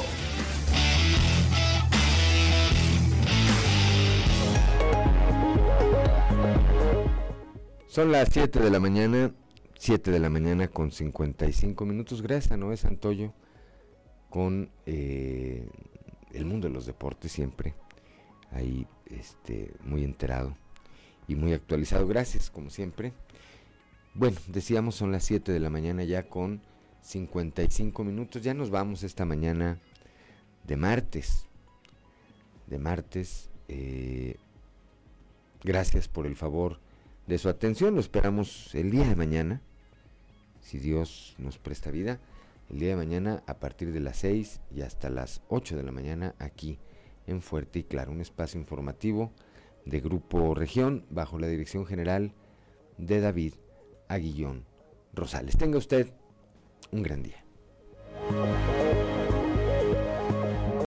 Son 7.88 8.12
las 8.12 8.30
7 8.32 8.60
de 8.60 8.70
la 8.70 8.80
mañana, 8.80 9.34
7 9.80 10.12
de 10.12 10.20
la 10.20 10.30
mañana 10.30 10.68
con 10.68 10.92
55 10.92 11.86
minutos. 11.86 12.22
Gracias 12.22 12.52
a 12.52 12.58
Noé 12.58 12.78
Santoyo 12.78 13.34
con 14.30 14.70
eh, 14.86 15.68
el 16.32 16.46
mundo 16.46 16.68
de 16.68 16.74
los 16.74 16.86
deportes 16.86 17.32
siempre. 17.32 17.74
Ahí 18.52 18.88
este, 19.06 19.74
muy 19.84 20.04
enterado 20.04 20.56
y 21.28 21.36
muy 21.36 21.54
actualizado. 21.54 22.08
Gracias, 22.08 22.50
como 22.50 22.70
siempre. 22.70 23.14
Bueno, 24.14 24.38
decíamos 24.48 24.96
son 24.96 25.12
las 25.12 25.24
7 25.24 25.52
de 25.52 25.60
la 25.60 25.70
mañana 25.70 26.04
ya 26.04 26.28
con 26.28 26.62
55 27.02 28.04
minutos. 28.04 28.42
Ya 28.42 28.54
nos 28.54 28.70
vamos 28.70 29.04
esta 29.04 29.26
mañana 29.26 29.80
de 30.66 30.78
martes. 30.78 31.46
De 32.68 32.80
martes. 32.80 33.50
Eh, 33.68 34.38
gracias 35.64 36.08
por 36.08 36.26
el 36.26 36.36
favor 36.36 36.80
de 37.28 37.38
su 37.38 37.50
atención. 37.50 37.94
Lo 37.94 38.02
esperamos 38.02 38.74
el 38.74 38.92
día 38.92 39.08
de 39.08 39.16
mañana. 39.16 39.62
Si 40.62 40.80
Dios 40.80 41.36
nos 41.38 41.58
presta 41.58 41.92
vida. 41.92 42.20
El 42.70 42.80
día 42.80 42.90
de 42.90 42.96
mañana 42.98 43.44
a 43.48 43.56
partir 43.56 43.92
de 43.92 44.00
las 44.00 44.18
6 44.18 44.62
y 44.76 44.82
hasta 44.82 45.10
las 45.10 45.42
8 45.50 45.76
de 45.76 45.84
la 45.84 45.92
mañana 45.92 46.36
aquí 46.38 46.78
en 47.30 47.42
Fuerte 47.42 47.80
y 47.80 47.84
Claro. 47.84 48.12
Un 48.12 48.22
espacio 48.22 48.60
informativo 48.60 49.32
de 49.86 50.00
Grupo 50.00 50.54
Región 50.56 51.06
bajo 51.10 51.40
la 51.40 51.48
dirección 51.48 51.86
general 51.86 52.34
de 52.98 53.22
David 53.22 53.54
Aguillón 54.08 54.66
Rosales. 55.14 55.58
Tenga 55.58 55.78
usted 55.78 56.12
un 56.92 57.04
gran 57.04 57.24
día. 57.24 57.44